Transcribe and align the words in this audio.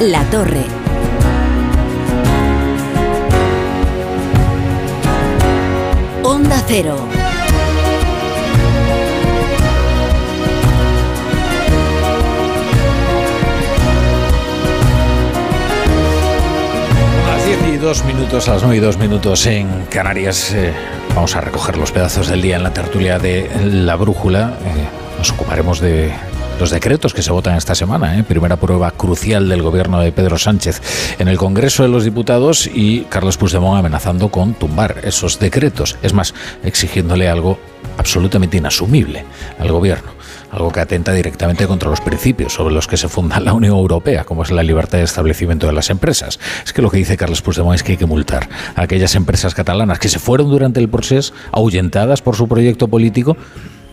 La 0.00 0.24
torre. 0.30 0.71
Dos 17.92 18.06
minutos, 18.06 18.48
a 18.48 18.54
las 18.54 18.62
nueve 18.62 18.78
y 18.78 18.80
dos 18.80 18.96
minutos 18.96 19.44
en 19.44 19.68
Canarias. 19.90 20.54
Eh, 20.54 20.72
vamos 21.14 21.36
a 21.36 21.42
recoger 21.42 21.76
los 21.76 21.92
pedazos 21.92 22.26
del 22.26 22.40
día 22.40 22.56
en 22.56 22.62
la 22.62 22.72
tertulia 22.72 23.18
de 23.18 23.50
La 23.70 23.96
Brújula. 23.96 24.56
Eh, 24.64 25.18
nos 25.18 25.30
ocuparemos 25.32 25.78
de 25.78 26.10
los 26.58 26.70
decretos 26.70 27.12
que 27.12 27.20
se 27.20 27.30
votan 27.30 27.54
esta 27.54 27.74
semana. 27.74 28.18
¿eh? 28.18 28.24
Primera 28.24 28.56
prueba 28.56 28.92
crucial 28.92 29.46
del 29.46 29.60
gobierno 29.60 30.00
de 30.00 30.10
Pedro 30.10 30.38
Sánchez 30.38 30.80
en 31.18 31.28
el 31.28 31.36
Congreso 31.36 31.82
de 31.82 31.90
los 31.90 32.04
Diputados 32.04 32.66
y 32.66 33.02
Carlos 33.10 33.36
Puigdemont 33.36 33.78
amenazando 33.78 34.30
con 34.30 34.54
tumbar 34.54 35.02
esos 35.02 35.38
decretos. 35.38 35.98
Es 36.02 36.14
más, 36.14 36.32
exigiéndole 36.64 37.28
algo 37.28 37.58
absolutamente 37.98 38.56
inasumible 38.56 39.26
al 39.58 39.70
gobierno 39.70 40.21
algo 40.50 40.70
que 40.70 40.80
atenta 40.80 41.12
directamente 41.12 41.66
contra 41.66 41.90
los 41.90 42.00
principios 42.00 42.52
sobre 42.52 42.74
los 42.74 42.86
que 42.86 42.96
se 42.96 43.08
funda 43.08 43.40
la 43.40 43.52
Unión 43.52 43.74
Europea, 43.74 44.24
como 44.24 44.42
es 44.42 44.50
la 44.50 44.62
libertad 44.62 44.98
de 44.98 45.04
establecimiento 45.04 45.66
de 45.66 45.72
las 45.72 45.90
empresas. 45.90 46.38
Es 46.64 46.72
que 46.72 46.82
lo 46.82 46.90
que 46.90 46.98
dice 46.98 47.16
Carlos 47.16 47.42
Puigdemont 47.42 47.74
es 47.74 47.82
que 47.82 47.92
hay 47.92 47.98
que 47.98 48.06
multar 48.06 48.48
a 48.74 48.82
aquellas 48.82 49.14
empresas 49.14 49.54
catalanas 49.54 49.98
que 49.98 50.08
se 50.08 50.18
fueron 50.18 50.50
durante 50.50 50.80
el 50.80 50.88
proceso 50.88 51.34
ahuyentadas 51.52 52.22
por 52.22 52.36
su 52.36 52.48
proyecto 52.48 52.88
político 52.88 53.36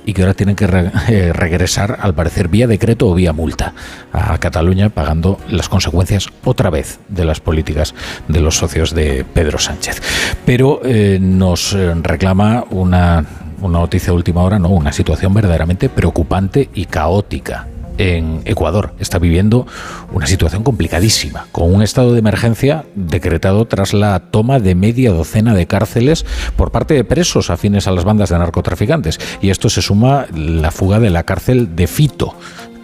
y 0.06 0.14
que 0.14 0.24
ahora 0.24 0.34
tienen 0.34 0.56
que 0.56 0.66
eh, 0.66 1.34
regresar, 1.34 2.00
al 2.02 2.16
parecer, 2.16 2.48
vía 2.48 2.68
decreto 2.68 3.08
o 3.08 3.14
vía 3.14 3.32
multa 3.32 3.74
a 4.12 4.38
Cataluña, 4.40 4.90
pagando 4.90 5.40
las 5.50 5.70
consecuencias 5.70 6.30
otra 6.44 6.70
vez 6.70 7.00
de 7.10 7.26
las 7.26 7.40
políticas 7.40 7.94
de 8.28 8.40
los 8.40 8.56
socios 8.56 8.96
de 8.96 9.24
Pedro 9.24 9.60
Sánchez. 9.60 10.02
Pero 10.46 10.82
eh, 10.84 11.20
nos 11.22 11.74
eh, 11.74 11.94
reclama 12.02 12.66
una 12.72 13.24
una 13.62 13.80
noticia 13.80 14.08
de 14.08 14.18
última 14.18 14.44
hora, 14.44 14.60
no, 14.60 14.70
una 14.70 14.92
situación 14.92 15.34
verdaderamente 15.34 15.90
preocupante 15.90 16.70
y 16.74 16.86
caótica 16.86 17.68
en 18.00 18.42
Ecuador. 18.46 18.94
Está 18.98 19.20
viviendo 19.20 19.68
una 20.12 20.26
situación 20.26 20.64
complicadísima, 20.64 21.46
con 21.52 21.72
un 21.74 21.84
estado 21.84 22.14
de 22.14 22.20
emergencia 22.20 22.86
decretado 22.96 23.66
tras 23.66 23.94
la 23.94 24.20
toma 24.20 24.60
de 24.60 24.74
media 24.74 25.12
docena 25.12 25.54
de 25.54 25.68
cárceles 25.68 26.26
por 26.56 26.72
parte 26.72 26.94
de 26.94 27.04
presos 27.04 27.50
afines 27.50 27.88
a 27.88 27.92
las 27.92 28.06
bandas 28.06 28.30
de 28.30 28.40
narcotraficantes. 28.40 29.20
Y 29.42 29.50
esto 29.50 29.70
se 29.70 29.82
suma 29.82 30.26
la 30.34 30.72
fuga 30.72 31.00
de 31.00 31.10
la 31.12 31.24
cárcel 31.24 31.76
de 31.76 31.88
Fito 31.88 32.36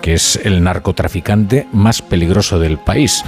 que 0.01 0.13
es 0.13 0.39
el 0.43 0.63
narcotraficante 0.63 1.67
más 1.71 2.03
peligroso 2.03 2.59
del 2.59 2.77
país. 2.77 3.23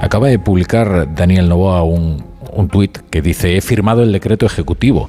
Acaba 0.00 0.26
de 0.26 0.40
publicar 0.40 1.14
Daniel 1.14 1.48
Novoa 1.48 1.84
un, 1.84 2.25
un 2.56 2.68
tuit 2.68 2.98
que 3.10 3.22
dice, 3.22 3.56
he 3.56 3.60
firmado 3.60 4.02
el 4.02 4.12
decreto 4.12 4.46
ejecutivo 4.46 5.08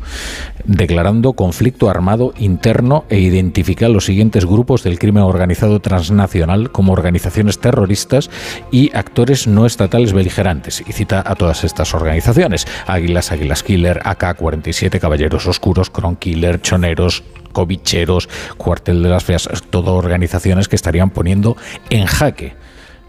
declarando 0.68 1.34
conflicto 1.34 1.90
armado 1.90 2.34
interno 2.38 3.06
e 3.10 3.20
identifica 3.20 3.90
los 3.90 4.06
siguientes 4.06 4.46
grupos 4.46 4.84
del 4.84 5.00
crimen 5.00 5.24
organizado 5.24 5.80
transnacional 5.80 6.72
como 6.72 6.94
organizaciones 6.94 7.60
terroristas 7.60 8.30
y 8.72 8.96
actores 8.96 9.48
no 9.48 9.66
estatales 9.66 10.14
beligerantes. 10.14 10.84
Y 10.86 10.92
cita 10.92 11.24
a 11.26 11.36
todas 11.36 11.64
estas 11.64 11.94
organizaciones. 11.94 12.68
Águilas, 12.86 13.32
Águilas 13.32 13.64
Killer, 13.64 14.02
AK-47, 14.04 15.00
Caballeros 15.00 15.48
Oscuros, 15.48 15.90
Cron 15.90 16.18
Killer, 16.18 16.62
Choneros, 16.62 17.24
Covicheros, 17.54 18.30
Cuartel 18.58 19.02
de 19.02 19.10
las 19.10 19.24
Feas, 19.24 19.50
todo 19.70 19.96
organizaciones 19.96 20.68
que 20.68 20.76
estarían 20.76 21.10
poniendo 21.10 21.56
en 21.90 22.06
jaque 22.06 22.56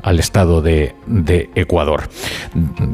al 0.03 0.19
Estado 0.19 0.63
de, 0.63 0.95
Ecuador. 1.55 2.09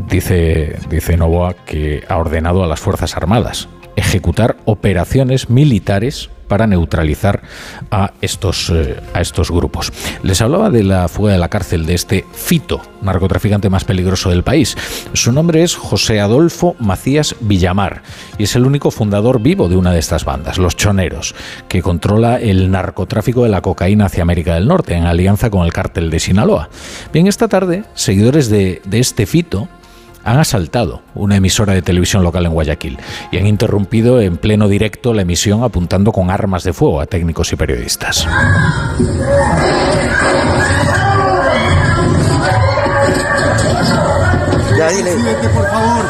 Dice, 0.09 0.77
dice 0.89 1.17
Novoa 1.17 1.55
que 1.55 2.05
ha 2.09 2.17
ordenado 2.17 2.65
a 2.65 2.67
las 2.67 2.81
Fuerzas 2.81 3.17
Armadas 3.17 3.69
ejecutar 3.97 4.57
operaciones 4.65 5.51
militares 5.51 6.31
para 6.49 6.67
neutralizar 6.67 7.43
a 7.91 8.13
estos, 8.21 8.71
eh, 8.71 9.01
a 9.13 9.21
estos 9.21 9.51
grupos. 9.51 9.93
Les 10.23 10.41
hablaba 10.41 10.71
de 10.71 10.83
la 10.83 11.09
fuga 11.09 11.33
de 11.33 11.39
la 11.39 11.49
cárcel 11.49 11.87
de 11.87 11.95
este 11.95 12.25
Fito, 12.33 12.81
narcotraficante 13.03 13.71
más 13.71 13.85
peligroso 13.85 14.31
del 14.31 14.43
país. 14.43 14.77
Su 15.13 15.33
nombre 15.33 15.63
es 15.63 15.75
José 15.75 16.21
Adolfo 16.21 16.77
Macías 16.79 17.37
Villamar 17.41 18.03
y 18.39 18.45
es 18.45 18.57
el 18.57 18.67
único 18.67 18.91
fundador 18.91 19.41
vivo 19.41 19.69
de 19.69 19.77
una 19.77 19.93
de 19.93 19.99
estas 19.99 20.25
bandas, 20.25 20.59
los 20.59 20.77
Choneros, 20.77 21.35
que 21.69 21.83
controla 21.83 22.41
el 22.41 22.71
narcotráfico 22.71 23.45
de 23.45 23.49
la 23.49 23.61
cocaína 23.61 24.07
hacia 24.07 24.23
América 24.23 24.55
del 24.55 24.69
Norte 24.69 24.95
en 24.95 25.05
alianza 25.05 25.51
con 25.51 25.65
el 25.65 25.73
cártel 25.73 26.11
de 26.11 26.21
Sinaloa. 26.21 26.69
Bien, 27.13 27.27
esta 27.27 27.49
tarde, 27.49 27.85
seguidores 27.95 28.49
de, 28.49 28.83
de 28.85 28.99
este 28.99 29.27
Fito 29.27 29.69
han 30.25 30.39
asaltado 30.39 31.03
una 31.15 31.37
emisora 31.37 31.75
de 31.75 31.83
televisión 31.83 32.23
local 32.23 32.47
en 32.47 32.53
Guayaquil 32.53 32.99
y 33.31 33.39
han 33.39 33.47
interrumpido 33.47 34.21
en 34.21 34.39
pleno 34.39 34.69
directo 34.69 35.13
la 35.13 35.23
emisión 35.23 35.63
apuntando 35.63 36.13
con 36.13 36.31
armas 36.31 36.65
de 36.65 36.73
fuego 36.73 37.01
a 37.01 37.07
técnicos 37.07 37.53
y 37.53 37.57
periodistas. 37.57 38.27
Ya 44.77 44.89
dile. 44.89 45.13
por 45.55 45.69
favor. 45.71 46.05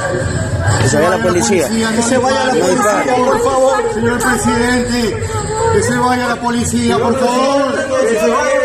Que 0.81 0.89
se 0.89 0.97
vaya 0.97 1.11
la 1.11 1.23
policía. 1.23 1.69
Que 1.69 2.03
se 2.03 2.19
vaya 2.19 2.45
la 2.45 2.53
policía, 2.53 3.15
por 3.17 3.41
favor. 3.43 3.95
Señor 3.95 4.19
presidente. 4.19 5.27
Que 5.75 5.83
se 5.83 5.97
vaya 5.97 6.29
la 6.29 6.37
policía, 6.37 6.99
por 6.99 7.21
favor. 7.21 8.64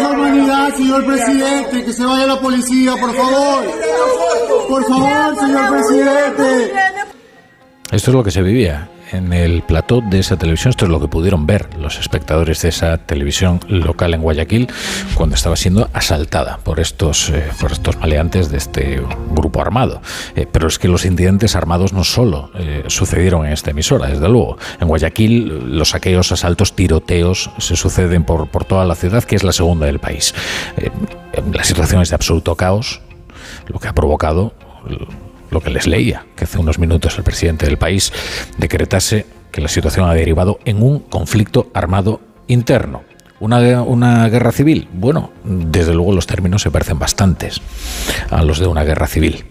Humanidad, 0.00 0.74
señor 0.74 1.06
presidente. 1.06 1.84
Que 1.84 1.92
se 1.92 2.04
vaya 2.04 2.26
la 2.26 2.40
policía, 2.40 2.94
por 2.96 3.14
favor. 3.14 3.64
Por 4.68 4.84
favor, 4.86 5.36
señor 5.38 5.70
presidente. 5.70 6.72
Esto 7.90 8.10
es 8.10 8.14
lo 8.14 8.24
que 8.24 8.30
se 8.30 8.42
vivía 8.42 8.88
en 9.14 9.32
el 9.32 9.62
plató 9.62 10.00
de 10.00 10.18
esa 10.18 10.36
televisión. 10.36 10.70
Esto 10.70 10.84
es 10.86 10.90
lo 10.90 11.00
que 11.00 11.08
pudieron 11.08 11.46
ver 11.46 11.68
los 11.78 11.98
espectadores 11.98 12.62
de 12.62 12.68
esa 12.68 12.98
televisión 12.98 13.60
local 13.68 14.14
en 14.14 14.22
Guayaquil 14.22 14.68
cuando 15.14 15.36
estaba 15.36 15.56
siendo 15.56 15.88
asaltada 15.92 16.58
por 16.62 16.80
estos, 16.80 17.30
eh, 17.30 17.44
por 17.60 17.72
estos 17.72 17.98
maleantes 17.98 18.50
de 18.50 18.58
este 18.58 19.02
grupo 19.30 19.60
armado. 19.60 20.02
Eh, 20.34 20.46
pero 20.50 20.68
es 20.68 20.78
que 20.78 20.88
los 20.88 21.04
incidentes 21.04 21.56
armados 21.56 21.92
no 21.92 22.04
solo 22.04 22.50
eh, 22.54 22.84
sucedieron 22.88 23.46
en 23.46 23.52
esta 23.52 23.70
emisora, 23.70 24.08
desde 24.08 24.28
luego. 24.28 24.58
En 24.80 24.88
Guayaquil 24.88 25.76
los 25.76 25.90
saqueos, 25.90 26.32
asaltos, 26.32 26.74
tiroteos 26.74 27.50
se 27.58 27.76
suceden 27.76 28.24
por, 28.24 28.48
por 28.48 28.64
toda 28.64 28.84
la 28.84 28.94
ciudad, 28.94 29.24
que 29.24 29.36
es 29.36 29.44
la 29.44 29.52
segunda 29.52 29.86
del 29.86 29.98
país. 29.98 30.34
la 31.52 31.64
situación 31.64 32.02
es 32.02 32.10
de 32.10 32.14
absoluto 32.14 32.54
caos, 32.56 33.00
lo 33.68 33.78
que 33.78 33.88
ha 33.88 33.94
provocado 33.94 34.54
lo 35.54 35.62
que 35.62 35.70
les 35.70 35.86
leía, 35.86 36.26
que 36.36 36.44
hace 36.44 36.58
unos 36.58 36.78
minutos 36.78 37.16
el 37.16 37.24
presidente 37.24 37.64
del 37.64 37.78
país 37.78 38.12
decretase 38.58 39.24
que 39.50 39.62
la 39.62 39.68
situación 39.68 40.10
ha 40.10 40.12
derivado 40.12 40.58
en 40.66 40.82
un 40.82 40.98
conflicto 40.98 41.70
armado 41.72 42.20
interno. 42.48 43.02
¿Una, 43.40 43.82
¿Una, 43.82 44.28
guerra 44.28 44.52
civil? 44.52 44.88
Bueno, 44.92 45.30
desde 45.44 45.94
luego 45.94 46.12
los 46.12 46.26
términos 46.26 46.62
se 46.62 46.70
parecen 46.70 46.98
bastantes 46.98 47.60
a 48.30 48.42
los 48.42 48.58
de 48.58 48.66
una 48.66 48.84
guerra 48.84 49.06
civil, 49.06 49.44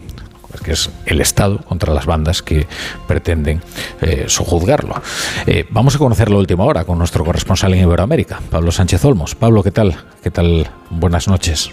que 0.62 0.72
es 0.72 0.90
el 1.06 1.20
Estado 1.20 1.58
contra 1.58 1.92
las 1.94 2.06
bandas 2.06 2.42
que 2.42 2.66
pretenden 3.06 3.62
eh, 4.02 4.24
sojuzgarlo. 4.28 5.00
Eh, 5.46 5.66
vamos 5.70 5.94
a 5.94 5.98
conocer 5.98 6.30
la 6.30 6.36
última 6.36 6.64
hora 6.64 6.84
con 6.84 6.98
nuestro 6.98 7.24
corresponsal 7.24 7.72
en 7.74 7.80
Iberoamérica, 7.80 8.40
Pablo 8.50 8.72
Sánchez 8.72 9.04
Olmos. 9.04 9.34
Pablo, 9.34 9.62
¿qué 9.62 9.70
tal? 9.70 9.96
¿Qué 10.22 10.30
tal? 10.30 10.68
Buenas 10.90 11.28
noches. 11.28 11.70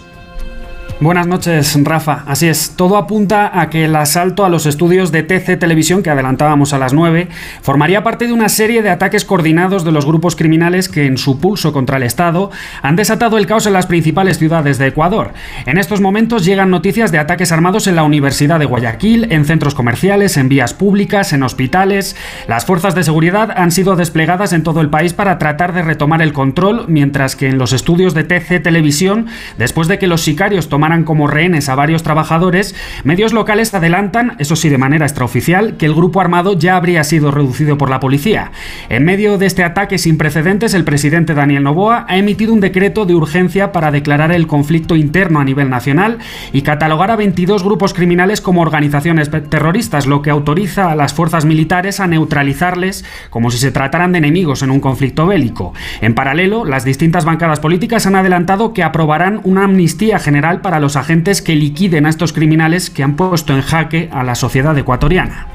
Buenas 1.02 1.26
noches, 1.26 1.76
Rafa. 1.82 2.22
Así 2.28 2.46
es, 2.46 2.74
todo 2.76 2.96
apunta 2.96 3.60
a 3.60 3.70
que 3.70 3.86
el 3.86 3.96
asalto 3.96 4.44
a 4.44 4.48
los 4.48 4.66
estudios 4.66 5.10
de 5.10 5.24
TC 5.24 5.58
Televisión, 5.58 6.00
que 6.00 6.10
adelantábamos 6.10 6.74
a 6.74 6.78
las 6.78 6.92
9, 6.92 7.26
formaría 7.60 8.04
parte 8.04 8.28
de 8.28 8.32
una 8.32 8.48
serie 8.48 8.82
de 8.82 8.90
ataques 8.90 9.24
coordinados 9.24 9.82
de 9.84 9.90
los 9.90 10.06
grupos 10.06 10.36
criminales 10.36 10.88
que, 10.88 11.06
en 11.06 11.18
su 11.18 11.40
pulso 11.40 11.72
contra 11.72 11.96
el 11.96 12.04
Estado, 12.04 12.52
han 12.82 12.94
desatado 12.94 13.36
el 13.36 13.46
caos 13.46 13.66
en 13.66 13.72
las 13.72 13.86
principales 13.86 14.38
ciudades 14.38 14.78
de 14.78 14.86
Ecuador. 14.86 15.32
En 15.66 15.76
estos 15.76 16.00
momentos 16.00 16.44
llegan 16.44 16.70
noticias 16.70 17.10
de 17.10 17.18
ataques 17.18 17.50
armados 17.50 17.88
en 17.88 17.96
la 17.96 18.04
Universidad 18.04 18.60
de 18.60 18.66
Guayaquil, 18.66 19.32
en 19.32 19.44
centros 19.44 19.74
comerciales, 19.74 20.36
en 20.36 20.48
vías 20.48 20.72
públicas, 20.72 21.32
en 21.32 21.42
hospitales. 21.42 22.14
Las 22.46 22.64
fuerzas 22.64 22.94
de 22.94 23.02
seguridad 23.02 23.50
han 23.56 23.72
sido 23.72 23.96
desplegadas 23.96 24.52
en 24.52 24.62
todo 24.62 24.80
el 24.80 24.88
país 24.88 25.14
para 25.14 25.38
tratar 25.38 25.72
de 25.72 25.82
retomar 25.82 26.22
el 26.22 26.32
control, 26.32 26.84
mientras 26.86 27.34
que 27.34 27.48
en 27.48 27.58
los 27.58 27.72
estudios 27.72 28.14
de 28.14 28.22
TC 28.22 28.62
Televisión, 28.62 29.26
después 29.58 29.88
de 29.88 29.98
que 29.98 30.06
los 30.06 30.20
sicarios 30.20 30.68
tomaran 30.68 30.91
tomaran 30.92 31.04
como 31.04 31.26
rehenes 31.26 31.68
a 31.68 31.74
varios 31.74 32.02
trabajadores, 32.02 32.74
medios 33.04 33.32
locales 33.32 33.72
adelantan, 33.72 34.34
eso 34.38 34.56
sí 34.56 34.68
de 34.68 34.76
manera 34.76 35.06
extraoficial, 35.06 35.76
que 35.76 35.86
el 35.86 35.94
grupo 35.94 36.20
armado 36.20 36.52
ya 36.58 36.76
habría 36.76 37.02
sido 37.02 37.30
reducido 37.30 37.78
por 37.78 37.88
la 37.88 37.98
policía. 37.98 38.52
En 38.90 39.04
medio 39.04 39.38
de 39.38 39.46
este 39.46 39.64
ataque 39.64 39.96
sin 39.96 40.18
precedentes, 40.18 40.74
el 40.74 40.84
presidente 40.84 41.34
Daniel 41.34 41.62
Novoa 41.62 42.04
ha 42.08 42.18
emitido 42.18 42.52
un 42.52 42.60
decreto 42.60 43.06
de 43.06 43.14
urgencia 43.14 43.72
para 43.72 43.90
declarar 43.90 44.32
el 44.32 44.46
conflicto 44.46 44.94
interno 44.94 45.40
a 45.40 45.44
nivel 45.44 45.70
nacional 45.70 46.18
y 46.52 46.62
catalogar 46.62 47.10
a 47.10 47.16
22 47.16 47.64
grupos 47.64 47.94
criminales 47.94 48.40
como 48.40 48.60
organizaciones 48.60 49.30
terroristas, 49.48 50.06
lo 50.06 50.20
que 50.20 50.30
autoriza 50.30 50.90
a 50.90 50.96
las 50.96 51.14
fuerzas 51.14 51.46
militares 51.46 52.00
a 52.00 52.06
neutralizarles 52.06 53.04
como 53.30 53.50
si 53.50 53.58
se 53.58 53.72
trataran 53.72 54.12
de 54.12 54.18
enemigos 54.18 54.62
en 54.62 54.70
un 54.70 54.80
conflicto 54.80 55.26
bélico. 55.26 55.72
En 56.02 56.14
paralelo, 56.14 56.66
las 56.66 56.84
distintas 56.84 57.24
bancadas 57.24 57.60
políticas 57.60 58.06
han 58.06 58.16
adelantado 58.16 58.74
que 58.74 58.82
aprobarán 58.82 59.40
una 59.44 59.64
amnistía 59.64 60.18
general 60.18 60.60
para 60.60 60.80
los 60.82 60.96
agentes 60.96 61.40
que 61.40 61.56
liquiden 61.56 62.04
a 62.04 62.10
estos 62.10 62.34
criminales 62.34 62.90
que 62.90 63.02
han 63.02 63.16
puesto 63.16 63.54
en 63.54 63.62
jaque 63.62 64.10
a 64.12 64.22
la 64.22 64.34
sociedad 64.34 64.76
ecuatoriana. 64.76 65.46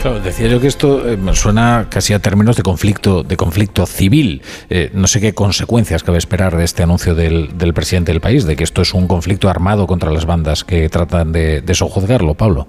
Claro, 0.00 0.20
decía 0.20 0.48
yo 0.48 0.60
que 0.60 0.66
esto 0.66 1.08
eh, 1.08 1.18
suena 1.32 1.86
casi 1.88 2.12
a 2.12 2.18
términos 2.18 2.56
de 2.56 2.62
conflicto, 2.62 3.22
de 3.22 3.36
conflicto 3.36 3.86
civil. 3.86 4.42
Eh, 4.68 4.90
no 4.92 5.06
sé 5.06 5.20
qué 5.20 5.32
consecuencias 5.32 6.02
cabe 6.02 6.18
esperar 6.18 6.56
de 6.56 6.64
este 6.64 6.82
anuncio 6.82 7.14
del, 7.14 7.54
presidente 7.74 8.12
del 8.12 8.20
país, 8.20 8.44
de 8.44 8.56
que 8.56 8.64
esto 8.64 8.82
es 8.82 8.94
un 8.94 9.06
conflicto 9.06 9.48
armado 9.48 9.86
contra 9.86 10.10
las 10.10 10.26
bandas 10.26 10.64
que 10.64 10.88
tratan 10.88 11.32
de, 11.32 11.60
de 11.60 11.74
sojuzgarlo, 11.74 12.34
Pablo. 12.34 12.66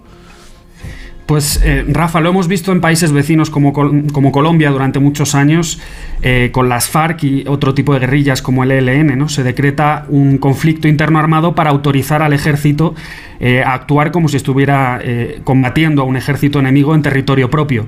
Pues 1.27 1.59
eh, 1.61 1.83
Rafa, 1.89 2.21
lo 2.21 2.29
hemos 2.29 2.47
visto 2.47 2.71
en 2.71 2.79
países 2.79 3.11
vecinos 3.11 3.49
como, 3.49 3.73
como 3.73 4.31
Colombia 4.31 4.71
durante 4.71 4.99
muchos 4.99 5.35
años, 5.35 5.77
eh, 6.21 6.51
con 6.53 6.69
las 6.69 6.87
FARC 6.87 7.21
y 7.25 7.43
otro 7.49 7.73
tipo 7.73 7.93
de 7.93 7.99
guerrillas 7.99 8.41
como 8.41 8.63
el 8.63 8.71
ELN, 8.71 9.17
¿no? 9.17 9.27
Se 9.27 9.43
decreta 9.43 10.05
un 10.07 10.37
conflicto 10.37 10.87
interno 10.87 11.19
armado 11.19 11.53
para 11.53 11.69
autorizar 11.69 12.21
al 12.21 12.31
ejército 12.31 12.95
eh, 13.41 13.61
a 13.61 13.73
actuar 13.73 14.13
como 14.13 14.29
si 14.29 14.37
estuviera 14.37 15.01
combatiendo 15.43 16.01
a 16.01 16.05
un 16.05 16.15
ejército 16.15 16.59
enemigo 16.59 16.95
en 16.95 17.01
territorio 17.01 17.49
propio. 17.49 17.87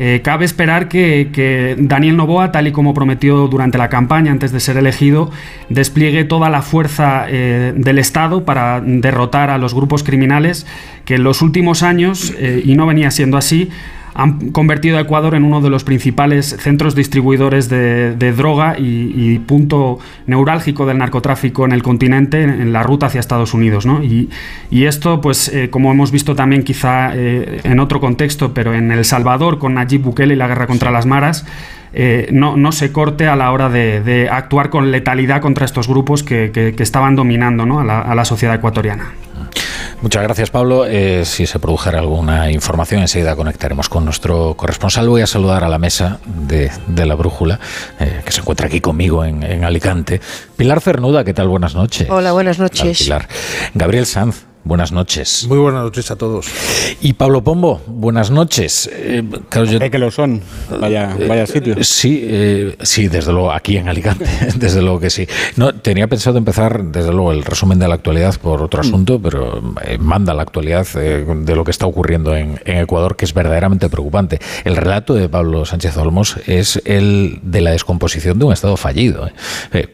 Eh, 0.00 0.20
cabe 0.22 0.44
esperar 0.44 0.88
que, 0.88 1.76
Daniel 1.78 2.16
Novoa, 2.16 2.52
tal 2.52 2.68
y 2.68 2.72
como 2.72 2.94
prometió 2.94 3.48
durante 3.48 3.78
la 3.78 3.88
campaña 3.88 4.30
antes 4.30 4.52
de 4.52 4.60
ser 4.60 4.76
elegido, 4.76 5.30
despliegue 5.68 6.24
toda 6.24 6.50
la 6.50 6.62
fuerza 6.62 7.26
eh, 7.28 7.72
del 7.74 7.98
Estado 7.98 8.44
para 8.44 8.80
derrotar 8.80 9.50
a 9.50 9.58
los 9.58 9.74
grupos 9.74 10.04
criminales 10.04 10.66
que 11.04 11.16
en 11.16 11.24
los 11.24 11.42
últimos 11.42 11.82
años, 11.82 12.32
eh, 12.38 12.62
y 12.64 12.74
no 12.76 12.86
venía 12.86 13.10
siendo 13.10 13.36
así, 13.36 13.70
han 14.18 14.50
convertido 14.50 14.98
a 14.98 15.02
Ecuador 15.02 15.36
en 15.36 15.44
uno 15.44 15.60
de 15.60 15.70
los 15.70 15.84
principales 15.84 16.56
centros 16.58 16.96
distribuidores 16.96 17.68
de, 17.68 18.32
droga 18.32 18.74
y, 18.76 19.38
punto 19.38 20.00
neurálgico 20.26 20.86
del 20.86 20.98
narcotráfico 20.98 21.64
en 21.64 21.70
el 21.70 21.84
continente, 21.84 22.42
en, 22.42 22.72
la 22.72 22.82
ruta 22.82 23.06
hacia 23.06 23.20
Estados 23.20 23.54
Unidos. 23.54 23.86
Y, 24.02 24.84
esto, 24.84 25.20
pues, 25.20 25.48
eh, 25.54 25.70
como 25.70 25.92
hemos 25.92 26.10
visto 26.10 26.34
también 26.34 26.64
quizá 26.64 27.12
eh, 27.14 27.60
en 27.62 27.78
otro 27.78 28.00
contexto, 28.00 28.52
pero 28.52 28.74
en 28.74 28.90
El 28.90 29.04
Salvador, 29.04 29.60
con 29.60 29.74
Nayib 29.74 30.02
Bukele 30.02 30.34
y 30.34 30.36
la 30.36 30.48
guerra 30.48 30.66
contra 30.66 30.90
las 30.90 31.06
maras, 31.06 31.46
eh, 31.92 32.28
no, 32.32 32.72
se 32.72 32.90
corte 32.90 33.28
a 33.28 33.36
la 33.36 33.52
hora 33.52 33.68
de, 33.68 34.28
actuar 34.32 34.68
con 34.68 34.90
letalidad 34.90 35.40
contra 35.40 35.64
estos 35.64 35.86
grupos 35.86 36.24
que, 36.24 36.74
estaban 36.76 37.14
dominando 37.14 37.78
a 37.78 38.14
la 38.16 38.24
sociedad 38.24 38.56
ecuatoriana. 38.56 39.12
Muchas 40.00 40.22
gracias, 40.22 40.50
Pablo. 40.50 40.86
Eh, 40.86 41.24
si 41.24 41.44
se 41.46 41.58
produjera 41.58 41.98
alguna 41.98 42.52
información, 42.52 43.00
enseguida 43.00 43.34
conectaremos 43.34 43.88
con 43.88 44.04
nuestro 44.04 44.54
corresponsal. 44.54 45.08
Voy 45.08 45.22
a 45.22 45.26
saludar 45.26 45.64
a 45.64 45.68
la 45.68 45.78
mesa 45.78 46.20
de, 46.24 46.70
la 47.04 47.16
brújula, 47.16 47.58
eh, 47.98 48.22
que 48.24 48.30
se 48.30 48.40
encuentra 48.40 48.68
aquí 48.68 48.80
conmigo 48.80 49.24
en, 49.24 49.64
Alicante. 49.64 50.20
Pilar 50.56 50.80
Cernuda, 50.80 51.24
¿qué 51.24 51.34
tal? 51.34 51.48
Buenas 51.48 51.74
noches. 51.74 52.08
Hola, 52.08 52.30
buenas 52.30 52.60
noches. 52.60 52.98
Pilar. 52.98 53.28
Gabriel 53.74 54.06
Sanz, 54.06 54.46
Buenas 54.68 54.92
noches. 54.92 55.46
Muy 55.48 55.56
buenas 55.56 55.82
noches 55.82 56.10
a 56.10 56.16
todos. 56.16 56.46
Y 57.00 57.14
Pablo 57.14 57.42
Pombo, 57.42 57.80
buenas 57.86 58.30
noches. 58.30 58.90
Eh, 58.92 59.24
que 59.90 59.98
lo 59.98 60.10
son, 60.10 60.42
vaya, 60.78 61.16
eh, 61.18 61.26
vaya 61.26 61.46
sitio. 61.46 61.82
sí, 61.82 62.20
eh, 62.22 62.76
sí, 62.82 63.08
desde 63.08 63.32
luego, 63.32 63.50
aquí 63.50 63.78
en 63.78 63.88
Alicante, 63.88 64.26
desde 64.56 64.82
luego 64.82 65.00
que 65.00 65.08
sí. 65.08 65.26
No, 65.56 65.74
tenía 65.74 66.06
pensado 66.06 66.36
empezar, 66.36 66.84
desde 66.84 67.12
luego, 67.12 67.32
el 67.32 67.44
resumen 67.44 67.78
de 67.78 67.88
la 67.88 67.94
actualidad 67.94 68.38
por 68.38 68.60
otro 68.60 68.82
mm. 68.82 68.86
asunto, 68.86 69.18
pero 69.18 69.62
manda 70.00 70.34
la 70.34 70.42
actualidad 70.42 70.86
de 70.86 71.56
lo 71.56 71.64
que 71.64 71.70
está 71.70 71.86
ocurriendo 71.86 72.36
en, 72.36 72.60
Ecuador, 72.66 73.16
que 73.16 73.24
es 73.24 73.32
verdaderamente 73.32 73.88
preocupante. 73.88 74.38
El 74.64 74.76
relato 74.76 75.14
de 75.14 75.30
Pablo 75.30 75.64
Sánchez 75.64 75.96
Olmos 75.96 76.36
es 76.46 76.82
el 76.84 77.38
de 77.42 77.62
la 77.62 77.70
descomposición 77.70 78.38
de 78.38 78.44
un 78.44 78.52
Estado 78.52 78.76
fallido. 78.76 79.30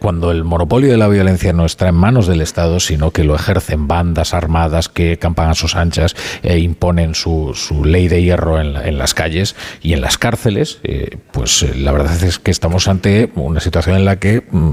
cuando 0.00 0.32
el 0.32 0.42
monopolio 0.42 0.90
de 0.90 0.96
la 0.96 1.06
violencia 1.06 1.52
no 1.52 1.64
está 1.64 1.86
en 1.86 1.94
manos 1.94 2.26
del 2.26 2.40
Estado, 2.40 2.80
sino 2.80 3.12
que 3.12 3.22
lo 3.22 3.36
ejercen 3.36 3.86
bandas 3.86 4.34
armadas 4.34 4.63
que 4.92 5.18
campan 5.18 5.50
a 5.50 5.54
sus 5.54 5.76
anchas 5.76 6.16
e 6.42 6.58
imponen 6.58 7.14
su, 7.14 7.54
ley 7.84 8.08
de 8.08 8.22
hierro 8.22 8.60
en, 8.60 8.98
las 8.98 9.14
calles 9.14 9.54
y 9.82 9.92
en 9.92 10.00
las 10.00 10.18
cárceles, 10.18 10.78
eh, 10.82 11.18
pues 11.32 11.62
eh, 11.62 11.74
la 11.76 11.92
verdad 11.92 12.22
es 12.22 12.38
que 12.38 12.50
estamos 12.50 12.88
ante 12.88 13.30
una 13.34 13.60
situación 13.60 13.96
en 13.96 14.04
la 14.04 14.16
que 14.16 14.42
mm, 14.50 14.70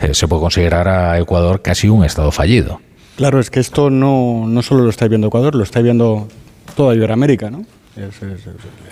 eh, 0.00 0.14
se 0.14 0.28
puede 0.28 0.42
considerar 0.42 0.88
a 0.88 1.18
Ecuador 1.18 1.62
casi 1.62 1.88
un 1.88 2.04
Estado 2.04 2.30
fallido. 2.30 2.80
Claro, 3.16 3.38
es 3.38 3.50
que 3.50 3.60
esto 3.60 3.90
no, 3.90 4.44
no 4.46 4.62
solo 4.62 4.82
lo 4.82 4.90
está 4.90 5.06
viendo 5.08 5.28
Ecuador, 5.28 5.54
lo 5.54 5.62
está 5.62 5.80
viendo 5.80 6.28
toda 6.74 6.94
Iberoamérica, 6.94 7.50
¿no? 7.50 7.64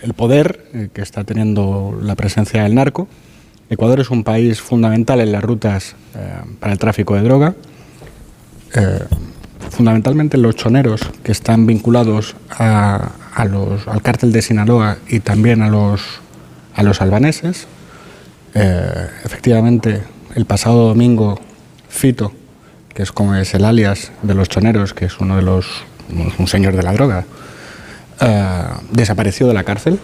el 0.03 0.15
poder 0.15 0.91
que 0.93 1.03
está 1.03 1.25
teniendo 1.25 1.99
la 2.01 2.15
presencia 2.15 2.63
del 2.63 2.77
narco. 2.77 3.09
Ecuador 3.69 3.99
es 3.99 4.11
un 4.11 4.23
país 4.23 4.61
fundamental 4.61 5.21
en 5.21 5.33
las 5.33 5.43
rutas 5.43 5.97
para 6.61 6.73
el 6.73 6.79
tráfico 6.79 7.17
de 7.17 7.23
droga 7.23 7.57
fundamentalmente 9.73 10.37
los 10.37 10.55
choneros 10.55 11.01
que 11.25 11.33
están 11.33 11.67
vinculados 11.67 12.37
a, 12.51 13.11
los, 13.49 13.89
al 13.89 14.03
cártel 14.03 14.31
de 14.31 14.43
Sinaloa 14.43 14.99
y 15.09 15.21
también 15.21 15.63
a 15.63 15.69
los, 15.69 16.03
a 16.75 16.83
los 16.83 17.01
albaneses. 17.01 17.67
Eh, 18.55 19.09
efectivamente, 19.25 20.03
el 20.35 20.45
pasado 20.45 20.89
domingo, 20.89 21.41
Fito, 21.89 22.33
que 22.95 23.03
es 23.03 23.13
como 23.13 23.35
es 23.35 23.55
el 23.55 23.65
alias 23.65 24.13
de 24.23 24.35
los 24.35 24.49
choneros, 24.49 24.93
que 24.95 25.07
es 25.07 25.19
uno 25.19 25.37
de 25.37 25.43
los 25.43 25.67
un 26.39 26.47
señor 26.47 26.77
de 26.77 26.83
la 26.83 26.93
droga, 26.93 27.25
eh, 28.21 28.65
desapareció 28.91 29.47
de 29.49 29.55
la 29.55 29.65
cárcel 29.65 29.99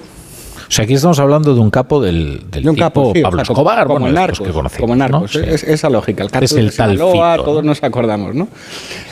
o 0.68 0.70
sea, 0.70 0.84
aquí 0.84 0.94
estamos 0.94 1.18
hablando 1.18 1.54
de 1.54 1.60
un 1.60 1.70
capo 1.70 2.02
del, 2.02 2.42
del 2.50 2.62
de 2.62 2.70
un 2.70 2.76
capo, 2.76 3.14
Pablo 3.22 3.40
Escobar, 3.40 3.86
como, 3.86 4.00
bueno, 4.00 4.14
narcos, 4.14 4.46
que 4.46 4.52
conocimos, 4.52 4.80
como 4.82 4.96
narcos, 4.96 5.34
es, 5.36 5.64
esa 5.64 5.88
lógica. 5.88 6.24
El 6.24 6.44
es 6.44 6.52
el 6.52 6.76
tal 6.76 6.98
todos 6.98 7.64
nos 7.64 7.82
acordamos, 7.82 8.34
¿no? 8.34 8.48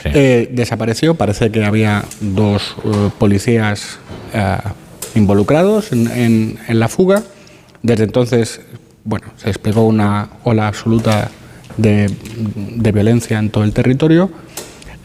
Eh, 0.04 0.50
desapareció, 0.52 1.14
parece 1.14 1.50
que 1.50 1.64
había 1.64 2.04
dos 2.20 2.76
uh, 2.84 3.08
policías 3.18 3.98
uh, 4.34 5.18
involucrados 5.18 5.92
en, 5.92 6.58
en, 6.68 6.78
la 6.78 6.88
fuga. 6.88 7.22
Desde 7.82 8.04
entonces, 8.04 8.60
bueno, 9.04 9.28
se 9.36 9.46
desplegó 9.46 9.86
una 9.86 10.28
ola 10.44 10.68
absoluta 10.68 11.30
de, 11.78 12.10
de 12.54 12.92
violencia 12.92 13.38
en 13.38 13.48
todo 13.48 13.64
el 13.64 13.72
territorio 13.72 14.30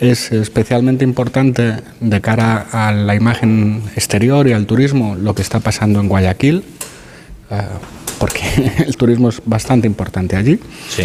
es 0.02 0.32
especialmente 0.32 1.06
importante 1.06 1.76
de 2.00 2.22
cara 2.22 2.68
a 2.72 2.92
la 2.92 3.16
imagen 3.16 3.84
exterior 3.96 4.48
y 4.48 4.54
al 4.54 4.66
turismo 4.66 5.16
lo 5.16 5.36
que 5.36 5.44
está 5.44 5.60
pasando 5.60 6.00
en 6.00 6.08
Guayaquil, 6.08 6.64
eh, 7.52 7.62
porque 8.18 8.42
el 8.86 8.98
turismo 8.98 9.30
es 9.30 9.42
bastante 9.46 9.88
importante 9.88 10.36
allí. 10.36 10.60
Sí. 10.90 11.04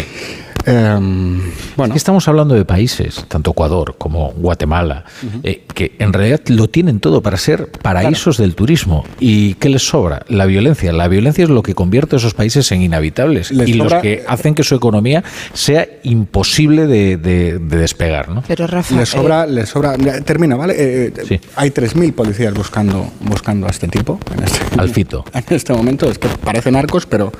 Bueno. 0.67 1.95
estamos 1.95 2.27
hablando 2.27 2.55
de 2.55 2.65
países, 2.65 3.25
tanto 3.27 3.51
Ecuador 3.51 3.95
como 3.97 4.31
Guatemala, 4.31 5.05
eh, 5.43 5.63
que 5.73 5.95
en 5.99 6.11
realidad 6.11 6.41
lo 6.47 6.67
tienen 6.67 6.99
todo 6.99 7.21
para 7.21 7.37
ser 7.37 7.71
paraísos 7.71 8.37
del 8.37 8.55
turismo. 8.55 9.05
¿Y 9.19 9.53
qué 9.55 9.69
les 9.69 9.87
sobra? 9.87 10.23
La 10.27 10.45
violencia. 10.45 10.91
La 10.91 11.07
violencia 11.07 11.43
es 11.43 11.49
lo 11.49 11.63
que 11.63 11.73
convierte 11.73 12.15
a 12.15 12.19
esos 12.19 12.33
países 12.33 12.71
en 12.71 12.81
inhabitables 12.81 13.51
y 13.51 13.73
los 13.73 13.93
que 13.95 14.23
hacen 14.27 14.55
que 14.55 14.63
su 14.63 14.75
economía 14.75 15.23
sea 15.53 15.87
imposible 16.03 16.87
de, 16.87 17.59
despegar. 17.59 18.29
¿no? 18.29 18.43
Pero 18.47 18.67
Rafa, 18.67 18.95
les 18.95 19.09
sobra, 19.09 19.45
eh, 19.45 19.51
les 19.51 19.69
sobra. 19.69 19.97
Termina, 20.25 20.55
¿vale? 20.55 20.75
Eh, 20.77 21.39
hay 21.55 21.69
3.000 21.69 22.13
policías 22.13 22.53
buscando, 22.53 23.11
buscando 23.21 23.67
a 23.67 23.69
este 23.69 23.87
tipo. 23.87 24.19
En 24.35 24.43
este, 24.43 24.59
Al 24.77 24.89
fito. 24.89 25.23
En 25.47 25.55
este 25.55 25.71
momento 25.71 26.09
es 26.09 26.17
que 26.17 26.27
parecen 26.27 26.75
arcos, 26.75 27.05
pero, 27.05 27.31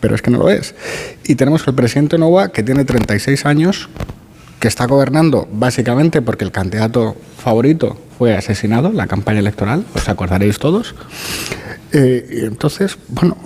pero 0.00 0.14
es 0.14 0.22
que 0.22 0.30
no 0.30 0.38
lo 0.38 0.50
es. 0.50 0.74
Y 1.24 1.34
tenemos 1.34 1.66
el 1.66 1.74
presidente 1.74 2.18
Nova 2.18 2.48
que 2.48 2.62
tiene 2.62 2.84
36 2.84 3.46
años, 3.46 3.88
que 4.60 4.68
está 4.68 4.86
gobernando 4.86 5.48
básicamente 5.52 6.22
porque 6.22 6.44
el 6.44 6.52
candidato 6.52 7.16
favorito 7.36 7.98
fue 8.18 8.36
asesinado 8.36 8.88
en 8.88 8.96
la 8.96 9.06
campaña 9.06 9.38
electoral, 9.38 9.84
os 9.94 10.08
acordaréis 10.08 10.58
todos. 10.58 10.94
Eh, 11.92 12.42
entonces, 12.44 12.98
bueno, 13.08 13.36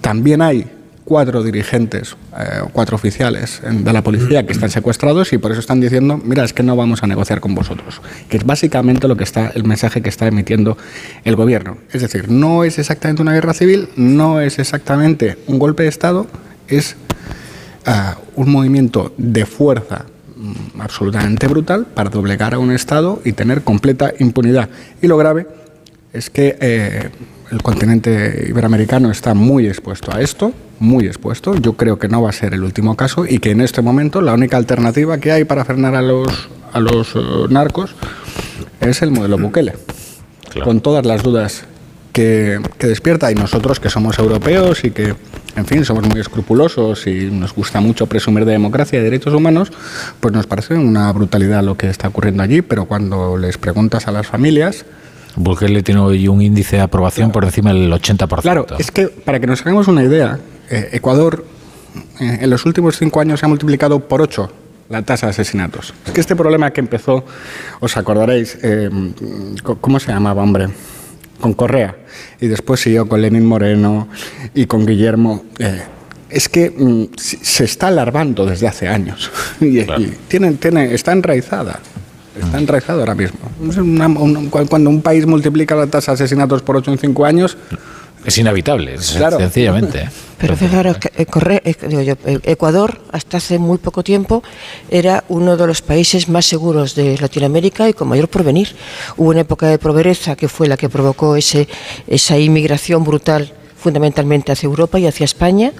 también 0.00 0.40
hay 0.40 0.75
cuatro 1.06 1.42
dirigentes, 1.42 2.16
eh, 2.36 2.62
cuatro 2.72 2.96
oficiales 2.96 3.62
de 3.62 3.92
la 3.92 4.02
policía 4.02 4.44
que 4.44 4.52
están 4.52 4.70
secuestrados 4.70 5.32
y 5.32 5.38
por 5.38 5.52
eso 5.52 5.60
están 5.60 5.80
diciendo, 5.80 6.20
mira, 6.22 6.44
es 6.44 6.52
que 6.52 6.64
no 6.64 6.76
vamos 6.76 7.02
a 7.02 7.06
negociar 7.06 7.40
con 7.40 7.54
vosotros, 7.54 8.02
que 8.28 8.36
es 8.36 8.44
básicamente 8.44 9.08
lo 9.08 9.16
que 9.16 9.24
está 9.24 9.52
el 9.54 9.64
mensaje 9.64 10.02
que 10.02 10.08
está 10.08 10.26
emitiendo 10.26 10.76
el 11.24 11.36
gobierno. 11.36 11.78
Es 11.92 12.02
decir, 12.02 12.28
no 12.28 12.64
es 12.64 12.78
exactamente 12.78 13.22
una 13.22 13.32
guerra 13.32 13.54
civil, 13.54 13.88
no 13.96 14.40
es 14.40 14.58
exactamente 14.58 15.38
un 15.46 15.58
golpe 15.60 15.84
de 15.84 15.88
estado, 15.88 16.26
es 16.68 16.96
un 18.34 18.50
movimiento 18.50 19.14
de 19.16 19.46
fuerza 19.46 20.06
mm, 20.36 20.80
absolutamente 20.80 21.46
brutal 21.46 21.86
para 21.86 22.10
doblegar 22.10 22.54
a 22.54 22.58
un 22.58 22.72
Estado 22.72 23.20
y 23.24 23.32
tener 23.32 23.62
completa 23.62 24.12
impunidad. 24.18 24.68
Y 25.00 25.06
lo 25.06 25.16
grave 25.16 25.46
es 26.12 26.30
que 26.30 26.56
eh, 26.60 27.10
el 27.50 27.62
continente 27.62 28.46
iberoamericano 28.48 29.10
está 29.10 29.34
muy 29.34 29.68
expuesto 29.68 30.12
a 30.14 30.20
esto, 30.20 30.52
muy 30.78 31.06
expuesto. 31.06 31.54
Yo 31.54 31.74
creo 31.74 31.98
que 31.98 32.08
no 32.08 32.22
va 32.22 32.30
a 32.30 32.32
ser 32.32 32.54
el 32.54 32.62
último 32.62 32.96
caso 32.96 33.26
y 33.26 33.38
que 33.38 33.50
en 33.50 33.60
este 33.60 33.82
momento 33.82 34.20
la 34.20 34.34
única 34.34 34.56
alternativa 34.56 35.18
que 35.18 35.32
hay 35.32 35.44
para 35.44 35.64
frenar 35.64 35.94
a 35.94 36.02
los, 36.02 36.48
a 36.72 36.80
los 36.80 37.14
eh, 37.14 37.18
narcos 37.50 37.94
es 38.80 39.02
el 39.02 39.10
modelo 39.10 39.38
Bukele, 39.38 39.74
con 40.64 40.80
todas 40.80 41.04
las 41.06 41.22
dudas 41.22 41.64
que, 42.12 42.60
que 42.78 42.86
despierta 42.86 43.30
y 43.30 43.34
nosotros 43.34 43.80
que 43.80 43.90
somos 43.90 44.18
europeos 44.18 44.84
y 44.84 44.90
que 44.90 45.14
en 45.56 45.64
fin, 45.64 45.84
somos 45.84 46.06
muy 46.06 46.20
escrupulosos 46.20 47.06
y 47.06 47.30
nos 47.30 47.54
gusta 47.54 47.80
mucho 47.80 48.06
presumir 48.06 48.44
de 48.44 48.52
democracia 48.52 48.98
y 48.98 49.02
derechos 49.02 49.32
humanos, 49.32 49.72
pues 50.20 50.34
nos 50.34 50.46
parece 50.46 50.74
una 50.74 51.10
brutalidad 51.12 51.62
lo 51.62 51.76
que 51.76 51.88
está 51.88 52.08
ocurriendo 52.08 52.42
allí, 52.42 52.60
pero 52.60 52.84
cuando 52.84 53.38
les 53.38 53.56
preguntas 53.56 54.06
a 54.06 54.12
las 54.12 54.26
familias... 54.26 54.84
Bukele 55.34 55.82
tiene 55.82 56.00
hoy 56.00 56.28
un 56.28 56.40
índice 56.40 56.76
de 56.76 56.82
aprobación 56.82 57.30
por 57.30 57.44
encima 57.44 57.72
del 57.72 57.90
80%. 57.90 58.40
Claro, 58.42 58.66
es 58.78 58.90
que 58.90 59.08
para 59.08 59.40
que 59.40 59.46
nos 59.46 59.60
hagamos 59.62 59.88
una 59.88 60.02
idea, 60.02 60.38
eh, 60.70 60.88
Ecuador 60.92 61.44
eh, 62.20 62.38
en 62.42 62.50
los 62.50 62.64
últimos 62.66 62.98
cinco 62.98 63.20
años 63.20 63.40
se 63.40 63.46
ha 63.46 63.48
multiplicado 63.48 64.00
por 64.00 64.22
ocho 64.22 64.50
la 64.88 65.02
tasa 65.02 65.26
de 65.26 65.30
asesinatos. 65.30 65.94
Es 66.06 66.12
que 66.12 66.20
este 66.20 66.36
problema 66.36 66.70
que 66.70 66.80
empezó, 66.80 67.24
os 67.80 67.96
acordaréis, 67.96 68.56
eh, 68.62 68.88
¿cómo 69.80 69.98
se 69.98 70.12
llamaba, 70.12 70.42
hombre? 70.42 70.68
Con 71.40 71.54
Correa. 71.54 71.96
Y 72.40 72.46
después 72.46 72.80
siguió 72.80 73.08
con 73.08 73.20
Lenín 73.20 73.44
Moreno 73.44 74.08
y 74.54 74.66
con 74.66 74.86
Guillermo. 74.86 75.44
es 76.30 76.48
que 76.48 76.70
mm, 76.70 77.16
se 77.16 77.64
está 77.64 77.88
alarmando 77.88 78.46
desde 78.46 78.68
hace 78.68 78.86
años. 78.86 79.30
y, 79.60 79.84
tiene, 80.28 80.52
tiene, 80.52 80.94
está 80.94 81.12
enraizada. 81.12 81.80
Está 82.40 82.58
enraizado 82.58 83.00
ahora 83.00 83.14
mismo. 83.14 83.38
cuando 84.50 84.90
un 84.90 85.02
país 85.02 85.26
multiplica 85.26 85.74
la 85.74 85.86
tasa 85.86 86.12
de 86.12 86.16
asesinatos 86.16 86.62
por 86.62 86.76
ocho 86.76 86.92
en 86.92 86.98
cinco 86.98 87.24
años, 87.24 87.56
es 88.26 88.38
inhabitable, 88.38 88.98
sencillamente. 88.98 90.08
Pero 90.38 90.56
fijaros 90.56 90.98
que 90.98 91.08
eh, 91.16 91.26
eh, 91.64 92.16
eh, 92.26 92.38
Ecuador 92.44 93.00
hasta 93.10 93.38
hace 93.38 93.58
muy 93.58 93.78
poco 93.78 94.02
tiempo 94.02 94.42
era 94.90 95.24
uno 95.28 95.56
de 95.56 95.66
los 95.66 95.80
países 95.80 96.28
más 96.28 96.44
seguros 96.44 96.94
de 96.94 97.16
Latinoamérica 97.16 97.88
y 97.88 97.94
con 97.94 98.08
mayor 98.08 98.28
porvenir. 98.28 98.74
Hubo 99.16 99.30
una 99.30 99.40
época 99.40 99.68
de 99.68 99.78
pobreza 99.78 100.36
que 100.36 100.48
fue 100.48 100.68
la 100.68 100.76
que 100.76 100.88
provocó 100.88 101.36
ese, 101.36 101.68
esa 102.06 102.38
inmigración 102.38 103.02
brutal 103.04 103.52
fundamentalmente 103.76 104.52
hacia 104.52 104.66
Europa 104.66 104.98
y 104.98 105.06
hacia 105.06 105.24
España, 105.24 105.72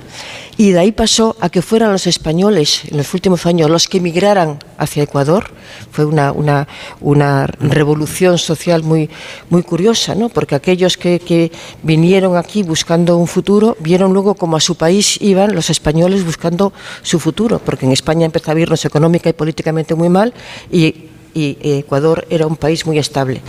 y 0.58 0.70
de 0.70 0.78
ahí 0.78 0.92
pasó 0.92 1.36
a 1.40 1.50
que 1.50 1.60
fueran 1.60 1.92
los 1.92 2.06
españoles 2.06 2.82
en 2.90 2.96
los 2.96 3.12
últimos 3.12 3.44
años 3.46 3.68
los 3.68 3.88
que 3.88 3.98
emigraran 3.98 4.58
hacia 4.78 5.02
Ecuador. 5.02 5.50
Fue 5.90 6.04
una, 6.04 6.32
una, 6.32 6.66
una 7.00 7.46
revolución 7.46 8.38
social 8.38 8.82
muy, 8.82 9.10
muy 9.50 9.62
curiosa, 9.62 10.14
¿no? 10.14 10.28
porque 10.28 10.54
aquellos 10.54 10.96
que, 10.96 11.18
que, 11.18 11.52
vinieron 11.82 12.36
aquí 12.36 12.62
buscando 12.62 13.16
un 13.16 13.26
futuro, 13.26 13.76
vieron 13.80 14.12
luego 14.12 14.34
como 14.34 14.56
a 14.56 14.60
su 14.60 14.76
país 14.76 15.20
iban 15.20 15.54
los 15.54 15.70
españoles 15.70 16.24
buscando 16.24 16.72
su 17.02 17.18
futuro, 17.18 17.58
porque 17.58 17.86
en 17.86 17.92
España 17.92 18.24
empezó 18.26 18.52
a 18.52 18.60
irnos 18.60 18.84
económica 18.84 19.28
y 19.28 19.32
políticamente 19.32 19.94
muy 19.94 20.08
mal, 20.08 20.32
y, 20.70 21.08
y 21.34 21.58
Ecuador 21.60 22.26
era 22.30 22.46
un 22.46 22.56
país 22.56 22.86
muy 22.86 22.98
estable. 22.98 23.42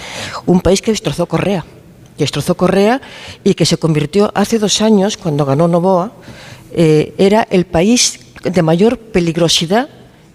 Un 0.46 0.62
país 0.62 0.82
que 0.82 0.92
destrozó 0.92 1.26
Correa 1.26 1.66
destrozó 2.18 2.56
Correa 2.56 3.02
y 3.44 3.54
que 3.54 3.66
se 3.66 3.78
convirtió 3.78 4.32
hace 4.36 4.60
dos 4.60 4.82
años, 4.82 5.18
cuando 5.18 5.46
ganó 5.46 5.68
Novoa, 5.68 6.12
eh, 6.74 7.14
era 7.18 7.48
el 7.50 7.66
país 7.66 8.20
de 8.44 8.62
mayor 8.62 8.98
peligrosidad 8.98 9.90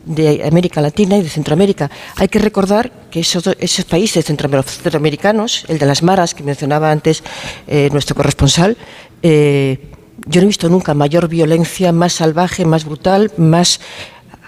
de 0.05 0.45
América 0.45 0.81
Latina 0.81 1.17
y 1.17 1.23
de 1.23 1.29
Centroamérica. 1.29 1.91
Hay 2.17 2.29
que 2.29 2.39
recordar 2.39 2.91
que 3.11 3.21
esos, 3.21 3.47
esos 3.59 3.85
países 3.85 4.25
centroamericanos, 4.25 5.65
el 5.69 5.79
de 5.79 5.87
las 5.87 6.03
maras 6.03 6.35
que 6.35 6.43
mencionaba 6.43 6.91
antes 6.91 7.23
eh, 7.67 7.89
nuestro 7.93 8.17
corresponsal, 8.17 8.77
eh, 9.23 9.79
yo 10.27 10.41
no 10.41 10.45
he 10.45 10.49
visto 10.49 10.69
nunca 10.69 10.95
mayor 10.95 11.29
violencia, 11.29 11.93
más 11.93 12.15
salvaje, 12.15 12.65
más 12.65 12.85
brutal, 12.85 13.31
más 13.37 13.81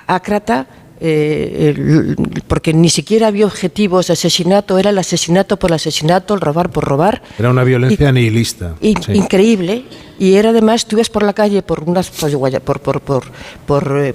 ácrata 0.06 0.66
eh, 1.00 2.14
porque 2.46 2.72
ni 2.72 2.88
siquiera 2.88 3.26
había 3.26 3.46
objetivos 3.46 4.06
de 4.06 4.12
asesinato, 4.12 4.78
era 4.78 4.90
el 4.90 4.98
asesinato 4.98 5.58
por 5.58 5.70
el 5.70 5.74
asesinato, 5.74 6.34
el 6.34 6.40
robar 6.40 6.70
por 6.70 6.84
robar. 6.84 7.22
Era 7.38 7.50
una 7.50 7.64
violencia 7.64 8.12
nihilista. 8.12 8.76
Increíble. 8.80 9.84
Y 10.18 10.34
era 10.34 10.50
además, 10.50 10.86
tú 10.86 10.96
ibas 10.96 11.10
por 11.10 11.24
la 11.24 11.32
calle 11.32 11.62
por, 11.62 11.82
unas, 11.82 12.10
por, 12.10 12.80
por, 12.80 12.80
por, 12.80 13.00
por, 13.00 13.24
por 13.66 13.98
eh, 13.98 14.14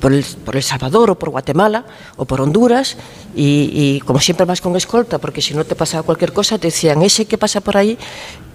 por 0.00 0.12
el, 0.12 0.24
por 0.44 0.54
el, 0.54 0.62
Salvador 0.62 1.10
o 1.10 1.18
por 1.18 1.30
Guatemala 1.30 1.84
o 2.16 2.24
por 2.24 2.40
Honduras 2.40 2.96
y, 3.34 3.70
y, 3.72 4.00
como 4.00 4.20
siempre 4.20 4.46
vas 4.46 4.60
con 4.60 4.76
escolta 4.76 5.18
porque 5.18 5.42
si 5.42 5.54
no 5.54 5.64
te 5.64 5.74
pasaba 5.74 6.04
cualquier 6.04 6.32
cosa 6.32 6.56
te 6.56 6.68
decían 6.68 7.02
ese 7.02 7.26
que 7.26 7.36
pasa 7.36 7.60
por 7.60 7.76
ahí 7.76 7.98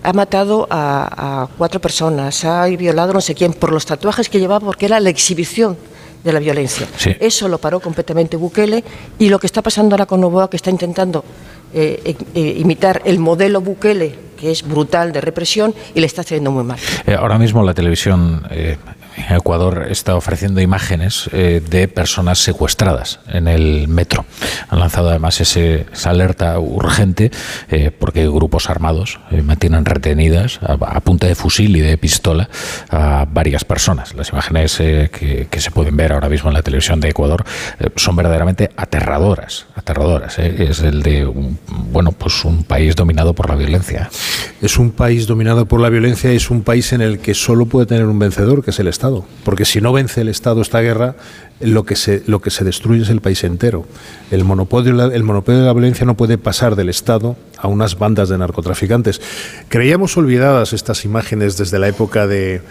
ha 0.04 0.14
matado 0.14 0.68
a, 0.70 1.44
a 1.44 1.48
cuatro 1.58 1.82
personas 1.82 2.46
ha 2.46 2.66
violado 2.68 3.12
no 3.12 3.20
sé 3.20 3.36
quién 3.36 3.52
por 3.52 3.74
los 3.74 3.86
tatuajes 3.86 4.30
que 4.30 4.40
llevaba 4.40 4.66
porque 4.66 4.86
era 4.86 5.02
la 5.02 5.10
exhibición 5.10 5.76
de 6.24 6.34
la 6.34 6.40
violencia. 6.40 6.88
Eso 7.20 7.48
lo 7.48 7.58
paró 7.58 7.80
completamente 7.80 8.38
Bukele 8.38 8.84
y 9.20 9.30
lo 9.30 9.40
que 9.40 9.48
está 9.48 9.62
pasando 9.62 9.96
ahora 9.96 10.06
con 10.06 10.22
Novoa, 10.22 10.50
que 10.50 10.58
está 10.58 10.70
intentando 10.70 11.24
eh, 11.74 12.02
eh, 12.06 12.16
eh, 12.36 12.56
imitar 12.60 13.02
el 13.06 13.20
modelo 13.20 13.62
Bukele, 13.62 14.16
que 14.34 14.52
es 14.52 14.64
brutal 14.68 15.12
de 15.12 15.22
represión, 15.22 15.74
y 15.96 16.00
le 16.00 16.06
está 16.06 16.22
haciendo 16.22 16.52
muy 16.52 16.64
mal. 16.64 16.80
ahora 17.18 17.38
mismo 17.38 17.64
la 17.64 17.74
televisión 17.74 18.44
Ecuador 19.30 19.88
está 19.90 20.16
ofreciendo 20.16 20.62
imágenes 20.62 21.30
eh, 21.32 21.62
de 21.68 21.88
personas 21.88 22.40
secuestradas 22.40 23.20
en 23.28 23.48
el 23.48 23.88
metro. 23.88 24.26
Han 24.70 24.80
lanzado 24.80 25.10
además 25.10 25.40
ese, 25.42 25.86
esa 25.92 26.10
alerta 26.10 26.60
urgente 26.60 27.32
eh, 27.70 27.92
porque 27.92 28.28
grupos 28.28 28.70
armados 28.70 29.20
eh, 29.32 29.42
mantienen 29.42 29.86
retenidas 29.86 30.60
a, 30.62 31.00
punta 31.02 31.28
de 31.28 31.36
fusil 31.36 31.76
y 31.76 31.82
de 31.82 31.98
pistola 31.98 32.50
a 32.90 33.26
varias 33.30 33.66
personas. 33.66 34.14
Las 34.16 34.30
imágenes 34.30 34.78
que, 34.78 35.48
se 35.64 35.72
pueden 35.72 35.96
ver 35.96 36.12
ahora 36.12 36.30
mismo 36.30 36.50
en 36.50 36.56
la 36.56 36.62
televisión 36.62 37.00
de 37.00 37.10
Ecuador 37.10 37.46
son 37.96 38.16
verdaderamente 38.16 38.70
aterradoras. 38.76 39.66
Aterradoras. 39.76 40.40
Es 40.40 40.80
el 40.82 41.04
de 41.04 41.26
un, 41.26 41.58
bueno, 41.68 42.12
pues 42.12 42.44
un 42.44 42.64
país 42.64 42.96
dominado 42.96 43.34
por 43.34 43.50
la 43.50 43.56
violencia. 43.56 44.10
Es 44.62 44.78
un 44.78 44.92
país 44.92 45.28
dominado 45.28 45.66
por 45.66 45.80
la 45.80 45.90
violencia. 45.90 46.32
Es 46.32 46.50
un 46.50 46.62
país 46.62 46.94
en 46.94 47.02
el 47.02 47.20
que 47.20 47.34
solo 47.34 47.66
puede 47.66 47.86
tener 47.86 48.06
un 48.06 48.20
vencedor, 48.20 48.64
que 48.64 48.72
es 48.72 48.80
el 48.80 48.88
Estado 48.88 49.26
porque 49.44 49.66
si 49.66 49.82
no 49.82 49.94
vence 49.94 50.22
el 50.22 50.30
Estado 50.30 50.62
esta 50.62 50.82
guerra, 50.82 51.16
lo 51.60 51.84
que 51.84 51.96
se, 51.96 52.24
lo 52.26 52.42
que 52.42 52.50
se 52.50 52.64
destruye 52.64 53.04
es 53.04 53.10
el 53.10 53.22
país 53.22 53.44
entero. 53.44 53.86
El 54.32 54.44
monopolio, 54.44 55.12
el 55.12 55.24
monopolio 55.24 55.62
de 55.62 55.68
la 55.68 55.74
violencia 55.74 56.06
no 56.06 56.16
puede 56.16 56.38
pasar 56.38 56.76
del 56.76 56.90
Estado 56.90 57.36
a 57.58 57.68
unas 57.68 57.98
bandas 57.98 58.30
de 58.30 58.38
narcotraficantes. 58.38 59.22
Creíamos 59.70 60.18
olvidadas 60.18 60.74
estas 60.74 61.06
imágenes 61.06 61.58
desde 61.58 61.80
la 61.80 61.88
época 61.88 62.28
de 62.28 62.62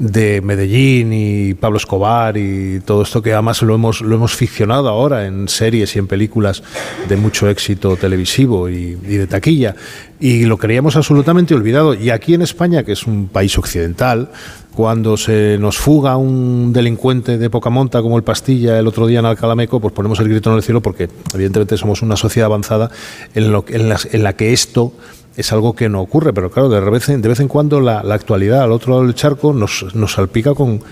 de 0.00 0.40
Medellín 0.40 1.12
y 1.12 1.52
Pablo 1.54 1.76
Escobar 1.76 2.38
y 2.38 2.80
todo 2.80 3.02
esto 3.02 3.20
que 3.20 3.34
además 3.34 3.60
lo 3.60 3.74
hemos, 3.74 4.00
lo 4.00 4.16
hemos 4.16 4.34
ficcionado 4.34 4.88
ahora 4.88 5.26
en 5.26 5.46
series 5.46 5.94
y 5.94 5.98
en 5.98 6.06
películas 6.06 6.62
de 7.06 7.16
mucho 7.16 7.48
éxito 7.48 7.96
televisivo 7.96 8.68
y, 8.70 8.94
de 8.94 9.26
taquilla. 9.26 9.76
Y 10.18 10.46
lo 10.46 10.56
creíamos 10.56 10.96
absolutamente 10.96 11.54
olvidado. 11.54 11.94
Y 11.94 12.10
aquí 12.10 12.32
en 12.32 12.42
España, 12.42 12.82
que 12.82 12.92
es 12.92 13.06
un 13.06 13.28
país 13.28 13.56
occidental, 13.58 14.30
cuando 14.74 15.18
se 15.18 15.58
nos 15.58 15.76
fuga 15.76 16.16
un 16.16 16.72
delincuente 16.72 17.36
de 17.36 17.50
poca 17.50 17.68
monta 17.68 18.00
como 18.00 18.16
el 18.16 18.24
Pastilla 18.24 18.78
el 18.78 18.86
otro 18.86 19.06
día 19.06 19.18
en 19.18 19.26
Alcalameco, 19.26 19.80
pues 19.80 19.92
ponemos 19.92 20.18
el 20.20 20.28
grito 20.28 20.50
en 20.50 20.56
el 20.56 20.62
cielo 20.62 20.80
porque 20.80 21.10
evidentemente 21.34 21.76
somos 21.76 22.00
una 22.00 22.16
sociedad 22.16 22.46
avanzada 22.46 22.90
en, 23.34 23.52
lo, 23.52 23.64
en, 23.68 23.92
en 24.12 24.22
la 24.22 24.32
que 24.34 24.54
esto 24.54 24.94
es 25.40 25.52
algo 25.52 25.74
que 25.74 25.88
no 25.88 26.00
ocurre, 26.00 26.32
pero 26.32 26.50
claro, 26.50 26.68
de 26.68 26.80
vez 26.80 27.08
en, 27.08 27.20
de 27.22 27.28
vez 27.28 27.40
en 27.40 27.48
cuando 27.48 27.80
la, 27.80 27.98
actualidad 27.98 28.62
al 28.62 28.72
otro 28.72 28.92
lado 28.92 29.04
del 29.04 29.14
charco 29.14 29.52
nos, 29.52 29.86
nos 29.94 30.12
salpica 30.12 30.54
con, 30.54 30.82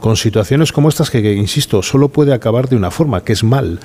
con 0.00 0.16
situaciones 0.16 0.72
como 0.72 0.88
estas 0.88 1.10
que, 1.10 1.34
insisto, 1.34 1.82
solo 1.82 2.08
puede 2.08 2.32
acabar 2.32 2.68
de 2.68 2.76
una 2.76 2.90
forma, 2.90 3.22
que 3.22 3.32
es 3.32 3.44
mal. 3.44 3.80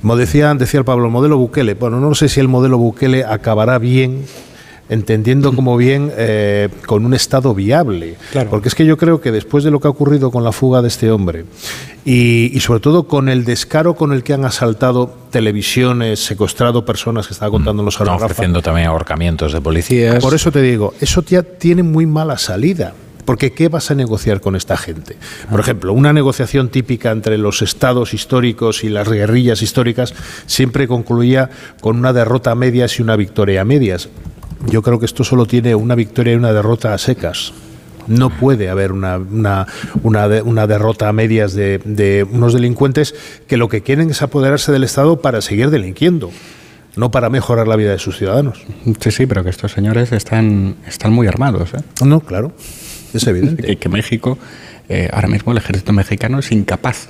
Como 0.00 0.16
decía, 0.16 0.52
decía 0.54 0.78
el 0.78 0.84
Pablo, 0.84 1.06
el 1.06 1.12
modelo 1.12 1.38
Bukele, 1.38 1.74
bueno, 1.74 2.00
no 2.00 2.14
sé 2.14 2.28
si 2.28 2.40
el 2.40 2.48
modelo 2.48 2.78
Bukele 2.78 3.24
acabará 3.24 3.78
bien 3.78 4.24
entendiendo 4.88 5.54
como 5.54 5.76
bien 5.76 6.12
eh, 6.16 6.68
con 6.86 7.04
un 7.04 7.14
Estado 7.14 7.54
viable. 7.54 8.16
Porque 8.50 8.68
es 8.68 8.74
que 8.74 8.84
yo 8.84 8.96
creo 8.96 9.20
que 9.20 9.32
después 9.32 9.64
de 9.64 9.70
lo 9.70 9.80
que 9.80 9.88
ha 9.88 9.90
ocurrido 9.90 10.30
con 10.30 10.44
la 10.44 10.52
fuga 10.52 10.82
de 10.82 10.88
este 10.88 11.10
hombre 11.10 11.44
y, 12.04 12.58
sobre 12.60 12.80
todo 12.80 13.04
con 13.04 13.28
el 13.28 13.44
descaro 13.44 13.94
con 13.94 14.12
el 14.12 14.22
que 14.22 14.34
han 14.34 14.44
asaltado 14.44 15.16
televisiones, 15.30 16.24
secuestrado 16.24 16.84
personas 16.84 17.26
que 17.26 17.32
estaba 17.32 17.50
contando 17.50 17.82
los 17.82 17.94
Están 17.94 18.08
ofreciendo 18.08 18.62
también 18.62 18.88
ahorcamientos 18.88 19.52
de 19.52 19.60
policías. 19.60 20.22
Por 20.22 20.34
eso 20.34 20.52
te 20.52 20.60
digo, 20.62 20.94
eso 21.00 21.22
ya 21.22 21.42
tiene 21.42 21.82
muy 21.82 22.06
mala 22.06 22.38
salida. 22.38 22.94
Porque 23.24 23.52
¿qué 23.52 23.68
vas 23.68 23.90
a 23.90 23.94
negociar 23.94 24.42
con 24.42 24.54
esta 24.54 24.76
gente? 24.76 25.16
Por 25.50 25.60
ejemplo, 25.60 25.94
una 25.94 26.12
negociación 26.12 26.68
típica 26.68 27.10
entre 27.10 27.38
los 27.38 27.62
estados 27.62 28.12
históricos 28.12 28.84
y 28.84 28.90
las 28.90 29.08
guerrillas 29.08 29.62
históricas 29.62 30.12
siempre 30.44 30.86
concluía 30.86 31.48
con 31.80 31.96
una 31.96 32.12
derrota 32.12 32.50
a 32.50 32.54
medias 32.54 32.98
y 32.98 33.02
una 33.02 33.16
victoria 33.16 33.62
a 33.62 33.64
medias. 33.64 34.10
Yo 34.66 34.82
creo 34.82 34.98
que 34.98 35.06
esto 35.06 35.24
solo 35.24 35.46
tiene 35.46 35.74
una 35.74 35.94
victoria 35.94 36.32
y 36.32 36.36
una 36.36 36.52
derrota 36.52 36.94
a 36.94 36.98
secas. 36.98 37.52
No 38.06 38.30
puede 38.30 38.68
haber 38.68 38.92
una, 38.92 39.16
una, 39.18 39.66
una, 40.02 40.66
derrota 40.66 41.08
a 41.08 41.12
medias 41.12 41.54
de, 41.54 41.78
de 41.84 42.26
unos 42.30 42.52
delincuentes 42.52 43.14
que 43.46 43.56
lo 43.56 43.68
que 43.68 43.82
quieren 43.82 44.10
es 44.10 44.20
apoderarse 44.20 44.72
del 44.72 44.84
Estado 44.84 45.20
para 45.20 45.40
seguir 45.40 45.70
delinquiendo 45.70 46.30
no 46.96 47.10
para 47.10 47.30
mejorar 47.30 47.68
la 47.68 47.76
vida 47.76 47.90
de 47.90 47.98
sus 47.98 48.18
ciudadanos. 48.18 48.62
Sí, 49.00 49.10
sí, 49.10 49.26
pero 49.26 49.42
que 49.42 49.50
estos 49.50 49.72
señores 49.72 50.12
están, 50.12 50.76
están 50.86 51.12
muy 51.12 51.26
armados. 51.26 51.74
¿eh? 51.74 52.04
No, 52.04 52.20
claro, 52.20 52.52
es 53.12 53.26
evidente. 53.26 53.62
que, 53.66 53.76
que 53.76 53.88
México, 53.88 54.38
eh, 54.88 55.08
ahora 55.12 55.28
mismo 55.28 55.52
el 55.52 55.58
ejército 55.58 55.92
mexicano 55.92 56.38
es 56.38 56.52
incapaz 56.52 57.08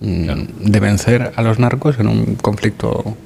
mm, 0.00 0.70
de 0.70 0.80
vencer 0.80 1.32
a 1.36 1.42
los 1.42 1.58
narcos 1.58 1.98
en 1.98 2.08
un 2.08 2.36
conflicto 2.36 3.16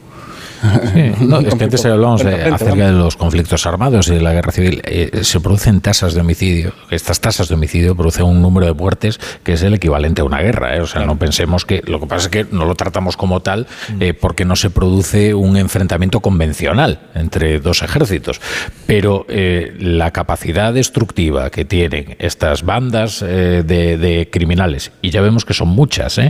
no, 1.21 1.41
es 1.41 1.55
que 1.55 1.65
antes 1.65 1.85
hablábamos 1.85 2.25
acerca 2.25 2.87
de 2.87 2.93
los 2.93 3.17
conflictos 3.17 3.67
armados 3.67 4.09
y 4.09 4.15
de 4.15 4.21
la 4.21 4.33
guerra 4.33 4.53
civil. 4.53 4.83
Eh, 4.85 5.21
se 5.23 5.41
producen 5.41 5.81
tasas 5.81 6.15
de 6.15 6.21
homicidio. 6.21 6.73
Estas 6.91 7.21
tasas 7.21 7.49
de 7.49 7.55
homicidio 7.55 7.95
producen 7.95 8.25
un 8.25 8.43
número 8.43 8.67
de 8.67 8.73
muertes 8.73 9.21
que 9.43 9.53
es 9.53 9.63
el 9.63 9.75
equivalente 9.75 10.21
a 10.23 10.25
una 10.25 10.41
guerra. 10.41 10.77
¿eh? 10.77 10.81
O 10.81 10.87
sea, 10.87 11.05
no 11.05 11.19
pensemos 11.19 11.65
que. 11.65 11.83
Lo 11.87 12.01
que 12.01 12.07
pasa 12.07 12.25
es 12.25 12.29
que 12.29 12.47
no 12.51 12.65
lo 12.65 12.75
tratamos 12.75 13.17
como 13.17 13.41
tal 13.41 13.67
mm. 13.95 14.03
eh, 14.03 14.15
porque 14.15 14.45
no 14.45 14.57
se 14.57 14.71
produce 14.71 15.35
un 15.35 15.57
enfrentamiento 15.57 16.21
convencional 16.21 17.01
entre 17.15 17.61
dos 17.61 17.83
ejércitos. 17.83 18.41
Pero 18.87 19.27
la 19.29 20.11
capacidad 20.13 20.73
destructiva 20.73 21.51
que 21.51 21.65
tienen 21.65 22.17
estas 22.19 22.65
bandas 22.65 23.21
de, 23.21 23.63
de, 23.63 24.29
criminales, 24.31 24.93
y 25.03 25.11
ya 25.11 25.21
vemos 25.21 25.45
que 25.45 25.55
son 25.55 25.69
muchas, 25.69 26.21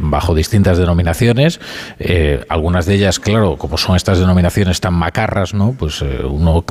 bajo 0.00 0.34
distintas 0.34 0.78
denominaciones, 0.78 1.60
algunas 2.48 2.86
de 2.86 2.94
ellas, 2.94 3.20
claro, 3.20 3.56
como 3.62 3.78
son 3.78 3.94
estas 3.94 4.18
denominaciones 4.18 4.80
tan 4.80 4.92
macarras, 4.92 5.54
¿no? 5.54 5.70
Pues 5.78 6.02
eh, 6.02 6.24
uno 6.24 6.64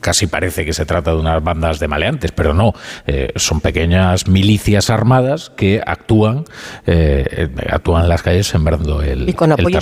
casi 0.00 0.26
parece 0.26 0.64
que 0.64 0.72
se 0.72 0.86
trata 0.86 1.10
de 1.10 1.18
unas 1.18 1.44
bandas 1.44 1.78
de 1.78 1.86
maleantes, 1.86 2.32
pero 2.32 2.54
no, 2.54 2.72
eh, 3.06 3.30
son 3.36 3.60
pequeñas 3.60 4.26
milicias 4.26 4.88
armadas 4.88 5.52
que 5.54 5.82
actúan, 5.86 6.46
eh, 6.86 7.50
actúan 7.70 8.04
en 8.04 8.08
las 8.08 8.22
calles 8.22 8.46
sembrando 8.46 9.02
el, 9.02 9.28
y 9.28 9.34
con 9.34 9.52
apoyo, 9.52 9.80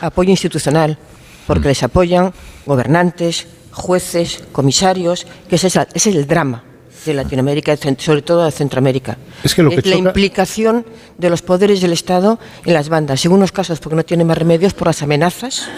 apoyo 0.00 0.30
institucional, 0.30 0.98
porque 1.46 1.66
mm. 1.66 1.68
les 1.68 1.82
apoyan 1.84 2.32
gobernantes, 2.66 3.46
jueces, 3.70 4.42
comisarios, 4.50 5.24
que 5.48 5.54
ese 5.54 5.68
es, 5.68 5.78
es 5.94 6.06
el 6.08 6.26
drama 6.26 6.64
de 7.06 7.14
Latinoamérica, 7.14 7.76
sobre 7.98 8.22
todo 8.22 8.44
de 8.44 8.50
Centroamérica. 8.50 9.16
Es, 9.42 9.54
que 9.54 9.62
lo 9.62 9.70
que 9.70 9.82
la 9.88 9.96
implicación 9.96 10.84
de 11.18 11.30
los 11.30 11.42
poderes 11.42 11.80
del 11.80 11.92
Estado 11.92 12.38
en 12.64 12.74
las 12.74 12.88
bandas, 12.88 13.24
en 13.24 13.32
unos 13.32 13.52
casos 13.52 13.80
porque 13.80 13.96
no 13.96 14.04
tienen 14.04 14.26
más 14.26 14.36
remedios 14.36 14.74
por 14.74 14.88
las 14.88 15.02
amenazas 15.02 15.68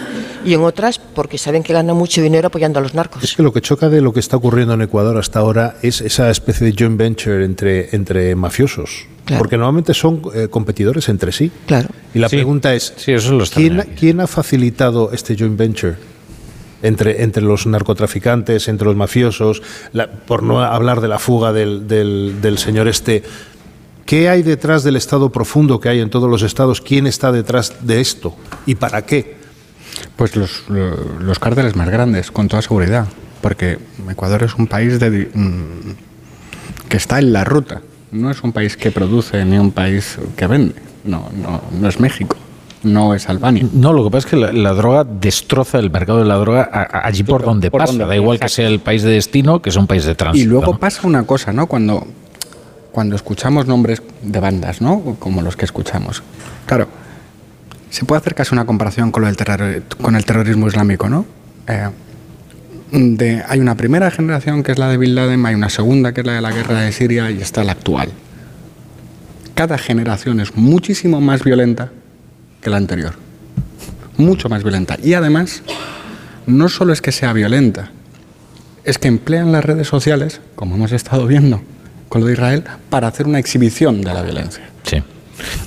y 0.43 0.53
en 0.53 0.61
otras 0.61 0.99
porque 0.99 1.37
saben 1.37 1.63
que 1.63 1.73
ganan 1.73 1.95
mucho 1.95 2.21
dinero 2.21 2.47
apoyando 2.47 2.79
a 2.79 2.81
los 2.81 2.93
narcos. 2.93 3.23
Es 3.23 3.35
que 3.35 3.43
lo 3.43 3.53
que 3.53 3.61
choca 3.61 3.89
de 3.89 4.01
lo 4.01 4.13
que 4.13 4.19
está 4.19 4.37
ocurriendo 4.37 4.73
en 4.73 4.81
Ecuador 4.81 5.17
hasta 5.17 5.39
ahora 5.39 5.75
es 5.81 6.01
esa 6.01 6.29
especie 6.29 6.67
de 6.67 6.75
joint 6.77 6.97
venture 6.97 7.45
entre, 7.45 7.95
entre 7.95 8.35
mafiosos. 8.35 9.07
Porque 9.37 9.57
normalmente 9.57 9.93
son 9.93 10.23
eh, 10.33 10.47
competidores 10.49 11.07
entre 11.07 11.31
sí. 11.31 11.51
Claro. 11.67 11.89
Y 12.15 12.19
la 12.19 12.29
pregunta 12.29 12.73
es, 12.73 12.93
¿quién, 13.53 13.83
¿quién 13.95 14.21
ha 14.21 14.27
facilitado 14.27 15.11
este 15.11 15.35
joint 15.37 15.55
venture? 15.55 15.95
Entre, 16.81 17.23
entre 17.23 17.43
los 17.43 17.65
narcotraficantes, 17.65 18.67
entre 18.67 18.87
los 18.87 18.95
mafiosos, 18.95 19.61
por 20.27 20.43
no 20.43 20.61
hablar 20.61 21.01
de 21.01 21.07
la 21.07 21.19
fuga 21.19 21.53
del, 21.53 21.87
del, 21.87 22.57
señor 22.57 22.87
este. 22.87 23.23
¿Qué 24.05 24.29
hay 24.29 24.41
detrás 24.41 24.83
del 24.83 24.95
Estado 24.95 25.31
profundo 25.31 25.79
que 25.79 25.89
hay 25.89 25.99
en 25.99 26.09
todos 26.09 26.29
los 26.29 26.41
estados? 26.41 26.81
¿Quién 26.81 27.05
está 27.05 27.31
detrás 27.31 27.75
de 27.81 28.01
esto? 28.01 28.35
¿Y 28.65 28.75
para 28.75 29.03
qué? 29.03 29.37
Pues 30.15 30.35
los, 30.35 30.63
los 30.67 31.39
cárteles 31.39 31.75
más 31.75 31.89
grandes, 31.89 32.31
con 32.31 32.47
toda 32.47 32.61
seguridad. 32.61 33.07
Porque 33.41 33.77
Ecuador 34.09 34.43
es 34.43 34.55
un 34.55 34.67
país 34.67 34.99
de, 34.99 35.29
mm, 35.33 36.87
que 36.89 36.97
está 36.97 37.19
en 37.19 37.33
la 37.33 37.43
ruta. 37.43 37.81
No 38.11 38.31
es 38.31 38.41
un 38.41 38.51
país 38.51 38.75
que 38.75 38.89
produce 38.89 39.45
ni 39.45 39.59
un 39.59 39.71
país 39.71 40.17
que 40.35 40.47
vende. 40.47 40.75
No, 41.03 41.29
no, 41.33 41.61
no 41.79 41.87
es 41.87 41.99
México 41.99 42.35
no 42.83 43.13
es 43.13 43.27
Albania. 43.29 43.65
No, 43.73 43.93
lo 43.93 44.03
que 44.05 44.11
pasa 44.11 44.27
es 44.27 44.31
que 44.31 44.53
la, 44.53 44.73
droga 44.73 45.03
destroza 45.03 45.79
el 45.79 45.91
mercado 45.91 46.19
de 46.19 46.25
la 46.25 46.35
droga 46.35 46.69
allí 47.03 47.23
por, 47.23 47.43
donde 47.43 47.69
pasa. 47.71 48.05
da 48.05 48.15
igual 48.15 48.39
que 48.39 48.49
sea 48.49 48.67
el 48.67 48.79
país 48.79 49.03
de 49.03 49.11
destino 49.11 49.61
que 49.61 49.69
es 49.69 49.75
un 49.75 49.87
país 49.87 50.05
de 50.05 50.15
tránsito. 50.15 50.43
Y 50.43 50.47
luego 50.47 50.77
pasa 50.77 51.05
una 51.05 51.23
cosa, 51.23 51.51
¿no? 51.51 51.67
Cuando, 51.67 52.07
cuando 52.91 53.15
escuchamos 53.15 53.67
nombres 53.67 54.01
de 54.21 54.39
bandas, 54.39 54.81
¿no? 54.81 55.15
Como 55.19 55.41
los 55.41 55.55
que 55.55 55.65
escuchamos. 55.65 56.23
Claro, 56.65 56.87
se 57.89 58.05
puede 58.05 58.19
hacer 58.19 58.35
casi 58.35 58.53
una 58.53 58.65
comparación 58.65 59.11
con, 59.11 59.23
lo 59.23 59.27
del 59.31 59.83
con 60.01 60.15
el 60.15 60.25
terrorismo 60.25 60.67
islámico, 60.67 61.09
¿no? 61.09 61.25
Eh, 61.67 61.89
de, 62.91 63.43
hay 63.47 63.59
una 63.59 63.75
primera 63.75 64.09
generación 64.09 64.63
que 64.63 64.71
es 64.71 64.79
la 64.79 64.87
de 64.87 64.97
Bin 64.97 65.15
Laden, 65.15 65.45
hay 65.45 65.55
una 65.55 65.69
segunda 65.69 66.13
que 66.13 66.21
es 66.21 66.27
la 66.27 66.33
de 66.33 66.41
la 66.41 66.51
guerra 66.51 66.81
de 66.81 66.91
Siria 66.91 67.29
y 67.29 67.41
está 67.41 67.63
la 67.63 67.73
actual. 67.73 68.09
Cada 69.53 69.77
generación 69.77 70.39
es 70.39 70.55
muchísimo 70.55 71.19
más 71.19 71.43
violenta 71.43 71.91
que 72.61 72.69
la 72.69 72.77
anterior. 72.77 73.13
Mucho 74.17 74.49
más 74.49 74.63
violenta. 74.63 74.97
Y 75.01 75.13
además, 75.13 75.63
no 76.45 76.69
solo 76.69 76.93
es 76.93 77.01
que 77.01 77.11
sea 77.11 77.33
violenta, 77.33 77.91
es 78.83 78.97
que 78.97 79.07
emplean 79.07 79.51
las 79.51 79.63
redes 79.63 79.87
sociales, 79.87 80.41
como 80.55 80.75
hemos 80.75 80.91
estado 80.91 81.27
viendo 81.27 81.61
con 82.09 82.21
lo 82.21 82.27
de 82.27 82.33
Israel, 82.33 82.63
para 82.89 83.07
hacer 83.07 83.27
una 83.27 83.39
exhibición 83.39 84.01
de 84.01 84.13
la 84.13 84.23
violencia. 84.23 84.67
Sí. 84.83 85.03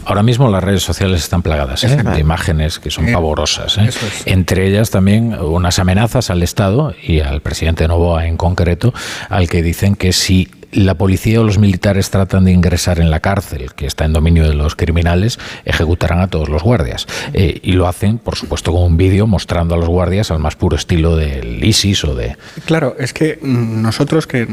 Ahora 0.05 0.23
mismo 0.23 0.51
las 0.51 0.63
redes 0.63 0.83
sociales 0.83 1.23
están 1.23 1.43
plagadas 1.43 1.85
¿eh? 1.85 2.03
de 2.03 2.21
imágenes 2.21 2.79
que 2.79 2.91
son 2.91 3.09
eh, 3.09 3.13
pavorosas. 3.13 3.79
¿eh? 3.79 3.89
Entre 4.27 4.69
ellas 4.69 4.91
también 4.91 5.35
unas 5.35 5.79
amenazas 5.79 6.31
al 6.31 6.43
Estado 6.43 6.95
y 7.03 7.21
al 7.21 7.41
presidente 7.41 7.87
Novoa 7.89 8.27
en 8.27 8.37
concreto, 8.37 8.93
al 9.29 9.49
que 9.49 9.63
dicen 9.63 9.95
que 9.95 10.13
si 10.13 10.51
la 10.73 10.95
policía 10.95 11.41
o 11.41 11.45
los 11.45 11.59
militares 11.59 12.11
tratan 12.11 12.45
de 12.45 12.53
ingresar 12.53 12.99
en 12.99 13.11
la 13.11 13.21
cárcel, 13.21 13.73
que 13.75 13.87
está 13.87 14.05
en 14.05 14.13
dominio 14.13 14.49
de 14.49 14.55
los 14.55 14.75
criminales, 14.75 15.39
ejecutarán 15.65 16.21
a 16.21 16.29
todos 16.29 16.49
los 16.49 16.63
guardias. 16.63 17.07
Eh, 17.35 17.61
y 17.63 17.73
lo 17.73 17.87
hacen, 17.87 18.19
por 18.19 18.37
supuesto, 18.37 18.73
con 18.73 18.83
un 18.83 18.97
vídeo 18.97 19.27
mostrando 19.27 19.75
a 19.75 19.79
los 19.79 19.89
guardias 19.89 20.31
al 20.31 20.39
más 20.39 20.57
puro 20.57 20.77
estilo 20.77 21.17
del 21.17 21.63
ISIS 21.63 22.05
o 22.05 22.15
de... 22.15 22.37
Claro, 22.65 22.97
es 22.99 23.13
que 23.13 23.39
nosotros 23.43 24.27
que 24.27 24.49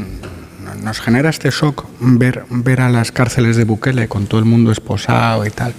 nos 0.82 1.00
genera 1.00 1.30
este 1.30 1.50
shock 1.50 1.86
ver, 2.00 2.44
ver 2.50 2.82
a 2.82 2.90
las 2.90 3.12
cárceles 3.12 3.56
de 3.56 3.64
Bukele 3.64 4.08
con 4.08 4.26
todo 4.26 4.40
el 4.40 4.46
mundo 4.46 4.70
esposado 4.70 5.44
y 5.46 5.50
tal, 5.50 5.74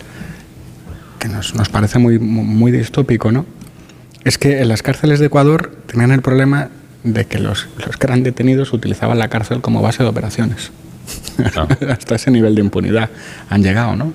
que 1.19 1.27
nos, 1.27 1.55
nos 1.55 1.69
parece 1.69 1.99
muy, 1.99 2.19
muy 2.19 2.71
distópico, 2.71 3.31
¿no? 3.31 3.45
Es 4.23 4.37
que 4.37 4.59
en 4.61 4.67
las 4.67 4.83
cárceles 4.83 5.19
de 5.19 5.27
Ecuador 5.27 5.75
tenían 5.87 6.11
el 6.11 6.21
problema 6.21 6.69
de 7.03 7.25
que 7.25 7.39
los, 7.39 7.67
los 7.85 7.97
que 7.97 8.07
eran 8.07 8.23
detenidos 8.23 8.73
utilizaban 8.73 9.17
la 9.19 9.27
cárcel 9.27 9.61
como 9.61 9.81
base 9.81 10.03
de 10.03 10.09
operaciones. 10.09 10.71
Hasta 11.89 12.15
ese 12.15 12.31
nivel 12.31 12.55
de 12.55 12.61
impunidad 12.61 13.09
han 13.49 13.63
llegado, 13.63 13.95
¿no? 13.95 14.13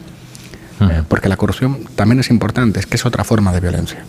Eh, 0.80 1.02
porque 1.08 1.28
la 1.28 1.36
corrupción 1.36 1.78
también 1.94 2.20
es 2.20 2.30
importante, 2.30 2.80
es 2.80 2.86
que 2.86 2.96
es 2.96 3.06
otra 3.06 3.24
forma 3.24 3.52
de 3.52 3.60
violencia. 3.60 4.04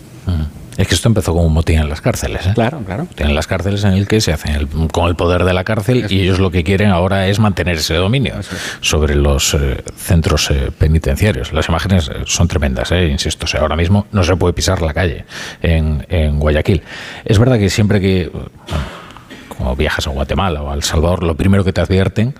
Es 0.78 0.88
que 0.88 0.94
esto 0.94 1.08
empezó 1.08 1.32
como 1.32 1.44
un 1.44 1.52
motín 1.52 1.80
en 1.80 1.88
las 1.88 2.00
cárceles. 2.00 2.46
¿eh? 2.46 2.52
Claro, 2.54 2.78
claro. 2.86 3.06
Tienen 3.14 3.34
las 3.34 3.46
cárceles 3.46 3.84
en 3.84 3.92
el 3.92 4.06
que 4.06 4.20
se 4.20 4.32
hacen 4.32 4.68
con 4.92 5.08
el 5.08 5.16
poder 5.16 5.44
de 5.44 5.52
la 5.52 5.64
cárcel 5.64 6.06
y 6.08 6.20
ellos 6.20 6.38
lo 6.38 6.50
que 6.50 6.64
quieren 6.64 6.90
ahora 6.90 7.26
es 7.26 7.40
mantener 7.40 7.76
ese 7.76 7.94
dominio 7.94 8.36
sobre 8.80 9.16
los 9.16 9.54
eh, 9.54 9.82
centros 9.96 10.50
penitenciarios. 10.78 11.52
Las 11.52 11.68
imágenes 11.68 12.10
son 12.26 12.46
tremendas, 12.48 12.92
insisto. 12.92 13.44
O 13.44 13.48
sea, 13.48 13.60
ahora 13.60 13.76
mismo 13.76 14.06
no 14.12 14.22
se 14.22 14.36
puede 14.36 14.54
pisar 14.54 14.80
la 14.80 14.94
calle 14.94 15.24
en, 15.60 16.06
en 16.08 16.38
Guayaquil. 16.38 16.82
Es 17.24 17.38
verdad 17.38 17.58
que 17.58 17.70
siempre 17.70 18.00
que 18.00 18.30
como 19.58 19.74
viajas 19.74 20.06
a 20.06 20.10
Guatemala 20.10 20.62
o 20.62 20.70
a 20.70 20.74
El 20.74 20.84
Salvador, 20.84 21.24
lo 21.24 21.34
primero 21.34 21.64
que 21.64 21.72
te 21.72 21.80
advierten, 21.80 22.32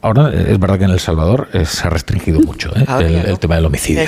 ahora 0.00 0.32
es 0.32 0.58
verdad 0.58 0.78
que 0.78 0.84
en 0.84 0.92
El 0.92 1.00
Salvador 1.00 1.48
eh, 1.52 1.64
se 1.64 1.86
ha 1.86 1.90
restringido 1.90 2.40
mucho 2.46 2.70
eh, 2.76 2.84
ah, 2.86 3.00
el, 3.00 3.38
tema 3.40 3.56
del 3.56 3.66
homicidio, 3.66 4.04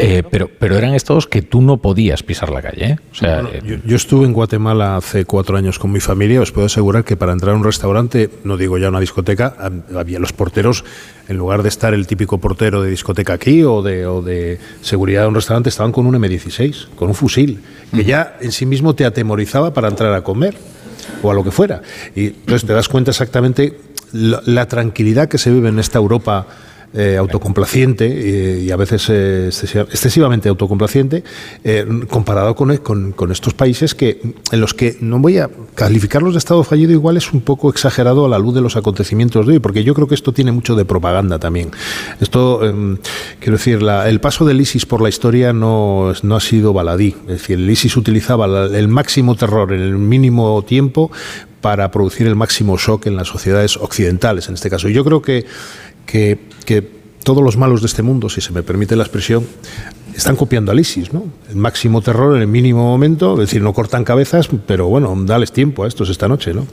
eh, 0.00 0.22
pero, 0.28 0.48
pero 0.58 0.78
eran 0.78 0.94
estados 0.94 1.26
que 1.26 1.42
tú 1.42 1.60
no 1.60 1.76
podías 1.76 2.22
pisar 2.22 2.48
la 2.48 2.62
calle. 2.62 2.98
O 3.12 3.14
sea, 3.14 3.44
yo, 3.62 3.96
estuve 3.96 4.24
en 4.24 4.32
Guatemala 4.32 4.96
hace 4.96 5.26
cuatro 5.26 5.58
años 5.58 5.78
con 5.78 5.92
mi 5.92 6.00
familia, 6.00 6.40
os 6.40 6.52
puedo 6.52 6.66
asegurar 6.66 7.04
que 7.04 7.16
para 7.16 7.32
entrar 7.32 7.54
a 7.54 7.58
un 7.58 7.64
restaurante, 7.64 8.30
no 8.44 8.56
digo 8.56 8.78
ya 8.78 8.88
una 8.88 9.00
discoteca, 9.00 9.54
había 9.94 10.18
los 10.18 10.32
porteros, 10.32 10.84
en 11.28 11.36
lugar 11.36 11.62
de 11.62 11.68
estar 11.68 11.92
el 11.92 12.06
típico 12.06 12.38
portero 12.38 12.80
de 12.80 12.88
discoteca 12.88 13.34
aquí 13.34 13.62
o 13.62 13.82
de, 13.82 14.06
o 14.06 14.22
de 14.22 14.58
seguridad 14.80 15.22
de 15.22 15.28
un 15.28 15.34
restaurante, 15.34 15.68
estaban 15.68 15.92
con 15.92 16.06
un 16.06 16.14
M16, 16.14 16.88
con 16.94 17.08
un 17.08 17.14
fusil, 17.14 17.60
que 17.94 18.04
ya 18.04 18.38
en 18.40 18.52
sí 18.52 18.64
mismo 18.64 18.94
te 18.94 19.04
atemorizaba 19.04 19.74
para 19.74 19.88
entrar 19.88 20.14
a 20.14 20.22
comer 20.22 20.56
o 21.22 21.30
a 21.30 21.34
lo 21.34 21.44
que 21.44 21.50
fuera. 21.50 21.82
Y 22.14 22.26
entonces 22.26 22.66
te 22.66 22.72
das 22.72 22.88
cuenta 22.88 23.10
exactamente 23.10 23.78
la, 24.12 24.66
tranquilidad 24.66 25.28
que 25.28 25.38
se 25.38 25.50
vive 25.50 25.68
en 25.68 25.78
esta 25.78 25.98
Europa 25.98 26.46
eh, 26.94 27.16
autocomplaciente 27.18 28.06
eh, 28.06 28.60
y 28.62 28.70
a 28.70 28.76
veces 28.76 29.06
eh, 29.10 29.48
excesivamente 29.48 30.48
autocomplaciente 30.48 31.24
comparado 32.08 32.54
con, 32.54 33.12
con, 33.12 33.32
estos 33.32 33.54
países 33.54 33.94
que 33.94 34.20
en 34.52 34.60
los 34.60 34.72
que 34.72 34.96
no 35.00 35.18
voy 35.18 35.38
a 35.38 35.50
calificarlos 35.74 36.32
de 36.34 36.38
Estado 36.38 36.62
fallido 36.64 36.92
igual 36.92 37.16
es 37.16 37.32
un 37.32 37.40
poco 37.40 37.70
exagerado 37.70 38.24
a 38.24 38.28
la 38.28 38.38
luz 38.38 38.54
de 38.54 38.60
los 38.60 38.76
acontecimientos 38.76 39.46
de 39.46 39.54
hoy 39.54 39.58
porque 39.58 39.84
yo 39.84 39.94
creo 39.94 40.06
que 40.06 40.14
esto 40.14 40.32
tiene 40.32 40.52
mucho 40.52 40.74
de 40.74 40.84
propaganda 40.84 41.38
también 41.38 41.70
esto 42.20 42.64
em, 42.64 42.98
quiero 43.40 43.58
decir 43.58 43.80
el 43.82 44.20
paso 44.20 44.44
del 44.44 44.60
ISIS 44.60 44.86
por 44.86 45.02
la 45.02 45.08
historia 45.08 45.52
no, 45.52 46.12
no 46.22 46.36
ha 46.36 46.40
sido 46.40 46.72
baladí 46.72 47.14
es 47.22 47.40
decir 47.40 47.58
el 47.58 47.68
ISIS 47.68 47.96
utilizaba 47.96 48.46
el 48.66 48.88
máximo 48.88 49.34
terror 49.34 49.72
en 49.72 49.80
el 49.80 49.98
mínimo 49.98 50.62
tiempo 50.62 51.10
para 51.66 51.90
producir 51.90 52.28
el 52.28 52.36
máximo 52.36 52.78
shock 52.78 53.06
en 53.06 53.16
las 53.16 53.26
sociedades 53.26 53.76
occidentales, 53.76 54.46
en 54.48 54.54
este 54.54 54.70
caso. 54.70 54.88
Yo 54.88 55.04
creo 55.04 55.20
que, 55.20 55.46
que, 56.06 56.38
todos 57.22 57.42
los 57.42 57.56
malos 57.56 57.80
de 57.80 57.88
este 57.88 58.02
mundo, 58.02 58.28
si 58.28 58.40
se 58.40 58.52
me 58.52 58.62
permite 58.62 58.94
la 58.94 59.02
expresión, 59.02 59.44
están 60.16 60.36
copiando 60.36 60.72
al 60.72 60.80
ISIS, 60.80 61.12
¿no? 61.12 61.24
El 61.48 61.56
máximo 61.56 62.00
terror 62.00 62.36
en 62.36 62.42
el 62.42 62.48
mínimo 62.48 62.84
momento, 62.84 63.34
es 63.34 63.40
decir, 63.40 63.62
no 63.62 63.72
cortan 63.72 64.04
cabezas, 64.04 64.48
pero 64.66 64.88
bueno, 64.88 65.14
dales 65.24 65.52
tiempo 65.52 65.84
a 65.84 65.88
estos 65.88 66.08
esta 66.08 66.28
noche, 66.28 66.54
¿no? 66.54 66.66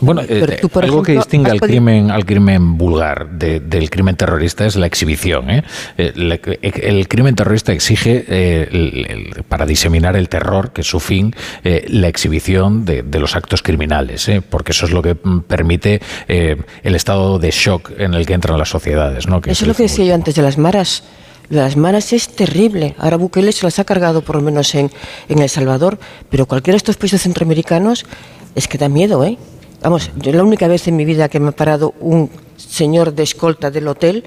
Bueno, 0.00 0.22
eh, 0.28 0.60
algo 0.74 1.02
que 1.02 1.12
distingue 1.12 1.50
al 1.50 1.60
crimen, 1.60 2.10
al 2.10 2.24
crimen 2.24 2.78
vulgar 2.78 3.28
del 3.30 3.90
crimen 3.90 4.16
terrorista 4.16 4.66
es 4.66 4.76
la 4.76 4.86
exhibición. 4.86 5.50
¿eh? 5.50 5.64
El, 5.96 6.40
el, 6.62 7.08
crimen 7.08 7.34
terrorista 7.34 7.72
exige, 7.72 8.24
eh, 8.28 9.42
para 9.48 9.66
diseminar 9.66 10.16
el 10.16 10.28
terror, 10.28 10.72
que 10.72 10.82
es 10.82 10.86
su 10.86 11.00
fin, 11.00 11.34
eh, 11.64 11.84
la 11.88 12.08
exhibición 12.08 12.84
de, 12.84 13.02
de, 13.02 13.18
los 13.18 13.36
actos 13.36 13.62
criminales, 13.62 14.28
¿eh? 14.28 14.42
porque 14.48 14.72
eso 14.72 14.86
es 14.86 14.92
lo 14.92 15.02
que 15.02 15.14
permite 15.14 16.00
eh, 16.28 16.56
el 16.82 16.94
estado 16.94 17.38
de 17.38 17.50
shock 17.50 17.92
en 17.98 18.14
el 18.14 18.26
que 18.26 18.34
entran 18.34 18.58
las 18.58 18.68
sociedades. 18.68 19.26
¿no? 19.26 19.40
Que 19.40 19.50
eso 19.50 19.64
es 19.64 19.68
lo 19.68 19.74
que 19.74 19.84
decía 19.84 20.04
yo 20.04 20.14
antes 20.14 20.34
de 20.34 20.42
las 20.42 20.58
maras 20.58 21.02
las 21.48 21.76
maras 21.76 22.12
es 22.12 22.28
terrible. 22.28 22.94
Ahora 22.98 23.16
Bukele 23.16 23.52
se 23.52 23.64
las 23.64 23.78
ha 23.78 23.84
cargado, 23.84 24.22
por 24.22 24.36
lo 24.36 24.42
menos 24.42 24.74
en, 24.74 24.90
en 25.28 25.38
El 25.38 25.48
Salvador, 25.48 25.98
pero 26.30 26.46
cualquiera 26.46 26.74
de 26.74 26.78
estos 26.78 26.96
países 26.96 27.22
centroamericanos 27.22 28.04
es 28.54 28.68
que 28.68 28.78
da 28.78 28.88
miedo, 28.88 29.24
¿eh? 29.24 29.38
Vamos, 29.82 30.10
yo 30.16 30.32
la 30.32 30.42
única 30.42 30.66
vez 30.68 30.88
en 30.88 30.96
mi 30.96 31.04
vida 31.04 31.28
que 31.28 31.38
me 31.38 31.50
ha 31.50 31.52
parado 31.52 31.94
un 32.00 32.30
señor 32.56 33.14
de 33.14 33.22
escolta 33.22 33.70
del 33.70 33.88
hotel 33.88 34.24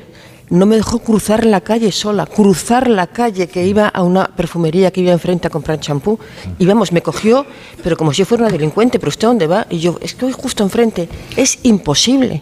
no 0.49 0.65
me 0.65 0.75
dejó 0.75 0.99
cruzar 0.99 1.45
la 1.45 1.61
calle 1.61 1.91
sola, 1.91 2.25
cruzar 2.25 2.87
la 2.87 3.07
calle 3.07 3.47
que 3.47 3.65
iba 3.65 3.87
a 3.87 4.01
una 4.03 4.27
perfumería 4.27 4.91
que 4.91 5.01
iba 5.01 5.11
enfrente 5.11 5.47
a 5.47 5.51
comprar 5.51 5.79
champú. 5.79 6.19
Y 6.57 6.65
vamos, 6.65 6.91
me 6.91 7.01
cogió, 7.01 7.45
pero 7.83 7.95
como 7.95 8.13
si 8.13 8.19
yo 8.19 8.25
fuera 8.25 8.45
una 8.45 8.51
delincuente, 8.51 8.99
pero 8.99 9.09
¿usted 9.09 9.27
dónde 9.27 9.47
va? 9.47 9.67
Y 9.69 9.79
yo, 9.79 9.99
es 10.01 10.15
que 10.15 10.25
voy 10.25 10.33
justo 10.33 10.63
enfrente. 10.63 11.07
Es 11.35 11.59
imposible. 11.63 12.41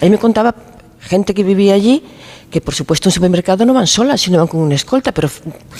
Ahí 0.00 0.10
me 0.10 0.18
contaba 0.18 0.54
gente 1.06 1.34
que 1.34 1.42
vivía 1.42 1.74
allí 1.74 2.02
que 2.50 2.60
por 2.60 2.74
supuesto 2.74 3.08
en 3.08 3.10
un 3.10 3.14
supermercado 3.14 3.64
no 3.64 3.74
van 3.74 3.86
solas, 3.86 4.20
sino 4.20 4.38
van 4.38 4.46
con 4.46 4.60
una 4.60 4.74
escolta, 4.74 5.12
pero 5.12 5.28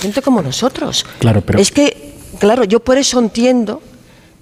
gente 0.01 0.23
como 0.23 0.43
nosotros. 0.43 1.07
Claro, 1.19 1.41
pero... 1.41 1.59
Es 1.59 1.71
que, 1.71 2.15
claro, 2.39 2.65
yo 2.65 2.81
por 2.81 2.99
eso 2.99 3.19
entiendo 3.19 3.81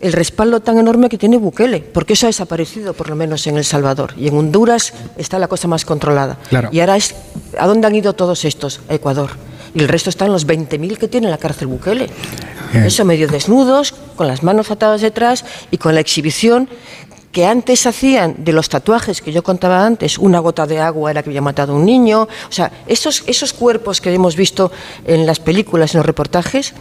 el 0.00 0.12
respaldo 0.12 0.60
tan 0.60 0.78
enorme 0.78 1.08
que 1.08 1.18
tiene 1.18 1.36
Bukele, 1.36 1.80
porque 1.80 2.14
eso 2.14 2.26
ha 2.26 2.28
desaparecido, 2.28 2.92
por 2.92 3.08
lo 3.08 3.16
menos 3.16 3.46
en 3.46 3.56
El 3.56 3.64
Salvador. 3.64 4.14
Y 4.16 4.28
en 4.28 4.36
Honduras 4.36 4.92
está 5.16 5.38
la 5.38 5.48
cosa 5.48 5.68
más 5.68 5.84
controlada. 5.84 6.38
Claro. 6.48 6.68
Y 6.72 6.80
ahora 6.80 6.96
es, 6.96 7.14
¿a 7.58 7.66
dónde 7.66 7.86
han 7.86 7.94
ido 7.94 8.12
todos 8.12 8.44
estos? 8.44 8.80
A 8.88 8.94
Ecuador. 8.94 9.30
Y 9.74 9.80
el 9.80 9.88
resto 9.88 10.10
están 10.10 10.30
los 10.30 10.46
20.000 10.46 10.98
que 10.98 11.08
tiene 11.08 11.28
la 11.28 11.38
cárcel 11.38 11.68
Bukele. 11.68 12.04
Eh. 12.04 12.84
Eso 12.86 13.04
medio 13.04 13.28
desnudos, 13.28 13.94
con 14.16 14.26
las 14.26 14.42
manos 14.42 14.70
atadas 14.70 15.00
detrás 15.00 15.44
y 15.70 15.78
con 15.78 15.94
la 15.94 16.00
exhibición 16.00 16.68
que 17.34 17.44
antes 17.44 17.84
hacían 17.84 18.36
de 18.38 18.52
los 18.52 18.68
tatuajes 18.68 19.20
que 19.20 19.32
yo 19.32 19.42
contaba 19.42 19.84
antes, 19.84 20.18
una 20.18 20.38
gota 20.38 20.68
de 20.68 20.78
agua 20.78 21.10
era 21.10 21.20
que 21.22 21.30
había 21.30 21.42
matado 21.42 21.72
a 21.72 21.76
un 21.76 21.84
niño, 21.84 22.22
o 22.22 22.52
sea, 22.52 22.70
esos, 22.86 23.24
esos 23.26 23.52
cuerpos 23.52 24.00
que 24.00 24.14
hemos 24.14 24.36
visto 24.36 24.70
en 25.04 25.26
las 25.26 25.40
películas, 25.40 25.94
en 25.94 25.98
los 25.98 26.06
reportajes, 26.06 26.74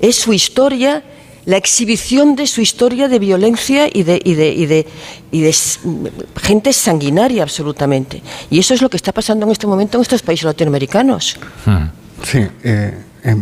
es 0.00 0.16
su 0.16 0.32
historia, 0.32 1.04
la 1.44 1.58
exhibición 1.58 2.36
de 2.36 2.46
su 2.46 2.62
historia 2.62 3.08
de 3.08 3.18
violencia 3.18 3.86
y 3.92 4.02
de, 4.02 4.18
y 4.24 4.34
de, 4.34 4.48
y 4.48 4.64
de, 4.64 4.86
y 5.30 5.42
de 5.42 5.54
gente 6.40 6.72
sanguinaria 6.72 7.42
absolutamente. 7.42 8.22
Y 8.48 8.60
eso 8.60 8.72
es 8.72 8.80
lo 8.80 8.88
que 8.88 8.96
está 8.96 9.12
pasando 9.12 9.44
en 9.44 9.52
este 9.52 9.66
momento 9.66 9.98
en 9.98 10.02
estos 10.02 10.22
países 10.22 10.44
latinoamericanos. 10.44 11.36
Sí, 12.24 12.46
eh, 12.64 12.94
eh, 13.24 13.36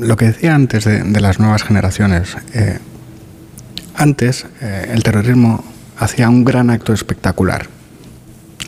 lo 0.00 0.16
que 0.16 0.26
decía 0.26 0.56
antes 0.56 0.82
de, 0.82 1.04
de 1.04 1.20
las 1.20 1.38
nuevas 1.38 1.62
generaciones. 1.62 2.36
Eh, 2.54 2.80
antes, 3.94 4.46
eh, 4.60 4.90
el 4.92 5.02
terrorismo 5.02 5.64
hacía 5.98 6.28
un 6.28 6.44
gran 6.44 6.70
acto 6.70 6.92
espectacular, 6.92 7.66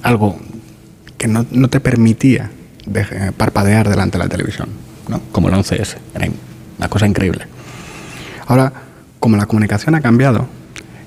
algo 0.02 0.38
que 1.18 1.28
no, 1.28 1.46
no 1.50 1.68
te 1.68 1.80
permitía 1.80 2.50
eh, 2.94 3.32
parpadear 3.36 3.88
delante 3.88 4.18
de 4.18 4.24
la 4.24 4.28
televisión, 4.28 4.68
¿no? 5.08 5.20
como 5.32 5.48
el 5.48 5.54
11S, 5.54 5.96
era 6.14 6.28
una 6.78 6.88
cosa 6.88 7.06
increíble. 7.06 7.46
Ahora, 8.46 8.72
como 9.20 9.36
la 9.36 9.46
comunicación 9.46 9.94
ha 9.94 10.00
cambiado, 10.00 10.46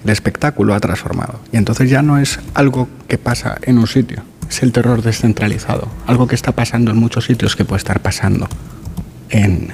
el 0.03 0.09
espectáculo 0.09 0.73
ha 0.73 0.79
transformado, 0.79 1.39
y 1.51 1.57
entonces 1.57 1.89
ya 1.89 2.01
no 2.01 2.17
es 2.17 2.39
algo 2.53 2.87
que 3.07 3.17
pasa 3.17 3.57
en 3.61 3.77
un 3.77 3.87
sitio, 3.87 4.23
es 4.49 4.63
el 4.63 4.71
terror 4.71 5.01
descentralizado, 5.01 5.87
algo 6.07 6.27
que 6.27 6.35
está 6.35 6.51
pasando 6.51 6.91
en 6.91 6.97
muchos 6.97 7.25
sitios 7.25 7.55
que 7.55 7.65
puede 7.65 7.79
estar 7.79 7.99
pasando 7.99 8.47
en, 9.29 9.69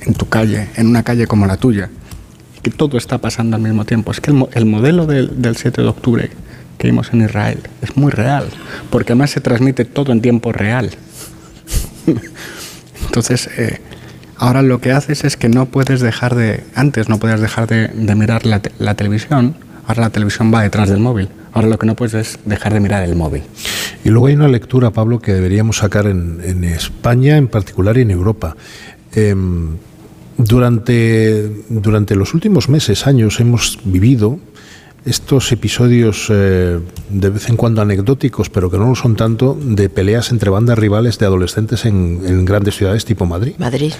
en 0.00 0.14
tu 0.14 0.28
calle, 0.28 0.68
en 0.76 0.86
una 0.86 1.02
calle 1.02 1.26
como 1.26 1.46
la 1.46 1.56
tuya, 1.56 1.90
que 2.62 2.70
todo 2.70 2.98
está 2.98 3.18
pasando 3.18 3.56
al 3.56 3.62
mismo 3.62 3.84
tiempo. 3.84 4.10
Es 4.10 4.20
que 4.20 4.30
el, 4.30 4.46
el 4.52 4.66
modelo 4.66 5.06
del, 5.06 5.40
del 5.40 5.56
7 5.56 5.82
de 5.82 5.88
octubre 5.88 6.30
que 6.78 6.86
vimos 6.86 7.12
en 7.12 7.22
Israel 7.22 7.60
es 7.82 7.96
muy 7.96 8.10
real, 8.10 8.48
porque 8.90 9.12
además 9.12 9.30
se 9.30 9.40
transmite 9.40 9.84
todo 9.84 10.12
en 10.12 10.22
tiempo 10.22 10.52
real. 10.52 10.90
Entonces, 13.06 13.50
eh, 13.58 13.80
ahora 14.36 14.62
lo 14.62 14.80
que 14.80 14.92
haces 14.92 15.24
es 15.24 15.36
que 15.36 15.48
no 15.48 15.66
puedes 15.66 16.00
dejar 16.00 16.34
de, 16.34 16.64
antes 16.74 17.08
no 17.08 17.18
podías 17.18 17.40
dejar 17.40 17.66
de, 17.66 18.14
mirar 18.14 18.46
la, 18.46 18.60
te, 18.60 18.70
la, 18.78 18.94
televisión, 18.94 19.56
ahora 19.86 20.02
la 20.02 20.10
televisión 20.10 20.54
va 20.54 20.62
detrás 20.62 20.88
del 20.88 21.00
móvil, 21.00 21.28
ahora 21.52 21.68
lo 21.68 21.78
que 21.78 21.86
no 21.86 21.96
puedes 21.96 22.14
es 22.14 22.38
dejar 22.44 22.72
de 22.72 22.80
mirar 22.80 23.02
el 23.02 23.16
móvil. 23.16 23.42
Y 24.04 24.10
luego 24.10 24.28
hay 24.28 24.34
una 24.34 24.48
lectura, 24.48 24.90
Pablo, 24.90 25.18
que 25.18 25.34
deberíamos 25.34 25.78
sacar 25.78 26.06
en, 26.06 26.64
España 26.64 27.36
en 27.36 27.48
particular 27.48 27.98
y 27.98 28.02
en 28.02 28.12
Europa. 28.12 28.56
Eh, 29.14 29.34
durante, 30.38 31.50
durante 31.68 32.16
los 32.16 32.32
últimos 32.32 32.68
meses, 32.68 33.06
años, 33.06 33.40
hemos 33.40 33.78
vivido 33.84 34.38
estos 35.04 35.52
episodios 35.52 36.28
eh, 36.30 36.78
de 37.10 37.30
vez 37.30 37.48
en 37.48 37.56
cuando 37.56 37.82
anecdóticos, 37.82 38.50
pero 38.50 38.70
que 38.70 38.78
no 38.78 38.88
lo 38.88 38.94
son 38.94 39.16
tanto, 39.16 39.58
de 39.60 39.88
peleas 39.88 40.30
entre 40.30 40.50
bandas 40.50 40.78
rivales 40.78 41.18
de 41.18 41.26
adolescentes 41.26 41.84
en, 41.84 42.20
en 42.24 42.44
grandes 42.44 42.76
ciudades 42.76 43.04
tipo 43.04 43.26
Madrid. 43.26 43.54
Madrid 43.58 43.92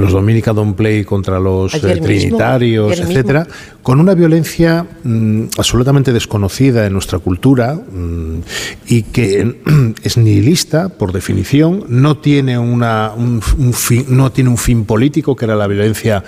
los 0.00 0.12
Dominica 0.12 0.52
Don't 0.52 0.76
Play 0.76 1.04
contra 1.04 1.38
los 1.38 1.74
eh, 1.74 2.00
Trinitarios, 2.00 2.90
mismo, 2.90 3.06
etcétera, 3.06 3.40
mismo. 3.44 3.54
con 3.82 4.00
una 4.00 4.14
violencia 4.14 4.86
mmm, 5.04 5.44
absolutamente 5.56 6.12
desconocida 6.12 6.86
en 6.86 6.92
nuestra 6.92 7.18
cultura 7.18 7.74
mmm, 7.74 8.40
y 8.86 9.02
que 9.04 9.60
es 10.02 10.16
nihilista 10.16 10.88
por 10.88 11.12
definición, 11.12 11.84
no 11.88 12.18
tiene 12.18 12.58
una 12.58 13.12
un, 13.16 13.42
un 13.58 13.72
fin, 13.72 14.06
no 14.08 14.32
tiene 14.32 14.50
un 14.50 14.58
fin 14.58 14.84
político 14.84 15.36
que 15.36 15.44
era 15.44 15.56
la 15.56 15.66
violencia 15.66 16.24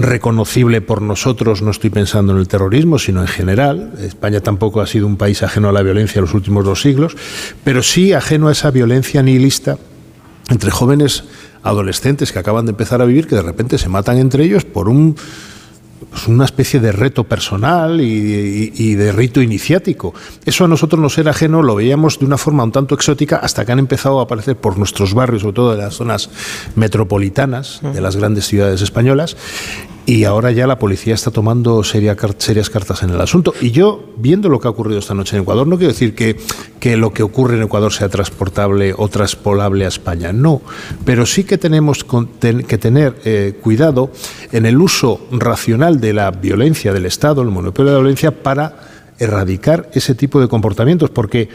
reconocible 0.00 0.80
por 0.80 1.02
nosotros, 1.02 1.60
no 1.62 1.70
estoy 1.70 1.90
pensando 1.90 2.32
en 2.32 2.38
el 2.38 2.48
terrorismo, 2.48 2.98
sino 2.98 3.20
en 3.20 3.26
general. 3.26 3.92
España 4.00 4.40
tampoco 4.40 4.80
ha 4.80 4.86
sido 4.86 5.06
un 5.06 5.16
país 5.16 5.42
ajeno 5.42 5.68
a 5.68 5.72
la 5.72 5.82
violencia 5.82 6.18
en 6.18 6.24
los 6.24 6.34
últimos 6.34 6.64
dos 6.64 6.80
siglos, 6.80 7.16
pero 7.64 7.82
sí 7.82 8.12
ajeno 8.12 8.48
a 8.48 8.52
esa 8.52 8.70
violencia 8.70 9.22
nihilista 9.22 9.78
entre 10.48 10.70
jóvenes 10.70 11.24
adolescentes 11.62 12.32
que 12.32 12.38
acaban 12.38 12.66
de 12.66 12.70
empezar 12.70 13.02
a 13.02 13.04
vivir 13.04 13.26
que 13.26 13.36
de 13.36 13.42
repente 13.42 13.78
se 13.78 13.88
matan 13.88 14.18
entre 14.18 14.44
ellos 14.44 14.64
por 14.64 14.88
un 14.88 15.16
pues 16.08 16.26
una 16.26 16.44
especie 16.44 16.80
de 16.80 16.92
reto 16.92 17.24
personal 17.24 18.00
y, 18.00 18.04
y, 18.04 18.72
y, 18.74 18.94
de 18.94 19.12
rito 19.12 19.42
iniciático. 19.42 20.14
Eso 20.44 20.64
a 20.64 20.68
nosotros 20.68 21.00
nos 21.00 21.16
era 21.18 21.30
ajeno, 21.30 21.62
lo 21.62 21.74
veíamos 21.74 22.18
de 22.18 22.24
una 22.24 22.38
forma 22.38 22.64
un 22.64 22.72
tanto 22.72 22.94
exótica 22.94 23.36
hasta 23.36 23.64
que 23.64 23.72
han 23.72 23.78
empezado 23.78 24.18
a 24.18 24.24
aparecer 24.24 24.56
por 24.56 24.78
nuestros 24.78 25.14
barrios, 25.14 25.42
sobre 25.42 25.54
todo 25.54 25.70
de 25.72 25.78
las 25.78 25.94
zonas 25.94 26.30
metropolitanas 26.74 27.80
de 27.82 28.00
las 28.00 28.16
grandes 28.16 28.46
ciudades 28.46 28.80
españolas. 28.80 29.36
Y 30.10 30.24
ahora 30.24 30.50
ya 30.50 30.66
la 30.66 30.76
policía 30.76 31.14
está 31.14 31.30
tomando 31.30 31.84
seria, 31.84 32.16
serias 32.38 32.68
cartas 32.68 33.04
en 33.04 33.10
el 33.10 33.20
asunto. 33.20 33.54
Y 33.60 33.70
yo, 33.70 34.12
viendo 34.16 34.48
lo 34.48 34.58
que 34.58 34.66
ha 34.66 34.70
ocurrido 34.72 34.98
esta 34.98 35.14
noche 35.14 35.36
en 35.36 35.42
Ecuador, 35.42 35.68
no 35.68 35.78
quiero 35.78 35.92
decir 35.92 36.16
que, 36.16 36.36
que 36.80 36.96
lo 36.96 37.12
que 37.12 37.22
ocurre 37.22 37.54
en 37.54 37.62
Ecuador 37.62 37.92
sea 37.92 38.08
transportable 38.08 38.92
o 38.98 39.06
transpolable 39.06 39.84
a 39.84 39.88
España, 39.88 40.32
no. 40.32 40.62
Pero 41.04 41.26
sí 41.26 41.44
que 41.44 41.58
tenemos 41.58 42.04
que 42.04 42.78
tener 42.78 43.20
eh, 43.24 43.56
cuidado 43.62 44.10
en 44.50 44.66
el 44.66 44.80
uso 44.80 45.28
racional 45.30 46.00
de 46.00 46.12
la 46.12 46.32
violencia 46.32 46.92
del 46.92 47.06
Estado, 47.06 47.42
el 47.42 47.50
monopolio 47.50 47.92
de 47.92 47.96
la 47.98 48.02
violencia, 48.02 48.42
para 48.42 49.14
erradicar 49.16 49.90
ese 49.94 50.16
tipo 50.16 50.40
de 50.40 50.48
comportamientos, 50.48 51.10
porque 51.10 51.48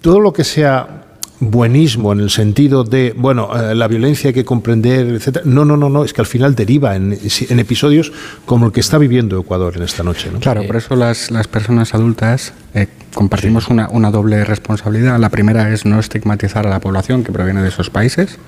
todo 0.00 0.20
lo 0.20 0.32
que 0.32 0.44
sea 0.44 1.05
buenismo 1.38 2.12
en 2.12 2.20
el 2.20 2.30
sentido 2.30 2.84
de, 2.84 3.14
bueno, 3.16 3.50
eh, 3.54 3.74
la 3.74 3.88
violencia 3.88 4.28
hay 4.28 4.34
que 4.34 4.44
comprender, 4.44 5.06
etcétera. 5.08 5.44
No, 5.46 5.64
no, 5.64 5.76
no, 5.76 5.88
no, 5.88 6.04
es 6.04 6.12
que 6.12 6.22
al 6.22 6.26
final 6.26 6.54
deriva 6.54 6.96
en, 6.96 7.18
en 7.48 7.58
episodios 7.58 8.12
como 8.46 8.66
el 8.66 8.72
que 8.72 8.80
está 8.80 8.98
viviendo 8.98 9.38
Ecuador 9.38 9.76
en 9.76 9.82
esta 9.82 10.02
noche. 10.02 10.30
¿no? 10.32 10.40
Claro, 10.40 10.66
por 10.66 10.76
eso 10.76 10.96
las, 10.96 11.30
las 11.30 11.46
personas 11.46 11.94
adultas 11.94 12.52
eh, 12.74 12.88
compartimos 13.14 13.64
sí. 13.64 13.72
una, 13.72 13.88
una 13.90 14.10
doble 14.10 14.44
responsabilidad. 14.44 15.18
La 15.18 15.28
primera 15.28 15.70
es 15.72 15.84
no 15.84 16.00
estigmatizar 16.00 16.66
a 16.66 16.70
la 16.70 16.80
población 16.80 17.22
que 17.22 17.32
proviene 17.32 17.62
de 17.62 17.68
esos 17.68 17.90
países 17.90 18.38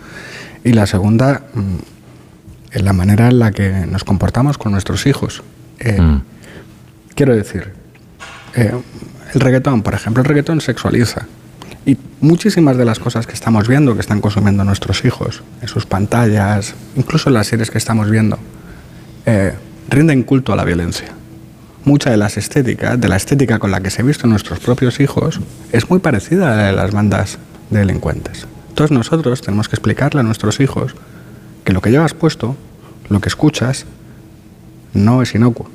y 0.65 0.73
la 0.73 0.87
segunda, 0.87 1.45
mm, 1.55 1.77
en 2.73 2.85
la 2.85 2.93
manera 2.93 3.29
en 3.29 3.39
la 3.39 3.53
que 3.53 3.87
nos 3.87 4.05
comportamos 4.05 4.59
con 4.59 4.73
nuestros 4.73 5.07
hijos. 5.07 5.43
Eh, 5.79 6.01
mm. 6.01 6.23
Quiero 7.15 7.35
decir, 7.35 7.73
eh, 8.55 8.73
el 9.35 9.41
reggaetón, 9.41 9.83
por 9.83 9.95
ejemplo, 9.95 10.23
el 10.23 10.29
reggaetón 10.29 10.61
sexualiza. 10.61 11.27
Y 11.89 11.97
muchísimas 12.21 12.77
de 12.77 12.85
las 12.85 12.99
cosas 12.99 13.27
que 13.27 13.33
estamos 13.33 13.67
viendo, 13.67 13.95
que 13.95 14.03
están 14.03 14.21
consumiendo 14.21 14.63
nuestros 14.63 15.07
hijos, 15.07 15.43
en 15.63 15.69
sus 15.69 15.87
pantallas, 15.87 16.75
incluso 16.97 17.31
en 17.31 17.35
las 17.35 17.47
series 17.47 17.71
que 17.71 17.79
estamos 17.79 18.11
viendo, 18.11 18.39
eh, 19.25 19.55
rinden 19.89 20.23
culto 20.23 20.53
a 20.53 20.57
la 20.57 20.65
violencia. 20.65 21.09
mucha 21.85 22.11
de 22.11 22.19
las 22.19 22.37
estéticas, 22.37 23.01
de 23.01 23.09
la 23.09 23.17
estética 23.17 23.59
con 23.59 23.71
la 23.71 23.81
que 23.81 23.89
se 23.89 24.03
visto 24.03 24.27
nuestros 24.27 24.59
propios 24.59 25.01
hijos, 25.01 25.41
es 25.73 25.89
muy 25.89 26.01
parecida 26.01 26.53
a 26.53 26.57
la 26.57 26.67
de 26.67 26.73
las 26.75 26.93
bandas 26.93 27.39
de 27.71 27.79
delincuentes. 27.79 28.47
Entonces 28.69 28.95
nosotros 28.95 29.41
tenemos 29.41 29.71
que 29.71 29.77
explicarle 29.77 30.21
a 30.21 30.25
nuestros 30.25 30.61
hijos 30.61 30.95
que 31.65 31.73
lo 31.73 31.81
que 31.81 31.91
llevas 31.91 32.13
puesto, 32.13 32.55
lo 33.09 33.21
que 33.21 33.31
escuchas, 33.31 33.87
no 34.93 35.23
es 35.23 35.35
inocuo. 35.35 35.71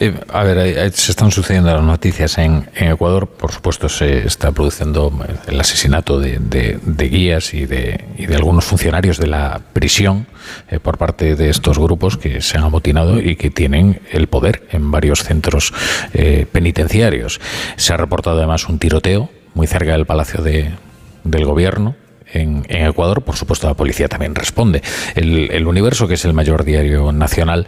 Eh, 0.00 0.14
a 0.32 0.42
ver, 0.42 0.92
se 0.92 1.10
están 1.10 1.30
sucediendo 1.30 1.72
las 1.72 1.82
noticias 1.82 2.38
en, 2.38 2.68
Ecuador. 2.74 3.26
Por 3.26 3.52
supuesto, 3.52 3.88
se 3.88 4.26
está 4.26 4.52
produciendo 4.52 5.12
el 5.46 5.60
asesinato 5.60 6.18
de, 6.18 7.08
guías 7.10 7.54
y 7.54 7.66
de, 7.66 8.04
algunos 8.34 8.64
funcionarios 8.64 9.18
de 9.18 9.26
la 9.26 9.60
prisión 9.72 10.26
eh, 10.70 10.78
por 10.78 10.98
parte 10.98 11.34
de 11.34 11.50
estos 11.50 11.78
grupos 11.78 12.16
que 12.16 12.40
se 12.40 12.58
han 12.58 12.64
amotinado 12.64 13.20
y 13.20 13.36
que 13.36 13.50
tienen 13.50 14.00
el 14.10 14.26
poder 14.26 14.66
en 14.70 14.90
varios 14.90 15.22
centros 15.22 15.72
eh, 16.12 16.46
penitenciarios. 16.50 17.40
Se 17.76 17.92
ha 17.92 17.96
reportado 17.96 18.38
además 18.38 18.68
un 18.68 18.78
tiroteo 18.78 19.30
muy 19.54 19.66
cerca 19.66 19.92
del 19.92 20.06
Palacio 20.06 20.42
del 20.42 21.44
Gobierno 21.44 21.94
en, 22.40 22.64
Ecuador, 22.68 23.22
por 23.22 23.36
supuesto 23.36 23.66
la 23.66 23.74
policía 23.74 24.08
también 24.08 24.34
responde. 24.34 24.82
El, 25.14 25.66
Universo, 25.66 26.06
que 26.06 26.14
es 26.14 26.24
el 26.24 26.32
mayor 26.32 26.64
diario 26.64 27.12
nacional, 27.12 27.66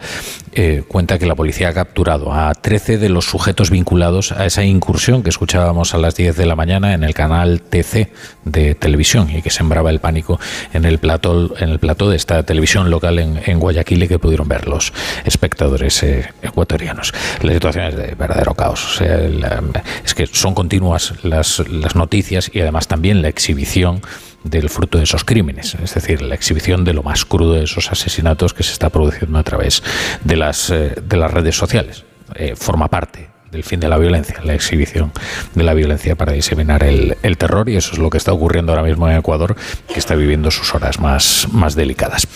eh, 0.53 0.83
cuenta 0.87 1.19
que 1.19 1.25
la 1.25 1.35
policía 1.35 1.69
ha 1.69 1.73
capturado 1.73 2.33
a 2.33 2.53
13 2.53 2.97
de 2.97 3.09
los 3.09 3.25
sujetos 3.25 3.69
vinculados 3.69 4.31
a 4.31 4.45
esa 4.45 4.63
incursión 4.63 5.21
que 5.21 5.29
escuchábamos 5.29 5.93
a 5.93 5.97
las 5.97 6.15
10 6.15 6.37
de 6.37 6.45
la 6.45 6.55
mañana 6.55 6.93
en 6.93 7.03
el 7.03 7.13
canal 7.13 7.61
TC 7.61 8.11
de 8.45 8.75
televisión 8.75 9.29
y 9.29 9.41
que 9.41 9.49
sembraba 9.49 9.89
el 9.89 9.99
pánico 9.99 10.39
en 10.73 10.85
el 10.85 10.97
plató, 10.99 11.55
en 11.57 11.69
el 11.69 11.79
plató 11.79 12.09
de 12.09 12.15
esta 12.15 12.43
televisión 12.43 12.89
local 12.89 13.19
en, 13.19 13.59
Guayaquil 13.59 14.03
y 14.03 14.07
que 14.07 14.19
pudieron 14.19 14.47
ver 14.47 14.67
los 14.67 14.93
espectadores 15.25 16.01
eh, 16.03 16.33
ecuatorianos. 16.41 17.13
La 17.41 17.53
situación 17.53 17.85
es 17.85 17.95
de 17.95 18.15
verdadero 18.15 18.53
caos. 18.53 19.01
es 19.01 20.13
que 20.13 20.27
son 20.27 20.53
continuas 20.53 21.13
las, 21.23 21.59
las 21.67 21.95
noticias 21.95 22.49
y 22.53 22.61
además 22.61 22.87
también 22.87 23.21
la 23.21 23.27
exhibición 23.27 24.01
del 24.43 24.69
fruto 24.69 24.97
de 24.97 25.03
esos 25.03 25.23
crímenes, 25.23 25.75
es 25.75 25.93
decir, 25.93 26.21
la 26.21 26.35
exhibición 26.35 26.83
de 26.83 26.93
lo 26.93 27.03
más 27.03 27.25
crudo 27.25 27.53
de 27.53 27.63
esos 27.63 27.91
asesinatos 27.91 28.53
que 28.53 28.63
se 28.63 28.71
está 28.71 28.89
produciendo 28.89 29.37
a 29.37 29.43
través 29.43 29.83
de 30.23 30.35
las, 30.35 30.69
eh, 30.69 30.95
de 31.01 31.17
las 31.17 31.31
redes 31.31 31.55
sociales. 31.55 32.05
Eh, 32.35 32.55
forma 32.55 32.87
parte 32.87 33.29
del 33.51 33.63
fin 33.63 33.79
de 33.79 33.89
la 33.89 33.97
violencia, 33.97 34.35
la 34.43 34.53
exhibición 34.53 35.11
de 35.55 35.63
la 35.63 35.73
violencia 35.73 36.15
para 36.15 36.33
diseminar 36.33 36.83
el, 36.83 37.15
terror 37.37 37.67
y 37.69 37.77
eso 37.77 37.93
es 37.93 37.97
lo 37.97 38.09
que 38.09 38.17
está 38.17 38.31
ocurriendo 38.31 38.71
ahora 38.71 38.83
mismo 38.83 39.09
en 39.09 39.17
Ecuador, 39.17 39.55
que 39.91 39.99
está 39.99 40.15
viviendo 40.15 40.51
sus 40.51 40.75
horas 40.75 40.99
más, 40.99 41.47
más 41.51 41.73
delicadas. 41.73 42.27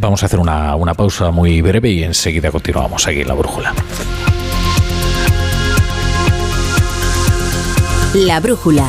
vamos 0.00 0.22
a 0.22 0.26
hacer 0.26 0.38
una, 0.38 0.74
una 0.76 0.94
pausa 0.94 1.30
muy 1.30 1.60
breve 1.60 1.90
y 1.90 2.04
enseguida 2.04 2.50
continuamos 2.50 3.06
aquí 3.06 3.20
en 3.20 3.28
la 3.28 3.34
brújula. 3.34 3.74
La 8.14 8.40
brújula 8.40 8.88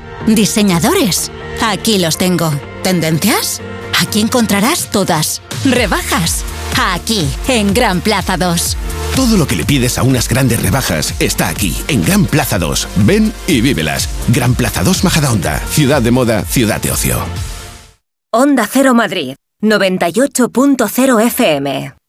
Diseñadores. 0.27 1.31
Aquí 1.61 1.99
los 1.99 2.17
tengo. 2.17 2.51
¿Tendencias? 2.83 3.61
Aquí 3.99 4.21
encontrarás 4.21 4.89
todas. 4.91 5.41
¿Rebajas? 5.65 6.43
Aquí, 6.93 7.27
en 7.47 7.73
Gran 7.73 8.01
Plaza 8.01 8.37
2. 8.37 8.77
Todo 9.15 9.37
lo 9.37 9.45
que 9.45 9.55
le 9.55 9.65
pides 9.65 9.97
a 9.97 10.03
unas 10.03 10.27
grandes 10.27 10.61
rebajas 10.61 11.13
está 11.19 11.49
aquí, 11.49 11.75
en 11.87 12.03
Gran 12.03 12.25
Plaza 12.25 12.57
2. 12.57 12.87
Ven 12.97 13.33
y 13.45 13.61
vívelas. 13.61 14.09
Gran 14.29 14.55
Plaza 14.55 14.83
2 14.83 15.03
Majadahonda. 15.03 15.59
Ciudad 15.69 16.01
de 16.01 16.11
moda, 16.11 16.43
ciudad 16.45 16.81
de 16.81 16.91
ocio. 16.91 17.19
Onda 18.33 18.67
Cero 18.71 18.93
Madrid, 18.93 19.35
98.0 19.61 21.21
FM. 21.27 22.00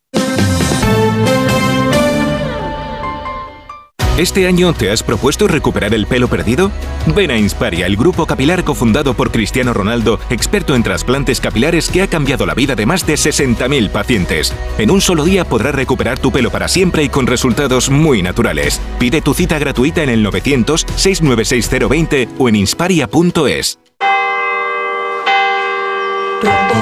¿Este 4.18 4.46
año 4.46 4.74
te 4.74 4.90
has 4.90 5.02
propuesto 5.02 5.48
recuperar 5.48 5.94
el 5.94 6.06
pelo 6.06 6.28
perdido? 6.28 6.70
Ven 7.16 7.30
a 7.30 7.38
Insparia, 7.38 7.86
el 7.86 7.96
grupo 7.96 8.26
capilar 8.26 8.62
cofundado 8.62 9.14
por 9.14 9.30
Cristiano 9.30 9.72
Ronaldo, 9.72 10.20
experto 10.28 10.74
en 10.74 10.82
trasplantes 10.82 11.40
capilares 11.40 11.88
que 11.88 12.02
ha 12.02 12.08
cambiado 12.08 12.44
la 12.44 12.52
vida 12.52 12.74
de 12.74 12.84
más 12.84 13.06
de 13.06 13.14
60.000 13.14 13.88
pacientes. 13.88 14.52
En 14.76 14.90
un 14.90 15.00
solo 15.00 15.24
día 15.24 15.46
podrás 15.46 15.74
recuperar 15.74 16.18
tu 16.18 16.30
pelo 16.30 16.50
para 16.50 16.68
siempre 16.68 17.04
y 17.04 17.08
con 17.08 17.26
resultados 17.26 17.88
muy 17.88 18.22
naturales. 18.22 18.82
Pide 18.98 19.22
tu 19.22 19.32
cita 19.32 19.58
gratuita 19.58 20.02
en 20.02 20.10
el 20.10 20.26
900-696-020 20.26 22.28
o 22.38 22.50
en 22.50 22.56
insparia.es. 22.56 23.78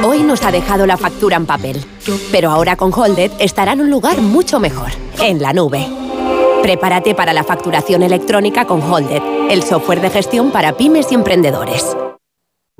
Hoy 0.02 0.24
nos 0.24 0.42
ha 0.42 0.50
dejado 0.50 0.84
la 0.84 0.96
factura 0.96 1.36
en 1.36 1.46
papel, 1.46 1.84
pero 2.32 2.50
ahora 2.50 2.74
con 2.74 2.92
Holded 2.92 3.30
estará 3.38 3.74
en 3.74 3.82
un 3.82 3.90
lugar 3.90 4.20
mucho 4.20 4.58
mejor, 4.58 4.90
en 5.20 5.40
la 5.40 5.52
nube. 5.52 6.09
Prepárate 6.62 7.14
para 7.14 7.32
la 7.32 7.42
facturación 7.42 8.02
electrónica 8.02 8.66
con 8.66 8.82
Holded, 8.82 9.22
el 9.50 9.62
software 9.62 10.00
de 10.00 10.10
gestión 10.10 10.50
para 10.50 10.76
pymes 10.76 11.10
y 11.10 11.14
emprendedores. 11.14 11.96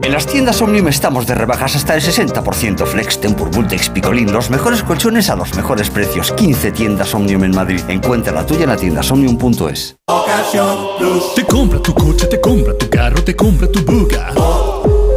En 0.02 0.12
las 0.12 0.26
tiendas 0.26 0.62
Omnium 0.62 0.88
estamos 0.88 1.26
de 1.26 1.34
rebajas 1.34 1.76
hasta 1.76 1.94
el 1.94 2.00
60%. 2.00 2.86
Flex, 2.86 3.20
Tempur, 3.20 3.50
Bultex, 3.50 3.90
Picolín, 3.90 4.32
los 4.32 4.48
mejores 4.48 4.82
colchones 4.82 5.28
a 5.28 5.36
los 5.36 5.54
mejores 5.54 5.90
precios. 5.90 6.32
15 6.32 6.72
tiendas 6.72 7.14
Omnium 7.14 7.44
en 7.44 7.54
Madrid. 7.54 7.82
Encuentra 7.88 8.32
la 8.32 8.46
tuya 8.46 8.62
en 8.62 8.70
la 8.70 8.76
tienda 8.76 9.02
omnium.es. 9.10 9.96
Te 11.34 11.44
compra 11.44 11.82
tu 11.82 11.94
coche, 11.94 12.26
te 12.26 12.40
compra 12.40 12.76
tu 12.78 12.88
carro, 12.88 13.22
te 13.22 13.36
compra 13.36 13.70
tu 13.70 13.84
buga. 13.84 14.99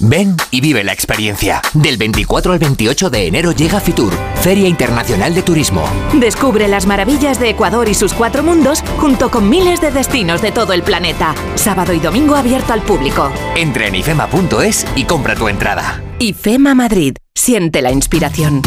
Ven 0.00 0.34
y 0.50 0.62
vive 0.62 0.82
la 0.82 0.92
experiencia. 0.92 1.60
Del 1.74 1.98
24 1.98 2.54
al 2.54 2.58
28 2.58 3.10
de 3.10 3.26
enero 3.26 3.52
llega 3.52 3.80
Fitur, 3.80 4.12
Feria 4.40 4.66
Internacional 4.66 5.34
de 5.34 5.42
Turismo. 5.42 5.86
Descubre 6.14 6.68
las 6.68 6.86
maravillas 6.86 7.38
de 7.38 7.50
Ecuador 7.50 7.86
y 7.86 7.92
sus 7.92 8.14
cuatro 8.14 8.42
mundos 8.42 8.82
junto 8.98 9.30
con 9.30 9.50
miles 9.50 9.82
de 9.82 9.90
destinos 9.90 10.40
de 10.40 10.52
todo 10.52 10.72
el 10.72 10.82
planeta. 10.82 11.34
Sábado 11.54 11.92
y 11.92 12.00
domingo 12.00 12.34
abierto 12.34 12.72
al 12.72 12.80
público. 12.80 13.30
Entra 13.56 13.88
en 13.88 13.94
ifema.es 13.94 14.86
y 14.96 15.04
compra 15.04 15.34
tu 15.34 15.48
entrada. 15.48 16.02
IFEMA 16.18 16.74
Madrid. 16.74 17.16
Siente 17.34 17.82
la 17.82 17.92
inspiración. 17.92 18.62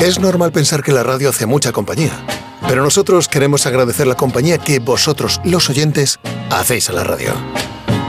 Es 0.00 0.18
normal 0.18 0.50
pensar 0.50 0.82
que 0.82 0.92
la 0.92 1.04
radio 1.04 1.28
hace 1.28 1.46
mucha 1.46 1.70
compañía, 1.72 2.10
pero 2.66 2.82
nosotros 2.82 3.28
queremos 3.28 3.66
agradecer 3.66 4.06
la 4.06 4.16
compañía 4.16 4.58
que 4.58 4.80
vosotros, 4.80 5.40
los 5.44 5.68
oyentes, 5.70 6.18
hacéis 6.50 6.88
a 6.88 6.92
la 6.92 7.04
radio. 7.04 7.34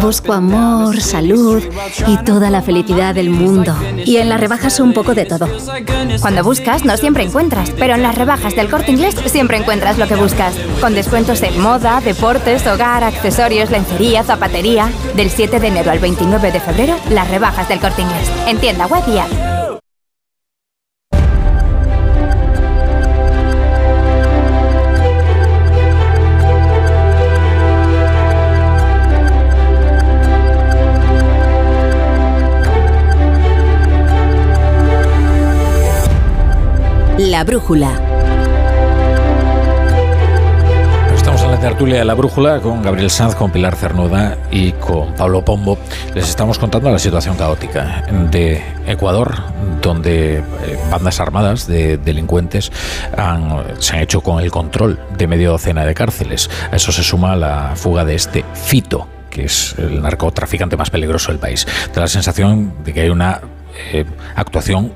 Busco 0.00 0.32
amor, 0.32 1.00
salud 1.00 1.62
y 2.06 2.16
toda 2.18 2.50
la 2.50 2.62
felicidad 2.62 3.14
del 3.14 3.30
mundo. 3.30 3.74
Y 4.04 4.18
en 4.18 4.28
las 4.28 4.40
rebajas 4.40 4.78
un 4.80 4.92
poco 4.92 5.14
de 5.14 5.24
todo. 5.24 5.48
Cuando 6.20 6.44
buscas, 6.44 6.84
no 6.84 6.96
siempre 6.96 7.24
encuentras, 7.24 7.70
pero 7.70 7.94
en 7.94 8.02
las 8.02 8.16
rebajas 8.16 8.54
del 8.54 8.70
corte 8.70 8.92
inglés 8.92 9.16
siempre 9.26 9.56
encuentras 9.56 9.98
lo 9.98 10.06
que 10.06 10.16
buscas. 10.16 10.54
Con 10.80 10.94
descuentos 10.94 11.42
en 11.42 11.60
moda, 11.60 12.00
deportes, 12.00 12.66
hogar, 12.66 13.04
accesorios, 13.04 13.70
lencería, 13.70 14.22
zapatería. 14.22 14.90
Del 15.16 15.30
7 15.30 15.58
de 15.58 15.68
enero 15.68 15.90
al 15.90 15.98
29 15.98 16.52
de 16.52 16.60
febrero, 16.60 16.96
las 17.10 17.28
rebajas 17.30 17.68
del 17.68 17.80
corte 17.80 18.02
inglés. 18.02 18.30
En 18.46 18.58
tienda 18.58 18.86
web 18.86 19.02
y 19.08 19.18
app. 19.18 19.81
La 37.30 37.44
brújula. 37.44 38.00
Estamos 41.14 41.40
en 41.42 41.50
la 41.52 41.60
tertulia 41.60 41.98
de 41.98 42.04
la 42.04 42.14
brújula 42.14 42.58
con 42.58 42.82
Gabriel 42.82 43.10
Sanz, 43.10 43.36
con 43.36 43.52
Pilar 43.52 43.76
Cernuda 43.76 44.36
y 44.50 44.72
con 44.72 45.14
Pablo 45.14 45.44
Pombo. 45.44 45.78
Les 46.16 46.28
estamos 46.28 46.58
contando 46.58 46.90
la 46.90 46.98
situación 46.98 47.36
caótica 47.36 48.04
de 48.32 48.60
Ecuador, 48.86 49.36
donde 49.80 50.38
eh, 50.38 50.42
bandas 50.90 51.20
armadas 51.20 51.68
de 51.68 51.96
delincuentes 51.96 52.72
se 53.78 53.94
han 53.94 54.02
hecho 54.02 54.20
con 54.20 54.42
el 54.42 54.50
control 54.50 54.98
de 55.16 55.28
media 55.28 55.50
docena 55.50 55.84
de 55.84 55.94
cárceles. 55.94 56.50
A 56.72 56.76
eso 56.76 56.90
se 56.90 57.04
suma 57.04 57.36
la 57.36 57.76
fuga 57.76 58.04
de 58.04 58.16
este 58.16 58.44
Fito, 58.54 59.06
que 59.30 59.44
es 59.44 59.76
el 59.78 60.02
narcotraficante 60.02 60.76
más 60.76 60.90
peligroso 60.90 61.30
del 61.30 61.38
país. 61.38 61.68
Da 61.94 62.00
la 62.00 62.08
sensación 62.08 62.74
de 62.82 62.92
que 62.92 63.02
hay 63.02 63.10
una 63.10 63.40
eh, 63.92 64.04
actuación 64.34 64.92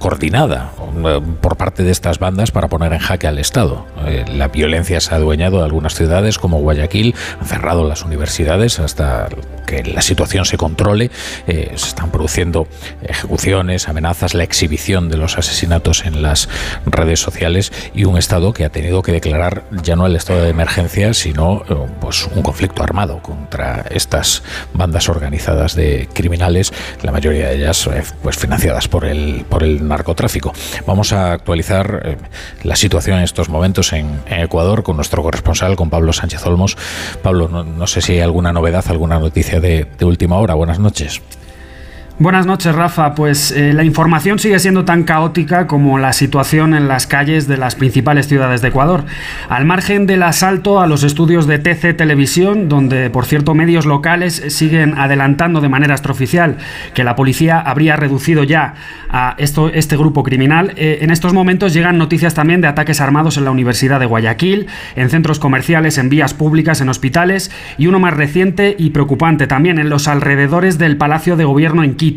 coordinada 0.00 0.72
eh, 1.06 1.20
por 1.40 1.56
parte 1.56 1.84
de 1.84 1.92
estas 1.92 2.18
bandas 2.18 2.50
para 2.50 2.66
poner 2.68 2.92
en 2.92 2.98
jaque 2.98 3.28
al 3.28 3.38
Estado. 3.38 3.86
Eh, 4.06 4.24
la 4.34 4.48
violencia 4.48 5.00
se 5.00 5.14
ha 5.14 5.18
adueñado 5.18 5.58
de 5.58 5.64
algunas 5.64 5.94
ciudades 5.94 6.38
como 6.38 6.58
Guayaquil, 6.58 7.14
han 7.38 7.46
cerrado 7.46 7.86
las 7.86 8.02
universidades 8.02 8.80
hasta 8.80 9.28
que 9.66 9.84
la 9.84 10.02
situación 10.02 10.46
se 10.46 10.56
controle. 10.56 11.10
Eh, 11.46 11.72
se 11.76 11.88
están 11.88 12.10
produciendo 12.10 12.66
ejecuciones, 13.02 13.88
amenazas, 13.88 14.34
la 14.34 14.42
exhibición 14.42 15.08
de 15.10 15.18
los 15.18 15.38
asesinatos 15.38 16.04
en 16.06 16.22
las 16.22 16.48
redes 16.86 17.20
sociales 17.20 17.70
y 17.94 18.04
un 18.04 18.16
Estado 18.18 18.52
que 18.52 18.64
ha 18.64 18.70
tenido 18.70 19.02
que 19.02 19.12
declarar 19.12 19.64
ya 19.82 19.96
no 19.96 20.06
el 20.06 20.16
estado 20.16 20.42
de 20.42 20.48
emergencia, 20.48 21.12
sino 21.12 21.62
pues, 22.00 22.26
un 22.26 22.42
conflicto 22.42 22.82
armado 22.82 23.20
contra 23.22 23.84
estas 23.90 24.42
bandas 24.72 25.08
organizadas 25.10 25.74
de 25.74 26.08
criminales, 26.14 26.72
la 27.02 27.12
mayoría 27.12 27.48
de 27.48 27.56
ellas 27.56 27.88
pues, 28.22 28.36
financiadas 28.36 28.88
por 28.88 29.04
el, 29.04 29.44
por 29.48 29.62
el 29.62 29.89
narcotráfico. 29.90 30.52
Vamos 30.86 31.12
a 31.12 31.32
actualizar 31.32 32.02
eh, 32.04 32.16
la 32.62 32.76
situación 32.76 33.18
en 33.18 33.24
estos 33.24 33.48
momentos 33.48 33.92
en, 33.92 34.20
Ecuador 34.26 34.82
con 34.82 34.96
nuestro 34.96 35.22
corresponsal, 35.22 35.76
con 35.76 35.90
Pablo 35.90 36.12
Sánchez 36.12 36.46
Olmos. 36.46 36.78
Pablo, 37.22 37.48
no, 37.48 37.86
sé 37.86 38.00
si 38.00 38.12
hay 38.12 38.20
alguna 38.20 38.52
novedad, 38.52 38.84
alguna 38.88 39.18
noticia 39.18 39.60
de 39.60 39.86
última 40.02 40.38
hora. 40.38 40.54
Buenas 40.54 40.78
noches. 40.78 41.20
Buenas 42.20 42.44
noches, 42.44 42.74
Rafa. 42.74 43.14
Pues 43.14 43.50
eh, 43.50 43.72
la 43.72 43.82
información 43.82 44.38
sigue 44.38 44.58
siendo 44.58 44.84
tan 44.84 45.04
caótica 45.04 45.66
como 45.66 45.98
la 45.98 46.12
situación 46.12 46.74
en 46.74 46.86
las 46.86 47.06
calles 47.06 47.48
de 47.48 47.56
las 47.56 47.76
principales 47.76 48.28
ciudades 48.28 48.60
de 48.60 48.68
Ecuador. 48.68 49.06
Al 49.48 49.64
margen 49.64 50.04
del 50.06 50.22
asalto 50.22 50.82
a 50.82 50.86
los 50.86 51.02
estudios 51.02 51.46
de 51.46 51.58
TC 51.58 51.96
Televisión, 51.96 52.68
donde, 52.68 53.08
por 53.08 53.24
cierto, 53.24 53.54
medios 53.54 53.86
locales 53.86 54.34
siguen 54.48 54.98
adelantando 54.98 55.62
de 55.62 55.70
manera 55.70 55.94
extraoficial 55.94 56.58
que 56.92 57.04
la 57.04 57.16
policía 57.16 57.58
habría 57.58 57.96
reducido 57.96 58.44
ya 58.44 58.74
a 59.08 59.34
esto, 59.38 59.70
este 59.70 59.96
grupo 59.96 60.22
criminal, 60.22 60.74
eh, 60.76 60.98
en 61.00 61.10
estos 61.10 61.32
momentos 61.32 61.72
llegan 61.72 61.96
noticias 61.96 62.34
también 62.34 62.60
de 62.60 62.68
ataques 62.68 63.00
armados 63.00 63.38
en 63.38 63.46
la 63.46 63.50
Universidad 63.50 63.98
de 63.98 64.04
Guayaquil, 64.04 64.66
en 64.94 65.08
centros 65.08 65.38
comerciales, 65.38 65.96
en 65.96 66.10
vías 66.10 66.34
públicas, 66.34 66.82
en 66.82 66.90
hospitales 66.90 67.50
y 67.78 67.86
uno 67.86 67.98
más 67.98 68.12
reciente 68.12 68.76
y 68.78 68.90
preocupante 68.90 69.46
también 69.46 69.78
en 69.78 69.88
los 69.88 70.06
alrededores 70.06 70.76
del 70.76 70.98
Palacio 70.98 71.36
de 71.36 71.44
Gobierno 71.44 71.82
en 71.82 71.94
Quito 71.94 72.09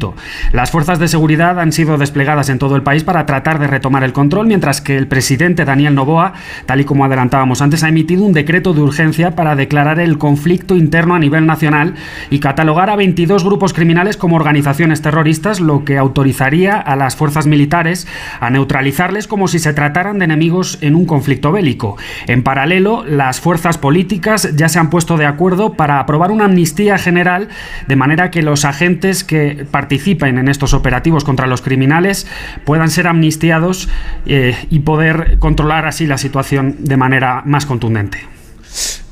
las 0.51 0.71
fuerzas 0.71 0.99
de 0.99 1.07
seguridad 1.07 1.59
han 1.59 1.71
sido 1.71 1.97
desplegadas 1.97 2.49
en 2.49 2.59
todo 2.59 2.75
el 2.75 2.83
país 2.83 3.03
para 3.03 3.25
tratar 3.25 3.59
de 3.59 3.67
retomar 3.67 4.03
el 4.03 4.13
control, 4.13 4.47
mientras 4.47 4.81
que 4.81 4.97
el 4.97 5.07
presidente 5.07 5.65
Daniel 5.65 5.95
Novoa, 5.95 6.33
tal 6.65 6.81
y 6.81 6.85
como 6.85 7.05
adelantábamos 7.05 7.61
antes, 7.61 7.83
ha 7.83 7.89
emitido 7.89 8.23
un 8.23 8.33
decreto 8.33 8.73
de 8.73 8.81
urgencia 8.81 9.31
para 9.35 9.55
declarar 9.55 9.99
el 9.99 10.17
conflicto 10.17 10.75
interno 10.75 11.15
a 11.15 11.19
nivel 11.19 11.45
nacional 11.45 11.95
y 12.29 12.39
catalogar 12.39 12.89
a 12.89 12.95
22 12.95 13.43
grupos 13.43 13.73
criminales 13.73 14.17
como 14.17 14.35
organizaciones 14.35 15.01
terroristas, 15.01 15.59
lo 15.59 15.85
que 15.85 15.97
autorizaría 15.97 16.77
a 16.77 16.95
las 16.95 17.15
fuerzas 17.15 17.45
militares 17.45 18.07
a 18.39 18.49
neutralizarles 18.49 19.27
como 19.27 19.47
si 19.47 19.59
se 19.59 19.73
trataran 19.73 20.19
de 20.19 20.25
enemigos 20.25 20.77
en 20.81 20.95
un 20.95 21.05
conflicto 21.05 21.51
bélico. 21.51 21.97
En 22.27 22.43
paralelo, 22.43 23.03
las 23.05 23.39
fuerzas 23.39 23.77
políticas 23.77 24.55
ya 24.55 24.69
se 24.69 24.79
han 24.79 24.89
puesto 24.89 25.17
de 25.17 25.25
acuerdo 25.25 25.73
para 25.73 25.99
aprobar 25.99 26.31
una 26.31 26.45
amnistía 26.45 26.97
general 26.97 27.49
de 27.87 27.95
manera 27.95 28.31
que 28.31 28.41
los 28.41 28.65
agentes 28.65 29.23
que 29.23 29.65
participen 29.83 30.37
en 30.37 30.47
estos 30.47 30.73
operativos 30.73 31.25
contra 31.25 31.45
los 31.45 31.61
criminales 31.61 32.25
puedan 32.63 32.89
ser 32.89 33.05
amnistiados 33.05 33.89
eh, 34.25 34.55
y 34.69 34.79
poder 34.79 35.39
controlar 35.39 35.85
así 35.85 36.07
la 36.07 36.17
situación 36.17 36.77
de 36.79 36.95
manera 36.95 37.41
más 37.45 37.65
contundente. 37.65 38.19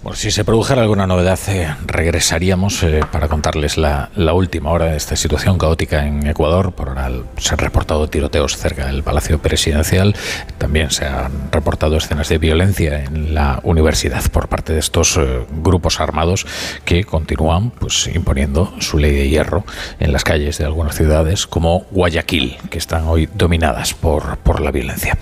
Bueno, 0.03 0.15
si 0.15 0.31
se 0.31 0.43
produjera 0.43 0.81
alguna 0.81 1.05
novedad, 1.05 1.37
eh, 1.49 1.75
regresaríamos 1.85 2.81
eh, 2.81 3.01
para 3.11 3.27
contarles 3.27 3.77
la, 3.77 4.09
última 4.33 4.71
hora 4.71 4.85
de 4.85 4.97
esta 4.97 5.15
situación 5.15 5.59
caótica 5.59 6.07
en 6.07 6.25
Ecuador. 6.25 6.71
Por 6.71 6.89
ahora 6.89 7.11
se 7.37 7.53
han 7.53 7.59
reportado 7.59 8.07
tiroteos 8.07 8.57
cerca 8.57 8.87
del 8.87 9.03
Palacio 9.03 9.37
Presidencial. 9.37 10.15
También 10.57 10.89
se 10.89 11.05
han 11.05 11.51
reportado 11.51 11.97
escenas 11.97 12.29
de 12.29 12.39
violencia 12.39 13.03
en 13.03 13.35
la 13.35 13.59
universidad 13.61 14.23
por 14.31 14.47
parte 14.47 14.73
de 14.73 14.79
estos 14.79 15.17
eh, 15.17 15.45
grupos 15.51 15.99
armados 15.99 16.47
que 16.83 17.03
continúan 17.03 17.69
pues, 17.69 18.07
imponiendo 18.07 18.73
su 18.79 18.97
ley 18.97 19.13
de 19.13 19.29
hierro 19.29 19.65
en 19.99 20.13
las 20.13 20.23
calles 20.23 20.57
de 20.57 20.65
algunas 20.65 20.95
ciudades 20.95 21.45
como 21.45 21.85
Guayaquil, 21.91 22.57
que 22.71 22.79
están 22.79 23.07
hoy 23.07 23.29
dominadas 23.35 23.93
por, 23.93 24.37
por 24.37 24.61
la 24.61 24.71
violencia. 24.71 25.15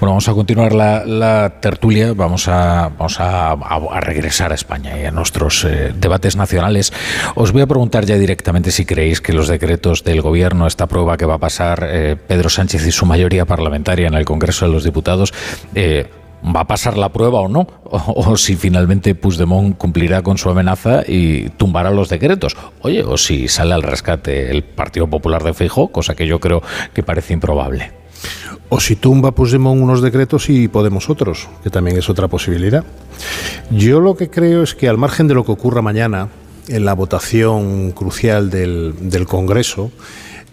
Bueno, 0.00 0.14
vamos 0.14 0.28
a 0.28 0.32
continuar 0.32 0.72
la, 0.72 1.60
tertulia. 1.60 2.12
Vamos 2.14 2.48
a, 2.48 2.90
vamos 2.98 3.20
a, 3.20 3.52
a 3.52 4.00
regresar 4.00 4.23
a 4.24 4.54
España 4.54 4.98
y 4.98 5.04
a 5.04 5.10
nuestros 5.10 5.64
eh, 5.64 5.92
debates 5.94 6.34
nacionales, 6.34 6.92
os 7.34 7.52
voy 7.52 7.62
a 7.62 7.66
preguntar 7.66 8.06
ya 8.06 8.16
directamente 8.16 8.70
si 8.70 8.86
creéis 8.86 9.20
que 9.20 9.32
los 9.32 9.48
decretos 9.48 10.02
del 10.02 10.22
Gobierno, 10.22 10.66
esta 10.66 10.86
prueba 10.86 11.16
que 11.16 11.26
va 11.26 11.34
a 11.34 11.38
pasar 11.38 11.86
eh, 11.88 12.16
Pedro 12.16 12.48
Sánchez 12.48 12.86
y 12.86 12.90
su 12.90 13.04
mayoría 13.04 13.44
parlamentaria 13.44 14.08
en 14.08 14.14
el 14.14 14.24
Congreso 14.24 14.66
de 14.66 14.72
los 14.72 14.82
Diputados, 14.82 15.34
eh, 15.74 16.08
va 16.44 16.60
a 16.60 16.66
pasar 16.66 16.96
la 16.96 17.10
prueba 17.10 17.40
o 17.40 17.48
no, 17.48 17.66
o, 17.84 18.36
si 18.36 18.56
finalmente 18.56 19.14
Puigdemont 19.14 19.76
cumplirá 19.76 20.22
con 20.22 20.38
su 20.38 20.48
amenaza 20.48 21.02
y 21.06 21.50
tumbará 21.50 21.90
los 21.90 22.08
decretos. 22.08 22.56
Oye, 22.80 23.02
o 23.02 23.16
si 23.16 23.48
sale 23.48 23.74
al 23.74 23.82
rescate 23.82 24.50
el 24.50 24.62
Partido 24.62 25.06
Popular 25.06 25.42
de 25.42 25.54
Feijóo, 25.54 25.88
cosa 25.88 26.14
que 26.14 26.26
yo 26.26 26.40
creo 26.40 26.62
que 26.92 27.02
parece 27.02 27.34
improbable. 27.34 28.03
O 28.68 28.80
si 28.80 28.96
tumba 28.96 29.32
Puigdemont 29.32 29.80
unos 29.80 30.02
decretos 30.02 30.48
y 30.50 30.68
Podemos 30.68 31.10
otros, 31.10 31.48
que 31.62 31.70
también 31.70 31.96
es 31.96 32.08
otra 32.08 32.28
posibilidad. 32.28 32.84
Yo 33.70 34.00
lo 34.00 34.16
que 34.16 34.30
creo 34.30 34.62
es 34.62 34.74
que 34.74 34.88
al 34.88 34.98
margen 34.98 35.28
de 35.28 35.34
lo 35.34 35.44
que 35.44 35.52
ocurra 35.52 35.82
mañana 35.82 36.28
en 36.68 36.84
la 36.84 36.94
votación 36.94 37.92
crucial 37.92 38.50
del, 38.50 39.26
Congreso, 39.28 39.90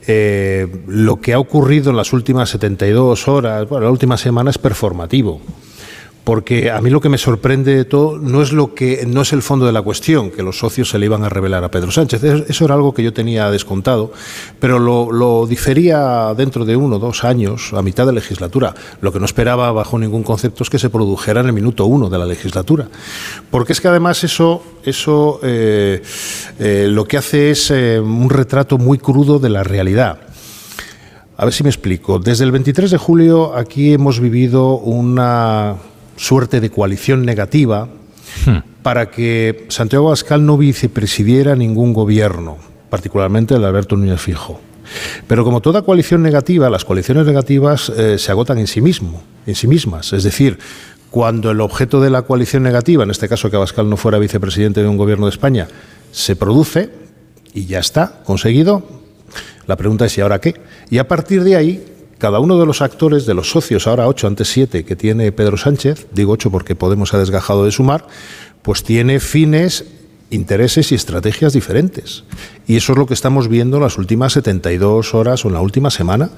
eh, 0.08 0.68
lo 0.88 1.22
que 1.22 1.34
ha 1.34 1.40
ocurrido 1.40 1.90
en 1.92 1.98
las 1.98 2.14
últimas 2.14 2.50
72 2.50 3.28
horas, 3.28 3.68
bueno, 3.70 3.86
la 3.86 3.92
última 3.92 4.18
semana 4.18 4.50
es 4.50 4.58
performativo 4.58 5.42
porque 6.24 6.70
a 6.70 6.80
mí 6.82 6.90
lo 6.90 7.02
que 7.02 7.10
me 7.10 7.18
sorprende 7.18 7.76
de 7.76 7.86
todo 7.86 8.18
no 8.20 8.42
es 8.42 8.54
lo 8.54 8.76
que 8.76 9.06
no 9.08 9.22
es 9.22 9.34
el 9.34 9.42
fondo 9.42 9.66
de 9.66 9.72
la 9.72 9.82
cuestión, 9.82 10.30
que 10.30 10.44
los 10.44 10.60
socios 10.60 10.90
se 10.90 11.00
le 11.00 11.08
iban 11.08 11.24
a 11.24 11.30
revelar 11.30 11.64
a 11.64 11.72
Pedro 11.72 11.92
Sánchez. 11.92 12.24
Eso 12.24 12.66
era 12.66 12.76
algo 12.76 12.94
que 12.94 13.04
yo 13.04 13.12
tenía 13.12 13.50
descontado, 13.50 14.12
pero 14.60 14.78
lo, 14.78 15.48
difería 15.48 16.34
dentro 16.36 16.64
de 16.66 16.76
uno 16.76 16.98
o 16.98 17.00
dos 17.00 17.24
años, 17.24 17.74
a 17.74 17.82
mitad 17.82 18.06
de 18.06 18.14
legislatura. 18.14 18.76
Lo 19.02 19.12
que 19.12 19.20
no 19.20 19.26
esperaba 19.26 19.72
bajo 19.72 19.98
ningún 19.98 20.24
concepto 20.24 20.64
es 20.64 20.70
que 20.70 20.78
se 20.78 20.90
produjera 20.90 21.42
en 21.42 21.48
el 21.48 21.54
minuto 21.54 21.86
uno 21.86 22.10
de 22.10 22.20
la 22.20 22.26
legislatura, 22.26 22.88
porque 23.50 23.74
es 23.74 23.82
que 23.82 23.88
además 23.88 24.24
eso, 24.24 24.64
eso 24.84 25.40
eh, 25.42 26.04
eh, 26.60 26.88
lo 26.90 27.06
que 27.06 27.18
hace 27.18 27.52
es 27.52 27.72
eh, 27.72 28.00
un 28.00 28.30
retrato 28.30 28.78
muy 28.78 29.00
crudo 29.00 29.40
de 29.40 29.50
la 29.50 29.64
realidad. 29.64 30.20
A 31.38 31.46
ver 31.46 31.54
si 31.54 31.64
me 31.64 31.70
explico. 31.70 32.20
Desde 32.20 32.44
el 32.44 32.52
23 32.52 32.92
de 32.92 32.98
julio 32.98 33.56
aquí 33.56 33.94
hemos 33.94 34.20
vivido 34.20 34.76
una 34.76 35.78
suerte 36.22 36.62
de 36.62 36.70
coalición 36.70 37.26
negativa 37.26 37.88
hmm. 38.46 38.84
para 38.84 39.10
que 39.10 39.66
Santiago 39.70 40.08
Abascal 40.08 40.46
no 40.46 40.56
vicepresidiera 40.56 41.56
ningún 41.56 41.94
gobierno, 41.94 42.58
particularmente 42.92 43.56
el 43.56 43.62
de 43.62 43.68
Alberto 43.68 43.98
Núñez 43.98 44.22
Fijo. 44.22 44.62
Pero 45.28 45.44
como 45.44 45.62
toda 45.62 45.82
coalición 45.82 46.22
negativa, 46.22 46.70
las 46.70 46.86
coaliciones 46.86 47.26
negativas 47.26 47.90
eh, 47.90 48.20
se 48.20 48.32
agotan 48.32 48.60
en 48.60 48.68
sí 48.68 48.82
mismo, 48.82 49.24
en 49.48 49.56
sí 49.56 49.68
mismas. 49.68 50.14
Es 50.14 50.24
decir, 50.24 50.60
cuando 51.10 51.50
el 51.50 51.60
objeto 51.60 52.00
de 52.00 52.12
la 52.12 52.22
coalición 52.22 52.62
negativa, 52.62 53.04
en 53.04 53.10
este 53.10 53.28
caso 53.28 53.50
que 53.50 53.56
Abascal 53.56 53.90
no 53.90 53.98
fuera 53.98 54.20
vicepresidente 54.20 54.84
de 54.84 54.88
un 54.88 54.98
gobierno 54.98 55.26
de 55.26 55.32
España, 55.32 55.68
se 56.12 56.36
produce 56.36 56.92
y 57.54 57.66
ya 57.66 57.80
está 57.80 58.22
conseguido, 58.26 58.86
la 59.66 59.76
pregunta 59.76 60.06
es 60.06 60.18
¿y 60.18 60.22
ahora 60.22 60.40
qué? 60.40 60.54
Y 60.92 61.00
a 61.00 61.08
partir 61.08 61.44
de 61.44 61.56
ahí 61.56 61.84
cada 62.22 62.40
uno 62.40 62.60
de 62.60 62.68
los 62.68 62.84
actores, 62.84 63.26
de 63.26 63.34
los 63.34 63.50
socios, 63.50 63.88
ahora 63.88 64.08
ocho, 64.08 64.28
antes 64.28 64.48
siete, 64.48 64.86
que 64.86 64.96
tiene 64.96 65.32
Pedro 65.32 65.58
Sánchez, 65.58 66.06
digo 66.12 66.34
ocho 66.34 66.52
porque 66.52 66.76
Podemos 66.76 67.16
ha 67.16 67.18
desgajado 67.18 67.66
de 67.66 67.72
sumar, 67.72 68.06
pues 68.62 68.84
tiene 68.84 69.20
fines, 69.20 69.86
intereses 70.30 70.92
y 70.92 70.96
estrategias 70.96 71.54
diferentes. 71.54 72.24
Y 72.68 72.76
eso 72.76 72.92
es 72.92 73.00
lo 73.00 73.08
que 73.08 73.16
estamos 73.16 73.48
viendo 73.48 73.78
en 73.78 73.84
las 73.84 73.98
últimas 73.98 74.34
72 74.34 75.16
horas 75.16 75.44
o 75.44 75.48
en 75.48 75.56
la 75.56 75.62
última 75.62 75.90
semana. 75.90 76.30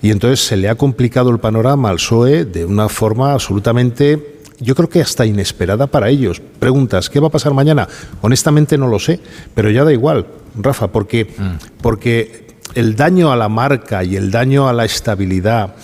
Y 0.00 0.10
entonces 0.10 0.40
se 0.40 0.56
le 0.56 0.70
ha 0.70 0.74
complicado 0.74 1.28
el 1.28 1.38
panorama 1.38 1.90
al 1.90 1.96
PSOE 1.96 2.46
de 2.46 2.64
una 2.64 2.88
forma 2.88 3.34
absolutamente 3.34 4.36
yo 4.58 4.74
creo 4.74 4.88
que 4.88 5.02
hasta 5.02 5.26
inesperada 5.26 5.86
para 5.86 6.08
ellos. 6.08 6.40
Preguntas, 6.58 7.10
¿qué 7.10 7.20
va 7.20 7.28
a 7.28 7.30
pasar 7.30 7.52
mañana? 7.52 7.88
Honestamente 8.22 8.78
no 8.78 8.88
lo 8.88 8.98
sé, 8.98 9.20
pero 9.54 9.70
ya 9.70 9.84
da 9.84 9.92
igual, 9.92 10.26
Rafa, 10.56 10.88
porque, 10.88 11.26
mm. 11.26 11.82
porque 11.82 12.45
el 12.76 12.94
daño 12.94 13.32
a 13.32 13.36
la 13.36 13.48
marca 13.48 14.04
y 14.04 14.16
el 14.16 14.30
daño 14.30 14.68
a 14.68 14.72
la 14.72 14.84
estabilidad 14.84 15.74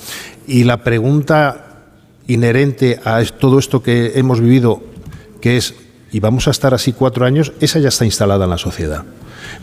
y 0.47 0.64
la 0.64 0.84
pregunta 0.84 1.86
inherente 2.28 3.01
a 3.05 3.24
todo 3.24 3.59
esto 3.59 3.82
que 3.82 4.12
hemos 4.14 4.40
vivido, 4.40 4.82
que 5.40 5.57
es, 5.57 5.74
¿y 6.12 6.20
vamos 6.20 6.47
a 6.49 6.51
estar 6.51 6.74
así 6.74 6.93
cuatro 6.93 7.24
años? 7.24 7.53
Esa 7.61 7.78
ya 7.78 7.88
está 7.88 8.05
instalada 8.05 8.45
en 8.45 8.51
la 8.51 8.59
sociedad. 8.59 9.05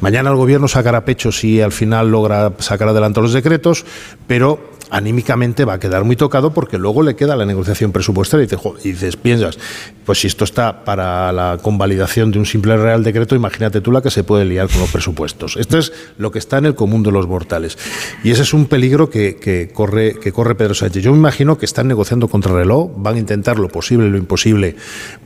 Mañana 0.01 0.29
el 0.29 0.35
gobierno 0.35 0.67
sacará 0.67 1.05
pecho 1.05 1.31
si 1.31 1.61
al 1.61 1.71
final 1.71 2.09
logra 2.09 2.53
sacar 2.59 2.89
adelante 2.89 3.21
los 3.21 3.33
decretos, 3.33 3.85
pero 4.27 4.77
anímicamente 4.89 5.65
va 5.65 5.73
a 5.73 5.79
quedar 5.79 6.03
muy 6.03 6.15
tocado 6.15 6.51
porque 6.51 6.77
luego 6.77 7.03
le 7.03 7.15
queda 7.15 7.35
la 7.35 7.45
negociación 7.45 7.91
presupuestaria 7.91 8.47
y 8.83 8.91
dices, 8.91 9.17
piensas, 9.17 9.59
pues 10.05 10.19
si 10.19 10.27
esto 10.27 10.43
está 10.43 10.83
para 10.83 11.31
la 11.31 11.59
convalidación 11.61 12.31
de 12.31 12.39
un 12.39 12.45
simple 12.45 12.75
Real 12.75 13.03
Decreto, 13.03 13.35
imagínate 13.35 13.81
tú 13.81 13.91
la 13.91 14.01
que 14.01 14.09
se 14.09 14.23
puede 14.23 14.45
liar 14.45 14.67
con 14.67 14.81
los 14.81 14.91
presupuestos. 14.91 15.57
Esto 15.57 15.77
es 15.77 15.93
lo 16.17 16.31
que 16.31 16.39
está 16.39 16.57
en 16.57 16.65
el 16.65 16.75
común 16.75 17.03
de 17.03 17.11
los 17.11 17.27
mortales. 17.27 17.77
Y 18.23 18.31
ese 18.31 18.41
es 18.41 18.53
un 18.53 18.65
peligro 18.65 19.09
que, 19.09 19.71
corre, 19.73 20.15
que 20.15 20.31
corre 20.31 20.55
Pedro 20.55 20.73
Sánchez. 20.73 21.03
Yo 21.03 21.11
me 21.11 21.17
imagino 21.17 21.57
que 21.57 21.65
están 21.65 21.87
negociando 21.87 22.27
contra 22.27 22.53
reloj, 22.53 22.91
van 22.95 23.15
a 23.15 23.19
intentar 23.19 23.59
lo 23.59 23.67
posible 23.67 24.07
y 24.07 24.09
lo 24.09 24.17
imposible 24.17 24.75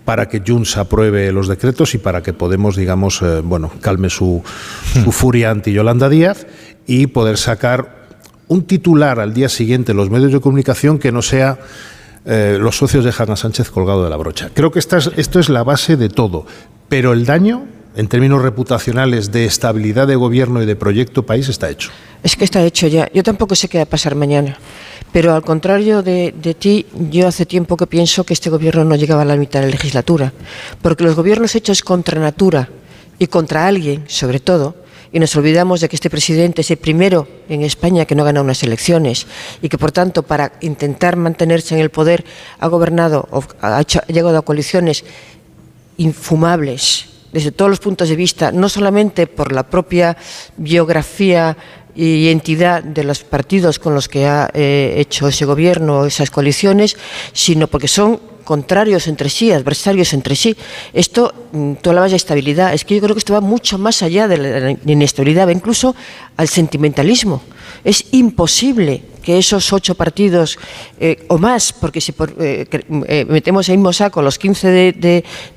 para 0.04 0.28
que 0.28 0.44
Junts 0.46 0.76
apruebe 0.76 1.32
los 1.32 1.48
decretos 1.48 1.96
y 1.96 1.98
para 1.98 2.22
que 2.22 2.34
Podemos, 2.34 2.76
digamos, 2.76 3.22
eh, 3.22 3.42
bueno, 3.42 3.72
calme 3.80 4.10
su, 4.10 4.44
su 5.04 5.12
furia 5.12 5.52
anti 5.52 5.72
Yolanda 5.72 6.10
Díaz 6.10 6.46
y 6.86 7.08
poder 7.08 7.38
sacar 7.38 8.04
un 8.48 8.64
titular 8.64 9.20
al 9.20 9.34
día 9.34 9.50
siguiente 9.50 9.92
en 9.92 9.98
los 9.98 10.10
medios 10.10 10.32
de 10.32 10.40
comunicación 10.40 11.00
que 11.00 11.12
no 11.12 11.22
sea 11.22 11.60
eh, 12.26 12.58
los 12.60 12.78
socios 12.78 13.04
dejan 13.04 13.32
a 13.32 13.36
Sánchez 13.36 13.70
colgado 13.70 14.04
de 14.04 14.10
la 14.10 14.16
brocha. 14.16 14.50
Creo 14.54 14.72
que 14.72 14.80
esta 14.80 14.98
esto 15.18 15.40
es 15.40 15.50
la 15.50 15.64
base 15.64 15.98
de 15.98 16.10
todo, 16.10 16.46
pero 16.88 17.14
el 17.14 17.26
daño 17.26 17.66
en 17.96 18.08
términos 18.08 18.42
reputacionales 18.42 19.32
de 19.32 19.46
estabilidad 19.46 20.08
de 20.08 20.16
gobierno 20.16 20.62
y 20.64 20.66
de 20.66 20.76
proyecto 20.76 21.26
país 21.26 21.50
está 21.50 21.70
hecho. 21.70 21.92
Es 22.24 22.36
que 22.36 22.46
está 22.46 22.64
hecho 22.64 22.88
ya. 22.88 23.10
Yo 23.14 23.24
tampoco 23.24 23.56
sé 23.56 23.68
qué 23.68 23.78
va 23.78 23.84
a 23.84 23.88
pasar 23.88 24.16
mañana. 24.16 24.58
Pero 25.12 25.36
al 25.36 25.44
contrario 25.44 26.02
de, 26.02 26.34
de, 26.42 26.54
ti, 26.56 26.88
yo 27.12 27.28
hace 27.28 27.46
tiempo 27.46 27.78
que 27.78 27.86
pienso 27.86 28.24
que 28.24 28.34
este 28.34 28.50
gobierno 28.50 28.84
no 28.84 28.96
llegaba 28.96 29.22
a 29.22 29.26
la 29.26 29.36
mitad 29.36 29.60
de 29.60 29.68
la 29.68 29.72
legislatura. 29.72 30.34
Porque 30.82 31.04
los 31.04 31.16
gobiernos 31.16 31.54
hechos 31.54 31.84
contra 31.84 32.20
natura 32.20 32.70
y 33.20 33.28
contra 33.28 33.68
alguien, 33.68 34.06
sobre 34.08 34.40
todo, 34.40 34.76
y 35.14 35.20
nos 35.20 35.36
olvidamos 35.36 35.80
de 35.80 35.88
que 35.88 35.96
este 35.96 36.10
presidente 36.10 36.62
es 36.62 36.72
el 36.72 36.78
primero 36.78 37.28
en 37.48 37.62
España 37.62 38.06
que 38.06 38.16
no 38.16 38.24
gana 38.24 38.42
unas 38.42 38.64
elecciones 38.64 39.28
y 39.62 39.70
que, 39.70 39.78
por 39.78 39.92
tanto, 39.92 40.24
para 40.24 40.54
intentar 40.62 41.16
mantenerse 41.18 41.76
en 41.76 41.82
el 41.82 41.92
poder 41.92 42.26
ha 42.60 42.68
gobernado 42.68 43.28
o 43.30 43.44
ha, 43.62 43.82
llegado 43.84 44.38
a 44.38 44.42
coaliciones 44.42 45.06
infumables 45.98 47.06
desde 47.32 47.52
todos 47.52 47.70
los 47.70 47.80
puntos 47.80 48.10
de 48.10 48.16
vista, 48.16 48.52
no 48.52 48.70
solamente 48.70 49.28
por 49.28 49.52
la 49.52 49.64
propia 49.64 50.18
biografía 50.58 51.58
y 51.96 52.30
entidad 52.30 52.84
de 52.84 53.04
los 53.04 53.24
partidos 53.24 53.78
con 53.78 53.94
los 53.94 54.10
que 54.10 54.26
ha 54.26 54.50
eh, 54.54 54.96
hecho 54.98 55.28
ese 55.28 55.46
gobierno, 55.46 56.06
esas 56.06 56.32
coaliciones, 56.32 56.98
sino 57.34 57.68
porque 57.68 57.88
son 57.88 58.20
contrarios 58.44 59.08
entre 59.08 59.30
sí, 59.30 59.52
adversarios 59.52 60.14
entre 60.14 60.36
sí. 60.36 60.56
Esto, 60.94 61.34
mm, 61.52 61.74
tú 61.82 61.90
hablabas 61.90 62.12
de 62.12 62.18
estabilidad, 62.18 62.74
es 62.74 62.86
que 62.86 62.96
yo 62.96 63.02
creo 63.02 63.16
que 63.16 63.20
esto 63.20 63.34
va 63.34 63.42
mucho 63.42 63.78
más 63.78 64.04
allá 64.04 64.28
de 64.28 64.38
la 64.38 64.72
inestabilidad, 64.86 65.48
va 65.48 65.52
incluso 65.52 65.96
al 66.38 66.48
sentimentalismo. 66.48 67.42
Es 67.84 68.06
imposible 68.12 69.04
que 69.24 69.38
esos 69.38 69.72
ocho 69.74 69.96
partidos 69.96 70.60
eh, 71.00 71.26
o 71.30 71.38
más, 71.38 71.74
porque 71.74 72.02
si 72.02 72.14
eh, 72.40 72.68
eh, 73.08 73.26
metemos 73.28 73.70
en 73.70 73.78
mismo 73.78 73.94
saco 73.94 74.22
los 74.22 74.38
15 74.38 74.94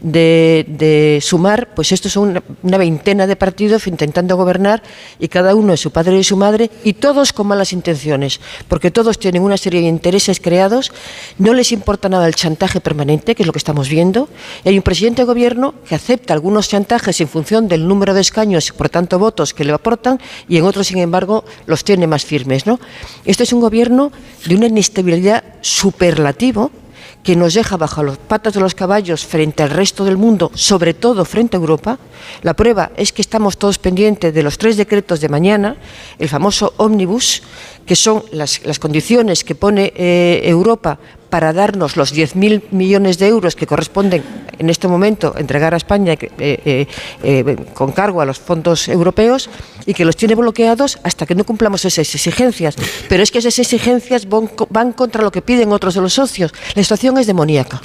de, 0.01 1.19
sumar, 1.21 1.75
pues 1.75 1.93
estos 1.93 2.13
son 2.13 2.43
una, 2.63 2.79
veintena 2.79 3.27
de 3.27 3.37
partidos 3.37 3.87
intentando 3.87 4.37
gobernar 4.37 4.83
y 5.19 5.29
cada 5.29 5.55
uno 5.55 5.73
es 5.73 5.81
su 5.81 5.91
padre 5.91 6.19
y 6.19 6.25
su 6.25 6.37
madre 6.37 6.71
y 6.85 6.95
todos 6.95 7.33
con 7.33 7.49
malas 7.49 7.73
intenciones, 7.73 8.41
porque 8.69 8.91
todos 8.91 9.19
tienen 9.19 9.43
una 9.43 9.57
serie 9.57 9.81
de 9.81 9.89
intereses 9.89 10.41
creados, 10.41 10.93
no 11.39 11.53
les 11.53 11.73
importa 11.73 12.09
nada 12.09 12.27
el 12.27 12.35
chantaje 12.35 12.81
permanente, 12.81 13.35
que 13.35 13.43
es 13.43 13.47
lo 13.47 13.53
que 13.53 13.59
estamos 13.59 13.89
viendo, 13.89 14.29
y 14.65 14.69
hay 14.71 14.77
un 14.77 14.83
presidente 14.83 15.23
de 15.23 15.27
gobierno 15.27 15.75
que 15.89 15.95
acepta 15.95 16.33
algunos 16.33 16.69
chantajes 16.69 17.21
en 17.21 17.29
función 17.29 17.69
del 17.69 17.87
número 17.89 18.15
de 18.15 18.21
escaños 18.21 18.69
y 18.69 18.73
por 18.73 18.89
tanto 18.89 19.19
votos 19.19 19.53
que 19.53 19.65
le 19.65 19.73
aportan 19.73 20.21
y 20.49 20.57
en 20.57 20.65
otros, 20.65 20.87
sin 20.87 20.99
embargo, 20.99 21.45
los 21.67 21.85
tiene 21.85 22.07
más 22.07 22.25
firmes. 22.25 22.67
¿no? 22.67 22.79
Esto 23.25 23.43
es 23.43 23.53
un 23.57 23.61
gobierno 23.61 24.13
de 24.47 24.55
una 24.55 24.67
inestabilidad 24.67 25.43
superlativo 25.63 26.71
que 27.23 27.35
nos 27.35 27.55
deja 27.55 27.77
bajo 27.77 28.05
las 28.05 28.19
patas 28.19 28.55
de 28.55 28.61
los 28.61 28.77
caballos 28.77 29.27
frente 29.27 29.65
al 29.65 29.71
resto 29.71 30.05
del 30.05 30.17
mundo, 30.17 30.53
sobre 30.55 30.95
todo 30.95 31.25
frente 31.25 31.57
a 31.57 31.61
Europa. 31.61 31.99
La 32.43 32.55
prueba 32.55 32.93
es 32.97 33.13
que 33.13 33.21
estamos 33.21 33.59
todos 33.59 33.79
pendientes 33.79 34.33
de 34.33 34.43
los 34.45 34.59
tres 34.59 34.77
decretos 34.77 35.21
de 35.21 35.29
mañana, 35.29 35.77
el 36.21 36.29
famoso 36.29 36.75
ómnibus, 36.77 37.43
que 37.85 37.97
son 37.97 38.23
las, 38.31 38.61
condiciones 38.79 39.43
que 39.43 39.57
pone 39.57 39.93
eh, 39.97 40.43
Europa 40.45 41.01
para 41.37 41.53
darnos 41.53 41.99
los 41.99 42.15
10.000 42.15 42.71
millones 42.71 43.19
de 43.19 43.29
euros 43.29 43.57
que 43.57 43.67
corresponden 43.67 44.25
en 44.59 44.71
este 44.71 44.89
momento 44.89 45.35
entregar 45.37 45.75
a 45.75 45.77
España 45.77 46.15
eh, 46.15 46.29
eh, 46.39 46.87
eh, 47.23 47.57
con 47.75 47.93
cargo 47.93 48.23
a 48.23 48.25
los 48.25 48.39
fondos 48.39 48.89
europeos 48.89 49.51
y 49.85 49.93
que 49.93 50.07
los 50.07 50.17
tiene 50.17 50.35
bloqueados 50.35 50.99
hasta 51.03 51.27
que 51.27 51.35
no 51.35 51.45
cumplamos 51.45 51.85
esas 51.85 52.15
exigencias. 52.15 52.77
Pero 53.11 53.23
es 53.23 53.31
que 53.31 53.39
esas 53.39 53.59
exigencias 53.59 54.27
van, 54.29 54.93
contra 54.93 55.23
lo 55.23 55.31
que 55.31 55.43
piden 55.43 55.73
otros 55.73 55.95
de 55.95 56.01
los 56.01 56.15
socios. 56.15 56.55
La 56.75 56.83
situación 56.83 57.19
es 57.19 57.27
demoníaca. 57.27 57.83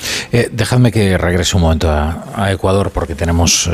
dejadme 0.52 0.94
que 0.94 1.18
regrese 1.18 1.58
un 1.58 1.64
momento 1.64 1.92
a, 1.92 2.52
Ecuador 2.52 2.92
porque 2.92 3.16
tenemos 3.16 3.70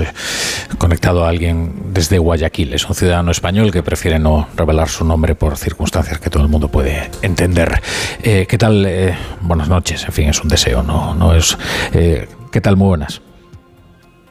conectado 0.80 1.24
a 1.24 1.30
alguien 1.30 1.94
desde 1.94 2.18
Guayaquil. 2.18 2.74
Es 2.74 2.86
un 2.90 2.96
ciudadano 2.96 3.32
español 3.32 3.72
que 3.72 3.84
prefiere 3.84 4.18
no 4.18 4.48
revelar 4.56 4.90
su 4.90 5.06
nombre 5.06 5.36
por 5.36 5.56
circunstancias 5.56 6.20
que 6.20 6.30
todo 6.32 6.42
el 6.42 6.50
mundo 6.50 6.68
puede 6.68 7.12
entender. 7.22 7.82
¿Qué 8.22 8.58
tal? 8.58 8.86
Buenas 9.68 9.84
noches. 9.84 10.06
En 10.06 10.12
fin, 10.12 10.30
es 10.30 10.42
un 10.42 10.50
deseo, 10.50 10.84
no, 10.84 11.14
no 11.14 11.34
es. 11.34 11.58
Eh, 11.94 12.28
¿Qué 12.52 12.62
tal? 12.62 12.78
Muy 12.78 12.88
buenas. 12.88 13.22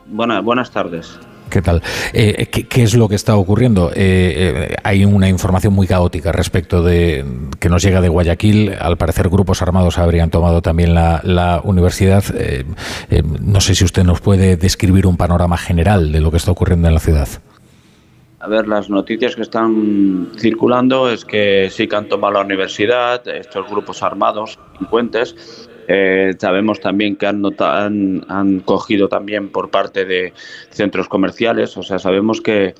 Buenas, 0.07 0.43
buenas 0.43 0.71
tardes. 0.71 1.19
¿Qué 1.51 1.63
tal? 1.63 1.81
Eh, 2.13 2.47
¿qué, 2.47 2.83
es 2.83 2.95
lo 2.95 3.09
que 3.09 3.15
está 3.15 3.37
ocurriendo? 3.37 3.93
Eh, 3.95 4.75
hay 4.83 5.05
una 5.05 5.29
información 5.29 5.73
muy 5.73 5.87
caótica 5.87 6.33
respecto 6.33 6.83
de 6.83 7.25
que 7.61 7.69
nos 7.69 7.83
llega 7.83 8.01
de 8.01 8.09
Guayaquil. 8.09 8.75
Al 8.81 8.97
parecer, 8.97 9.29
grupos 9.29 9.63
armados 9.63 9.99
habrían 9.99 10.31
tomado 10.31 10.61
también 10.61 10.95
la, 10.95 11.21
la 11.23 11.61
universidad. 11.63 12.25
no 13.41 13.61
sé 13.61 13.75
si 13.75 13.85
usted 13.85 14.03
nos 14.05 14.21
puede 14.21 14.57
describir 14.57 15.07
un 15.07 15.17
panorama 15.17 15.57
general 15.57 16.11
de 16.11 16.21
lo 16.21 16.31
que 16.31 16.39
está 16.39 16.51
ocurriendo 16.51 16.89
en 16.89 16.95
la 16.95 17.01
ciudad. 17.01 17.29
A 18.47 18.49
ver, 18.49 18.69
las 18.69 18.89
noticias 18.89 19.35
que 19.35 19.43
están 19.43 20.29
circulando 20.39 21.11
es 21.11 21.25
que 21.25 21.67
sí 21.69 21.89
que 21.89 21.97
han 21.97 22.07
tomado 22.07 22.35
la 22.35 22.43
universidad, 22.43 23.27
estos 23.27 23.69
grupos 23.69 24.05
armados, 24.05 24.57
delincuentes. 24.75 25.69
Eh, 25.89 26.33
sabemos 26.39 26.79
también 26.79 27.17
que 27.17 27.27
han, 27.27 27.43
han, 28.29 28.61
cogido 28.61 29.09
también 29.09 29.49
por 29.49 29.71
parte 29.71 30.05
de 30.05 30.33
centros 30.71 31.09
comerciales, 31.09 31.77
o 31.77 31.83
sea, 31.83 31.99
sabemos 31.99 32.41
que, 32.41 32.77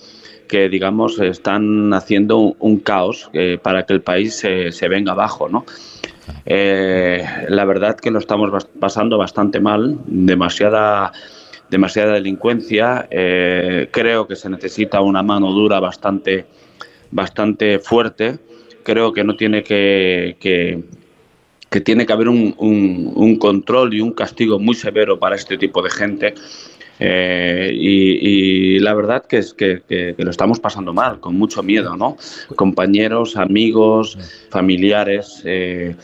que 0.47 0.69
digamos, 0.69 1.19
están 1.19 1.93
haciendo 1.93 2.55
un, 2.61 2.79
caos 2.79 3.29
eh, 3.33 3.59
para 3.61 3.87
que 3.87 3.95
el 3.95 4.03
país 4.03 4.37
se, 4.37 4.71
se 4.71 4.87
venga 4.87 5.13
abajo, 5.13 5.49
¿no? 5.49 5.67
Eh, 6.45 7.25
la 7.49 7.65
verdad 7.65 7.97
que 7.97 8.13
lo 8.13 8.21
estamos 8.21 8.69
pasando 8.79 9.19
bastante 9.19 9.59
mal, 9.59 9.99
demasiada 10.07 11.13
demasiada 11.71 12.15
delincuencia. 12.15 13.07
Eh, 13.11 13.89
creo 13.91 14.27
que 14.27 14.37
se 14.37 14.49
necesita 14.49 15.01
una 15.01 15.23
mano 15.23 15.53
dura 15.53 15.81
bastante, 15.81 16.47
bastante 17.11 17.79
fuerte. 17.79 18.39
Creo 18.83 19.13
que 19.13 19.25
no 19.25 19.37
tiene 19.37 19.63
que, 19.63 20.37
que, 20.41 21.81
tiene 21.81 22.07
que 22.07 22.13
haber 22.13 22.29
un, 22.29 22.55
un, 22.57 23.37
control 23.37 23.95
y 23.95 24.01
un 24.01 24.13
castigo 24.13 24.59
muy 24.59 24.75
severo 24.75 25.19
para 25.19 25.37
este 25.37 25.59
tipo 25.59 25.83
de 25.83 25.91
gente. 25.91 26.35
Eh, 26.99 27.71
y, 27.75 28.79
la 28.79 28.95
verdad 28.95 29.27
que 29.27 29.39
es 29.39 29.53
que, 29.53 29.83
que, 29.87 30.15
lo 30.17 30.31
estamos 30.31 30.61
pasando 30.61 30.95
mal, 30.95 31.21
con 31.21 31.37
mucho 31.37 31.63
miedo, 31.63 31.97
¿no? 31.97 32.17
Compañeros, 32.55 33.37
amigos, 33.37 34.17
familiares. 34.51 35.43
Eh, 35.45 35.97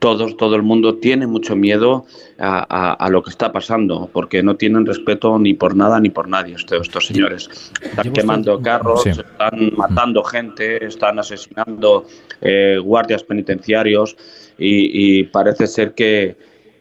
todos, 0.00 0.36
todo 0.36 0.56
el 0.56 0.62
mundo 0.62 0.96
tiene 0.96 1.26
mucho 1.26 1.54
miedo 1.54 2.06
a, 2.38 3.08
lo 3.10 3.22
que 3.22 3.30
está 3.30 3.52
pasando, 3.52 4.08
porque 4.12 4.42
no 4.42 4.56
tienen 4.56 4.86
respeto 4.86 5.38
ni 5.38 5.54
por 5.54 5.76
nada 5.76 6.00
ni 6.00 6.08
por 6.08 6.26
nadie 6.26 6.54
estos, 6.56 6.80
estos 6.82 7.06
señores. 7.06 7.70
Están 7.82 8.12
quemando 8.12 8.60
carros, 8.60 9.06
están 9.06 9.72
matando 9.76 10.24
gente, 10.24 10.84
están 10.86 11.18
asesinando 11.18 12.06
eh, 12.40 12.78
guardias 12.82 13.22
penitenciarios 13.22 14.16
y, 14.58 15.24
parece 15.24 15.66
ser 15.66 15.92
que, 15.92 16.36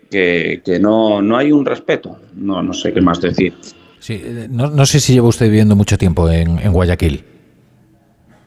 que, 0.09 0.80
no, 0.82 1.22
no 1.22 1.38
hay 1.38 1.51
un 1.51 1.65
respeto. 1.65 2.17
No, 2.36 2.63
no 2.63 2.74
sé 2.74 2.93
qué 2.93 3.01
más 3.01 3.22
decir. 3.22 3.53
Sí, 3.99 4.22
eh, 4.24 4.47
no, 4.49 4.86
sé 4.86 5.01
si 5.01 5.13
lleva 5.13 5.28
usted 5.28 5.47
viviendo 5.47 5.76
mucho 5.76 5.97
tiempo 5.97 6.30
en 6.30 6.72
Guayaquil. 6.72 7.24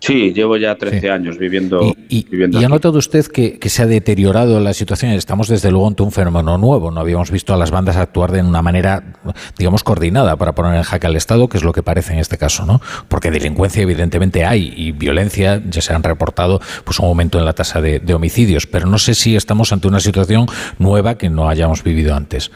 Sí, 0.03 0.33
llevo 0.33 0.57
ya 0.57 0.75
13 0.75 1.11
años 1.13 1.39
viviendo. 1.39 1.95
¿Y, 2.09 2.27
y, 2.29 2.65
ha 2.65 2.69
notado 2.69 2.99
usted 2.99 3.25
que, 3.27 3.57
se 3.69 3.83
ha 3.83 3.87
deteriorado 3.87 4.59
la 4.59 4.75
situación? 4.75 5.13
Estamos 5.13 5.47
desde 5.47 5.71
luego 5.71 5.87
ante 5.87 6.03
un 6.03 6.11
fenómeno 6.11 6.59
nuevo. 6.59 6.91
No 6.91 6.99
habíamos 7.01 7.31
visto 7.31 7.55
a 7.55 7.57
las 7.57 7.71
bandas 7.71 7.97
actuar 7.97 8.33
de 8.33 8.41
una 8.41 8.63
manera, 8.63 9.15
digamos, 9.57 9.85
coordinada 9.85 10.35
para 10.35 10.57
poner 10.57 10.75
en 10.75 10.83
jaque 10.83 11.07
al 11.07 11.15
Estado, 11.15 11.49
que 11.49 11.57
es 11.57 11.63
lo 11.63 11.73
que 11.73 11.85
parece 11.85 12.15
en 12.15 12.19
este 12.19 12.37
caso, 12.37 12.67
¿no? 12.67 12.81
Porque 13.07 13.31
delincuencia 13.31 13.81
evidentemente 13.81 14.45
hay 14.45 14.75
y 14.77 14.91
violencia, 14.91 15.63
ya 15.65 15.81
se 15.81 15.93
han 15.93 16.03
reportado 16.03 16.61
pues 16.83 16.99
un 16.99 17.07
aumento 17.07 17.39
en 17.39 17.45
la 17.45 17.53
tasa 17.53 17.81
de, 17.81 18.03
homicidios, 18.13 18.67
pero 18.67 18.87
no 18.89 18.99
sé 18.99 19.15
si 19.15 19.37
estamos 19.37 19.73
ante 19.73 19.87
una 19.87 20.01
situación 20.01 20.47
nueva 20.81 21.17
que 21.17 21.31
no 21.31 21.49
hayamos 21.49 21.85
vivido 21.85 22.17
antes. 22.17 22.51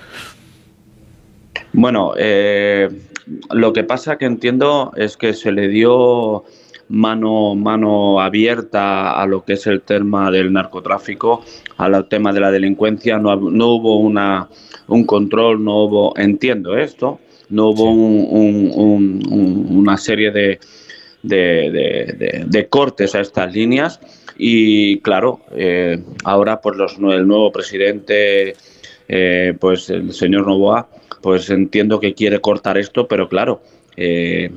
Bueno, 1.72 2.14
eh, 2.18 2.88
lo 3.52 3.72
que 3.72 3.84
pasa 3.84 4.18
que 4.18 4.24
entiendo 4.24 4.92
es 4.96 5.16
que 5.16 5.32
se 5.32 5.52
le 5.52 5.68
dio 5.68 6.44
mano, 6.88 7.54
mano 7.54 8.20
abierta 8.20 9.20
a 9.20 9.26
lo 9.26 9.44
que 9.44 9.54
es 9.54 9.66
el 9.66 9.82
tema 9.82 10.30
del 10.30 10.52
narcotráfico, 10.52 11.44
al 11.76 12.08
tema 12.08 12.32
de 12.32 12.40
la 12.40 12.50
delincuencia, 12.50 13.18
no, 13.18 13.36
no 13.36 13.68
hubo 13.68 13.98
una, 13.98 14.48
un 14.88 15.04
control, 15.04 15.62
no 15.62 15.84
hubo, 15.84 16.16
entiendo 16.16 16.76
esto, 16.76 17.20
no 17.50 17.70
hubo 17.70 17.90
una 17.90 19.96
serie 19.96 20.30
de, 20.30 20.58
de, 21.22 22.66
cortes 22.68 23.14
a 23.14 23.20
estas 23.20 23.52
líneas. 23.52 24.00
Y 24.38 25.00
claro, 25.00 25.40
eh, 25.52 26.02
ahora 26.24 26.60
pues 26.60 26.76
los, 26.76 26.98
el 26.98 27.26
nuevo 27.26 27.52
presidente, 27.52 28.54
eh, 29.08 29.54
pues 29.58 29.88
el 29.90 30.12
señor 30.12 30.46
Novoa, 30.46 30.88
pues 31.22 31.48
entiendo 31.50 32.00
que 32.00 32.14
quiere 32.14 32.40
cortar 32.40 32.76
esto, 32.76 33.08
pero 33.08 33.28
claro, 33.28 33.62
eh, 33.96 34.50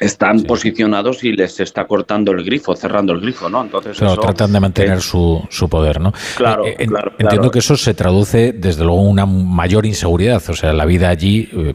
están 0.00 0.42
posicionados 0.42 1.24
y 1.24 1.32
les 1.32 1.58
está 1.60 1.86
cortando 1.86 2.32
el 2.32 2.44
grifo, 2.44 2.74
cerrando 2.74 3.12
el 3.12 3.20
grifo, 3.20 3.48
¿no? 3.48 3.62
Entonces 3.62 3.96
tratan 3.96 4.52
de 4.52 4.60
mantener 4.60 5.00
su, 5.00 5.42
su, 5.50 5.68
poder, 5.68 6.00
¿no? 6.00 6.12
Claro, 6.36 6.64
eh, 6.66 6.86
claro 6.86 7.12
Entiendo 7.18 7.50
que 7.50 7.58
eso 7.58 7.76
se 7.76 7.94
traduce 7.94 8.52
desde 8.52 8.84
luego 8.84 9.02
en 9.02 9.08
una 9.08 9.26
mayor 9.26 9.86
inseguridad, 9.86 10.42
o 10.48 10.54
sea, 10.54 10.72
la 10.72 10.84
vida 10.84 11.08
allí 11.08 11.48
eh, 11.52 11.74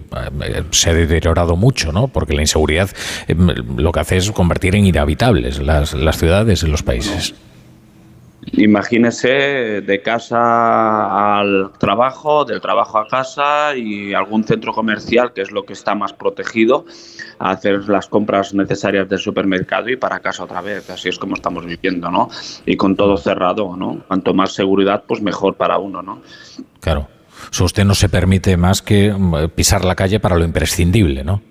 se 0.71 0.89
ha 0.89 0.93
deteriorado 0.93 1.55
mucho, 1.55 1.91
¿no? 1.91 2.07
Porque 2.07 2.33
la 2.33 2.41
inseguridad 2.41 2.89
eh, 3.27 3.35
lo 3.77 3.91
que 3.91 3.99
hace 3.99 4.17
es 4.17 4.31
convertir 4.31 4.75
en 4.75 4.85
inhabitables 4.85 5.61
las, 5.61 5.93
las 5.93 6.17
ciudades 6.17 6.63
y 6.63 6.67
los 6.67 6.83
países. 6.83 7.35
Imagínese 8.51 9.81
de 9.81 10.01
casa 10.01 11.39
al 11.39 11.71
trabajo, 11.77 12.45
del 12.45 12.61
trabajo 12.61 12.97
a 12.99 13.07
casa 13.07 13.75
y 13.75 14.13
algún 14.13 14.43
centro 14.43 14.73
comercial, 14.73 15.33
que 15.33 15.41
es 15.41 15.51
lo 15.51 15.65
que 15.65 15.73
está 15.73 15.95
más 15.95 16.13
protegido, 16.13 16.85
hacer 17.39 17.87
las 17.89 18.07
compras 18.07 18.53
necesarias 18.53 19.07
del 19.07 19.19
supermercado 19.19 19.89
y 19.89 19.95
para 19.95 20.19
casa 20.19 20.43
otra 20.43 20.61
vez. 20.61 20.89
Así 20.89 21.09
es 21.09 21.17
como 21.17 21.35
estamos 21.35 21.65
viviendo, 21.65 22.11
¿no? 22.11 22.29
Y 22.65 22.75
con 22.75 22.95
todo 22.95 23.17
cerrado, 23.17 23.75
¿no? 23.75 24.03
Cuanto 24.07 24.33
más 24.33 24.53
seguridad, 24.53 25.03
pues 25.07 25.21
mejor 25.21 25.55
para 25.55 25.77
uno, 25.77 26.01
¿no? 26.01 26.21
Claro. 26.79 27.07
O 27.59 27.63
usted 27.63 27.83
no 27.85 27.95
se 27.95 28.09
permite 28.09 28.57
más 28.57 28.81
que 28.81 29.11
mm, 29.11 29.49
pisar 29.55 29.83
la 29.85 29.95
calle 29.95 30.19
para 30.19 30.37
lo 30.37 30.45
imprescindible, 30.45 31.23
¿no? 31.23 31.41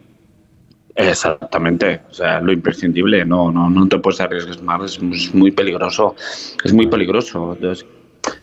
Exactamente, 0.95 2.03
o 2.11 2.15
sea, 2.15 2.41
lo 2.41 2.53
imprescindible, 2.53 3.25
no, 3.25 3.51
no, 3.51 3.71
no 3.71 3.89
te 3.89 3.99
puedes 3.99 4.21
arriesgar 4.21 4.63
más, 4.63 4.99
es 4.99 5.35
muy 5.35 5.51
peligroso, 5.51 6.15
es 6.65 6.73
muy 6.73 6.87
peligroso. 6.87 7.55
Entonces, 7.55 7.87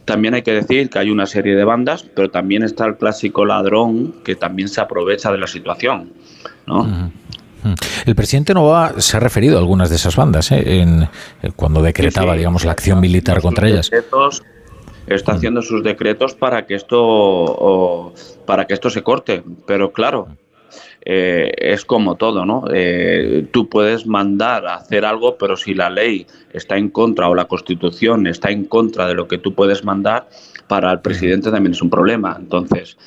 también 0.05 0.33
hay 0.33 0.41
que 0.41 0.53
decir 0.53 0.89
que 0.89 0.99
hay 0.99 1.11
una 1.11 1.25
serie 1.25 1.55
de 1.55 1.63
bandas, 1.63 2.03
pero 2.15 2.29
también 2.29 2.63
está 2.63 2.85
el 2.85 2.97
clásico 2.97 3.45
ladrón 3.45 4.15
que 4.23 4.35
también 4.35 4.67
se 4.67 4.81
aprovecha 4.81 5.31
de 5.31 5.37
la 5.37 5.47
situación, 5.47 6.11
¿no? 6.65 7.11
El 8.05 8.15
presidente 8.15 8.53
Nova 8.53 8.93
se 8.99 9.17
ha 9.17 9.19
referido 9.19 9.57
a 9.57 9.59
algunas 9.59 9.89
de 9.89 9.97
esas 9.97 10.15
bandas 10.15 10.51
¿eh? 10.51 10.81
en, 10.81 11.03
eh, 11.03 11.51
cuando 11.55 11.81
decretaba, 11.81 12.35
digamos, 12.35 12.63
la 12.63 12.71
acción 12.71 12.99
militar 13.01 13.41
contra 13.41 13.67
ellas. 13.67 13.91
Está 15.07 15.33
haciendo 15.33 15.61
sus 15.61 15.83
decretos 15.83 16.35
para 16.35 16.65
que 16.65 16.75
esto 16.75 18.13
para 18.45 18.65
que 18.65 18.73
esto 18.75 18.89
se 18.89 19.01
corte, 19.01 19.43
pero 19.65 19.91
claro, 19.91 20.29
eh, 21.05 21.51
es 21.57 21.85
como 21.85 22.15
todo, 22.15 22.45
¿no? 22.45 22.65
Eh, 22.73 23.47
tú 23.51 23.69
puedes 23.69 24.05
mandar 24.05 24.67
a 24.67 24.75
hacer 24.75 25.05
algo, 25.05 25.37
pero 25.37 25.55
si 25.55 25.73
la 25.73 25.89
ley 25.89 26.27
está 26.51 26.77
en 26.77 26.89
contra 26.89 27.29
o 27.29 27.35
la 27.35 27.45
constitución 27.45 28.27
está 28.27 28.51
en 28.51 28.65
contra 28.65 29.07
de 29.07 29.13
lo 29.13 29.27
que 29.27 29.37
tú 29.37 29.53
puedes 29.53 29.83
mandar, 29.83 30.27
para 30.67 30.91
el 30.91 30.99
presidente 30.99 31.51
también 31.51 31.73
es 31.73 31.81
un 31.81 31.89
problema. 31.89 32.35
Entonces, 32.37 32.97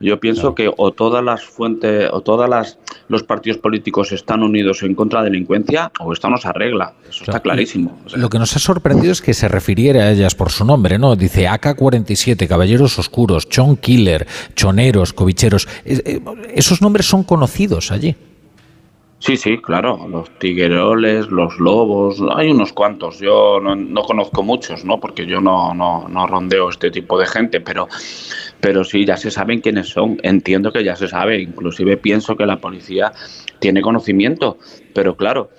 yo 0.00 0.18
pienso 0.18 0.54
que 0.54 0.70
o 0.74 0.92
todas 0.92 1.22
las 1.22 1.44
fuentes 1.44 2.08
o 2.10 2.22
todas 2.22 2.48
las 2.48 2.78
los 3.08 3.22
partidos 3.24 3.58
políticos 3.58 4.12
están 4.12 4.42
unidos 4.42 4.82
en 4.82 4.94
contra 4.94 5.20
de 5.20 5.24
la 5.26 5.30
delincuencia 5.32 5.90
o 6.00 6.12
esto 6.12 6.30
no 6.30 6.38
se 6.38 6.48
arregla. 6.48 6.94
Eso 7.08 7.24
está 7.24 7.40
clarísimo. 7.40 7.98
Lo 8.14 8.30
que 8.30 8.38
nos 8.38 8.54
ha 8.56 8.60
sorprendido 8.60 9.12
es 9.12 9.20
que 9.20 9.34
se 9.34 9.48
refiriera 9.48 10.04
a 10.04 10.12
ellas 10.12 10.34
por 10.34 10.50
su 10.50 10.64
nombre, 10.64 10.98
¿no? 10.98 11.16
Dice 11.16 11.48
AK-47, 11.48 12.46
Caballeros 12.46 12.98
Oscuros, 12.98 13.48
Chon 13.48 13.76
Killer, 13.76 14.26
Choneros, 14.54 15.12
Covicheros. 15.12 15.68
Eh, 15.84 16.20
esos 16.54 16.80
nombres 16.80 17.06
son 17.06 17.24
conocidos 17.24 17.90
allí. 17.90 18.14
Sí, 19.20 19.36
sí, 19.36 19.58
claro, 19.58 20.08
los 20.08 20.30
tigueroles, 20.38 21.28
los 21.28 21.58
lobos, 21.58 22.22
hay 22.34 22.50
unos 22.50 22.72
cuantos, 22.72 23.18
yo 23.18 23.60
no, 23.60 24.02
conozco 24.02 24.42
muchos, 24.42 24.86
¿no? 24.86 24.98
Porque 24.98 25.26
yo 25.26 25.42
no, 25.42 25.74
no, 25.74 26.08
no, 26.08 26.26
rondeo 26.26 26.70
este 26.70 26.90
tipo 26.90 27.20
de 27.20 27.26
gente, 27.26 27.60
pero, 27.60 27.86
pero 28.60 28.82
sí, 28.82 29.04
ya 29.04 29.18
se 29.18 29.30
saben 29.30 29.60
quiénes 29.60 29.88
son, 29.90 30.18
entiendo 30.22 30.72
que 30.72 30.82
ya 30.82 30.96
se 30.96 31.06
sabe, 31.06 31.38
inclusive 31.38 31.98
pienso 31.98 32.34
que 32.34 32.46
la 32.46 32.56
policía 32.56 33.12
tiene 33.58 33.82
conocimiento, 33.82 34.56
pero 34.94 35.14
claro, 35.18 35.50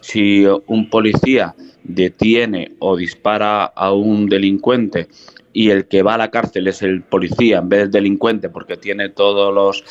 si 0.00 0.46
un 0.66 0.88
policía 0.88 1.54
detiene 1.84 2.72
o 2.78 2.96
dispara 2.96 3.66
a 3.66 3.92
un 3.92 4.30
delincuente 4.30 5.08
y 5.52 5.68
el 5.68 5.88
que 5.88 6.02
va 6.02 6.14
a 6.14 6.18
la 6.18 6.30
cárcel 6.30 6.68
es 6.68 6.80
el 6.80 7.02
policía 7.02 7.58
en 7.58 7.68
vez 7.68 7.80
del 7.80 7.90
delincuente 7.90 8.48
porque 8.48 8.78
tiene 8.78 9.10
todos 9.10 9.52
los, 9.52 9.84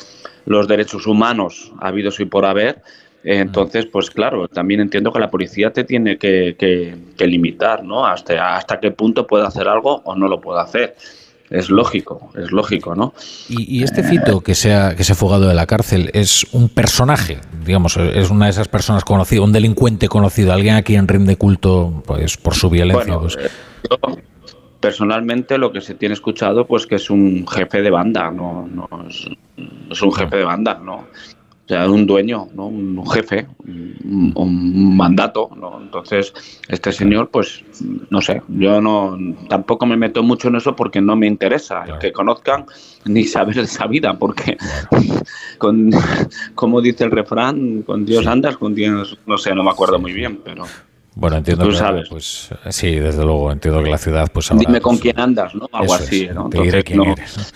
los 0.46 0.66
derechos 0.66 1.06
humanos 1.06 1.72
habidos 1.80 2.18
y 2.18 2.24
por 2.24 2.44
haber, 2.44 2.82
entonces, 3.22 3.86
pues 3.86 4.10
claro, 4.10 4.48
también 4.48 4.80
entiendo 4.80 5.12
que 5.12 5.20
la 5.20 5.30
policía 5.30 5.72
te 5.72 5.84
tiene 5.84 6.16
que, 6.16 6.96
limitar, 7.18 7.84
¿no? 7.84 8.06
Hasta, 8.06 8.56
hasta 8.56 8.80
qué 8.80 8.90
punto 8.90 9.26
puede 9.26 9.46
hacer 9.46 9.68
algo 9.68 10.00
o 10.04 10.14
no 10.14 10.28
lo 10.28 10.40
puede 10.40 10.60
hacer. 10.60 10.96
Es 11.50 11.68
lógico, 11.68 12.30
es 12.38 12.52
lógico, 12.52 12.94
¿no? 12.94 13.12
Y, 13.48 13.82
este 13.82 14.04
Fito 14.04 14.40
que 14.40 14.54
se, 14.54 14.72
ha, 14.72 14.94
que 14.94 15.02
se 15.02 15.12
ha 15.12 15.16
fugado 15.16 15.48
de 15.48 15.54
la 15.54 15.66
cárcel 15.66 16.08
es 16.14 16.46
un 16.52 16.68
personaje, 16.68 17.40
digamos, 17.66 17.96
es 17.96 18.30
una 18.30 18.44
de 18.44 18.52
esas 18.52 18.68
personas 18.68 19.04
conocidas, 19.04 19.44
un 19.44 19.52
delincuente 19.52 20.08
conocido, 20.08 20.52
alguien 20.52 20.76
a 20.76 20.82
quien 20.82 21.08
rinde 21.08 21.36
culto 21.36 22.04
pues, 22.06 22.36
por 22.36 22.54
su 22.54 22.70
violencia. 22.70 23.18
Pues. 23.18 23.36
Eh, 23.36 23.48
personalmente 24.78 25.58
lo 25.58 25.72
que 25.72 25.80
se 25.80 25.94
tiene 25.94 26.14
escuchado 26.14 26.66
pues 26.68 26.86
que 26.86 26.94
es 26.94 27.10
un 27.10 27.46
jefe 27.48 27.82
de 27.82 27.90
banda, 27.90 28.30
no, 28.30 28.68
no 28.72 28.88
es, 29.08 29.26
es 29.90 30.02
un 30.02 30.12
jefe 30.12 30.36
de 30.36 30.44
banda, 30.44 30.80
¿no? 30.82 31.08
Sea, 31.70 31.88
un 31.88 32.04
dueño, 32.04 32.48
¿no? 32.54 32.66
un 32.66 33.06
jefe, 33.10 33.46
un, 33.64 34.96
mandato. 34.96 35.50
¿no? 35.56 35.80
Entonces, 35.80 36.34
este 36.68 36.92
señor, 36.92 37.30
pues, 37.30 37.64
no 38.10 38.20
sé, 38.20 38.42
yo 38.48 38.80
no 38.80 39.16
tampoco 39.48 39.86
me 39.86 39.96
meto 39.96 40.22
mucho 40.22 40.48
en 40.48 40.56
eso 40.56 40.74
porque 40.74 41.00
no 41.00 41.16
me 41.16 41.26
interesa 41.26 41.84
que 42.00 42.12
conozcan 42.12 42.66
ni 43.04 43.24
saber 43.24 43.58
esa 43.60 43.86
vida, 43.86 44.18
porque, 44.18 44.58
con, 45.58 45.90
como 46.54 46.80
dice 46.80 47.04
el 47.04 47.12
refrán, 47.12 47.82
con 47.82 48.04
Dios 48.04 48.26
andas, 48.26 48.56
con 48.56 48.74
Dios, 48.74 49.18
no 49.26 49.38
sé, 49.38 49.54
no 49.54 49.62
me 49.62 49.70
acuerdo 49.70 49.98
muy 49.98 50.12
bien, 50.12 50.40
pero... 50.44 50.64
Bueno, 51.14 51.36
entiendo 51.38 51.68
que, 51.68 51.76
sabes. 51.76 52.08
Pues, 52.08 52.50
sí, 52.70 52.96
desde 52.96 53.24
luego, 53.24 53.50
entiendo 53.50 53.82
que 53.82 53.90
la 53.90 53.98
ciudad, 53.98 54.30
pues 54.32 54.50
ahora, 54.50 54.64
Dime 54.66 54.80
con 54.80 54.96
quién 54.98 55.18
andas, 55.18 55.54
¿no? 55.54 55.68
Algo 55.72 55.94
así, 55.94 56.28
¿no? 56.32 56.48
quién 56.48 57.02
eres. 57.02 57.52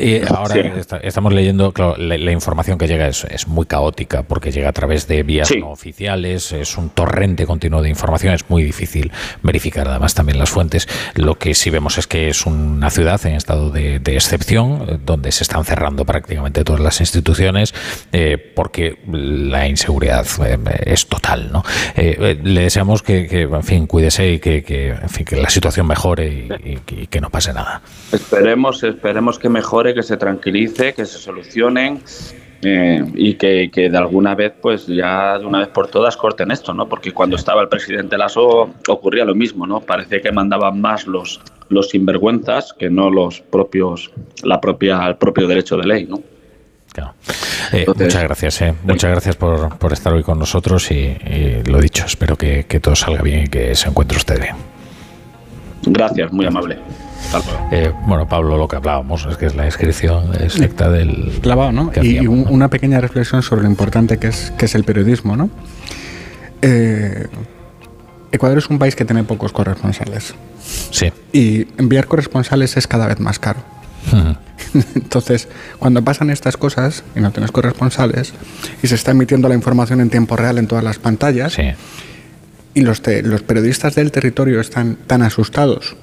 y 0.00 0.32
ahora 0.32 0.54
estamos 1.02 1.32
leyendo, 1.32 1.72
claro, 1.72 1.96
la, 1.96 2.32
información 2.32 2.78
que 2.78 2.86
llega 2.86 3.08
es, 3.08 3.24
es, 3.24 3.46
muy 3.46 3.66
caótica 3.66 4.22
porque 4.22 4.50
llega 4.50 4.68
a 4.68 4.72
través 4.72 5.06
de 5.06 5.22
vías 5.22 5.50
no 5.58 5.70
oficiales, 5.70 6.52
es 6.52 6.76
un 6.78 6.90
torrente 6.90 7.46
continuo 7.46 7.82
de 7.82 7.88
información, 7.88 8.34
es 8.34 8.48
muy 8.48 8.62
difícil 8.62 9.12
verificar 9.42 9.88
además 9.88 10.14
también 10.14 10.38
las 10.38 10.50
fuentes. 10.50 10.88
Lo 11.14 11.36
que 11.36 11.54
sí 11.54 11.70
vemos 11.70 11.98
es 11.98 12.06
que 12.06 12.28
es 12.28 12.46
una 12.46 12.90
ciudad 12.90 13.24
en 13.26 13.34
estado 13.34 13.70
de, 13.70 14.00
excepción, 14.06 15.00
donde 15.04 15.32
se 15.32 15.42
están 15.42 15.64
cerrando 15.64 16.04
prácticamente 16.04 16.64
todas 16.64 16.80
las 16.80 17.00
instituciones 17.00 17.74
eh, 18.12 18.38
porque 18.54 18.98
la 19.10 19.66
inseguridad 19.68 20.26
eh, 20.46 20.58
es 20.86 21.06
total, 21.06 21.50
¿no? 21.52 21.64
Eh, 21.96 22.38
le 22.42 22.62
deseamos 22.62 22.83
que, 23.02 23.42
en 23.42 23.62
fin, 23.62 23.86
cuídese 23.86 24.32
y 24.32 24.38
que, 24.38 24.88
en 24.90 25.08
fin, 25.08 25.24
que 25.24 25.36
la 25.36 25.50
situación 25.50 25.86
mejore 25.86 26.48
y, 26.64 27.06
que 27.06 27.20
no 27.20 27.30
pase 27.30 27.52
nada. 27.52 27.82
Esperemos, 28.12 28.82
esperemos 28.82 29.38
que 29.38 29.48
mejore, 29.48 29.94
que 29.94 30.02
se 30.02 30.16
tranquilice, 30.16 30.94
que 30.94 31.04
se 31.04 31.18
solucionen 31.18 32.02
eh, 32.62 33.04
y 33.14 33.34
que, 33.34 33.68
de 33.74 33.96
alguna 33.96 34.34
vez, 34.34 34.52
pues 34.60 34.86
ya 34.86 35.38
de 35.38 35.46
una 35.46 35.58
vez 35.60 35.68
por 35.68 35.88
todas 35.88 36.16
corten 36.16 36.50
esto, 36.50 36.72
¿no? 36.72 36.88
Porque 36.88 37.12
cuando 37.12 37.36
estaba 37.36 37.62
el 37.62 37.68
presidente 37.68 38.16
Lasso 38.16 38.70
ocurría 38.88 39.24
lo 39.24 39.34
mismo, 39.34 39.66
¿no? 39.66 39.80
Parece 39.80 40.20
que 40.20 40.32
mandaban 40.32 40.80
más 40.80 41.06
los 41.06 41.40
los 41.70 41.88
sinvergüenzas 41.88 42.74
que 42.74 42.90
no 42.90 43.08
los 43.08 43.40
propios 43.40 44.10
la 44.42 44.60
propia 44.60 45.06
el 45.08 45.16
propio 45.16 45.48
derecho 45.48 45.78
de 45.78 45.86
ley, 45.86 46.06
¿no? 46.06 46.22
Eh, 47.72 47.86
muchas 47.86 48.22
gracias, 48.22 48.62
eh. 48.62 48.74
muchas 48.84 49.10
gracias 49.10 49.36
por, 49.36 49.76
por, 49.78 49.92
estar 49.92 50.12
hoy 50.12 50.22
con 50.22 50.38
nosotros 50.38 50.90
y, 50.90 51.16
lo 51.66 51.80
dicho, 51.80 52.04
espero 52.06 52.36
que, 52.36 52.64
todo 52.80 52.94
salga 52.94 53.22
bien 53.22 53.44
y 53.44 53.48
que 53.48 53.74
se 53.74 53.88
encuentre 53.88 54.16
usted 54.16 54.40
bien. 54.40 54.56
Gracias, 55.86 56.32
muy 56.32 56.46
amable. 56.46 56.78
Eh, 57.72 57.90
bueno, 58.06 58.28
Pablo, 58.28 58.56
lo 58.56 58.68
que 58.68 58.76
hablábamos 58.76 59.26
es 59.28 59.36
que 59.36 59.46
es 59.46 59.54
la 59.54 59.66
inscripción 59.66 60.34
exacta 60.40 60.90
del... 60.90 61.38
Clavado, 61.42 61.72
¿no? 61.72 61.90
Y, 62.02 62.26
una 62.26 62.68
pequeña 62.68 63.00
reflexión 63.00 63.42
sobre 63.42 63.62
lo 63.62 63.68
importante 63.68 64.18
que 64.18 64.28
es, 64.28 64.52
que 64.56 64.66
es 64.66 64.74
el 64.74 64.84
periodismo, 64.84 65.36
¿no? 65.36 65.50
Ecuador 68.32 68.58
es 68.58 68.68
un 68.68 68.78
país 68.78 68.96
que 68.96 69.04
tiene 69.04 69.22
pocos 69.24 69.52
corresponsales. 69.52 70.34
Sí. 70.90 71.12
Y 71.32 71.68
enviar 71.78 72.06
corresponsales 72.06 72.76
es 72.76 72.86
cada 72.86 73.06
vez 73.06 73.20
más 73.20 73.38
caro. 73.38 73.60
Entonces, 74.94 75.48
cuando 75.78 76.02
pasan 76.02 76.30
estas 76.30 76.56
cosas 76.56 77.04
y 77.14 77.20
no 77.20 77.30
tienes 77.30 77.52
corresponsales 77.52 78.32
y 78.82 78.88
se 78.88 78.94
está 78.94 79.12
emitiendo 79.12 79.48
la 79.48 79.54
información 79.54 80.00
en 80.00 80.10
tiempo 80.10 80.36
real 80.36 80.58
en 80.58 80.66
todas 80.66 80.84
las 80.84 80.98
pantallas 80.98 81.56
y 82.74 82.80
los, 82.80 83.02
los 83.22 83.42
periodistas 83.42 83.94
del 83.94 84.10
territorio 84.10 84.60
están 84.60 84.96
tan 85.06 85.22
asustados, 85.22 85.96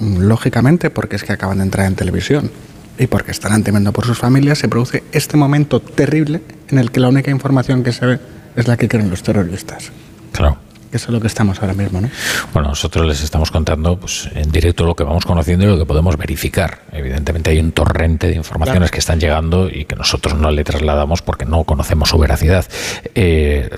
lógicamente 0.00 0.90
porque 0.90 1.16
es 1.16 1.24
que 1.24 1.32
acaban 1.32 1.58
de 1.58 1.64
entrar 1.64 1.86
en 1.86 1.94
televisión 1.94 2.50
y 2.98 3.06
porque 3.06 3.30
estarán 3.30 3.64
temiendo 3.64 3.92
por 3.92 4.04
sus 4.04 4.18
familias, 4.18 4.58
se 4.58 4.68
produce 4.68 5.04
este 5.12 5.36
momento 5.38 5.80
terrible 5.80 6.42
en 6.68 6.78
el 6.78 6.90
que 6.90 7.00
la 7.00 7.08
única 7.08 7.30
información 7.30 7.82
que 7.82 7.92
se 7.92 8.04
ve 8.04 8.20
es 8.56 8.68
la 8.68 8.76
que 8.76 8.88
creen 8.88 9.08
los 9.08 9.22
terroristas. 9.22 9.90
Claro. 10.32 10.58
Eso 10.92 11.06
es 11.06 11.10
lo 11.10 11.20
que 11.20 11.28
estamos 11.28 11.60
ahora 11.60 11.74
mismo, 11.74 12.00
¿no? 12.00 12.10
Bueno, 12.52 12.70
nosotros 12.70 13.06
les 13.06 13.22
estamos 13.22 13.50
contando 13.50 13.98
pues, 13.98 14.28
en 14.34 14.50
directo 14.50 14.84
lo 14.84 14.96
que 14.96 15.04
vamos 15.04 15.24
conociendo 15.24 15.64
y 15.64 15.68
lo 15.68 15.78
que 15.78 15.86
podemos 15.86 16.16
verificar. 16.16 16.80
Evidentemente 16.92 17.50
hay 17.50 17.60
un 17.60 17.72
torrente 17.72 18.26
de 18.26 18.34
informaciones 18.34 18.90
que 18.90 18.98
están 18.98 19.20
llegando 19.20 19.68
y 19.68 19.84
que 19.84 19.94
nosotros 19.94 20.36
no 20.36 20.50
le 20.50 20.64
trasladamos 20.64 21.22
porque 21.22 21.44
no 21.44 21.62
conocemos 21.62 22.08
su 22.08 22.18
veracidad. 22.18 22.66
Eh, 23.14 23.70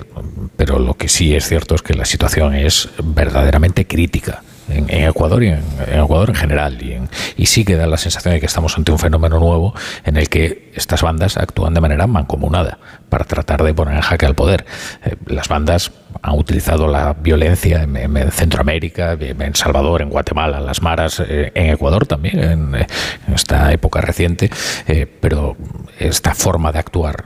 pero 0.57 0.79
lo 0.79 0.95
que 0.95 1.07
sí 1.07 1.35
es 1.35 1.47
cierto 1.47 1.75
es 1.75 1.83
que 1.83 1.93
la 1.93 2.05
situación 2.05 2.55
es 2.55 2.89
verdaderamente 3.03 3.85
crítica 3.85 4.41
en, 4.69 4.89
Ecuador 4.89 5.43
y 5.43 5.47
en, 5.47 5.63
Ecuador 5.91 6.29
en 6.29 6.35
general. 6.35 6.81
Y, 6.81 6.97
y, 7.41 7.45
sí 7.45 7.63
que 7.63 7.75
da 7.75 7.85
la 7.85 7.97
sensación 7.97 8.33
de 8.33 8.39
que 8.39 8.45
estamos 8.45 8.77
ante 8.77 8.91
un 8.91 8.99
fenómeno 8.99 9.39
nuevo 9.39 9.75
en 10.05 10.17
el 10.17 10.29
que 10.29 10.62
estas 10.75 11.01
bandas 11.01 11.37
actúan 11.37 11.73
de 11.73 11.81
manera 11.81 12.07
mancomunada 12.07 12.79
para 13.09 13.25
tratar 13.25 13.63
de 13.63 13.73
poner 13.73 13.95
en 13.95 14.01
jaque 14.01 14.25
al 14.25 14.35
poder. 14.35 14.65
Eh, 15.05 15.15
las 15.27 15.47
bandas 15.47 15.91
han 16.21 16.37
utilizado 16.37 16.87
la 16.87 17.13
violencia 17.13 17.83
en, 17.83 18.31
Centroamérica, 18.31 19.17
en 19.19 19.55
Salvador, 19.55 20.01
en 20.01 20.09
Guatemala, 20.09 20.59
las 20.59 20.81
maras, 20.81 21.19
eh, 21.19 21.51
en 21.53 21.69
Ecuador 21.71 22.05
también, 22.07 22.39
en, 22.39 22.87
esta 23.33 23.71
época 23.71 24.01
reciente, 24.01 24.49
eh, 24.87 25.05
pero 25.19 25.57
esta 25.99 26.33
forma 26.33 26.71
de 26.71 26.79
actuar, 26.79 27.25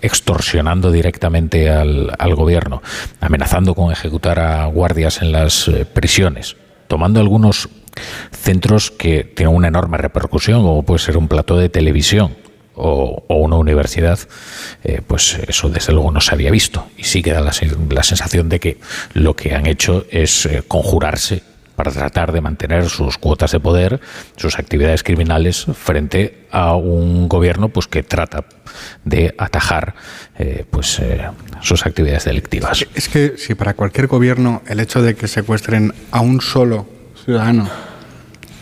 extorsionando 0.00 0.90
directamente 0.90 1.70
al, 1.70 2.12
al 2.18 2.34
gobierno, 2.34 2.82
amenazando 3.20 3.74
con 3.74 3.90
ejecutar 3.92 4.38
a 4.38 4.66
guardias 4.66 5.20
en 5.22 5.32
las 5.32 5.70
prisiones, 5.92 6.56
tomando 6.86 7.20
algunos 7.20 7.68
centros 8.30 8.90
que 8.90 9.24
tienen 9.24 9.54
una 9.54 9.68
enorme 9.68 9.98
repercusión, 9.98 10.62
como 10.62 10.82
puede 10.82 11.00
ser 11.00 11.16
un 11.16 11.28
plató 11.28 11.56
de 11.56 11.68
televisión 11.68 12.36
o, 12.74 13.22
una 13.28 13.56
universidad, 13.56 14.18
eh, 14.84 15.00
pues 15.06 15.38
eso 15.46 15.68
desde 15.68 15.92
luego 15.92 16.10
no 16.10 16.20
se 16.20 16.34
había 16.34 16.50
visto. 16.50 16.86
Y 16.96 17.04
sí 17.04 17.22
queda 17.22 17.40
la, 17.40 17.52
la 17.90 18.02
sensación 18.02 18.48
de 18.48 18.60
que 18.60 18.78
lo 19.14 19.34
que 19.34 19.54
han 19.54 19.66
hecho 19.66 20.06
es 20.10 20.46
eh, 20.46 20.62
conjurarse 20.66 21.42
para 21.76 21.90
tratar 21.90 22.32
de 22.32 22.40
mantener 22.40 22.88
sus 22.88 23.16
cuotas 23.16 23.52
de 23.52 23.60
poder, 23.60 24.00
sus 24.36 24.58
actividades 24.58 25.02
criminales 25.02 25.66
frente 25.74 26.46
a 26.50 26.76
un 26.76 27.28
gobierno 27.28 27.70
pues 27.70 27.86
que 27.86 28.02
trata 28.02 28.44
de 29.04 29.34
atajar 29.38 29.94
eh, 30.38 30.66
pues 30.70 31.00
sus 31.62 31.86
actividades 31.86 32.26
delictivas. 32.26 32.86
Es 32.94 33.08
que 33.08 33.34
si 33.38 33.54
para 33.54 33.74
cualquier 33.74 34.06
gobierno 34.06 34.62
el 34.66 34.80
hecho 34.80 35.00
de 35.00 35.14
que 35.14 35.28
secuestren 35.28 35.94
a 36.10 36.20
un 36.20 36.42
solo 36.42 36.86
ciudadano 37.24 37.68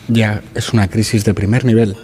ya 0.06 0.42
es 0.54 0.72
una 0.72 0.88
crisis 0.88 1.24
de 1.24 1.34
primer 1.34 1.64
nivel, 1.64 1.96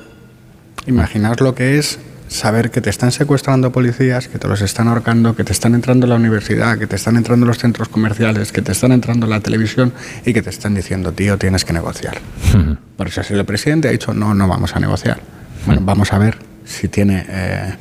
Imaginaos 0.86 1.40
lo 1.40 1.54
que 1.54 1.78
es 1.78 1.98
saber 2.28 2.70
que 2.70 2.80
te 2.80 2.90
están 2.90 3.12
secuestrando 3.12 3.72
policías, 3.72 4.28
que 4.28 4.38
te 4.38 4.48
los 4.48 4.60
están 4.60 4.88
ahorcando, 4.88 5.34
que 5.36 5.44
te 5.44 5.52
están 5.52 5.74
entrando 5.74 6.06
en 6.06 6.10
la 6.10 6.16
universidad, 6.16 6.78
que 6.78 6.86
te 6.86 6.96
están 6.96 7.16
entrando 7.16 7.44
en 7.44 7.48
los 7.48 7.58
centros 7.58 7.88
comerciales, 7.88 8.52
que 8.52 8.62
te 8.62 8.72
están 8.72 8.92
entrando 8.92 9.26
en 9.26 9.30
la 9.30 9.40
televisión 9.40 9.92
y 10.24 10.32
que 10.32 10.42
te 10.42 10.50
están 10.50 10.74
diciendo, 10.74 11.12
tío, 11.12 11.38
tienes 11.38 11.64
que 11.64 11.72
negociar. 11.72 12.18
Por 12.96 13.08
eso 13.08 13.22
el 13.28 13.44
presidente 13.44 13.88
ha 13.88 13.90
dicho, 13.90 14.14
no, 14.14 14.34
no 14.34 14.48
vamos 14.48 14.74
a 14.74 14.80
negociar. 14.80 15.20
Bueno, 15.66 15.82
vamos 15.84 16.12
a 16.12 16.18
ver 16.18 16.38
si 16.64 16.88
tiene 16.88 17.24
eh, 17.28 17.74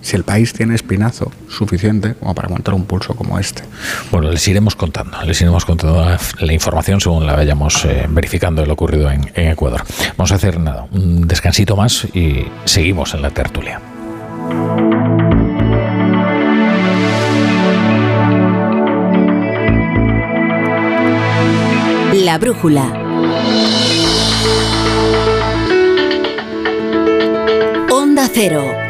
si 0.00 0.16
el 0.16 0.24
país 0.24 0.52
tiene 0.52 0.74
espinazo 0.74 1.30
suficiente 1.48 2.14
como 2.14 2.34
para 2.34 2.46
aguantar 2.46 2.74
un 2.74 2.84
pulso 2.84 3.14
como 3.14 3.38
este. 3.38 3.62
Bueno, 4.10 4.30
les 4.30 4.46
iremos 4.48 4.74
contando, 4.74 5.20
les 5.22 5.40
iremos 5.40 5.64
contando 5.64 6.04
la, 6.40 6.52
información 6.52 7.00
según 7.00 7.26
la 7.26 7.36
vayamos 7.36 7.84
eh, 7.84 8.06
verificando 8.08 8.64
lo 8.64 8.72
ocurrido 8.72 9.10
en, 9.10 9.30
en 9.34 9.50
Ecuador. 9.50 9.82
Vamos 10.16 10.32
a 10.32 10.36
hacer 10.36 10.58
nada, 10.58 10.86
un 10.92 11.26
descansito 11.26 11.76
más 11.76 12.06
y 12.14 12.46
seguimos 12.64 13.14
en 13.14 13.22
la 13.22 13.30
tertulia. 13.30 13.80
La 22.12 22.38
brújula. 22.38 22.92
Onda 27.90 28.28
Cero. 28.32 28.89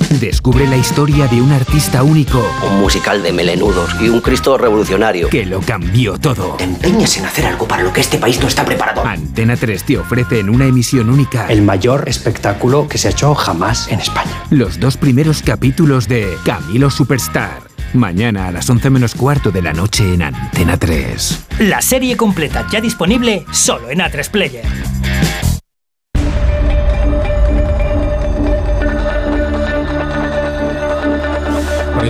descubre 0.19 0.67
la 0.67 0.77
historia 0.77 1.27
de 1.27 1.41
un 1.41 1.51
artista 1.51 2.03
único. 2.03 2.43
Un 2.69 2.81
musical 2.81 3.23
de 3.23 3.31
melenudos 3.31 3.89
y 4.01 4.09
un 4.09 4.21
Cristo 4.21 4.57
revolucionario. 4.57 5.29
Que 5.29 5.45
lo 5.45 5.61
cambió 5.61 6.17
todo. 6.17 6.55
Te 6.57 6.65
empeñas 6.65 7.17
en 7.17 7.25
hacer 7.25 7.45
algo 7.45 7.67
para 7.67 7.83
lo 7.83 7.93
que 7.93 8.01
este 8.01 8.17
país 8.17 8.39
no 8.39 8.47
está 8.47 8.65
preparado. 8.65 9.05
Antena 9.05 9.55
3 9.55 9.83
te 9.83 9.97
ofrece 9.97 10.39
en 10.39 10.49
una 10.49 10.65
emisión 10.65 11.09
única. 11.09 11.47
El 11.47 11.61
mayor 11.61 12.07
espectáculo 12.07 12.87
que 12.87 12.97
se 12.97 13.07
ha 13.07 13.11
hecho 13.11 13.33
jamás 13.35 13.87
en 13.87 13.99
España. 13.99 14.31
Los 14.49 14.79
dos 14.79 14.97
primeros 14.97 15.41
capítulos 15.41 16.07
de 16.07 16.35
Camilo 16.45 16.89
Superstar. 16.89 17.61
Mañana 17.93 18.47
a 18.47 18.51
las 18.51 18.69
11 18.69 18.89
menos 18.89 19.15
cuarto 19.15 19.51
de 19.51 19.61
la 19.61 19.73
noche 19.73 20.13
en 20.13 20.23
Antena 20.23 20.77
3. 20.77 21.45
La 21.59 21.81
serie 21.81 22.15
completa 22.15 22.65
ya 22.71 22.79
disponible 22.79 23.45
solo 23.51 23.89
en 23.89 23.99
A3 23.99 24.29
Player. 24.29 24.65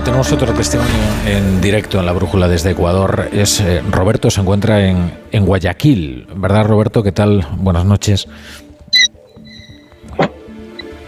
Tenemos 0.04 0.32
otro 0.32 0.52
testimonio 0.52 0.92
en 1.26 1.60
directo 1.60 2.00
en 2.00 2.06
la 2.06 2.12
brújula 2.12 2.48
desde 2.48 2.70
Ecuador. 2.70 3.28
Es 3.32 3.60
eh, 3.60 3.82
Roberto, 3.90 4.30
se 4.30 4.40
encuentra 4.40 4.86
en, 4.86 5.12
en, 5.30 5.46
Guayaquil. 5.46 6.26
¿Verdad, 6.34 6.66
Roberto? 6.66 7.02
¿Qué 7.02 7.12
tal? 7.12 7.46
Buenas 7.58 7.84
noches. 7.84 8.26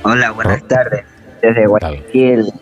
Hola, 0.02 0.30
buenas 0.32 0.66
tardes. 0.68 1.04
Desde 1.42 1.66
Guayaquil. 1.66 2.52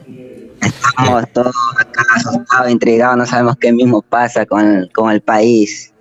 Estamos 0.60 1.28
todos 1.32 1.54
acá 1.78 2.02
asustados, 2.14 2.70
intrigados, 2.70 3.16
no 3.16 3.26
sabemos 3.26 3.56
qué 3.56 3.72
mismo 3.72 4.00
pasa 4.00 4.46
con, 4.46 4.88
con 4.94 5.10
el 5.10 5.20
país. 5.20 5.92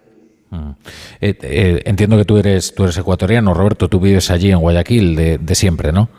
Mm. 0.51 0.71
Eh, 1.19 1.37
eh, 1.41 1.81
entiendo 1.85 2.15
que 2.17 2.25
tú 2.25 2.37
eres, 2.37 2.73
tú 2.75 2.83
eres 2.83 2.97
ecuatoriano, 2.97 3.53
Roberto, 3.53 3.89
tú 3.89 3.99
vives 3.99 4.29
allí 4.29 4.51
en 4.51 4.59
Guayaquil 4.59 5.15
de, 5.15 5.37
de 5.39 5.55
siempre, 5.55 5.91
¿no? 5.91 6.09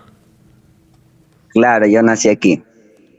Claro, 1.49 1.87
yo 1.87 2.03
nací 2.03 2.29
aquí. 2.29 2.63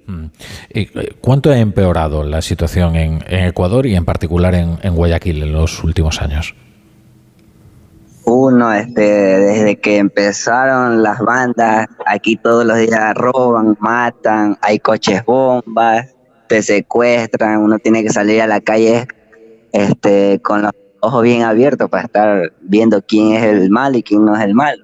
Mm. 0.07 0.25
Eh, 0.69 1.15
¿Cuánto 1.21 1.51
ha 1.51 1.57
empeorado 1.57 2.23
la 2.23 2.41
situación 2.41 2.95
en, 2.95 3.23
Ecuador 3.27 3.85
y 3.85 3.95
en 3.95 4.05
particular 4.05 4.55
en, 4.55 4.95
Guayaquil 4.95 5.43
en 5.43 5.53
los 5.53 5.83
últimos 5.83 6.21
años? 6.21 6.55
Uno, 8.25 8.73
este, 8.73 9.01
desde 9.01 9.79
que 9.79 9.97
empezaron 9.97 11.03
las 11.03 11.19
bandas, 11.19 11.87
aquí 12.05 12.37
todos 12.37 12.65
los 12.65 12.77
días 12.77 13.13
roban, 13.15 13.75
matan, 13.79 14.57
hay 14.61 14.79
coches 14.79 15.25
bombas, 15.25 16.15
te 16.47 16.61
secuestran, 16.61 17.59
uno 17.59 17.79
tiene 17.79 18.03
que 18.03 18.09
salir 18.09 18.41
a 18.41 18.47
la 18.47 18.61
calle 18.61 19.07
este, 19.73 20.39
con 20.41 20.61
los 20.61 20.71
ojos 21.01 21.23
bien 21.23 21.43
abiertos 21.43 21.89
para 21.89 22.03
estar 22.03 22.53
viendo 22.61 23.01
quién 23.01 23.33
es 23.33 23.43
el 23.43 23.69
mal 23.69 23.95
y 23.95 24.03
quién 24.03 24.23
no 24.23 24.35
es 24.37 24.43
el 24.43 24.53
mal. 24.53 24.82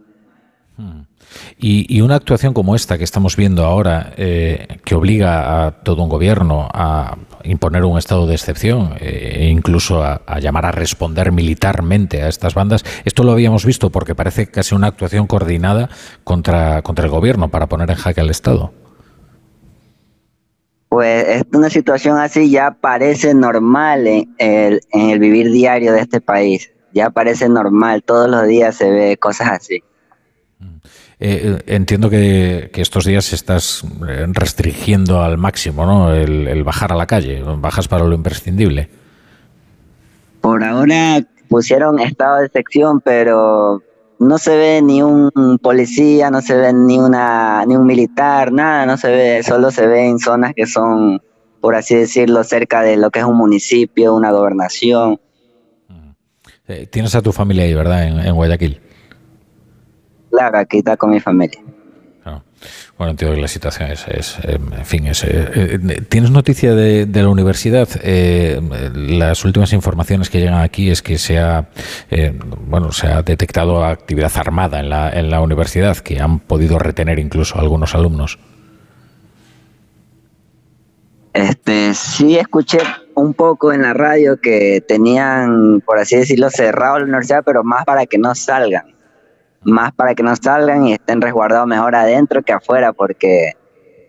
Y, 1.57 2.01
una 2.01 2.15
actuación 2.15 2.53
como 2.53 2.75
esta 2.75 2.97
que 2.97 3.03
estamos 3.03 3.36
viendo 3.36 3.65
ahora, 3.65 4.13
eh, 4.17 4.80
que 4.84 4.95
obliga 4.95 5.65
a 5.65 5.71
todo 5.84 6.03
un 6.03 6.09
gobierno 6.09 6.69
a 6.73 7.17
imponer 7.43 7.84
un 7.84 7.97
estado 7.97 8.27
de 8.27 8.36
excepción 8.36 8.93
eh, 8.99 9.38
e 9.41 9.49
incluso 9.49 10.03
a, 10.03 10.21
llamar 10.39 10.65
a 10.65 10.71
responder 10.71 11.32
militarmente 11.32 12.21
a 12.23 12.30
estas 12.30 12.53
bandas, 12.53 12.84
esto 13.05 13.23
lo 13.23 13.32
habíamos 13.32 13.65
visto 13.65 13.89
porque 13.89 14.15
parece 14.15 14.47
casi 14.47 14.75
una 14.75 14.88
actuación 14.88 15.27
coordinada 15.27 15.89
contra, 16.23 16.82
contra 16.82 17.05
el 17.05 17.11
gobierno 17.11 17.49
para 17.49 17.67
poner 17.67 17.89
en 17.91 17.97
jaque 17.97 18.21
al 18.21 18.30
Estado. 18.30 18.73
Pues 20.89 21.43
una 21.53 21.69
situación 21.69 22.17
así 22.17 22.49
ya 22.49 22.71
parece 22.71 23.34
normal 23.36 24.07
en 24.07 24.27
el, 24.39 24.82
en 24.91 25.09
el 25.11 25.19
vivir 25.19 25.51
diario 25.51 25.93
de 25.93 26.01
este 26.01 26.19
país. 26.19 26.71
Ya 26.93 27.11
parece 27.11 27.47
normal, 27.47 28.01
todos 28.01 28.27
los 28.27 28.47
días 28.47 28.75
se 28.75 28.89
ve 28.89 29.17
cosas 29.17 29.49
así. 29.51 29.84
Eh, 31.22 31.61
entiendo 31.67 32.09
que, 32.09 32.72
estos 32.76 33.03
días 33.03 33.34
estás 33.34 33.84
eh, 34.07 34.26
restringiendo 34.30 35.22
al 35.22 35.38
máximo 35.38 35.86
¿no? 35.86 36.13
el, 36.13 36.63
bajar 36.63 36.93
a 36.93 36.95
la 36.95 37.07
calle, 37.07 37.43
bajas 37.57 37.89
para 37.89 38.05
lo 38.05 38.15
imprescindible. 38.15 38.89
Por 40.39 40.63
ahora 40.63 41.22
pusieron 41.49 41.99
estado 41.99 42.39
de 42.39 42.47
sección, 42.47 43.01
pero 43.01 43.84
no 44.20 44.38
se 44.38 44.55
ve 44.55 44.82
ni 44.82 45.01
un 45.01 45.59
policía, 45.61 46.32
no 46.32 46.41
se 46.41 46.55
ve 46.55 46.72
ni 46.72 46.97
una 46.97 47.65
ni 47.65 47.76
un 47.76 47.86
militar, 47.86 48.53
nada, 48.53 48.86
no 48.86 48.95
se 48.95 49.09
ve, 49.09 49.43
solo 49.43 49.72
se 49.72 49.88
ve 49.88 50.07
en 50.07 50.20
zonas 50.20 50.53
que 50.55 50.67
son, 50.67 51.22
por 51.59 51.76
así 51.76 51.95
decirlo, 51.95 52.45
cerca 52.45 52.82
de 52.82 52.95
lo 52.95 53.11
que 53.11 53.20
es 53.20 53.26
un 53.26 53.36
municipio, 53.36 54.15
una 54.15 54.32
gobernación. 54.32 55.20
Eh, 56.70 56.88
tienes 56.89 57.13
a 57.15 57.22
tu 57.22 57.34
familia 57.34 57.65
ahí, 57.65 57.74
¿verdad? 57.74 58.07
en 58.26 58.36
Guayaquil. 58.36 58.80
Claro, 60.30 60.59
aquí 60.59 60.80
está 60.80 60.97
con 60.97 61.11
mi 61.11 61.19
familia. 61.19 61.59
Bueno, 62.97 63.11
entiendo 63.11 63.36
que 63.36 63.41
la 63.41 63.47
situación 63.47 63.91
es, 63.91 64.38
eh, 64.43 64.59
en 64.77 64.86
fin, 64.86 65.07
es, 65.07 65.23
eh, 65.23 65.30
eh, 65.30 66.01
¿tienes 66.09 66.32
noticia 66.32 66.75
de, 66.75 67.07
la 67.07 67.30
universidad? 67.30 67.88
las 68.93 69.45
últimas 69.45 69.71
informaciones 69.73 70.30
que 70.30 70.39
llegan 70.39 70.61
aquí 70.61 70.89
es 70.89 71.01
que 71.01 71.17
se 71.17 71.39
ha, 71.39 71.69
bueno, 72.67 72.91
se 72.91 73.07
ha 73.07 73.21
detectado 73.21 73.86
actividad 73.86 74.32
armada 74.36 74.80
en 74.80 74.89
la, 74.89 75.09
en 75.11 75.30
la 75.30 75.41
universidad, 75.41 75.97
que 75.97 76.19
han 76.19 76.39
podido 76.39 76.77
retener 76.77 77.19
incluso 77.19 77.57
a 77.57 77.61
algunos 77.61 77.95
alumnos. 77.95 78.39
Este, 81.32 81.93
sí 81.93 82.38
escuché 82.38 82.80
un 83.15 83.34
poco 83.34 83.71
en 83.71 83.84
la 83.84 83.93
radio 83.93 84.41
que 84.41 84.84
tenían, 84.86 85.82
por 85.86 85.99
así 85.99 86.17
decirlo, 86.17 86.49
cerrado 86.49 86.97
la 86.97 87.05
universidad, 87.05 87.43
pero 87.45 87.63
más 87.63 87.86
para 87.86 88.05
que 88.05 88.17
no 88.17 88.36
salgan 88.36 88.98
más 89.64 89.91
para 89.93 90.16
que 90.16 90.24
no 90.24 90.36
salgan 90.36 90.86
y 90.86 90.93
estén 90.93 91.22
resguardados 91.22 91.68
mejor 91.68 91.95
adentro 91.95 92.41
que 92.43 92.53
afuera, 92.53 92.93
porque 92.93 93.53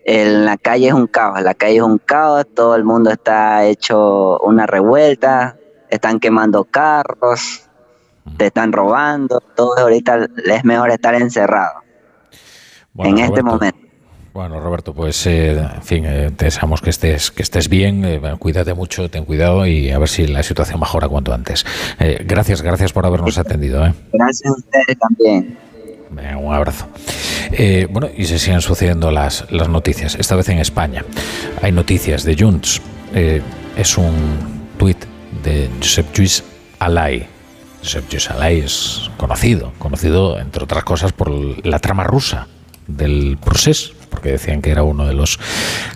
en 0.05 0.45
la 0.45 0.57
calle 0.57 0.89
es 0.89 0.95
un 0.95 1.07
caos, 1.07 1.43
la 1.43 1.55
calle 1.55 1.77
es 1.77 1.83
un 1.83 1.99
caos, 1.99 2.47
todo 2.55 2.75
el 2.77 2.85
mundo 2.85 3.11
está 3.11 3.65
hecho 3.65 4.39
una 4.41 4.67
revuelta, 4.67 5.57
están 5.89 6.21
quemando 6.21 6.65
carros, 6.65 7.69
te 8.37 8.47
están 8.47 8.73
robando, 8.73 9.41
todo 9.41 9.79
ahorita 9.79 10.27
es 10.45 10.65
mejor 10.65 10.91
estar 10.91 11.15
encerrado 11.15 11.81
en 12.99 13.19
este 13.19 13.43
momento. 13.43 13.90
Bueno, 14.33 14.61
Roberto, 14.61 14.95
pues 14.95 15.27
eh, 15.27 15.59
en 15.59 15.83
fin, 15.83 16.05
eh, 16.07 16.31
te 16.37 16.45
deseamos 16.45 16.81
que 16.81 16.91
estés, 16.91 17.33
que 17.33 17.43
estés 17.43 17.69
bien, 17.69 18.05
eh, 18.05 18.21
cuídate 18.39 18.75
mucho, 18.75 19.11
ten 19.11 19.25
cuidado 19.25 19.67
y 19.67 19.91
a 19.91 19.99
ver 19.99 20.09
si 20.09 20.25
la 20.29 20.45
situación 20.45 20.79
mejora 20.79 21.09
cuanto 21.09 21.35
antes. 21.35 21.67
gracias, 22.25 22.63
gracias 22.63 22.93
por 22.93 23.07
habernos 23.07 23.39
atendido. 23.39 23.93
Gracias 24.13 24.47
a 24.47 24.53
ustedes 24.53 24.99
también. 24.99 25.59
un 26.39 26.55
abrazo. 26.55 26.87
bueno, 27.91 28.09
y 28.17 28.25
se 28.27 28.39
siguen 28.39 28.61
sucediendo 28.61 29.11
las, 29.11 29.51
las 29.51 29.69
noticias, 29.69 30.15
esta 30.15 30.37
vez 30.37 30.49
en 30.49 30.59
España. 30.59 31.05
Hay 31.61 31.73
noticias 31.73 32.23
de 32.23 32.37
Junts. 32.39 32.81
es 33.13 33.99
un 33.99 34.15
tuit 34.79 35.05
de 35.43 35.69
Josep 35.81 36.07
Lluís 36.15 36.45
Alay. 36.79 37.27
Josep 37.83 38.09
Lluís 38.09 38.31
Alay 38.31 38.61
es 38.61 39.11
conocido, 39.17 39.73
conocido 39.79 40.39
entre 40.39 40.63
otras 40.63 40.85
cosas 40.85 41.13
por 41.13 41.31
la 41.67 41.81
trama 41.81 42.05
rusa 42.05 42.47
del 42.87 43.37
proceso 43.43 44.00
porque 44.11 44.33
decían 44.33 44.61
que 44.61 44.71
era 44.71 44.83
uno 44.83 45.07
de 45.07 45.15
los 45.15 45.39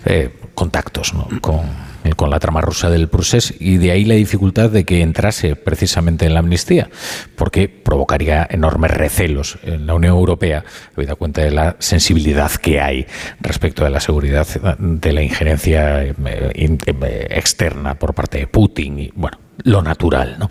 eh, 0.05 0.31
contactos 0.53 1.13
con, 1.41 2.29
la 2.29 2.39
trama 2.39 2.61
rusa 2.61 2.89
del 2.89 3.07
Prusés 3.07 3.53
y 3.59 3.77
de 3.77 3.91
ahí 3.91 4.05
la 4.05 4.15
dificultad 4.15 4.69
de 4.69 4.85
que 4.85 5.01
entrase 5.01 5.55
precisamente 5.55 6.25
en 6.25 6.33
la 6.33 6.39
amnistía, 6.39 6.89
porque 7.35 7.67
provocaría 7.67 8.47
enormes 8.49 8.91
recelos 8.91 9.57
en 9.63 9.85
la 9.85 9.93
Unión 9.93 10.13
Europea, 10.13 10.63
habida 10.95 11.15
cuenta 11.15 11.41
de 11.41 11.51
la 11.51 11.75
sensibilidad 11.79 12.51
que 12.51 12.79
hay 12.79 13.05
respecto 13.41 13.83
de 13.83 13.89
la 13.89 13.99
seguridad 13.99 14.47
de 14.79 15.13
la 15.13 15.21
injerencia 15.21 16.03
eh, 16.03 16.13
eh, 16.25 17.27
externa 17.29 17.95
por 17.95 18.13
parte 18.13 18.39
de 18.39 18.47
Putin 18.47 18.99
y, 18.99 19.11
bueno, 19.15 19.37
lo 19.63 19.81
natural. 19.81 20.37
¿no? 20.39 20.49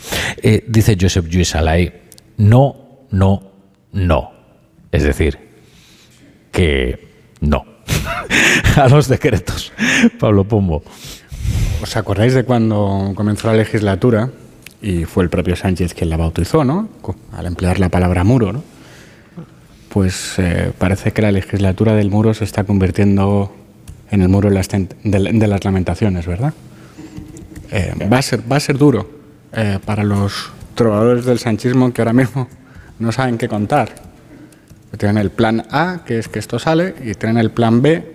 dice 0.67 0.97
Joseph 1.01 1.27
Lluís 1.27 1.55
no, 2.37 3.07
no, 3.11 3.53
no. 3.93 4.33
Es 4.93 5.03
decir, 5.03 5.39
que 6.55 7.14
no. 7.49 7.64
a 8.76 8.88
los 8.88 9.09
decretos. 9.09 9.72
Pablo 10.18 10.45
Pombo. 10.45 10.82
¿Os 11.82 11.97
acordáis 11.97 12.34
de 12.34 12.45
cuando 12.45 13.12
comenzó 13.14 13.49
la 13.49 13.55
legislatura 13.55 14.30
y 14.80 15.05
fue 15.05 15.24
el 15.24 15.30
propio 15.30 15.57
Sánchez 15.57 15.95
quien 15.95 16.11
la 16.11 16.16
bautizó, 16.16 16.64
¿no? 16.64 16.88
Al 17.32 17.47
emplear 17.47 17.78
la 17.78 17.88
palabra 17.88 18.24
muro, 18.24 18.53
¿no? 18.53 18.62
Pues 19.88 20.34
eh, 20.38 20.72
parece 20.76 21.12
que 21.12 21.22
la 21.22 21.30
legislatura 21.30 21.95
del 21.95 22.11
muro 22.11 22.34
se 22.34 22.45
está 22.45 22.64
convirtiendo 22.64 23.55
en 24.11 24.22
el 24.22 24.28
muro 24.28 24.49
de 24.49 25.49
las, 25.49 25.64
lamentaciones, 25.64 26.26
¿verdad? 26.26 26.53
Eh, 27.70 27.95
va, 28.11 28.18
a 28.18 28.22
ser, 28.22 28.40
va 28.51 28.57
a 28.57 28.61
ser 28.61 28.76
duro 28.76 29.09
eh, 29.53 29.78
para 29.84 30.05
los 30.05 30.51
trovadores 30.74 31.24
del 31.24 31.38
sanchismo 31.38 31.92
que 31.92 32.03
ahora 32.03 32.12
mismo 32.12 32.49
no 32.99 33.12
saben 33.12 33.38
qué 33.38 33.49
contar 33.49 34.04
tienen 34.97 35.18
el 35.18 35.30
plan 35.30 35.66
A, 35.70 36.01
que 36.07 36.18
es 36.18 36.28
que 36.28 36.38
esto 36.38 36.59
sale, 36.59 36.95
y 37.03 37.14
tienen 37.14 37.38
el 37.38 37.51
plan 37.51 37.82
B, 37.82 38.14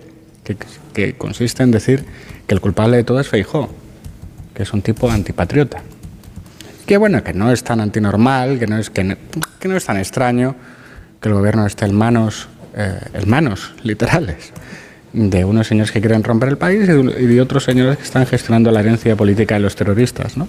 que, 0.92 1.14
consiste 1.14 1.62
en 1.62 1.70
decir 1.70 2.04
que 2.46 2.54
el 2.54 2.60
culpable 2.60 2.96
de 2.96 3.04
todo 3.04 3.20
es 3.20 3.28
Feijó, 3.28 3.70
que 4.54 4.62
es 4.62 4.72
un 4.72 4.82
tipo 4.82 5.10
antipatriota. 5.10 5.82
Que 6.86 6.96
bueno, 6.96 7.22
que 7.22 7.32
no 7.32 7.52
es 7.52 7.62
tan 7.62 7.80
antinormal, 7.80 8.58
que 8.58 8.66
no 8.66 8.78
es, 8.78 8.90
que 8.90 9.04
no, 9.04 9.76
es 9.76 9.84
tan 9.84 9.96
extraño 9.96 10.56
que 11.20 11.28
el 11.28 11.34
gobierno 11.34 11.66
esté 11.66 11.84
en 11.84 11.94
manos, 11.94 12.48
eh, 12.74 12.98
en 13.14 13.28
manos 13.28 13.72
literales 13.82 14.52
de 15.12 15.44
unos 15.44 15.66
señores 15.66 15.90
que 15.92 16.00
quieren 16.00 16.22
romper 16.22 16.48
el 16.50 16.58
país 16.58 16.88
y 16.88 17.26
de, 17.26 17.40
otros 17.40 17.64
señores 17.64 17.96
que 17.96 18.04
están 18.04 18.26
gestionando 18.26 18.70
la 18.70 18.80
herencia 18.80 19.16
política 19.16 19.54
de 19.54 19.60
los 19.60 19.74
terroristas, 19.74 20.36
¿no? 20.36 20.48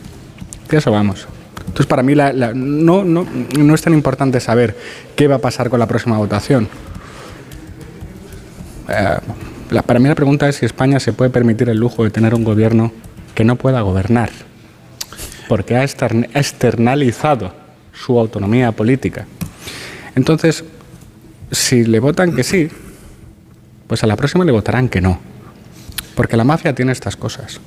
De 0.69 0.77
eso 0.77 0.91
vamos. 0.91 1.27
Entonces, 1.59 1.85
para 1.85 2.03
mí 2.03 2.15
no, 2.53 3.03
no, 3.03 3.75
es 3.75 3.81
tan 3.81 3.93
importante 3.93 4.39
saber 4.39 4.75
qué 5.15 5.27
va 5.27 5.35
a 5.35 5.39
pasar 5.39 5.69
con 5.69 5.79
la 5.79 5.87
próxima 5.87 6.17
votación. 6.17 6.67
Eh, 8.89 9.17
para 9.85 9.99
mí 9.99 10.09
la 10.09 10.15
pregunta 10.15 10.49
es 10.49 10.57
si 10.57 10.65
España 10.65 10.99
se 10.99 11.13
puede 11.13 11.29
permitir 11.29 11.69
el 11.69 11.77
lujo 11.77 12.03
de 12.03 12.09
tener 12.09 12.35
un 12.35 12.43
gobierno 12.43 12.91
que 13.35 13.45
no 13.45 13.55
pueda 13.55 13.81
gobernar, 13.81 14.31
porque 15.47 15.77
ha 15.77 15.83
externalizado 15.83 17.53
su 17.93 18.19
autonomía 18.19 18.73
política. 18.73 19.25
Entonces, 20.15 20.65
si 21.51 21.85
le 21.85 21.99
votan 21.99 22.35
que 22.35 22.43
sí, 22.43 22.69
pues 23.87 24.03
a 24.03 24.07
la 24.07 24.17
próxima 24.17 24.43
le 24.43 24.51
votarán 24.51 24.89
que 24.89 24.99
no, 24.99 25.19
porque 26.15 26.35
la 26.35 26.43
mafia 26.43 26.75
tiene 26.75 26.91
estas 26.91 27.15
cosas 27.15 27.61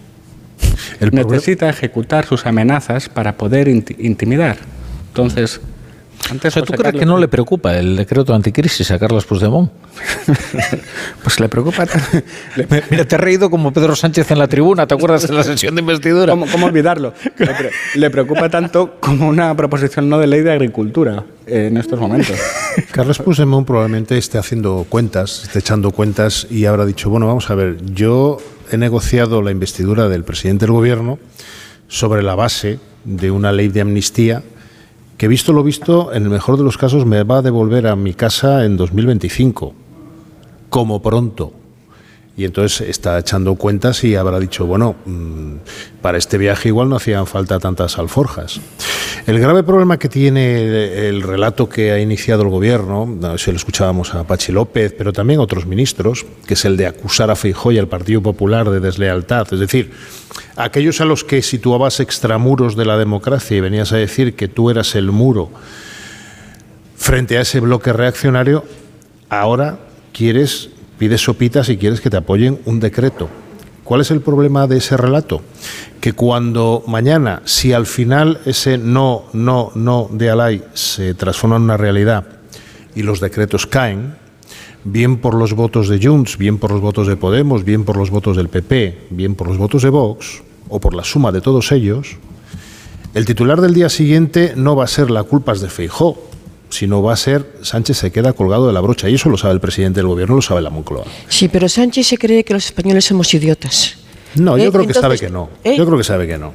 necesita 1.12 1.68
ejecutar 1.68 2.26
sus 2.26 2.46
amenazas 2.46 3.08
para 3.08 3.36
poder 3.36 3.68
intimidar. 3.68 4.56
Entonces, 5.08 5.60
antes 6.30 6.54
¿tú 6.54 6.72
crees 6.72 6.94
que 6.94 7.04
no 7.04 7.18
le 7.18 7.28
preocupa 7.28 7.76
el 7.76 7.96
decreto 7.96 8.34
anticrisis 8.34 8.90
a 8.90 8.98
Carlos 8.98 9.26
Puigdemont? 9.26 9.70
pues 11.22 11.38
le 11.38 11.48
preocupa. 11.48 11.86
Mira, 12.90 13.04
te 13.04 13.14
he 13.14 13.18
reído 13.18 13.50
como 13.50 13.72
Pedro 13.72 13.94
Sánchez 13.94 14.30
en 14.30 14.38
la 14.38 14.48
tribuna, 14.48 14.86
¿te 14.86 14.94
acuerdas 14.94 15.28
de 15.28 15.34
la 15.34 15.44
sesión 15.44 15.74
de 15.74 15.82
investidura? 15.82 16.34
¿Cómo, 16.34 16.66
olvidarlo? 16.66 17.12
le, 17.94 18.10
preocupa 18.10 18.48
tanto 18.48 18.96
como 19.00 19.28
una 19.28 19.54
proposición 19.54 20.08
no 20.08 20.18
de 20.18 20.26
ley 20.26 20.40
de 20.40 20.52
agricultura 20.52 21.24
en 21.46 21.76
estos 21.76 22.00
momentos. 22.00 22.38
Carlos 22.90 23.18
Puigdemont 23.18 23.66
probablemente 23.66 24.16
esté 24.16 24.38
haciendo 24.38 24.86
cuentas, 24.88 25.42
esté 25.44 25.58
echando 25.58 25.90
cuentas 25.90 26.46
y 26.50 26.64
habrá 26.64 26.86
dicho, 26.86 27.10
bueno, 27.10 27.26
vamos 27.26 27.50
a 27.50 27.54
ver, 27.54 27.76
yo 27.92 28.38
he 28.70 28.76
negociado 28.76 29.42
la 29.42 29.50
investidura 29.50 30.08
del 30.08 30.24
presidente 30.24 30.66
del 30.66 30.74
gobierno 30.74 31.18
sobre 31.88 32.22
la 32.22 32.34
base 32.34 32.78
de 33.04 33.30
una 33.30 33.52
ley 33.52 33.68
de 33.68 33.80
amnistía 33.80 34.42
que, 35.16 35.28
visto 35.28 35.52
lo 35.52 35.62
visto, 35.62 36.12
en 36.12 36.24
el 36.24 36.30
mejor 36.30 36.56
de 36.56 36.64
los 36.64 36.76
casos 36.76 37.06
me 37.06 37.22
va 37.22 37.38
a 37.38 37.42
devolver 37.42 37.86
a 37.86 37.96
mi 37.96 38.14
casa 38.14 38.64
en 38.64 38.76
2025, 38.76 39.74
como 40.70 41.00
pronto. 41.00 41.52
Y 42.36 42.44
entonces 42.44 42.88
está 42.88 43.18
echando 43.18 43.54
cuentas 43.54 44.02
y 44.02 44.16
habrá 44.16 44.40
dicho, 44.40 44.66
bueno, 44.66 44.96
mm, 45.04 45.56
para 46.02 46.18
este 46.18 46.36
viaje 46.36 46.68
igual 46.68 46.88
no 46.88 46.96
hacían 46.96 47.28
falta 47.28 47.60
tantas 47.60 47.96
alforjas. 47.96 48.60
El 49.26 49.38
grave 49.38 49.62
problema 49.62 49.98
que 49.98 50.08
tiene 50.08 51.08
el 51.08 51.22
relato 51.22 51.68
que 51.68 51.92
ha 51.92 52.00
iniciado 52.00 52.42
el 52.42 52.48
gobierno, 52.48 53.38
si 53.38 53.52
lo 53.52 53.56
escuchábamos 53.56 54.14
a 54.14 54.24
Pachi 54.24 54.52
López, 54.52 54.92
pero 54.98 55.12
también 55.12 55.38
a 55.38 55.44
otros 55.44 55.64
ministros, 55.64 56.26
que 56.46 56.54
es 56.54 56.64
el 56.64 56.76
de 56.76 56.86
acusar 56.86 57.30
a 57.30 57.36
Feijóo 57.36 57.72
y 57.72 57.78
al 57.78 57.88
Partido 57.88 58.20
Popular 58.20 58.68
de 58.68 58.80
deslealtad, 58.80 59.46
es 59.52 59.60
decir, 59.60 59.92
aquellos 60.56 61.00
a 61.00 61.04
los 61.04 61.24
que 61.24 61.40
situabas 61.40 62.00
extramuros 62.00 62.76
de 62.76 62.84
la 62.84 62.98
democracia 62.98 63.56
y 63.56 63.60
venías 63.60 63.92
a 63.92 63.96
decir 63.96 64.34
que 64.34 64.48
tú 64.48 64.70
eras 64.70 64.94
el 64.94 65.10
muro 65.12 65.50
frente 66.96 67.38
a 67.38 67.42
ese 67.42 67.60
bloque 67.60 67.92
reaccionario, 67.92 68.64
ahora 69.28 69.78
quieres 70.12 70.70
pides 70.98 71.22
sopitas 71.22 71.68
y 71.68 71.76
quieres 71.76 72.00
que 72.00 72.10
te 72.10 72.16
apoyen 72.16 72.60
un 72.64 72.80
decreto. 72.80 73.28
¿Cuál 73.84 74.00
es 74.00 74.10
el 74.10 74.20
problema 74.20 74.66
de 74.66 74.78
ese 74.78 74.96
relato? 74.96 75.42
Que 76.00 76.14
cuando 76.14 76.82
mañana, 76.86 77.42
si 77.44 77.72
al 77.72 77.86
final 77.86 78.40
ese 78.46 78.78
no, 78.78 79.24
no, 79.32 79.72
no 79.74 80.08
de 80.10 80.30
Alay 80.30 80.64
se 80.72 81.14
transforma 81.14 81.56
en 81.56 81.62
una 81.62 81.76
realidad 81.76 82.24
y 82.94 83.02
los 83.02 83.20
decretos 83.20 83.66
caen, 83.66 84.14
bien 84.84 85.18
por 85.18 85.34
los 85.34 85.52
votos 85.52 85.88
de 85.88 86.00
Junts, 86.02 86.38
bien 86.38 86.58
por 86.58 86.70
los 86.70 86.80
votos 86.80 87.06
de 87.08 87.16
Podemos, 87.16 87.64
bien 87.64 87.84
por 87.84 87.96
los 87.96 88.10
votos 88.10 88.36
del 88.36 88.48
PP, 88.48 89.08
bien 89.10 89.34
por 89.34 89.48
los 89.48 89.58
votos 89.58 89.82
de 89.82 89.90
Vox, 89.90 90.42
o 90.68 90.80
por 90.80 90.94
la 90.94 91.04
suma 91.04 91.32
de 91.32 91.40
todos 91.40 91.72
ellos, 91.72 92.16
el 93.14 93.24
titular 93.24 93.60
del 93.60 93.74
día 93.74 93.88
siguiente 93.88 94.54
no 94.56 94.76
va 94.76 94.84
a 94.84 94.88
ser 94.88 95.10
la 95.10 95.22
culpa 95.22 95.54
de 95.54 95.68
Feijó, 95.68 96.18
sino 96.74 97.02
va 97.02 97.12
a 97.12 97.16
ser 97.16 97.46
Sánchez 97.62 97.98
se 97.98 98.10
queda 98.12 98.32
colgado 98.32 98.66
de 98.66 98.72
la 98.72 98.80
brocha. 98.80 99.08
Y 99.08 99.14
eso 99.14 99.28
lo 99.28 99.38
sabe 99.38 99.54
el 99.54 99.60
presidente 99.60 100.00
del 100.00 100.08
gobierno, 100.08 100.34
lo 100.34 100.42
sabe 100.42 100.60
la 100.60 100.70
Moncloa. 100.70 101.04
Sí, 101.28 101.48
pero 101.48 101.68
Sánchez 101.68 102.06
se 102.08 102.18
cree 102.18 102.44
que 102.44 102.52
los 102.52 102.66
españoles 102.66 103.04
somos 103.04 103.32
idiotas. 103.32 103.96
No, 104.36 104.58
yo 104.58 104.64
¿Eh? 104.64 104.72
creo 104.72 104.86
que 104.86 104.94
sabe 104.94 105.18
que 105.18 105.30
no. 105.30 105.48
¿eh? 105.62 105.76
Yo 105.76 105.86
creo 105.86 105.98
que 105.98 106.04
sabe 106.04 106.26
que 106.26 106.38
no. 106.38 106.52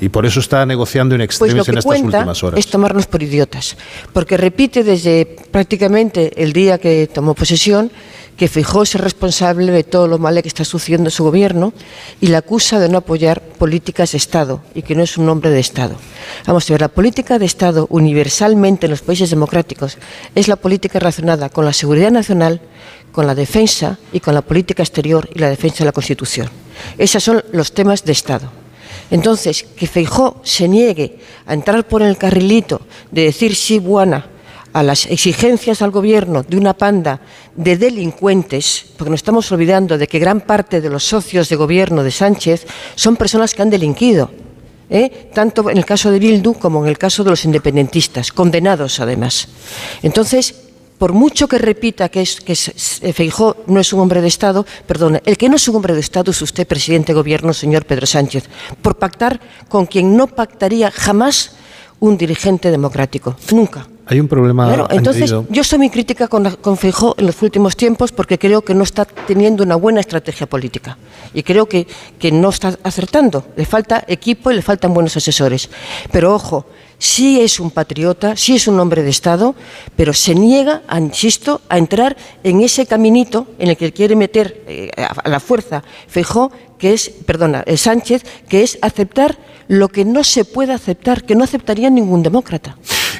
Y 0.00 0.08
por 0.08 0.26
eso 0.26 0.40
está 0.40 0.64
negociando 0.66 1.14
en 1.14 1.20
Pues 1.20 1.30
extremis 1.30 1.68
en 1.68 1.78
estas 1.78 1.84
cuenta 1.84 2.18
últimas 2.18 2.42
horas. 2.42 2.58
es 2.58 2.66
tomarnos 2.66 3.06
por 3.06 3.22
idiotas, 3.22 3.76
porque 4.12 4.36
repite 4.36 4.84
desde 4.84 5.36
prácticamente 5.50 6.32
el 6.42 6.52
día 6.52 6.78
que 6.78 7.08
tomó 7.12 7.34
posesión 7.34 7.90
que 8.36 8.48
Fijó 8.48 8.82
es 8.82 8.94
responsable 8.94 9.70
de 9.70 9.84
todo 9.84 10.08
lo 10.08 10.18
malo 10.18 10.42
que 10.42 10.48
está 10.48 10.64
sucediendo 10.64 11.08
su 11.08 11.22
gobierno 11.22 11.72
y 12.20 12.26
la 12.26 12.38
acusa 12.38 12.80
de 12.80 12.88
no 12.88 12.98
apoyar 12.98 13.40
políticas 13.40 14.10
de 14.10 14.18
Estado 14.18 14.60
y 14.74 14.82
que 14.82 14.96
no 14.96 15.04
es 15.04 15.16
un 15.16 15.28
hombre 15.28 15.50
de 15.50 15.60
Estado. 15.60 15.94
Vamos 16.44 16.68
a 16.68 16.74
ver, 16.74 16.80
la 16.80 16.88
política 16.88 17.38
de 17.38 17.46
Estado 17.46 17.86
universalmente 17.90 18.86
en 18.86 18.90
los 18.90 19.02
países 19.02 19.30
democráticos 19.30 19.98
es 20.34 20.48
la 20.48 20.56
política 20.56 20.98
relacionada 20.98 21.48
con 21.48 21.64
la 21.64 21.72
seguridad 21.72 22.10
nacional, 22.10 22.60
con 23.14 23.28
la 23.28 23.34
defensa 23.36 23.96
y 24.12 24.18
con 24.18 24.34
la 24.34 24.42
política 24.42 24.82
exterior 24.82 25.30
y 25.32 25.38
la 25.38 25.48
defensa 25.48 25.78
de 25.78 25.84
la 25.84 25.92
Constitución. 25.92 26.50
Esos 26.98 27.22
son 27.22 27.44
los 27.52 27.72
temas 27.72 28.04
de 28.04 28.10
Estado. 28.10 28.50
Entonces, 29.08 29.62
que 29.62 29.86
Feijó 29.86 30.40
se 30.42 30.66
niegue 30.66 31.18
a 31.46 31.54
entrar 31.54 31.86
por 31.86 32.02
el 32.02 32.18
carrilito 32.18 32.80
de 33.12 33.22
decir 33.22 33.54
sí 33.54 33.78
buena 33.78 34.26
a 34.72 34.82
las 34.82 35.06
exigencias 35.06 35.80
al 35.80 35.92
gobierno 35.92 36.42
de 36.42 36.56
una 36.56 36.74
panda 36.74 37.20
de 37.54 37.76
delincuentes, 37.76 38.86
porque 38.96 39.10
nos 39.12 39.20
estamos 39.20 39.50
olvidando 39.52 39.96
de 39.96 40.08
que 40.08 40.18
gran 40.18 40.40
parte 40.40 40.80
de 40.80 40.90
los 40.90 41.04
socios 41.04 41.48
de 41.48 41.54
gobierno 41.54 42.02
de 42.02 42.10
Sánchez 42.10 42.66
son 42.96 43.14
personas 43.14 43.54
que 43.54 43.62
han 43.62 43.70
delinquido, 43.70 44.32
¿eh? 44.90 45.30
tanto 45.32 45.70
en 45.70 45.78
el 45.78 45.84
caso 45.84 46.10
de 46.10 46.18
Bildu 46.18 46.54
como 46.54 46.82
en 46.82 46.90
el 46.90 46.98
caso 46.98 47.22
de 47.22 47.30
los 47.30 47.44
independentistas, 47.44 48.32
condenados 48.32 48.98
además. 48.98 49.46
Entonces, 50.02 50.63
por 50.98 51.12
mucho 51.12 51.48
que 51.48 51.58
repita 51.58 52.08
que, 52.08 52.22
es, 52.22 52.40
que 52.40 52.54
Feijó 52.54 53.56
no 53.66 53.80
es 53.80 53.92
un 53.92 54.00
hombre 54.00 54.20
de 54.20 54.28
Estado, 54.28 54.64
perdón, 54.86 55.20
el 55.24 55.36
que 55.36 55.48
no 55.48 55.56
es 55.56 55.68
un 55.68 55.76
hombre 55.76 55.94
de 55.94 56.00
Estado 56.00 56.30
es 56.30 56.40
usted, 56.42 56.66
presidente 56.66 57.12
de 57.12 57.14
gobierno, 57.14 57.52
señor 57.52 57.84
Pedro 57.84 58.06
Sánchez, 58.06 58.44
por 58.80 58.96
pactar 58.96 59.40
con 59.68 59.86
quien 59.86 60.16
no 60.16 60.26
pactaría 60.26 60.90
jamás 60.90 61.56
un 62.00 62.16
dirigente 62.16 62.70
democrático. 62.70 63.36
Nunca. 63.50 63.86
Hay 64.06 64.20
un 64.20 64.28
problema 64.28 64.66
Claro, 64.66 64.86
entonces 64.90 65.32
añadido. 65.32 65.46
yo 65.48 65.64
soy 65.64 65.78
muy 65.78 65.88
crítica 65.88 66.28
con, 66.28 66.50
con 66.56 66.76
Feijó 66.76 67.14
en 67.16 67.26
los 67.26 67.40
últimos 67.40 67.74
tiempos 67.74 68.12
porque 68.12 68.38
creo 68.38 68.60
que 68.60 68.74
no 68.74 68.84
está 68.84 69.06
teniendo 69.06 69.62
una 69.62 69.76
buena 69.76 70.00
estrategia 70.00 70.46
política 70.46 70.98
y 71.32 71.42
creo 71.42 71.66
que, 71.66 71.86
que 72.18 72.30
no 72.30 72.50
está 72.50 72.78
acertando. 72.82 73.46
Le 73.56 73.64
falta 73.64 74.04
equipo 74.06 74.50
y 74.50 74.56
le 74.56 74.62
faltan 74.62 74.92
buenos 74.92 75.16
asesores. 75.16 75.70
Pero 76.12 76.34
ojo, 76.34 76.66
sí 77.04 77.40
es 77.40 77.60
un 77.60 77.70
patriota, 77.70 78.34
sí 78.34 78.56
es 78.56 78.66
un 78.66 78.80
hombre 78.80 79.02
de 79.02 79.10
Estado, 79.10 79.54
pero 79.94 80.14
se 80.14 80.34
niega, 80.34 80.82
a, 80.88 80.98
insisto, 80.98 81.60
a 81.68 81.76
entrar 81.76 82.16
en 82.42 82.62
ese 82.62 82.86
caminito 82.86 83.46
en 83.58 83.68
el 83.68 83.76
que 83.76 83.92
quiere 83.92 84.16
meter 84.16 84.64
eh, 84.66 84.90
a, 84.96 85.20
a 85.22 85.28
la 85.28 85.38
fuerza 85.38 85.84
Feijó, 86.08 86.50
que 86.78 86.94
es, 86.94 87.10
perdona, 87.10 87.62
eh, 87.66 87.76
Sánchez, 87.76 88.24
que 88.48 88.62
es 88.62 88.78
aceptar 88.80 89.38
lo 89.68 89.88
que 89.88 90.04
no 90.06 90.24
se 90.24 90.46
puede 90.46 90.72
aceptar, 90.72 91.24
que 91.24 91.34
no 91.34 91.44
aceptaría 91.44 91.90
ningún 91.90 92.22
demócrata. 92.22 92.76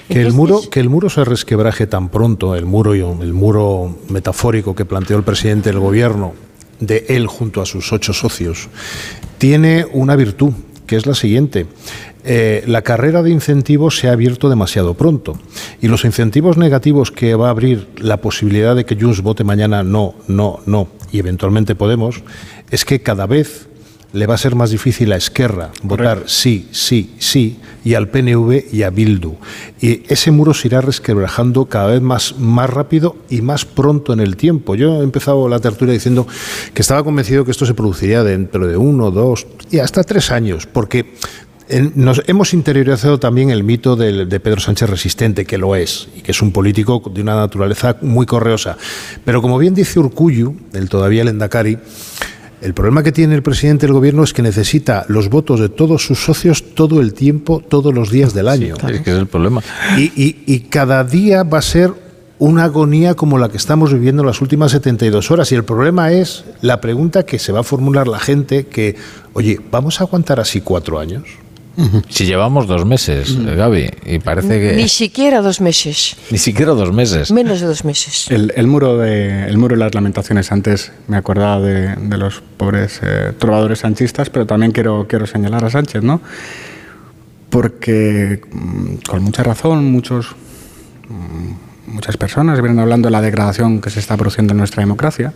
Que 0.08 0.22
el, 0.22 0.32
muro, 0.32 0.62
que 0.70 0.80
el 0.80 0.88
muro 0.88 1.10
se 1.10 1.24
resquebraje 1.24 1.86
tan 1.86 2.08
pronto, 2.08 2.54
el 2.54 2.66
muro, 2.66 2.94
el 2.94 3.32
muro 3.32 3.96
metafórico 4.08 4.74
que 4.74 4.84
planteó 4.84 5.16
el 5.16 5.24
presidente 5.24 5.70
del 5.70 5.78
gobierno, 5.78 6.34
de 6.80 7.06
él 7.08 7.26
junto 7.26 7.60
a 7.60 7.66
sus 7.66 7.92
ocho 7.92 8.12
socios, 8.12 8.68
tiene 9.38 9.86
una 9.92 10.16
virtud, 10.16 10.52
que 10.86 10.96
es 10.96 11.06
la 11.06 11.14
siguiente. 11.14 11.66
Eh, 12.26 12.64
la 12.66 12.80
carrera 12.82 13.22
de 13.22 13.30
incentivos 13.30 13.98
se 13.98 14.08
ha 14.08 14.12
abierto 14.12 14.48
demasiado 14.48 14.94
pronto 14.94 15.38
y 15.82 15.88
los 15.88 16.06
incentivos 16.06 16.56
negativos 16.56 17.10
que 17.10 17.34
va 17.34 17.48
a 17.48 17.50
abrir 17.50 17.88
la 17.98 18.16
posibilidad 18.16 18.74
de 18.74 18.86
que 18.86 18.96
Junts 18.96 19.20
vote 19.20 19.44
mañana 19.44 19.82
no, 19.82 20.14
no, 20.26 20.60
no 20.64 20.88
y 21.12 21.18
eventualmente 21.18 21.74
Podemos, 21.74 22.22
es 22.70 22.84
que 22.84 23.02
cada 23.02 23.26
vez 23.26 23.68
le 24.14 24.26
va 24.26 24.34
a 24.34 24.38
ser 24.38 24.54
más 24.54 24.70
difícil 24.70 25.12
a 25.12 25.16
Esquerra 25.16 25.70
votar 25.82 26.22
sí, 26.26 26.68
sí, 26.70 27.14
sí, 27.18 27.58
y 27.84 27.94
al 27.94 28.08
PNV 28.08 28.72
y 28.72 28.84
a 28.84 28.90
Bildu. 28.90 29.34
Y 29.80 30.02
ese 30.08 30.30
muro 30.30 30.54
se 30.54 30.68
irá 30.68 30.80
resquebrajando 30.80 31.66
cada 31.66 31.88
vez 31.88 32.00
más, 32.00 32.38
más 32.38 32.70
rápido 32.70 33.16
y 33.28 33.42
más 33.42 33.64
pronto 33.64 34.12
en 34.12 34.20
el 34.20 34.36
tiempo. 34.36 34.76
Yo 34.76 35.00
he 35.00 35.04
empezado 35.04 35.48
la 35.48 35.58
tertulia 35.58 35.92
diciendo 35.92 36.28
que 36.72 36.82
estaba 36.82 37.02
convencido 37.02 37.44
que 37.44 37.50
esto 37.50 37.66
se 37.66 37.74
produciría 37.74 38.22
dentro 38.22 38.68
de 38.68 38.76
uno, 38.76 39.10
dos 39.10 39.48
y 39.70 39.80
hasta 39.80 40.04
tres 40.04 40.30
años, 40.30 40.66
porque 40.66 41.14
nos 41.94 42.22
hemos 42.26 42.52
interiorizado 42.52 43.18
también 43.18 43.50
el 43.50 43.64
mito 43.64 43.96
del- 43.96 44.28
de, 44.28 44.40
Pedro 44.40 44.60
Sánchez 44.60 44.90
resistente, 44.90 45.44
que 45.46 45.56
lo 45.58 45.74
es, 45.76 46.08
y 46.16 46.20
que 46.20 46.32
es 46.32 46.42
un 46.42 46.52
político 46.52 47.02
de 47.12 47.22
una 47.22 47.36
naturaleza 47.36 47.96
muy 48.02 48.26
correosa. 48.26 48.76
Pero 49.24 49.40
como 49.40 49.56
bien 49.58 49.74
dice 49.74 49.98
Urcuyu, 49.98 50.54
el 50.74 50.88
todavía 50.88 51.22
el 51.22 51.28
Endacari, 51.28 51.78
el 52.60 52.74
problema 52.74 53.02
que 53.02 53.12
tiene 53.12 53.34
el 53.34 53.42
presidente 53.42 53.86
del 53.86 53.94
gobierno 53.94 54.22
es 54.24 54.32
que 54.32 54.42
necesita 54.42 55.04
los 55.08 55.28
votos 55.28 55.60
de 55.60 55.68
todos 55.68 56.04
sus 56.04 56.22
socios 56.22 56.74
todo 56.74 57.00
el 57.00 57.12
tiempo, 57.14 57.62
todos 57.66 57.94
los 57.94 58.10
días 58.10 58.34
del 58.34 58.48
año. 58.48 58.74
Es 58.88 59.00
que 59.00 59.10
es 59.12 59.18
el 59.18 59.26
problema. 59.26 59.62
Y, 59.98 60.04
y- 60.22 60.42
y 60.46 60.60
cada 60.60 61.02
día 61.04 61.42
va 61.44 61.58
a 61.58 61.62
ser 61.62 61.92
una 62.38 62.64
agonía 62.64 63.14
como 63.14 63.38
la 63.38 63.48
que 63.48 63.56
estamos 63.56 63.92
viviendo 63.92 64.22
en 64.22 64.26
las 64.26 64.40
últimas 64.42 64.72
72 64.72 65.30
horas. 65.30 65.50
Y 65.52 65.54
el 65.54 65.64
problema 65.64 66.12
es 66.12 66.44
la 66.62 66.80
pregunta 66.80 67.24
que 67.24 67.38
se 67.38 67.52
va 67.52 67.60
a 67.60 67.62
formular 67.64 68.06
la 68.08 68.18
gente 68.18 68.66
que, 68.66 68.96
oye, 69.34 69.60
¿vamos 69.70 70.00
a 70.00 70.04
aguantar 70.04 70.40
así 70.40 70.60
cuatro 70.60 70.98
años? 70.98 71.22
Si 72.08 72.24
llevamos 72.24 72.68
dos 72.68 72.84
meses, 72.84 73.36
eh, 73.36 73.54
Gaby, 73.56 73.90
y 74.06 74.18
parece 74.20 74.60
que 74.60 74.76
Ni 74.76 74.88
siquiera 74.88 75.42
dos 75.42 75.60
meses, 75.60 76.16
ni 76.30 76.38
siquiera 76.38 76.72
dos 76.72 76.92
meses. 76.92 77.32
menos 77.32 77.60
de 77.60 77.66
dos 77.66 77.84
meses. 77.84 78.30
El, 78.30 78.52
el 78.54 78.66
muro 78.68 78.96
de, 78.98 79.46
el 79.48 79.58
muro 79.58 79.74
de 79.74 79.80
las 79.80 79.92
lamentaciones 79.94 80.52
antes 80.52 80.92
me 81.08 81.16
acordaba 81.16 81.60
de, 81.60 81.96
de 81.96 82.16
los 82.16 82.42
pobres 82.56 83.00
eh, 83.02 83.32
trovadores 83.38 83.80
sanchistas, 83.80 84.30
pero 84.30 84.46
también 84.46 84.70
quiero, 84.70 85.06
quiero 85.08 85.26
señalar 85.26 85.64
a 85.64 85.70
Sánchez, 85.70 86.02
¿no? 86.04 86.20
Porque 87.50 88.40
mm, 88.52 88.94
con 89.08 89.22
mucha 89.22 89.42
razón 89.42 89.84
muchos, 89.90 90.34
mm, 91.08 91.92
muchas 91.92 92.16
personas 92.16 92.60
vienen 92.60 92.78
hablando 92.80 93.08
de 93.08 93.12
la 93.12 93.20
degradación 93.20 93.80
que 93.80 93.90
se 93.90 94.00
está 94.00 94.16
produciendo 94.16 94.52
en 94.52 94.58
nuestra 94.58 94.80
democracia, 94.82 95.32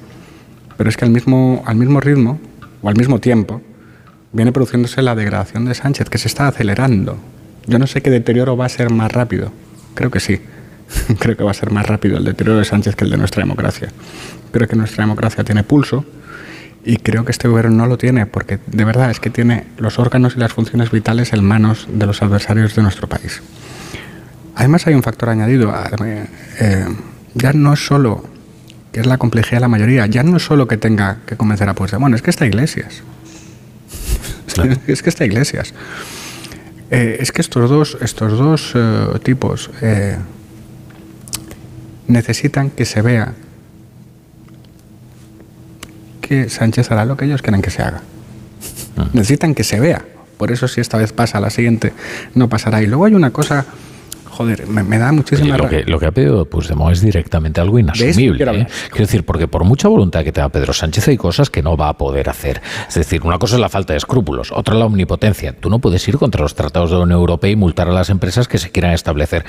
pero 0.76 0.88
es 0.88 0.96
que 0.96 1.04
al 1.04 1.10
mismo, 1.10 1.62
al 1.66 1.76
mismo 1.76 2.00
ritmo 2.00 2.38
o 2.82 2.88
al 2.88 2.96
mismo 2.96 3.18
tiempo 3.18 3.60
viene 4.32 4.52
produciéndose 4.52 5.02
la 5.02 5.14
degradación 5.14 5.64
de 5.64 5.74
Sánchez, 5.74 6.08
que 6.08 6.18
se 6.18 6.28
está 6.28 6.48
acelerando. 6.48 7.18
Yo 7.66 7.78
no 7.78 7.86
sé 7.86 8.02
qué 8.02 8.10
deterioro 8.10 8.56
va 8.56 8.66
a 8.66 8.68
ser 8.68 8.90
más 8.90 9.12
rápido. 9.12 9.52
Creo 9.94 10.10
que 10.10 10.20
sí. 10.20 10.40
Creo 11.18 11.36
que 11.36 11.44
va 11.44 11.50
a 11.50 11.54
ser 11.54 11.70
más 11.70 11.86
rápido 11.86 12.16
el 12.16 12.24
deterioro 12.24 12.58
de 12.58 12.64
Sánchez 12.64 12.96
que 12.96 13.04
el 13.04 13.10
de 13.10 13.16
nuestra 13.18 13.42
democracia. 13.42 13.88
Creo 14.52 14.66
que 14.68 14.76
nuestra 14.76 15.04
democracia 15.04 15.44
tiene 15.44 15.64
pulso 15.64 16.04
y 16.84 16.96
creo 16.96 17.24
que 17.24 17.32
este 17.32 17.48
gobierno 17.48 17.76
no 17.76 17.86
lo 17.86 17.98
tiene 17.98 18.24
porque 18.24 18.58
de 18.66 18.84
verdad 18.84 19.10
es 19.10 19.20
que 19.20 19.28
tiene 19.30 19.66
los 19.76 19.98
órganos 19.98 20.36
y 20.36 20.38
las 20.38 20.52
funciones 20.52 20.90
vitales 20.90 21.32
en 21.32 21.44
manos 21.44 21.86
de 21.92 22.06
los 22.06 22.22
adversarios 22.22 22.74
de 22.74 22.82
nuestro 22.82 23.08
país. 23.08 23.42
Además 24.54 24.86
hay 24.86 24.94
un 24.94 25.02
factor 25.02 25.28
añadido. 25.28 25.72
eh, 26.04 26.26
eh, 26.60 26.86
ya 27.34 27.52
no 27.52 27.74
es 27.74 27.84
solo, 27.84 28.24
que 28.92 29.00
es 29.00 29.06
la 29.06 29.18
complejidad 29.18 29.58
de 29.58 29.60
la 29.60 29.68
mayoría, 29.68 30.06
ya 30.06 30.22
no 30.22 30.38
es 30.38 30.44
solo 30.44 30.66
que 30.66 30.78
tenga 30.78 31.18
que 31.26 31.36
convencer 31.36 31.68
a 31.68 31.74
Puigdemont, 31.74 32.14
es 32.14 32.22
que 32.22 32.30
está 32.30 32.46
Iglesias. 32.46 33.02
es 34.86 35.02
que 35.02 35.08
está 35.08 35.24
Iglesias. 35.24 35.74
Eh, 36.90 37.18
es 37.20 37.32
que 37.32 37.42
estos 37.42 37.68
dos, 37.68 37.98
estos 38.00 38.38
dos 38.38 38.72
eh, 38.74 39.18
tipos 39.22 39.70
eh, 39.82 40.16
necesitan 42.06 42.70
que 42.70 42.86
se 42.86 43.02
vea 43.02 43.34
que 46.22 46.48
Sánchez 46.48 46.90
hará 46.90 47.04
lo 47.04 47.16
que 47.16 47.26
ellos 47.26 47.42
quieren 47.42 47.62
que 47.62 47.70
se 47.70 47.82
haga. 47.82 48.02
Necesitan 49.12 49.54
que 49.54 49.64
se 49.64 49.80
vea. 49.80 50.04
Por 50.36 50.50
eso 50.52 50.68
si 50.68 50.80
esta 50.80 50.98
vez 50.98 51.12
pasa, 51.12 51.40
la 51.40 51.50
siguiente 51.50 51.92
no 52.34 52.48
pasará. 52.48 52.82
Y 52.82 52.86
luego 52.86 53.04
hay 53.04 53.14
una 53.14 53.30
cosa, 53.30 53.64
joder, 54.38 54.66
me, 54.68 54.82
me 54.84 54.98
da 54.98 55.10
muchísima 55.12 55.54
Oye, 55.56 55.62
lo, 55.64 55.68
que, 55.68 55.84
lo 55.84 55.98
que 55.98 56.06
ha 56.06 56.12
pedido 56.12 56.44
Puigdemont 56.44 56.92
es 56.92 57.00
directamente 57.00 57.60
algo 57.60 57.78
inasumible. 57.78 58.36
quiero 58.36 58.52
¿eh? 58.54 58.66
Quiero 58.88 59.04
decir, 59.06 59.24
porque 59.24 59.48
por 59.48 59.64
mucha 59.64 59.88
voluntad 59.88 60.22
que 60.22 60.30
tenga 60.32 60.48
Pedro 60.48 60.72
Sánchez 60.72 61.08
hay 61.08 61.16
cosas 61.16 61.50
que 61.50 61.60
no 61.62 61.76
va 61.76 61.88
a 61.88 61.98
poder 61.98 62.28
hacer. 62.30 62.62
Es 62.88 62.94
decir, 62.94 63.20
una 63.24 63.38
cosa 63.38 63.56
es 63.56 63.60
la 63.60 63.68
falta 63.68 63.92
de 63.92 63.96
escrúpulos, 63.98 64.52
otra 64.52 64.74
la 64.76 64.86
omnipotencia. 64.86 65.52
Tú 65.58 65.68
no 65.70 65.80
puedes 65.80 66.06
ir 66.08 66.16
contra 66.18 66.40
los 66.42 66.54
tratados 66.54 66.90
de 66.90 66.96
la 66.96 67.02
Unión 67.02 67.18
Europea 67.18 67.50
y 67.50 67.56
multar 67.56 67.88
a 67.88 67.92
las 67.92 68.10
empresas 68.10 68.46
que 68.46 68.58
se 68.58 68.70
quieran 68.70 68.92
establecer. 68.92 69.44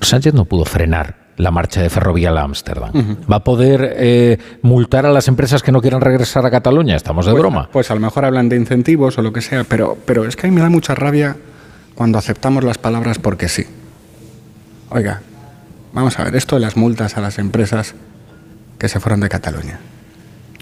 Sánchez 0.00 0.32
no 0.34 0.46
pudo 0.46 0.64
frenar 0.64 1.16
la 1.36 1.50
marcha 1.50 1.82
de 1.82 1.90
Ferrovial 1.90 2.36
a 2.38 2.42
Ámsterdam. 2.42 2.92
¿Va 3.30 3.36
a 3.36 3.44
poder 3.44 3.94
eh, 3.96 4.38
multar 4.62 5.06
a 5.06 5.10
las 5.12 5.28
empresas 5.28 5.62
que 5.62 5.72
no 5.72 5.80
quieran 5.80 6.00
regresar 6.00 6.44
a 6.46 6.50
Cataluña? 6.50 6.96
Estamos 6.96 7.26
de 7.26 7.32
Pues- 7.32 7.40
broma. 7.42 7.68
Pues 7.72 7.90
a 7.90 7.94
lo 7.94 8.00
mejor 8.00 8.24
hablan 8.24 8.48
de 8.48 8.56
incentivos 8.56 9.18
o 9.18 9.22
lo 9.22 9.32
que 9.32 9.40
sea, 9.40 9.64
pero, 9.64 9.96
pero 10.06 10.24
es 10.26 10.36
que 10.36 10.46
a 10.46 10.50
mí 10.50 10.54
me 10.56 10.62
da 10.62 10.68
mucha 10.70 10.94
rabia 10.94 11.36
cuando 11.94 12.18
aceptamos 12.18 12.64
las 12.64 12.78
palabras 12.78 13.18
porque 13.18 13.48
sí. 13.48 13.66
Oiga, 14.94 15.22
vamos 15.94 16.18
a 16.18 16.24
ver, 16.24 16.36
esto 16.36 16.56
de 16.56 16.60
las 16.60 16.76
multas 16.76 17.16
a 17.16 17.22
las 17.22 17.38
empresas 17.38 17.94
que 18.78 18.90
se 18.90 19.00
fueron 19.00 19.20
de 19.20 19.30
Cataluña. 19.30 19.78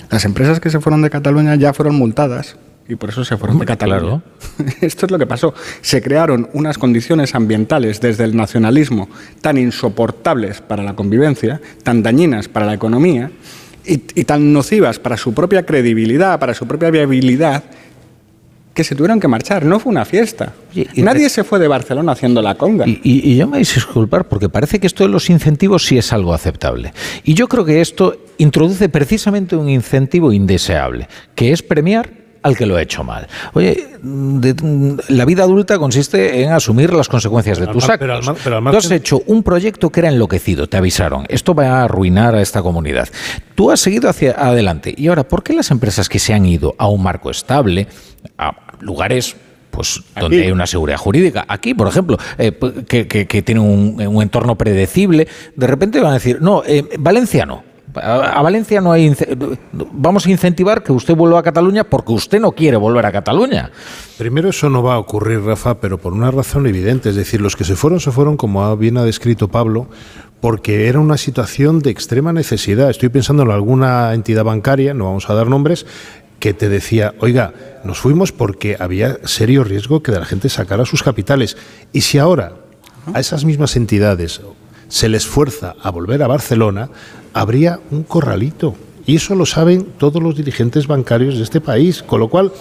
Las 0.08 0.24
empresas 0.24 0.60
que 0.60 0.70
se 0.70 0.78
fueron 0.78 1.02
de 1.02 1.10
Cataluña 1.10 1.56
ya 1.56 1.72
fueron 1.72 1.96
multadas 1.96 2.56
y 2.88 2.94
por 2.94 3.10
eso 3.10 3.24
se 3.24 3.36
fueron 3.36 3.58
de 3.58 3.66
Cataluña. 3.66 4.22
Esto 4.80 5.06
es 5.06 5.10
lo 5.10 5.18
que 5.18 5.26
pasó. 5.26 5.52
Se 5.80 6.00
crearon 6.00 6.48
unas 6.52 6.78
condiciones 6.78 7.34
ambientales 7.34 8.00
desde 8.00 8.22
el 8.22 8.36
nacionalismo 8.36 9.08
tan 9.40 9.58
insoportables 9.58 10.60
para 10.60 10.84
la 10.84 10.94
convivencia, 10.94 11.60
tan 11.82 12.04
dañinas 12.04 12.46
para 12.46 12.66
la 12.66 12.74
economía 12.74 13.32
y, 13.84 13.94
y 14.14 14.24
tan 14.24 14.52
nocivas 14.52 15.00
para 15.00 15.16
su 15.16 15.34
propia 15.34 15.66
credibilidad, 15.66 16.38
para 16.38 16.54
su 16.54 16.68
propia 16.68 16.90
viabilidad, 16.90 17.64
que 18.80 18.84
se 18.84 18.94
tuvieron 18.94 19.20
que 19.20 19.28
marchar. 19.28 19.64
No 19.66 19.78
fue 19.78 19.90
una 19.90 20.06
fiesta. 20.06 20.54
Nadie 20.96 21.28
se 21.28 21.44
fue 21.44 21.58
de 21.58 21.68
Barcelona 21.68 22.12
haciendo 22.12 22.40
la 22.40 22.54
conga. 22.54 22.86
Y, 22.88 22.98
y, 23.02 23.30
y 23.30 23.36
ya 23.36 23.44
me 23.44 23.52
vais 23.58 23.70
a 23.72 23.74
disculpar 23.74 24.26
porque 24.26 24.48
parece 24.48 24.80
que 24.80 24.86
esto 24.86 25.04
de 25.04 25.10
los 25.10 25.28
incentivos 25.28 25.84
sí 25.84 25.98
es 25.98 26.12
algo 26.14 26.32
aceptable. 26.32 26.94
Y 27.24 27.34
yo 27.34 27.46
creo 27.46 27.64
que 27.66 27.82
esto 27.82 28.16
introduce 28.38 28.88
precisamente 28.88 29.54
un 29.54 29.68
incentivo 29.68 30.32
indeseable, 30.32 31.08
que 31.34 31.52
es 31.52 31.62
premiar 31.62 32.18
al 32.42 32.56
que 32.56 32.64
lo 32.64 32.76
ha 32.76 32.80
hecho 32.80 33.04
mal. 33.04 33.28
Oye, 33.52 33.86
de, 34.02 34.96
la 35.10 35.26
vida 35.26 35.42
adulta 35.42 35.78
consiste 35.78 36.42
en 36.42 36.52
asumir 36.52 36.90
las 36.94 37.06
consecuencias 37.06 37.58
de 37.58 37.66
tus 37.66 37.84
actos. 37.84 37.98
pero 37.98 38.14
al 38.14 38.24
mar- 38.24 38.36
pero 38.42 38.56
al 38.56 38.64
Tú 38.64 38.76
has 38.78 38.90
hecho 38.90 39.22
un 39.26 39.42
proyecto 39.42 39.90
que 39.90 40.00
era 40.00 40.08
enloquecido, 40.08 40.66
te 40.66 40.78
avisaron. 40.78 41.26
Esto 41.28 41.54
va 41.54 41.66
a 41.80 41.84
arruinar 41.84 42.34
a 42.34 42.40
esta 42.40 42.62
comunidad. 42.62 43.10
Tú 43.54 43.70
has 43.70 43.80
seguido 43.80 44.08
hacia 44.08 44.30
adelante. 44.32 44.94
Y 44.96 45.08
ahora, 45.08 45.24
¿por 45.28 45.42
qué 45.42 45.52
las 45.52 45.70
empresas 45.70 46.08
que 46.08 46.18
se 46.18 46.32
han 46.32 46.46
ido 46.46 46.74
a 46.78 46.88
un 46.88 47.02
marco 47.02 47.30
estable, 47.30 47.88
a 48.38 48.52
lugares 48.80 49.36
pues 49.70 50.02
donde 50.18 50.42
hay 50.42 50.50
una 50.50 50.66
seguridad 50.66 50.98
jurídica. 50.98 51.44
Aquí, 51.46 51.74
por 51.74 51.86
ejemplo, 51.86 52.18
eh, 52.38 52.50
p- 52.50 52.84
que, 52.86 53.06
que, 53.06 53.26
que 53.26 53.42
tiene 53.42 53.60
un, 53.60 54.04
un 54.04 54.22
entorno 54.22 54.56
predecible, 54.56 55.28
de 55.54 55.66
repente 55.68 56.00
van 56.00 56.10
a 56.10 56.14
decir, 56.14 56.42
no, 56.42 56.62
eh, 56.66 56.84
Valencia 56.98 57.46
no. 57.46 57.62
A, 57.94 58.38
a 58.38 58.42
Valencia 58.42 58.80
no 58.80 58.92
hay... 58.92 59.14
Vamos 59.72 60.26
a 60.26 60.30
incentivar 60.30 60.82
que 60.82 60.92
usted 60.92 61.14
vuelva 61.14 61.38
a 61.38 61.42
Cataluña 61.42 61.84
porque 61.84 62.12
usted 62.12 62.40
no 62.40 62.52
quiere 62.52 62.76
volver 62.76 63.06
a 63.06 63.12
Cataluña. 63.12 63.70
Primero 64.18 64.50
eso 64.50 64.68
no 64.70 64.82
va 64.82 64.94
a 64.94 64.98
ocurrir, 64.98 65.40
Rafa, 65.40 65.80
pero 65.80 65.98
por 65.98 66.12
una 66.12 66.30
razón 66.32 66.66
evidente. 66.66 67.08
Es 67.10 67.16
decir, 67.16 67.40
los 67.40 67.54
que 67.54 67.64
se 67.64 67.76
fueron, 67.76 68.00
se 68.00 68.10
fueron, 68.10 68.36
como 68.36 68.76
bien 68.76 68.96
ha 68.96 69.04
descrito 69.04 69.48
Pablo, 69.48 69.88
porque 70.40 70.88
era 70.88 70.98
una 70.98 71.16
situación 71.16 71.80
de 71.80 71.90
extrema 71.90 72.32
necesidad. 72.32 72.90
Estoy 72.90 73.08
pensando 73.08 73.42
en 73.44 73.50
alguna 73.50 74.14
entidad 74.14 74.44
bancaria, 74.44 74.94
no 74.94 75.04
vamos 75.04 75.28
a 75.28 75.34
dar 75.34 75.48
nombres, 75.48 75.84
que 76.40 76.54
te 76.54 76.68
decía, 76.68 77.14
oiga, 77.20 77.52
nos 77.84 77.98
fuimos 77.98 78.32
porque 78.32 78.76
había 78.80 79.18
serio 79.24 79.62
riesgo 79.62 80.02
que 80.02 80.10
de 80.10 80.18
la 80.18 80.24
gente 80.24 80.48
sacara 80.48 80.84
sus 80.86 81.02
capitales. 81.02 81.56
Y 81.92 82.00
si 82.00 82.18
ahora 82.18 82.54
a 83.12 83.20
esas 83.20 83.44
mismas 83.44 83.76
entidades 83.76 84.40
se 84.88 85.08
les 85.08 85.26
fuerza 85.26 85.76
a 85.82 85.90
volver 85.90 86.22
a 86.22 86.26
Barcelona, 86.26 86.90
habría 87.32 87.78
un 87.90 88.02
corralito. 88.02 88.74
Y 89.06 89.16
eso 89.16 89.34
lo 89.34 89.46
saben 89.46 89.86
todos 89.98 90.22
los 90.22 90.36
dirigentes 90.36 90.86
bancarios 90.86 91.36
de 91.36 91.44
este 91.44 91.60
país. 91.60 92.02
Con 92.02 92.20
lo 92.20 92.28
cual, 92.28 92.52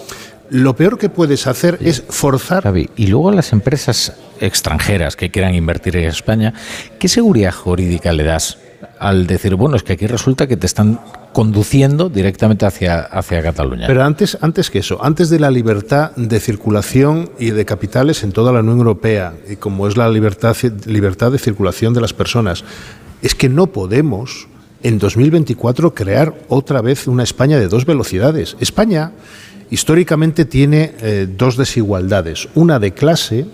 lo 0.50 0.76
peor 0.76 0.98
que 0.98 1.08
puedes 1.08 1.46
hacer 1.46 1.78
es 1.80 2.02
forzar. 2.08 2.62
Xavi, 2.62 2.90
y 2.96 3.06
luego 3.06 3.32
las 3.32 3.52
empresas 3.52 4.14
extranjeras 4.40 5.16
que 5.16 5.30
quieran 5.30 5.54
invertir 5.54 5.96
en 5.96 6.08
España, 6.08 6.54
¿qué 6.98 7.08
seguridad 7.08 7.52
jurídica 7.52 8.12
le 8.12 8.24
das 8.24 8.58
al 8.98 9.26
decir, 9.26 9.54
bueno, 9.54 9.76
es 9.76 9.82
que 9.82 9.94
aquí 9.94 10.06
resulta 10.06 10.46
que 10.46 10.56
te 10.56 10.66
están 10.66 11.00
conduciendo 11.32 12.08
directamente 12.08 12.66
hacia, 12.66 13.00
hacia 13.00 13.42
Cataluña? 13.42 13.86
Pero 13.86 14.04
antes, 14.04 14.38
antes 14.40 14.70
que 14.70 14.80
eso, 14.80 15.02
antes 15.02 15.30
de 15.30 15.38
la 15.38 15.50
libertad 15.50 16.12
de 16.16 16.40
circulación 16.40 17.30
y 17.38 17.50
de 17.50 17.64
capitales 17.64 18.22
en 18.24 18.32
toda 18.32 18.52
la 18.52 18.60
Unión 18.60 18.78
Europea, 18.78 19.34
y 19.48 19.56
como 19.56 19.86
es 19.86 19.96
la 19.96 20.08
libertad, 20.08 20.56
libertad 20.86 21.32
de 21.32 21.38
circulación 21.38 21.94
de 21.94 22.00
las 22.00 22.12
personas, 22.12 22.64
es 23.22 23.34
que 23.34 23.48
no 23.48 23.66
podemos 23.68 24.48
en 24.82 24.98
2024 24.98 25.94
crear 25.94 26.34
otra 26.48 26.80
vez 26.80 27.06
una 27.06 27.22
España 27.22 27.58
de 27.58 27.68
dos 27.68 27.84
velocidades. 27.84 28.56
España 28.60 29.12
históricamente 29.70 30.44
tiene 30.44 30.92
eh, 31.00 31.28
dos 31.30 31.56
desigualdades, 31.56 32.48
una 32.54 32.78
de 32.78 32.92
clase, 32.92 33.46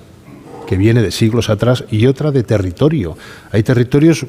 que 0.66 0.76
viene 0.76 1.02
de 1.02 1.10
siglos 1.10 1.50
atrás, 1.50 1.84
y 1.90 2.06
otra 2.06 2.30
de 2.32 2.42
territorio. 2.42 3.16
Hay 3.52 3.62
territorios 3.62 4.26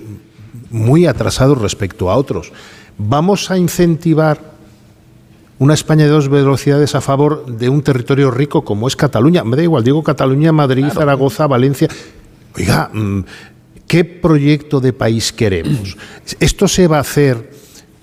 muy 0.69 1.05
atrasados 1.05 1.59
respecto 1.59 2.09
a 2.09 2.15
otros. 2.17 2.51
Vamos 2.97 3.51
a 3.51 3.57
incentivar 3.57 4.57
una 5.59 5.73
España 5.73 6.05
de 6.05 6.11
dos 6.11 6.29
velocidades 6.29 6.93
a 6.95 7.01
favor 7.01 7.45
de 7.45 7.69
un 7.69 7.81
territorio 7.81 8.31
rico 8.31 8.63
como 8.63 8.87
es 8.87 8.95
Cataluña. 8.95 9.43
Me 9.43 9.57
da 9.57 9.63
igual, 9.63 9.83
digo 9.83 10.03
Cataluña, 10.03 10.51
Madrid, 10.51 10.85
Zaragoza, 10.93 11.47
Valencia. 11.47 11.87
Oiga, 12.55 12.89
mm, 12.93 13.21
¿qué 13.87 14.03
proyecto 14.03 14.79
de 14.79 14.93
país 14.93 15.31
queremos? 15.33 15.97
¿Esto 16.39 16.67
se 16.67 16.87
va 16.87 16.97
a 16.97 17.01
hacer 17.01 17.51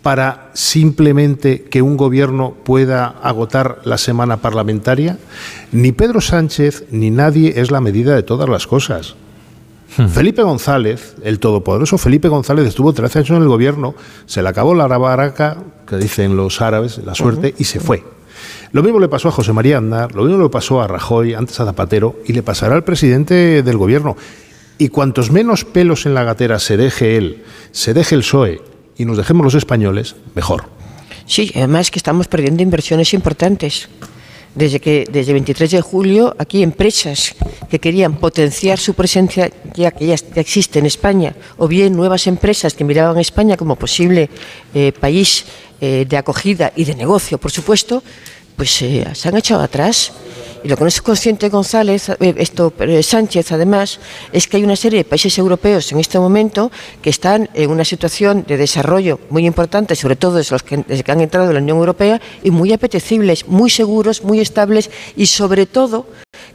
para 0.02 0.50
simplemente 0.54 1.62
que 1.62 1.80
un 1.80 1.96
gobierno 1.96 2.54
pueda 2.64 3.06
agotar 3.06 3.80
la 3.84 3.98
semana 3.98 4.38
parlamentaria? 4.38 5.18
Ni 5.72 5.92
Pedro 5.92 6.20
Sánchez 6.20 6.86
ni 6.90 7.10
nadie 7.10 7.60
es 7.60 7.70
la 7.70 7.80
medida 7.80 8.14
de 8.14 8.22
todas 8.22 8.48
las 8.48 8.66
cosas. 8.66 9.14
Felipe 10.12 10.42
González, 10.42 11.14
el 11.22 11.38
todopoderoso 11.38 11.98
Felipe 11.98 12.28
González, 12.28 12.66
estuvo 12.66 12.92
13 12.92 13.20
años 13.20 13.30
en 13.30 13.42
el 13.42 13.48
gobierno, 13.48 13.94
se 14.26 14.42
le 14.42 14.48
acabó 14.48 14.74
la 14.74 14.86
baraca, 14.86 15.56
que 15.86 15.96
dicen 15.96 16.36
los 16.36 16.60
árabes, 16.60 16.98
la 16.98 17.14
suerte, 17.14 17.54
y 17.58 17.64
se 17.64 17.80
fue. 17.80 18.02
Lo 18.72 18.82
mismo 18.82 18.98
le 18.98 19.08
pasó 19.08 19.28
a 19.28 19.30
José 19.30 19.52
María 19.52 19.78
Aznar, 19.78 20.14
lo 20.14 20.24
mismo 20.24 20.42
le 20.42 20.48
pasó 20.48 20.82
a 20.82 20.88
Rajoy, 20.88 21.34
antes 21.34 21.60
a 21.60 21.64
Zapatero, 21.64 22.16
y 22.26 22.32
le 22.32 22.42
pasará 22.42 22.74
al 22.74 22.82
presidente 22.82 23.62
del 23.62 23.76
gobierno. 23.76 24.16
Y 24.78 24.88
cuantos 24.88 25.30
menos 25.30 25.64
pelos 25.64 26.06
en 26.06 26.14
la 26.14 26.24
gatera 26.24 26.58
se 26.58 26.76
deje 26.76 27.16
él, 27.16 27.44
se 27.70 27.94
deje 27.94 28.16
el 28.16 28.22
PSOE 28.22 28.62
y 28.96 29.04
nos 29.04 29.16
dejemos 29.16 29.44
los 29.44 29.54
españoles, 29.54 30.16
mejor. 30.34 30.64
Sí, 31.26 31.52
además 31.54 31.92
que 31.92 32.00
estamos 32.00 32.26
perdiendo 32.26 32.62
inversiones 32.62 33.14
importantes. 33.14 33.88
Desde 34.54 34.78
que 34.78 35.04
desde 35.10 35.32
23 35.32 35.70
de 35.70 35.80
julio 35.80 36.34
aquí 36.38 36.62
empresas 36.62 37.34
que 37.68 37.80
querían 37.80 38.16
potenciar 38.16 38.78
su 38.78 38.94
presencia 38.94 39.50
ya 39.74 39.90
que 39.90 40.06
ya, 40.06 40.14
existe 40.36 40.78
en 40.78 40.86
España 40.86 41.34
o 41.58 41.66
bien 41.66 41.96
nuevas 41.96 42.28
empresas 42.28 42.74
que 42.74 42.84
miraban 42.84 43.16
a 43.16 43.20
España 43.20 43.56
como 43.56 43.74
posible 43.74 44.30
eh, 44.72 44.92
país 44.92 45.44
eh, 45.80 46.06
de 46.08 46.16
acogida 46.16 46.72
y 46.76 46.84
de 46.84 46.94
negocio, 46.94 47.36
por 47.38 47.50
supuesto, 47.50 48.02
pues 48.56 48.80
eh, 48.82 49.04
se 49.12 49.28
han 49.28 49.36
echado 49.36 49.62
atrás. 49.62 50.12
Y 50.64 50.68
lo 50.68 50.76
que 50.78 50.84
no 50.84 50.88
es 50.88 51.02
consciente 51.02 51.50
González, 51.50 52.08
eh, 52.08 52.34
esto 52.38 52.72
Sánchez 53.02 53.52
además, 53.52 54.00
es 54.32 54.48
que 54.48 54.56
hay 54.56 54.64
una 54.64 54.76
serie 54.76 55.00
de 55.00 55.04
países 55.04 55.36
europeos 55.36 55.92
en 55.92 56.00
este 56.00 56.18
momento 56.18 56.72
que 57.02 57.10
están 57.10 57.50
en 57.52 57.70
una 57.70 57.84
situación 57.84 58.46
de 58.48 58.56
desarrollo 58.56 59.20
muy 59.28 59.46
importante, 59.46 59.94
sobre 59.94 60.16
todo 60.16 60.36
desde 60.36 60.54
los 60.54 60.62
que, 60.62 60.78
desde 60.78 61.04
que 61.04 61.12
han 61.12 61.20
entrado 61.20 61.48
en 61.48 61.54
la 61.54 61.60
Unión 61.60 61.76
Europea, 61.76 62.18
y 62.42 62.50
muy 62.50 62.72
apetecibles, 62.72 63.46
muy 63.46 63.68
seguros, 63.68 64.24
muy 64.24 64.40
estables 64.40 64.90
y 65.16 65.26
sobre 65.26 65.66
todo 65.66 66.06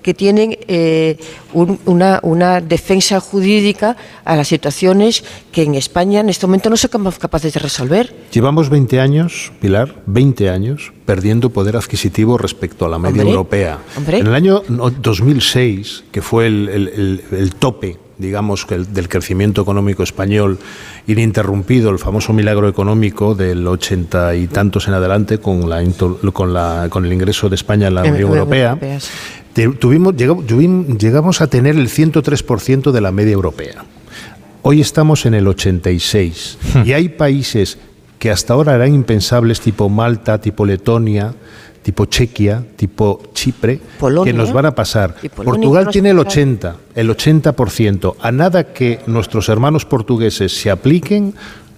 que 0.01 0.13
tienen 0.13 0.57
eh, 0.67 1.17
un- 1.53 1.79
una, 1.85 2.19
una 2.23 2.61
defensa 2.61 3.19
jurídica 3.19 3.95
a 4.25 4.35
las 4.35 4.47
situaciones 4.47 5.23
que 5.51 5.63
en 5.63 5.75
España 5.75 6.19
en 6.19 6.29
este 6.29 6.45
momento 6.47 6.69
no 6.69 6.77
somos 6.77 7.17
capaces 7.19 7.53
de 7.53 7.59
resolver. 7.59 8.13
Llevamos 8.31 8.69
20 8.69 8.99
años, 8.99 9.51
Pilar, 9.61 9.95
20 10.05 10.49
años, 10.49 10.91
perdiendo 11.05 11.49
poder 11.49 11.75
adquisitivo 11.77 12.37
respecto 12.37 12.85
a 12.85 12.89
la 12.89 12.99
media 12.99 13.21
Hombre, 13.21 13.29
europea. 13.29 13.79
hombre. 13.97 14.17
En 14.19 14.27
el 14.27 14.35
año 14.35 14.63
no- 14.69 14.89
2006, 14.89 16.03
que 16.11 16.21
fue 16.21 16.47
el, 16.47 16.69
el- 16.69 16.87
el- 16.89 17.23
el 17.37 17.55
tope, 17.55 17.97
digamos, 18.17 18.67
del 18.67 19.07
crecimiento 19.07 19.61
económico 19.61 20.03
español 20.03 20.59
ininterrumpido, 21.07 21.89
el 21.89 21.99
famoso 21.99 22.33
milagro 22.33 22.67
económico 22.67 23.33
del 23.33 23.65
ochenta 23.67 24.35
y 24.35 24.47
tantos 24.47 24.87
en 24.87 24.93
adelante 24.93 25.39
con, 25.39 25.69
la, 25.69 25.83
con, 26.33 26.53
la, 26.53 26.87
con 26.89 27.05
el 27.05 27.13
ingreso 27.13 27.49
de 27.49 27.55
España 27.55 27.87
en 27.87 27.95
la 27.95 28.01
Unión 28.01 28.17
Europea, 28.19 28.69
Europea, 28.71 28.99
sí. 28.99 29.07
te- 29.07 29.38
tuvimos, 29.79 30.15
llegamos, 30.15 30.45
llegamos 30.47 31.41
a 31.41 31.47
tener 31.47 31.75
el 31.75 31.89
103% 31.89 32.91
de 32.91 33.01
la 33.01 33.11
media 33.11 33.33
europea. 33.33 33.85
Hoy 34.61 34.81
estamos 34.81 35.25
en 35.25 35.33
el 35.33 35.47
86 35.47 36.57
y 36.85 36.93
hay 36.93 37.09
países 37.09 37.77
que 38.19 38.29
hasta 38.29 38.53
ahora 38.53 38.75
eran 38.75 38.93
impensables, 38.93 39.61
tipo 39.61 39.87
Malta, 39.87 40.39
tipo 40.41 40.65
Letonia, 40.65 41.33
tipo 41.81 42.05
Chequia, 42.05 42.63
tipo 42.75 43.21
Chipre, 43.33 43.79
Polonia. 43.99 44.31
que 44.31 44.37
nos 44.37 44.51
van 44.51 44.65
a 44.65 44.75
pasar. 44.75 45.15
Portugal 45.35 45.87
tiene 45.89 46.09
el 46.09 46.17
pasará. 46.17 46.31
80, 46.31 46.75
el 46.95 47.09
80%. 47.09 48.15
A 48.19 48.31
nada 48.31 48.73
que 48.73 48.99
nuestros 49.07 49.47
hermanos 49.47 49.85
portugueses 49.85 50.51
se 50.55 50.69
apliquen, 50.69 51.33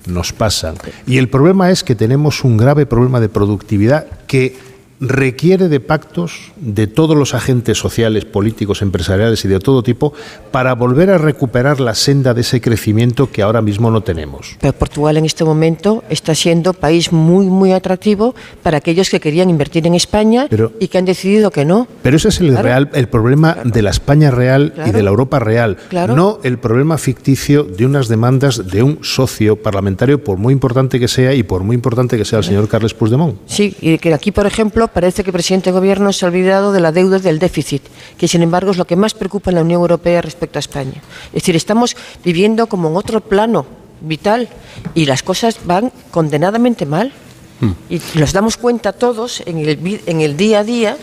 nos 0.08 0.34
pasan. 0.34 0.76
Y 1.06 1.18
el 1.18 1.30
problema 1.30 1.70
es 1.70 1.84
que 1.84 1.96
tenemos 1.96 2.44
un 2.44 2.58
grave 2.58 2.88
problema 2.88 3.20
de 3.20 3.30
productividad 3.30 4.08
que 4.26 4.58
requiere 5.02 5.68
de 5.68 5.80
pactos 5.80 6.52
de 6.58 6.86
todos 6.86 7.18
los 7.18 7.34
agentes 7.34 7.80
sociales, 7.80 8.24
políticos, 8.24 8.84
empresariales 8.84 9.44
y 9.44 9.48
de 9.48 9.60
todo 9.60 9.82
tipo 9.82 10.14
para 10.52 10.76
volver 10.76 11.10
a 11.10 11.18
recuperar 11.18 11.80
la 11.80 11.96
senda 11.96 12.36
de 12.36 12.42
ese 12.42 12.62
crecimiento 12.62 13.32
que 13.32 13.42
ahora 13.42 13.64
mismo 13.64 13.90
no 13.90 14.02
tenemos. 14.02 14.58
Pero 14.62 14.74
Portugal 14.74 15.18
en 15.18 15.26
este 15.26 15.44
momento 15.44 16.04
está 16.10 16.36
siendo 16.36 16.74
país 16.74 17.12
muy, 17.12 17.48
muy 17.48 17.72
atractivo 17.72 18.36
para 18.62 18.78
aquellos 18.78 19.10
que 19.10 19.20
querían 19.20 19.50
invertir 19.50 19.88
en 19.88 19.96
España 19.96 20.48
y 20.80 20.88
que 20.88 20.98
han 21.00 21.06
decidido 21.06 21.50
que 21.50 21.66
no. 21.66 21.88
Pero 22.04 22.18
ese 22.18 22.30
es 22.30 22.40
el, 22.40 22.56
real, 22.56 22.92
el 22.94 23.08
problema 23.08 23.58
de 23.64 23.82
la 23.82 23.90
España 23.90 24.30
real 24.30 24.74
y 24.86 24.92
de 24.92 25.02
la 25.02 25.10
Europa 25.10 25.40
real, 25.40 25.78
no 26.10 26.40
el 26.44 26.60
problema 26.60 27.00
ficticio 27.00 27.64
de 27.64 27.88
unas 27.88 28.08
demandas 28.08 28.68
de 28.68 28.84
un 28.84 29.00
socio 29.02 29.56
parlamentario, 29.56 30.24
por 30.24 30.38
muy 30.38 30.54
importante 30.54 31.00
que 31.00 31.08
sea 31.08 31.34
y 31.34 31.42
por 31.42 31.64
muy 31.64 31.74
importante 31.74 32.18
que 32.18 32.26
sea 32.26 32.40
el 32.40 32.46
señor 32.46 32.68
Carles 32.68 32.94
Puigdemont. 32.94 33.40
Sí, 33.48 33.76
y 33.82 33.98
que 33.98 34.14
aquí, 34.14 34.32
por 34.32 34.46
ejemplo, 34.46 34.91
parece 34.94 35.24
que 35.24 35.30
el 35.30 35.34
presidente 35.34 35.70
de 35.70 35.74
gobierno 35.74 36.14
se 36.14 36.26
ha 36.26 36.30
olvidado 36.30 36.72
de 36.72 36.80
la 36.80 36.92
deuda 36.92 37.18
y 37.18 37.22
del 37.22 37.40
déficit, 37.40 37.84
que 38.18 38.28
sin 38.28 38.42
embargo 38.42 38.72
es 38.72 38.78
lo 38.78 38.86
que 38.86 38.96
más 38.96 39.14
preocupa 39.14 39.52
en 39.52 39.56
la 39.56 39.62
Unión 39.62 39.82
Europea 39.82 40.22
respecto 40.22 40.60
a 40.60 40.62
España. 40.62 41.02
Es 41.28 41.44
decir, 41.44 41.56
estamos 41.56 41.96
viviendo 42.24 42.68
como 42.68 42.90
en 42.90 42.96
otro 42.96 43.22
plano 43.22 43.66
vital 44.02 44.50
y 44.94 45.06
las 45.06 45.24
cosas 45.24 45.60
van 45.66 45.92
condenadamente 46.12 46.86
mal. 46.86 47.12
Hmm. 47.60 47.72
Y 47.90 48.02
nos 48.16 48.34
damos 48.34 48.58
cuenta 48.58 48.92
todos 48.92 49.44
en 49.46 49.60
el, 49.60 50.02
en 50.06 50.22
el 50.22 50.36
día 50.36 50.60
a 50.60 50.64
día, 50.64 50.98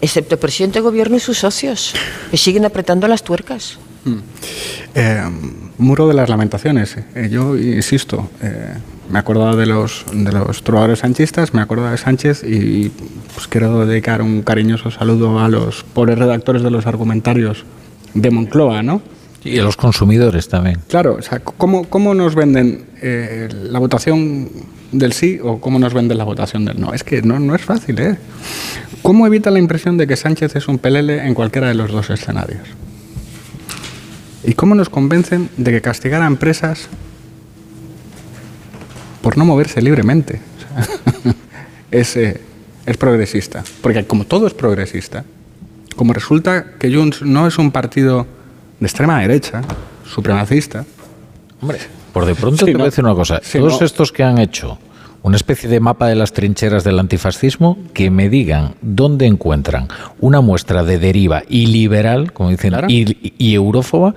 excepto 0.00 0.36
el 0.36 0.38
presidente 0.38 0.78
de 0.78 0.82
gobierno 0.82 1.16
y 1.16 1.20
sus 1.20 1.38
socios, 1.38 1.94
que 2.30 2.36
siguen 2.36 2.64
apretando 2.64 3.08
las 3.08 3.22
tuercas. 3.22 3.78
Eh, 4.94 5.22
muro 5.78 6.08
de 6.08 6.14
las 6.14 6.28
lamentaciones. 6.28 6.96
Eh, 6.96 7.28
yo 7.30 7.56
insisto, 7.56 8.30
eh, 8.42 8.74
me 9.10 9.18
he 9.18 9.20
acordado 9.20 9.56
de 9.56 9.66
los, 9.66 10.04
de 10.12 10.32
los 10.32 10.62
trovadores 10.62 11.00
sanchistas, 11.00 11.54
me 11.54 11.60
he 11.60 11.62
acordado 11.62 11.90
de 11.90 11.98
Sánchez 11.98 12.42
y 12.44 12.90
pues 13.34 13.46
quiero 13.48 13.86
dedicar 13.86 14.22
un 14.22 14.42
cariñoso 14.42 14.90
saludo 14.90 15.38
a 15.40 15.48
los 15.48 15.84
pobres 15.84 16.18
redactores 16.18 16.62
de 16.62 16.70
los 16.70 16.86
argumentarios 16.86 17.64
de 18.14 18.30
Moncloa, 18.30 18.82
¿no? 18.82 19.02
Y 19.44 19.58
a 19.58 19.62
los 19.62 19.76
consumidores 19.76 20.48
también. 20.48 20.80
Claro, 20.88 21.16
o 21.18 21.22
sea, 21.22 21.38
¿cómo, 21.40 21.84
cómo 21.84 22.14
nos 22.14 22.34
venden 22.34 22.86
eh, 23.00 23.48
la 23.70 23.78
votación 23.78 24.48
del 24.90 25.12
sí 25.12 25.38
o 25.40 25.60
cómo 25.60 25.78
nos 25.78 25.94
venden 25.94 26.18
la 26.18 26.24
votación 26.24 26.64
del 26.64 26.80
no? 26.80 26.92
Es 26.92 27.04
que 27.04 27.22
no, 27.22 27.38
no 27.38 27.54
es 27.54 27.62
fácil, 27.62 27.98
¿eh? 28.00 28.16
¿Cómo 29.02 29.26
evita 29.26 29.52
la 29.52 29.60
impresión 29.60 29.98
de 29.98 30.08
que 30.08 30.16
Sánchez 30.16 30.56
es 30.56 30.66
un 30.66 30.78
pelele 30.78 31.24
en 31.24 31.34
cualquiera 31.34 31.68
de 31.68 31.74
los 31.74 31.92
dos 31.92 32.10
escenarios? 32.10 32.66
¿Y 34.42 34.54
cómo 34.54 34.74
nos 34.74 34.88
convencen 34.88 35.48
de 35.56 35.70
que 35.70 35.80
castigar 35.80 36.22
a 36.22 36.26
empresas 36.26 36.88
por 39.26 39.36
no 39.36 39.44
moverse 39.44 39.82
libremente 39.82 40.40
es, 41.90 42.16
eh, 42.16 42.40
es 42.86 42.96
progresista? 42.96 43.64
Porque 43.80 44.06
como 44.06 44.24
todo 44.24 44.46
es 44.46 44.54
progresista, 44.54 45.24
como 45.96 46.12
resulta 46.12 46.74
que 46.78 46.94
Junts 46.94 47.22
no 47.22 47.48
es 47.48 47.58
un 47.58 47.72
partido 47.72 48.24
de 48.78 48.86
extrema 48.86 49.18
derecha, 49.18 49.62
supremacista, 50.08 50.84
Hombre, 51.60 51.78
por 52.12 52.24
de 52.24 52.36
pronto 52.36 52.58
Sí, 52.64 52.66
te 52.66 52.72
voy 52.74 52.78
no. 52.78 52.84
a 52.84 52.86
decir 52.86 53.02
una 53.02 53.16
cosa. 53.16 53.40
Sí, 53.42 53.58
Todos 53.58 53.80
no. 53.80 53.86
estos 53.86 54.12
que 54.12 54.22
han 54.22 54.38
hecho 54.38 54.78
una 55.24 55.34
especie 55.34 55.68
de 55.68 55.80
mapa 55.80 56.06
de 56.06 56.14
las 56.14 56.32
trincheras 56.32 56.84
del 56.84 57.00
antifascismo, 57.00 57.78
que 57.94 58.12
me 58.12 58.28
digan 58.28 58.76
dónde 58.80 59.26
encuentran 59.26 59.88
una 60.20 60.40
muestra 60.40 60.84
de 60.84 61.00
deriva 61.00 61.42
iliberal, 61.48 62.32
como 62.32 62.50
dicen, 62.50 62.74
y, 62.86 63.34
y 63.38 63.54
eurófoba, 63.56 64.14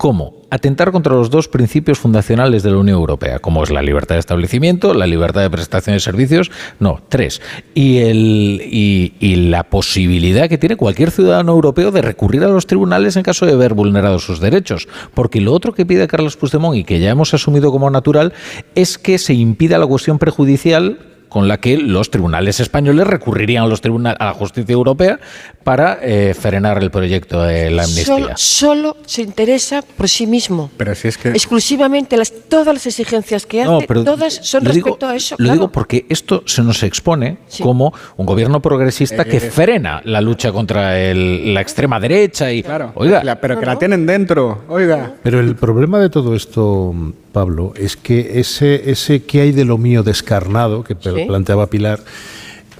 como 0.00 0.32
atentar 0.48 0.92
contra 0.92 1.12
los 1.14 1.28
dos 1.28 1.46
principios 1.46 1.98
fundacionales 1.98 2.62
de 2.62 2.70
la 2.70 2.78
Unión 2.78 2.96
Europea, 2.96 3.38
como 3.38 3.62
es 3.62 3.70
la 3.70 3.82
libertad 3.82 4.14
de 4.14 4.20
establecimiento, 4.20 4.94
la 4.94 5.06
libertad 5.06 5.42
de 5.42 5.50
prestación 5.50 5.94
de 5.94 6.00
servicios, 6.00 6.50
no, 6.78 7.02
tres, 7.10 7.42
y, 7.74 7.98
el, 7.98 8.62
y, 8.64 9.12
y 9.20 9.36
la 9.50 9.64
posibilidad 9.64 10.48
que 10.48 10.56
tiene 10.56 10.76
cualquier 10.76 11.10
ciudadano 11.10 11.52
europeo 11.52 11.90
de 11.90 12.00
recurrir 12.00 12.44
a 12.44 12.48
los 12.48 12.66
tribunales 12.66 13.16
en 13.16 13.24
caso 13.24 13.44
de 13.44 13.52
haber 13.52 13.74
vulnerado 13.74 14.18
sus 14.20 14.40
derechos. 14.40 14.88
Porque 15.12 15.42
lo 15.42 15.52
otro 15.52 15.74
que 15.74 15.84
pide 15.84 16.08
Carlos 16.08 16.38
Puigdemont 16.38 16.78
y 16.78 16.84
que 16.84 16.98
ya 16.98 17.10
hemos 17.10 17.34
asumido 17.34 17.70
como 17.70 17.90
natural 17.90 18.32
es 18.74 18.96
que 18.96 19.18
se 19.18 19.34
impida 19.34 19.76
la 19.76 19.86
cuestión 19.86 20.18
prejudicial 20.18 20.98
con 21.30 21.48
la 21.48 21.56
que 21.58 21.78
los 21.78 22.10
tribunales 22.10 22.60
españoles 22.60 23.06
recurrirían 23.06 23.64
a 23.64 23.66
los 23.66 23.80
tribunales 23.80 24.20
a 24.20 24.26
la 24.26 24.34
justicia 24.34 24.74
europea 24.74 25.18
para 25.64 25.98
eh, 26.02 26.34
frenar 26.38 26.82
el 26.82 26.90
proyecto 26.90 27.42
de 27.42 27.70
la 27.70 27.84
amnistía. 27.84 28.04
Solo, 28.04 28.28
solo 28.36 28.96
se 29.06 29.22
interesa 29.22 29.80
por 29.96 30.08
sí 30.08 30.26
mismo. 30.26 30.70
Pero 30.76 30.94
si 30.94 31.08
es 31.08 31.16
que... 31.16 31.28
Exclusivamente 31.30 32.16
las, 32.16 32.32
todas 32.48 32.74
las 32.74 32.86
exigencias 32.86 33.46
que 33.46 33.64
No, 33.64 33.78
hace, 33.78 33.86
pero 33.86 34.04
todas 34.04 34.34
son 34.42 34.64
lo 34.64 34.72
digo- 34.72 34.86
respecto 34.88 35.06
a 35.06 35.16
eso. 35.16 35.34
Lo 35.38 35.44
claro. 35.44 35.52
digo 35.54 35.68
porque 35.72 36.04
esto 36.08 36.42
se 36.46 36.62
nos 36.62 36.82
expone 36.82 37.38
como 37.62 37.94
un 38.16 38.26
gobierno 38.26 38.60
progresista 38.60 39.24
que 39.24 39.38
frena 39.40 40.02
la 40.04 40.20
lucha 40.20 40.50
contra 40.52 40.98
el- 41.00 41.54
la 41.54 41.60
extrema 41.60 42.00
derecha 42.00 42.52
y 42.52 42.64
oiga, 42.96 43.22
La- 43.22 43.40
pero 43.40 43.58
que 43.60 43.66
la 43.66 43.78
tienen 43.78 44.04
dentro, 44.04 44.64
oiga. 44.68 45.14
Pero 45.22 45.38
el 45.40 45.54
problema 45.54 46.00
de 46.00 46.10
todo 46.10 46.34
esto, 46.34 46.92
Pablo, 47.32 47.72
es 47.76 47.96
que 47.96 48.40
ese, 48.40 48.90
ese 48.90 49.22
que 49.22 49.40
hay 49.40 49.52
de 49.52 49.64
lo 49.64 49.78
mío 49.78 50.02
descarnado 50.02 50.82
que 50.84 50.94
Sí. 51.00 51.24
planteaba 51.26 51.66
Pilar 51.68 52.00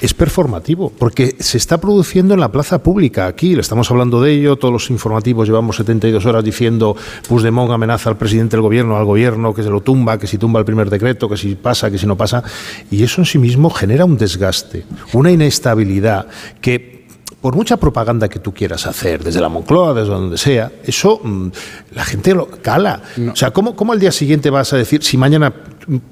es 0.01 0.15
performativo, 0.15 0.91
porque 0.99 1.37
se 1.41 1.59
está 1.59 1.79
produciendo 1.79 2.33
en 2.33 2.41
la 2.41 2.51
plaza 2.51 2.83
pública. 2.83 3.27
Aquí 3.27 3.55
le 3.55 3.61
estamos 3.61 3.91
hablando 3.91 4.23
de 4.23 4.33
ello, 4.33 4.57
todos 4.57 4.73
los 4.73 4.89
informativos 4.89 5.47
llevamos 5.47 5.77
72 5.77 6.25
horas 6.25 6.43
diciendo 6.43 6.97
Puigdemont 7.29 7.71
amenaza 7.71 8.09
al 8.09 8.17
presidente 8.17 8.57
del 8.57 8.63
gobierno, 8.63 8.97
al 8.97 9.05
gobierno, 9.05 9.53
que 9.53 9.63
se 9.63 9.69
lo 9.69 9.83
tumba, 9.83 10.19
que 10.19 10.27
si 10.27 10.39
tumba 10.39 10.59
el 10.59 10.65
primer 10.65 10.89
decreto, 10.89 11.29
que 11.29 11.37
si 11.37 11.55
pasa, 11.55 11.91
que 11.91 11.99
si 11.99 12.07
no 12.07 12.17
pasa. 12.17 12.43
Y 12.91 13.03
eso 13.03 13.21
en 13.21 13.27
sí 13.27 13.39
mismo 13.39 13.69
genera 13.69 14.07
un 14.07 14.17
desgaste, 14.17 14.85
una 15.13 15.31
inestabilidad 15.33 16.29
que 16.63 17.00
por 17.41 17.57
mucha 17.57 17.79
propaganda 17.79 18.29
que 18.29 18.39
tú 18.39 18.53
quieras 18.53 18.87
hacer, 18.87 19.25
desde 19.25 19.41
la 19.41 19.49
Moncloa, 19.49 19.95
desde 19.95 20.11
donde 20.11 20.37
sea, 20.37 20.71
eso 20.85 21.21
mm, 21.23 21.49
la 21.93 22.05
gente 22.05 22.35
lo 22.35 22.47
cala. 22.47 23.03
O 23.33 23.37
sea, 23.37 23.51
¿cómo, 23.51 23.75
¿cómo 23.75 23.93
al 23.93 24.01
día 24.01 24.13
siguiente 24.13 24.51
vas 24.51 24.73
a 24.73 24.77
decir, 24.77 25.03
si 25.03 25.17
mañana, 25.17 25.53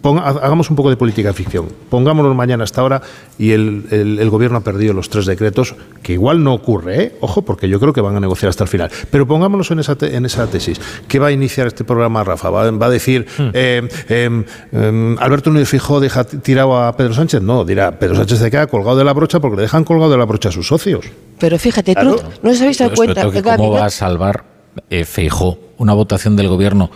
ponga- 0.02 0.22
hagamos 0.26 0.70
un 0.70 0.76
poco 0.76 0.90
de 0.90 0.96
política 0.96 1.32
ficción, 1.32 1.66
pongámonos 1.90 2.34
mañana 2.34 2.64
hasta 2.64 2.80
ahora 2.80 3.02
y 3.38 3.52
el, 3.52 3.84
el- 3.90 4.18
el 4.18 4.30
gobierno 4.30 4.58
ha 4.58 4.60
perdido 4.62 4.92
los 4.94 5.08
tres 5.08 5.26
decretos, 5.26 5.74
que 6.02 6.12
igual 6.14 6.42
no 6.42 6.54
ocurre, 6.54 7.02
¿eh? 7.02 7.16
ojo, 7.20 7.42
porque 7.42 7.68
yo 7.68 7.78
creo 7.80 7.92
que 7.92 8.00
van 8.00 8.16
a 8.16 8.20
negociar 8.20 8.50
hasta 8.50 8.64
el 8.64 8.68
final, 8.68 8.90
pero 9.10 9.26
pongámonos 9.26 9.70
en 9.70 9.78
esa, 9.80 9.96
te- 9.96 10.14
en 10.16 10.26
esa 10.26 10.46
tesis. 10.46 10.80
¿Qué 11.06 11.18
va 11.18 11.28
a 11.28 11.32
iniciar 11.32 11.66
este 11.66 11.84
programa, 11.84 12.24
Rafa? 12.24 12.50
¿Va, 12.50 12.70
va 12.70 12.86
a 12.86 12.90
decir, 12.90 13.26
eh, 13.54 13.88
eh, 14.08 14.44
eh, 14.72 15.16
Alberto 15.18 15.50
Núñez 15.50 15.68
Fijó 15.68 16.00
deja 16.00 16.24
tirado 16.24 16.76
a 16.82 16.96
Pedro 16.96 17.14
Sánchez? 17.14 17.42
No, 17.42 17.64
dirá, 17.64 17.98
Pedro 17.98 18.16
Sánchez 18.16 18.38
se 18.38 18.50
queda 18.50 18.66
colgado 18.66 18.96
de 18.96 19.04
la 19.04 19.12
brocha 19.12 19.40
porque 19.40 19.56
le 19.56 19.62
dejan 19.62 19.84
colgado 19.84 20.10
de 20.10 20.18
la 20.18 20.24
brocha 20.24 20.48
a 20.48 20.52
sus 20.52 20.66
socios. 20.66 21.04
Pero 21.38 21.58
fíjate, 21.58 21.94
tú 21.94 22.00
Claro. 22.00 22.22
no 22.42 22.50
os 22.50 22.60
habéis 22.60 22.78
dado 22.78 22.94
cuenta 22.94 23.30
que 23.30 23.42
¿Cómo 23.42 23.70
va 23.70 23.86
a 23.86 23.90
salvar 23.90 24.44
eh, 24.90 25.04
Feijó 25.04 25.58
una 25.78 25.92
votación 25.92 26.34
del 26.36 26.48
gobierno 26.48 26.90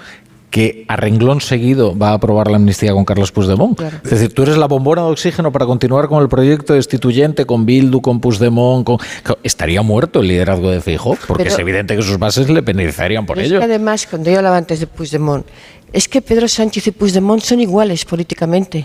que 0.52 0.84
a 0.86 0.96
renglón 0.96 1.40
seguido 1.40 1.96
va 1.96 2.10
a 2.10 2.12
aprobar 2.12 2.50
la 2.50 2.58
amnistía 2.58 2.92
con 2.92 3.06
Carlos 3.06 3.32
Puigdemont? 3.32 3.78
Claro. 3.78 3.96
Es 4.04 4.10
decir, 4.10 4.34
tú 4.34 4.42
eres 4.42 4.58
la 4.58 4.66
bombona 4.66 5.00
de 5.02 5.08
oxígeno 5.08 5.50
para 5.50 5.64
continuar 5.64 6.08
con 6.08 6.22
el 6.22 6.28
proyecto 6.28 6.74
destituyente, 6.74 7.46
con 7.46 7.64
Bildu, 7.64 8.02
con 8.02 8.20
Puigdemont. 8.20 8.84
Con... 8.84 8.98
Estaría 9.42 9.80
muerto 9.80 10.20
el 10.20 10.28
liderazgo 10.28 10.70
de 10.70 10.82
Feijó, 10.82 11.16
porque 11.26 11.44
Pero- 11.44 11.54
es 11.54 11.58
evidente 11.58 11.96
que 11.96 12.02
sus 12.02 12.18
bases 12.18 12.50
le 12.50 12.62
penalizarían 12.62 13.24
por 13.24 13.38
ello. 13.38 13.56
Es 13.56 13.60
que 13.60 13.64
además, 13.64 14.06
cuando 14.06 14.30
yo 14.30 14.36
hablaba 14.36 14.58
antes 14.58 14.78
de 14.78 14.86
Puigdemont, 14.86 15.46
es 15.90 16.06
que 16.06 16.20
Pedro 16.20 16.46
Sánchez 16.46 16.86
y 16.86 16.90
Puigdemont 16.90 17.42
son 17.42 17.58
iguales 17.60 18.04
políticamente. 18.04 18.84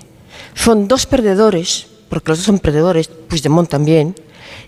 Son 0.53 0.87
dos 0.87 1.05
perdedores, 1.05 1.87
porque 2.07 2.31
los 2.31 2.39
dos 2.39 2.45
son 2.45 2.59
perdedores, 2.59 3.09
Puigdemont 3.09 3.69
también, 3.69 4.15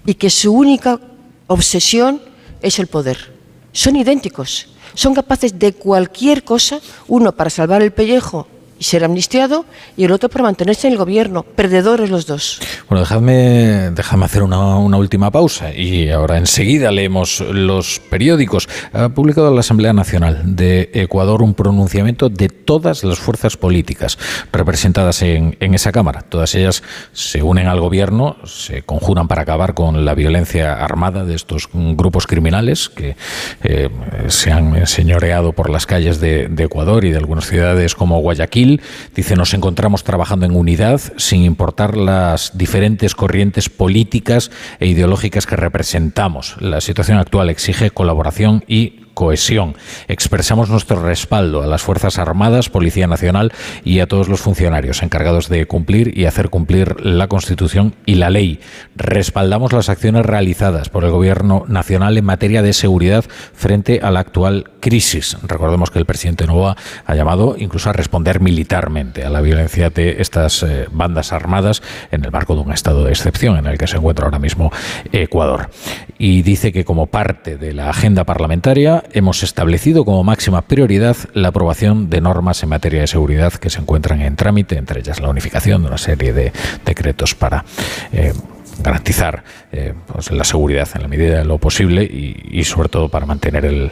y 0.05 0.15
que 0.15 0.29
su 0.29 0.51
única 0.53 0.99
obsesión 1.47 2.21
es 2.61 2.77
el 2.77 2.87
poder. 2.87 3.33
Son 3.71 3.95
idénticos. 3.95 4.68
Son 4.93 5.13
capaces 5.13 5.57
de 5.57 5.73
cualquier 5.73 6.43
cosa, 6.43 6.79
uno 7.07 7.31
para 7.31 7.49
salvar 7.49 7.81
el 7.81 7.91
pellejo 7.91 8.47
y 8.79 8.83
ser 8.85 9.03
amnistiado, 9.03 9.65
y 9.97 10.05
el 10.05 10.11
otro 10.11 10.29
para 10.29 10.45
mantenerse 10.45 10.87
en 10.87 10.93
el 10.93 10.99
gobierno. 10.99 11.43
Perdedores 11.43 12.09
los 12.09 12.25
dos. 12.25 12.59
Bueno, 12.87 13.01
dejadme, 13.01 13.91
dejadme 13.91 14.25
hacer 14.25 14.41
una, 14.41 14.77
una 14.77 14.97
última 14.97 15.29
pausa 15.31 15.73
y 15.73 16.09
ahora 16.09 16.37
enseguida 16.37 16.91
leemos 16.91 17.41
los 17.41 17.99
periódicos. 18.09 18.69
Ha 18.93 19.09
publicado 19.09 19.53
la 19.53 19.59
Asamblea 19.59 19.91
Nacional 19.91 20.55
de 20.55 20.89
Ecuador 20.93 21.43
un 21.43 21.53
pronunciamiento 21.53 22.29
de 22.29 22.47
todas 22.47 23.03
las 23.03 23.19
fuerzas 23.19 23.57
políticas 23.57 24.17
representadas 24.51 25.21
en, 25.21 25.57
en 25.59 25.73
esa 25.73 25.91
Cámara. 25.91 26.21
Todas 26.21 26.55
ellas 26.55 26.81
se 27.11 27.43
unen 27.43 27.67
al 27.67 27.81
gobierno, 27.81 28.37
se 28.45 28.83
conjuran 28.83 29.27
para 29.27 29.41
acabar 29.41 29.73
con 29.73 30.05
la 30.05 30.13
violencia 30.13 30.73
armada 30.73 31.25
de 31.25 31.35
estos 31.35 31.67
grupos 31.73 32.27
criminales 32.27 32.87
que 32.87 33.17
eh, 33.63 33.89
se 34.27 34.51
han 34.51 34.87
señoreado 34.87 35.51
por 35.51 35.69
las 35.69 35.85
calles 35.85 36.21
de 36.21 36.45
Ecuador 36.57 37.03
y 37.03 37.11
de 37.11 37.17
algunas 37.17 37.47
ciudades 37.47 37.95
como 37.95 38.19
Guayaquil. 38.19 38.68
Dice, 39.15 39.35
nos 39.35 39.53
encontramos 39.53 40.03
trabajando 40.03 40.45
en 40.45 40.55
unidad 40.55 41.01
sin 41.17 41.43
importar 41.43 41.97
las 41.97 42.57
diferentes 42.57 43.15
corrientes 43.15 43.69
políticas 43.69 44.51
e 44.79 44.87
ideológicas 44.87 45.45
que 45.45 45.55
representamos. 45.55 46.55
La 46.59 46.81
situación 46.81 47.17
actual 47.17 47.49
exige 47.49 47.91
colaboración 47.91 48.63
y 48.67 49.08
cohesión. 49.19 49.75
Expresamos 50.07 50.69
nuestro 50.69 51.03
respaldo 51.03 51.61
a 51.61 51.67
las 51.67 51.81
Fuerzas 51.81 52.17
Armadas, 52.19 52.69
Policía 52.69 53.05
Nacional 53.05 53.51
y 53.83 53.99
a 53.99 54.07
todos 54.07 54.29
los 54.29 54.39
funcionarios 54.39 55.03
encargados 55.03 55.49
de 55.49 55.65
cumplir 55.65 56.17
y 56.17 56.23
hacer 56.23 56.49
cumplir 56.49 57.05
la 57.05 57.27
Constitución 57.27 57.95
y 58.05 58.15
la 58.15 58.29
ley. 58.29 58.61
Respaldamos 58.95 59.73
las 59.73 59.89
acciones 59.89 60.25
realizadas 60.25 60.87
por 60.87 61.03
el 61.03 61.11
Gobierno 61.11 61.65
Nacional 61.67 62.17
en 62.17 62.23
materia 62.23 62.61
de 62.61 62.71
seguridad 62.71 63.25
frente 63.53 63.99
a 64.01 64.09
la 64.09 64.21
actual 64.21 64.71
crisis. 64.79 65.35
Recordemos 65.43 65.91
que 65.91 65.99
el 65.99 66.05
presidente 66.05 66.47
Novoa 66.47 66.77
ha 67.05 67.13
llamado 67.13 67.57
incluso 67.57 67.89
a 67.89 67.93
responder 67.93 68.39
militarmente 68.39 69.25
a 69.25 69.29
la 69.29 69.41
violencia 69.41 69.89
de 69.89 70.21
estas 70.21 70.63
eh, 70.63 70.87
bandas 70.93 71.33
armadas 71.33 71.83
en 72.11 72.23
el 72.23 72.31
marco 72.31 72.55
de 72.55 72.61
un 72.61 72.71
estado 72.71 73.03
de 73.03 73.11
excepción 73.11 73.57
en 73.57 73.65
el 73.65 73.77
que 73.77 73.87
se 73.87 73.97
encuentra 73.97 74.23
ahora 74.23 74.39
mismo 74.39 74.71
Ecuador. 75.11 75.71
Y 76.17 76.41
dice 76.41 76.71
que 76.71 76.85
como 76.85 77.07
parte 77.07 77.57
de 77.57 77.73
la 77.73 77.89
agenda 77.89 78.23
parlamentaria 78.23 79.03
hemos 79.13 79.43
establecido 79.43 80.05
como 80.05 80.23
máxima 80.23 80.61
prioridad 80.61 81.17
la 81.33 81.49
aprobación 81.49 82.09
de 82.09 82.21
normas 82.21 82.63
en 82.63 82.69
materia 82.69 83.01
de 83.01 83.07
seguridad 83.07 83.53
que 83.53 83.69
se 83.69 83.79
encuentran 83.79 84.21
en 84.21 84.35
trámite, 84.35 84.77
entre 84.77 84.99
ellas 84.99 85.19
la 85.19 85.29
unificación 85.29 85.81
de 85.81 85.87
una 85.87 85.97
serie 85.97 86.33
de 86.33 86.51
decretos 86.85 87.35
para 87.35 87.65
eh, 88.11 88.33
garantizar 88.81 89.43
eh, 89.71 89.93
pues, 90.07 90.31
la 90.31 90.43
seguridad 90.43 90.87
en 90.95 91.01
la 91.01 91.07
medida 91.07 91.39
de 91.39 91.45
lo 91.45 91.57
posible 91.57 92.03
y, 92.03 92.63
sobre 92.63 92.89
todo 92.89 93.09
para 93.09 93.25
mantener 93.25 93.65
el, 93.65 93.91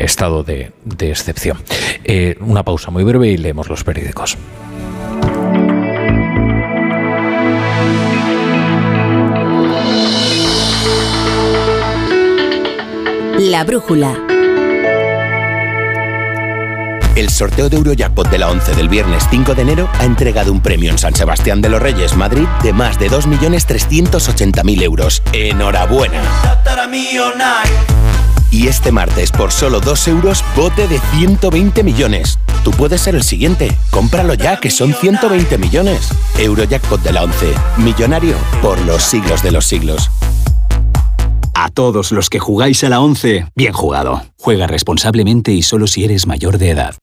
estado 0.00 0.44
de, 0.44 0.72
excepción. 1.00 1.58
Eh, 2.04 2.36
una 2.40 2.62
pausa 2.62 2.90
muy 2.90 3.04
breve 3.04 3.28
y 3.28 3.36
leemos 3.36 3.68
los 3.68 3.84
periódicos. 3.84 4.36
La 13.44 13.62
brújula. 13.62 14.16
El 17.14 17.28
sorteo 17.28 17.68
de 17.68 17.76
Eurojackpot 17.76 18.30
de 18.30 18.38
la 18.38 18.48
11 18.48 18.74
del 18.74 18.88
viernes 18.88 19.26
5 19.30 19.54
de 19.54 19.60
enero 19.60 19.90
ha 19.98 20.06
entregado 20.06 20.50
un 20.50 20.62
premio 20.62 20.90
en 20.90 20.96
San 20.96 21.14
Sebastián 21.14 21.60
de 21.60 21.68
los 21.68 21.82
Reyes, 21.82 22.16
Madrid, 22.16 22.46
de 22.62 22.72
más 22.72 22.98
de 22.98 23.10
2.380.000 23.10 24.82
euros. 24.82 25.22
¡Enhorabuena! 25.34 26.22
Y 28.50 28.68
este 28.68 28.90
martes, 28.90 29.30
por 29.30 29.52
solo 29.52 29.80
2 29.80 30.08
euros, 30.08 30.42
bote 30.56 30.88
de 30.88 30.98
120 31.18 31.82
millones. 31.82 32.38
Tú 32.62 32.70
puedes 32.70 33.02
ser 33.02 33.14
el 33.14 33.24
siguiente. 33.24 33.76
Cómpralo 33.90 34.32
ya, 34.32 34.58
que 34.58 34.70
son 34.70 34.94
120 34.94 35.58
millones. 35.58 36.08
Eurojackpot 36.38 37.02
de 37.02 37.12
la 37.12 37.24
11. 37.24 37.52
Millonario 37.76 38.38
por 38.62 38.80
los 38.86 39.02
siglos 39.02 39.42
de 39.42 39.52
los 39.52 39.66
siglos. 39.66 40.10
A 41.54 41.68
todos 41.70 42.10
los 42.10 42.30
que 42.30 42.40
jugáis 42.40 42.82
a 42.82 42.88
la 42.88 43.00
11, 43.00 43.46
bien 43.54 43.72
jugado. 43.72 44.22
Juega 44.38 44.66
responsablemente 44.66 45.52
y 45.52 45.62
solo 45.62 45.86
si 45.86 46.04
eres 46.04 46.26
mayor 46.26 46.58
de 46.58 46.70
edad. 46.70 46.96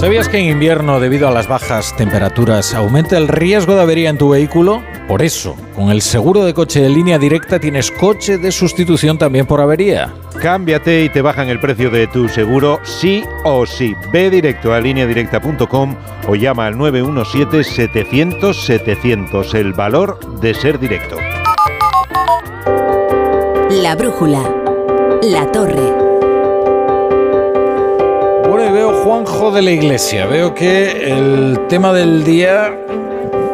¿Sabías 0.00 0.28
que 0.28 0.38
en 0.38 0.46
invierno, 0.46 1.00
debido 1.00 1.26
a 1.26 1.32
las 1.32 1.48
bajas 1.48 1.96
temperaturas, 1.96 2.72
aumenta 2.74 3.16
el 3.16 3.26
riesgo 3.26 3.74
de 3.74 3.82
avería 3.82 4.10
en 4.10 4.18
tu 4.18 4.28
vehículo? 4.28 4.82
Por 5.08 5.22
eso, 5.22 5.56
con 5.74 5.90
el 5.90 6.02
seguro 6.02 6.44
de 6.44 6.54
coche 6.54 6.80
de 6.80 6.88
línea 6.88 7.18
directa 7.18 7.58
tienes 7.58 7.90
coche 7.90 8.38
de 8.38 8.52
sustitución 8.52 9.18
también 9.18 9.46
por 9.46 9.60
avería. 9.60 10.14
Cámbiate 10.40 11.04
y 11.04 11.08
te 11.08 11.20
bajan 11.20 11.48
el 11.48 11.58
precio 11.58 11.90
de 11.90 12.06
tu 12.06 12.28
seguro 12.28 12.78
sí 12.84 13.24
o 13.44 13.66
sí. 13.66 13.96
Ve 14.12 14.30
directo 14.30 14.72
a 14.72 14.78
lineadirecta.com 14.80 15.96
o 16.28 16.36
llama 16.36 16.66
al 16.66 16.76
917-700-700. 16.76 19.54
El 19.54 19.72
valor 19.72 20.40
de 20.40 20.54
ser 20.54 20.78
directo. 20.78 21.16
La 23.70 23.96
brújula. 23.96 24.48
La 25.22 25.50
torre. 25.50 25.92
Bueno, 28.48 28.66
y 28.66 28.72
veo 28.72 29.02
Juanjo 29.02 29.50
de 29.50 29.62
la 29.62 29.72
Iglesia. 29.72 30.26
Veo 30.26 30.54
que 30.54 31.10
el 31.12 31.66
tema 31.68 31.92
del 31.92 32.22
día 32.24 32.72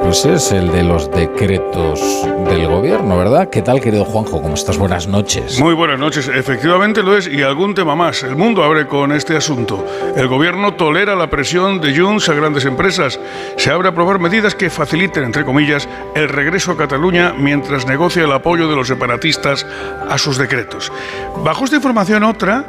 pues 0.05 0.27
es 0.27 0.53
el 0.53 0.71
de 0.71 0.83
los 0.83 1.11
decretos 1.11 1.99
del 2.47 2.67
gobierno, 2.67 3.17
¿verdad? 3.17 3.49
¿Qué 3.49 3.63
tal, 3.63 3.81
querido 3.81 4.05
Juanjo? 4.05 4.43
¿Cómo 4.43 4.55
estás? 4.55 4.77
Buenas 4.77 5.09
noches. 5.09 5.59
Muy 5.59 5.73
buenas 5.73 5.99
noches. 5.99 6.29
Efectivamente 6.29 7.03
lo 7.03 7.17
es 7.17 7.27
y 7.27 7.43
algún 7.43 7.75
tema 7.75 7.97
más. 7.97 8.23
El 8.23 8.37
mundo 8.37 8.63
abre 8.63 8.87
con 8.87 9.13
este 9.13 9.35
asunto. 9.35 9.83
El 10.15 10.29
gobierno 10.29 10.75
tolera 10.75 11.17
la 11.17 11.31
presión 11.31 11.81
de 11.81 11.99
Junts 11.99 12.29
a 12.29 12.35
grandes 12.35 12.67
empresas. 12.67 13.19
Se 13.57 13.71
abre 13.71 13.89
a 13.89 13.93
aprobar 13.93 14.19
medidas 14.19 14.55
que 14.55 14.69
faciliten, 14.69 15.25
entre 15.25 15.43
comillas, 15.43 15.89
el 16.15 16.29
regreso 16.29 16.73
a 16.73 16.77
Cataluña 16.77 17.33
mientras 17.33 17.87
negocia 17.87 18.25
el 18.25 18.33
apoyo 18.33 18.69
de 18.69 18.77
los 18.77 18.89
separatistas 18.89 19.67
a 20.07 20.19
sus 20.19 20.37
decretos. 20.37 20.93
Bajo 21.43 21.65
esta 21.65 21.77
información 21.77 22.25
otra 22.25 22.67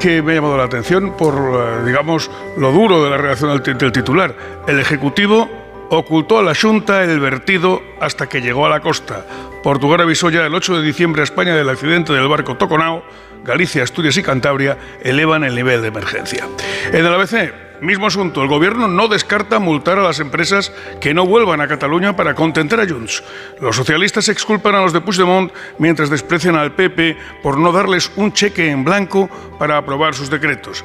que 0.00 0.20
me 0.20 0.32
ha 0.32 0.34
llamado 0.34 0.56
la 0.56 0.64
atención 0.64 1.16
por, 1.16 1.34
eh, 1.34 1.84
digamos, 1.86 2.28
lo 2.56 2.72
duro 2.72 3.04
de 3.04 3.10
la 3.10 3.18
reacción 3.18 3.62
del 3.62 3.92
titular. 3.92 4.34
El 4.66 4.80
Ejecutivo 4.80 5.48
ocultó 5.90 6.38
a 6.38 6.42
la 6.42 6.54
Junta 6.54 7.04
el 7.04 7.20
vertido 7.20 7.82
hasta 8.00 8.28
que 8.28 8.40
llegó 8.40 8.66
a 8.66 8.68
la 8.68 8.80
costa. 8.80 9.26
Portugal 9.62 10.00
avisó 10.00 10.30
ya 10.30 10.46
el 10.46 10.54
8 10.54 10.78
de 10.78 10.86
diciembre 10.86 11.22
a 11.22 11.24
España 11.24 11.54
del 11.54 11.68
accidente 11.68 12.12
del 12.12 12.28
barco 12.28 12.56
Toconao. 12.56 13.02
Galicia, 13.44 13.82
Asturias 13.82 14.16
y 14.16 14.22
Cantabria 14.22 14.76
elevan 15.02 15.44
el 15.44 15.54
nivel 15.54 15.82
de 15.82 15.88
emergencia. 15.88 16.48
En 16.92 17.06
el 17.06 17.14
ABC, 17.14 17.66
Mismo 17.80 18.06
asunto, 18.06 18.42
el 18.42 18.48
gobierno 18.48 18.88
no 18.88 19.06
descarta 19.06 19.58
multar 19.58 19.98
a 19.98 20.02
las 20.02 20.18
empresas 20.18 20.72
que 20.98 21.12
no 21.12 21.26
vuelvan 21.26 21.60
a 21.60 21.68
Cataluña 21.68 22.16
para 22.16 22.34
contentar 22.34 22.80
a 22.80 22.88
Junts. 22.88 23.22
Los 23.60 23.76
socialistas 23.76 24.30
exculpan 24.30 24.74
a 24.74 24.80
los 24.80 24.94
de 24.94 25.02
Puigdemont 25.02 25.52
mientras 25.78 26.08
desprecian 26.08 26.56
al 26.56 26.72
PP 26.72 27.18
por 27.42 27.58
no 27.58 27.72
darles 27.72 28.10
un 28.16 28.32
cheque 28.32 28.70
en 28.70 28.82
blanco 28.82 29.28
para 29.58 29.76
aprobar 29.76 30.14
sus 30.14 30.30
decretos. 30.30 30.84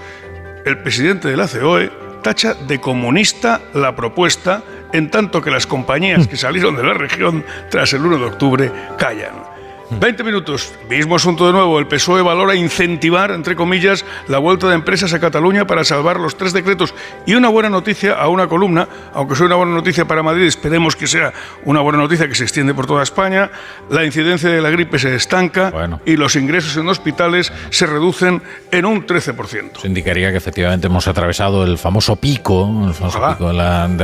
El 0.65 0.80
presidente 0.80 1.30
de 1.30 1.38
la 1.38 1.48
COE 1.48 1.91
tacha 2.22 2.53
de 2.53 2.80
comunista 2.80 3.61
la 3.73 3.95
propuesta, 3.95 4.61
en 4.94 5.10
tanto 5.10 5.42
que 5.42 5.52
las 5.52 5.68
compañías 5.68 6.28
que 6.28 6.38
salieron 6.38 6.76
de 6.76 6.84
la 6.84 6.94
región 6.94 7.46
tras 7.70 7.94
el 7.94 8.06
1 8.06 8.18
de 8.18 8.26
octubre 8.26 8.72
callan. 8.98 9.51
20 10.00 10.24
minutos. 10.24 10.72
Mismo 10.90 11.16
asunto 11.16 11.46
de 11.48 11.54
nuevo. 11.54 11.78
El 11.78 11.88
PSOE 11.88 12.22
valora 12.22 12.56
incentivar, 12.56 13.32
entre 13.32 13.56
comillas, 13.56 14.06
la 14.28 14.38
vuelta 14.38 14.70
de 14.70 14.76
empresas 14.76 15.14
a 15.14 15.20
Cataluña 15.20 15.68
para 15.68 15.84
salvar 15.84 16.20
los 16.20 16.38
tres 16.38 16.54
decretos. 16.54 16.94
Y 17.26 17.34
una 17.34 17.50
buena 17.50 17.70
noticia 17.70 18.14
a 18.14 18.30
una 18.30 18.48
columna, 18.48 18.88
aunque 19.14 19.36
sea 19.36 19.48
una 19.48 19.56
buena 19.56 19.74
noticia 19.74 20.06
para 20.06 20.24
Madrid, 20.24 20.46
esperemos 20.46 20.96
que 20.96 21.08
sea 21.08 21.34
una 21.66 21.82
buena 21.82 22.00
noticia 22.00 22.28
que 22.28 22.36
se 22.36 22.44
extiende 22.44 22.74
por 22.74 22.88
toda 22.88 23.04
España. 23.04 23.52
La 23.90 24.06
incidencia 24.06 24.50
de 24.50 24.62
la 24.62 24.70
gripe 24.70 24.98
se 24.98 25.14
estanca 25.14 26.00
y 26.06 26.16
los 26.16 26.36
ingresos 26.36 26.78
en 26.78 26.88
hospitales 26.88 27.52
se 27.70 27.86
reducen 27.86 28.42
en 28.72 28.86
un 28.86 29.06
13%. 29.06 29.78
Eso 29.78 29.88
indicaría 29.88 30.32
que 30.32 30.38
efectivamente 30.38 30.88
hemos 30.88 31.08
atravesado 31.08 31.66
el 31.66 31.78
famoso 31.78 32.16
pico, 32.16 32.86
el 32.88 32.94
famoso 32.94 33.20
pico 33.32 33.50
de 33.50 33.54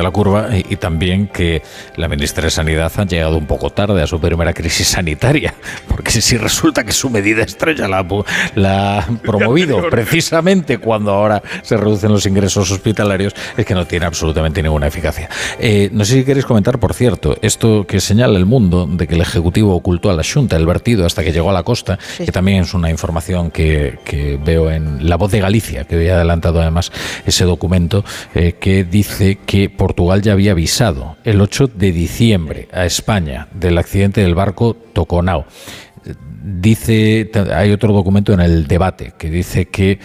la, 0.03 0.11
curva 0.11 0.49
y, 0.55 0.65
y 0.69 0.75
también 0.77 1.27
que 1.27 1.61
la 1.95 2.07
ministra 2.07 2.43
de 2.43 2.49
Sanidad 2.49 2.91
ha 2.97 3.05
llegado 3.05 3.37
un 3.37 3.45
poco 3.45 3.69
tarde 3.69 4.01
a 4.01 4.07
su 4.07 4.19
primera 4.19 4.53
crisis 4.53 4.87
sanitaria 4.87 5.53
porque 5.87 6.11
si 6.11 6.37
resulta 6.37 6.83
que 6.83 6.91
su 6.91 7.09
medida 7.09 7.43
estrella 7.43 7.87
la, 7.87 8.99
ha 8.99 9.07
promovido 9.23 9.89
precisamente 9.89 10.77
cuando 10.77 11.11
ahora 11.11 11.41
se 11.61 11.77
reducen 11.77 12.11
los 12.11 12.25
ingresos 12.25 12.71
hospitalarios, 12.71 13.33
es 13.55 13.65
que 13.65 13.73
no 13.73 13.85
tiene 13.85 14.05
absolutamente 14.05 14.61
ninguna 14.61 14.87
eficacia. 14.87 15.29
Eh, 15.59 15.89
no 15.91 16.05
sé 16.05 16.13
si 16.13 16.23
queréis 16.23 16.45
comentar, 16.45 16.79
por 16.79 16.93
cierto, 16.93 17.37
esto 17.41 17.85
que 17.87 17.99
señala 17.99 18.37
el 18.37 18.45
mundo 18.45 18.87
de 18.89 19.07
que 19.07 19.15
el 19.15 19.21
Ejecutivo 19.21 19.75
ocultó 19.75 20.09
a 20.09 20.13
la 20.13 20.23
Junta 20.23 20.55
el 20.55 20.65
vertido 20.65 21.05
hasta 21.05 21.23
que 21.23 21.31
llegó 21.31 21.49
a 21.49 21.53
la 21.53 21.63
costa, 21.63 21.97
que 22.17 22.31
también 22.31 22.63
es 22.63 22.73
una 22.73 22.89
información 22.89 23.51
que, 23.51 23.97
veo 24.43 24.71
en 24.71 25.07
La 25.07 25.15
Voz 25.15 25.31
de 25.31 25.39
Galicia, 25.39 25.85
que 25.85 25.95
había 25.95 26.15
adelantado 26.15 26.61
además 26.61 26.91
ese 27.25 27.45
documento, 27.45 28.03
eh, 28.33 28.55
que 28.59 28.83
dice 28.83 29.39
que 29.45 29.69
Portugal 29.69 30.21
ya 30.21 30.33
había 30.33 30.51
avisado 30.51 31.17
el 31.23 31.41
8 31.41 31.67
de 31.67 31.91
diciembre 31.91 32.67
a 32.71 32.85
España 32.85 33.47
del 33.53 33.77
accidente 33.77 34.21
del 34.21 34.35
barco 34.35 34.75
Toconao 34.93 35.45
dice, 36.43 37.29
hay 37.53 37.71
otro 37.71 37.93
documento 37.93 38.33
en 38.33 38.39
el 38.39 38.67
debate 38.67 39.13
que 39.17 39.29
dice 39.29 39.65
que, 39.65 39.99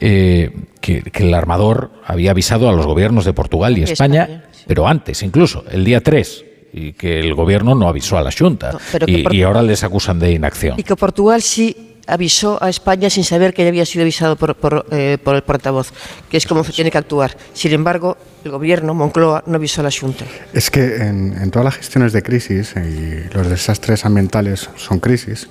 eh, 0.00 0.50
que, 0.80 1.02
el 1.14 1.34
armador 1.34 1.92
había 2.04 2.32
avisado 2.32 2.68
a 2.68 2.72
los 2.72 2.86
gobiernos 2.86 3.24
de 3.24 3.32
Portugal 3.32 3.76
y 3.78 3.82
España, 3.82 4.44
pero 4.66 4.88
antes, 4.88 5.22
incluso, 5.22 5.64
el 5.70 5.84
día 5.84 6.00
3 6.00 6.44
y 6.76 6.92
que 6.94 7.20
el 7.20 7.34
gobierno 7.34 7.76
no 7.76 7.88
avisó 7.88 8.18
a 8.18 8.22
la 8.22 8.32
Junta 8.36 8.76
y, 9.06 9.42
ahora 9.42 9.62
les 9.62 9.84
acusan 9.84 10.18
de 10.18 10.32
inacción. 10.32 10.74
Y 10.76 10.82
que 10.82 10.96
Portugal 10.96 11.40
sí 11.40 11.93
avisó 12.06 12.62
a 12.62 12.68
España 12.68 13.10
sin 13.10 13.24
saber 13.24 13.54
que 13.54 13.62
ya 13.62 13.68
había 13.68 13.86
sido 13.86 14.02
avisado 14.02 14.36
por, 14.36 14.54
por, 14.54 14.86
eh, 14.90 15.18
por 15.22 15.36
el 15.36 15.42
portavoz, 15.42 15.92
que 16.28 16.36
es 16.36 16.46
como 16.46 16.64
se 16.64 16.72
tiene 16.72 16.90
que 16.90 16.98
actuar. 16.98 17.36
Sin 17.52 17.72
embargo, 17.72 18.16
el 18.44 18.50
gobierno, 18.50 18.94
Moncloa, 18.94 19.44
no 19.46 19.56
avisó 19.56 19.80
a 19.80 19.84
la 19.84 19.90
Junta. 19.90 20.24
Es 20.52 20.70
que 20.70 20.96
en, 20.96 21.36
en 21.40 21.50
todas 21.50 21.64
las 21.64 21.76
gestiones 21.76 22.12
de 22.12 22.22
crisis, 22.22 22.74
y 22.76 23.32
los 23.34 23.48
desastres 23.48 24.04
ambientales 24.04 24.68
son 24.76 25.00
crisis, 25.00 25.48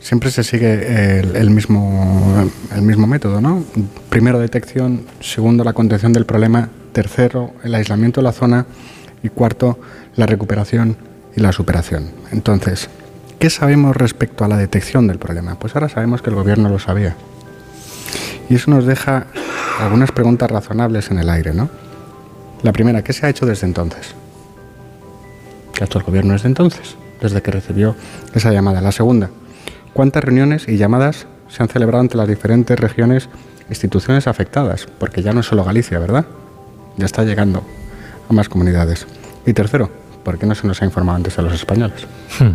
siempre 0.00 0.30
se 0.30 0.42
sigue 0.42 1.20
el, 1.20 1.50
mismo, 1.50 2.50
el 2.74 2.82
mismo 2.82 3.06
método, 3.06 3.40
¿no? 3.40 3.62
Primero 4.08 4.38
detección, 4.38 5.04
segundo 5.20 5.62
la 5.62 5.72
contención 5.72 6.12
del 6.12 6.26
problema, 6.26 6.70
tercero 6.92 7.54
el 7.62 7.74
aislamiento 7.74 8.20
de 8.20 8.24
la 8.24 8.32
zona 8.32 8.66
y 9.22 9.28
cuarto 9.28 9.78
la 10.16 10.26
recuperación 10.26 10.96
y 11.36 11.40
la 11.40 11.52
superación. 11.52 12.10
Entonces, 12.32 12.88
¿Qué 13.40 13.48
sabemos 13.48 13.96
respecto 13.96 14.44
a 14.44 14.48
la 14.48 14.58
detección 14.58 15.06
del 15.06 15.18
problema? 15.18 15.58
Pues 15.58 15.74
ahora 15.74 15.88
sabemos 15.88 16.20
que 16.20 16.28
el 16.28 16.36
gobierno 16.36 16.68
lo 16.68 16.78
sabía. 16.78 17.16
Y 18.50 18.56
eso 18.56 18.70
nos 18.70 18.84
deja 18.84 19.28
algunas 19.80 20.12
preguntas 20.12 20.50
razonables 20.50 21.10
en 21.10 21.20
el 21.20 21.30
aire, 21.30 21.54
¿no? 21.54 21.70
La 22.62 22.74
primera, 22.74 23.02
¿qué 23.02 23.14
se 23.14 23.24
ha 23.24 23.30
hecho 23.30 23.46
desde 23.46 23.66
entonces? 23.66 24.14
¿Qué 25.72 25.82
ha 25.82 25.86
hecho 25.86 25.98
el 25.98 26.04
gobierno 26.04 26.34
desde 26.34 26.48
entonces? 26.48 26.96
Desde 27.22 27.40
que 27.40 27.50
recibió 27.50 27.96
esa 28.34 28.52
llamada. 28.52 28.82
La 28.82 28.92
segunda, 28.92 29.30
¿cuántas 29.94 30.22
reuniones 30.22 30.68
y 30.68 30.76
llamadas 30.76 31.26
se 31.48 31.62
han 31.62 31.70
celebrado 31.70 32.02
entre 32.02 32.18
las 32.18 32.28
diferentes 32.28 32.78
regiones, 32.78 33.30
instituciones 33.70 34.26
afectadas? 34.26 34.86
Porque 34.98 35.22
ya 35.22 35.32
no 35.32 35.40
es 35.40 35.46
solo 35.46 35.64
Galicia, 35.64 35.98
¿verdad? 35.98 36.26
Ya 36.98 37.06
está 37.06 37.24
llegando 37.24 37.64
a 38.28 38.32
más 38.34 38.50
comunidades. 38.50 39.06
Y 39.46 39.54
tercero, 39.54 39.88
¿por 40.22 40.38
qué 40.38 40.46
no 40.46 40.54
se 40.54 40.66
nos 40.66 40.80
ha 40.82 40.84
informado 40.84 41.16
antes 41.16 41.38
a 41.38 41.42
los 41.42 41.52
españoles? 41.52 42.06
Hmm. 42.38 42.54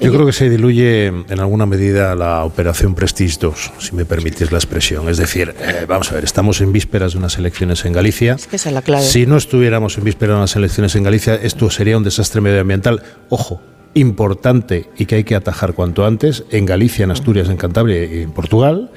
Yo 0.00 0.12
creo 0.12 0.26
que 0.26 0.32
se 0.32 0.50
diluye 0.50 1.06
en 1.06 1.40
alguna 1.40 1.64
medida 1.66 2.14
la 2.14 2.44
operación 2.44 2.94
Prestige 2.94 3.38
2, 3.40 3.72
si 3.78 3.94
me 3.94 4.04
permitís 4.04 4.52
la 4.52 4.58
expresión. 4.58 5.08
Es 5.08 5.16
decir, 5.16 5.54
eh, 5.58 5.86
vamos 5.88 6.12
a 6.12 6.16
ver, 6.16 6.24
estamos 6.24 6.60
en 6.60 6.72
vísperas 6.72 7.12
de 7.12 7.18
unas 7.18 7.38
elecciones 7.38 7.84
en 7.84 7.92
Galicia. 7.92 8.34
Es 8.34 8.46
que 8.46 8.56
esa 8.56 8.68
es 8.68 8.74
la 8.74 8.82
clave. 8.82 9.04
Si 9.04 9.26
no 9.26 9.36
estuviéramos 9.36 9.96
en 9.96 10.04
vísperas 10.04 10.34
de 10.34 10.38
unas 10.38 10.56
elecciones 10.56 10.94
en 10.96 11.02
Galicia, 11.02 11.34
esto 11.34 11.70
sería 11.70 11.96
un 11.96 12.04
desastre 12.04 12.40
medioambiental. 12.40 13.02
Ojo, 13.30 13.60
importante 13.96 14.90
y 14.98 15.06
que 15.06 15.16
hay 15.16 15.24
que 15.24 15.34
atajar 15.34 15.72
cuanto 15.72 16.04
antes 16.04 16.44
en 16.50 16.66
Galicia, 16.66 17.04
en 17.04 17.10
Asturias, 17.10 17.48
en 17.48 17.56
Cantabria 17.56 18.04
y 18.04 18.22
en 18.22 18.32
Portugal, 18.32 18.90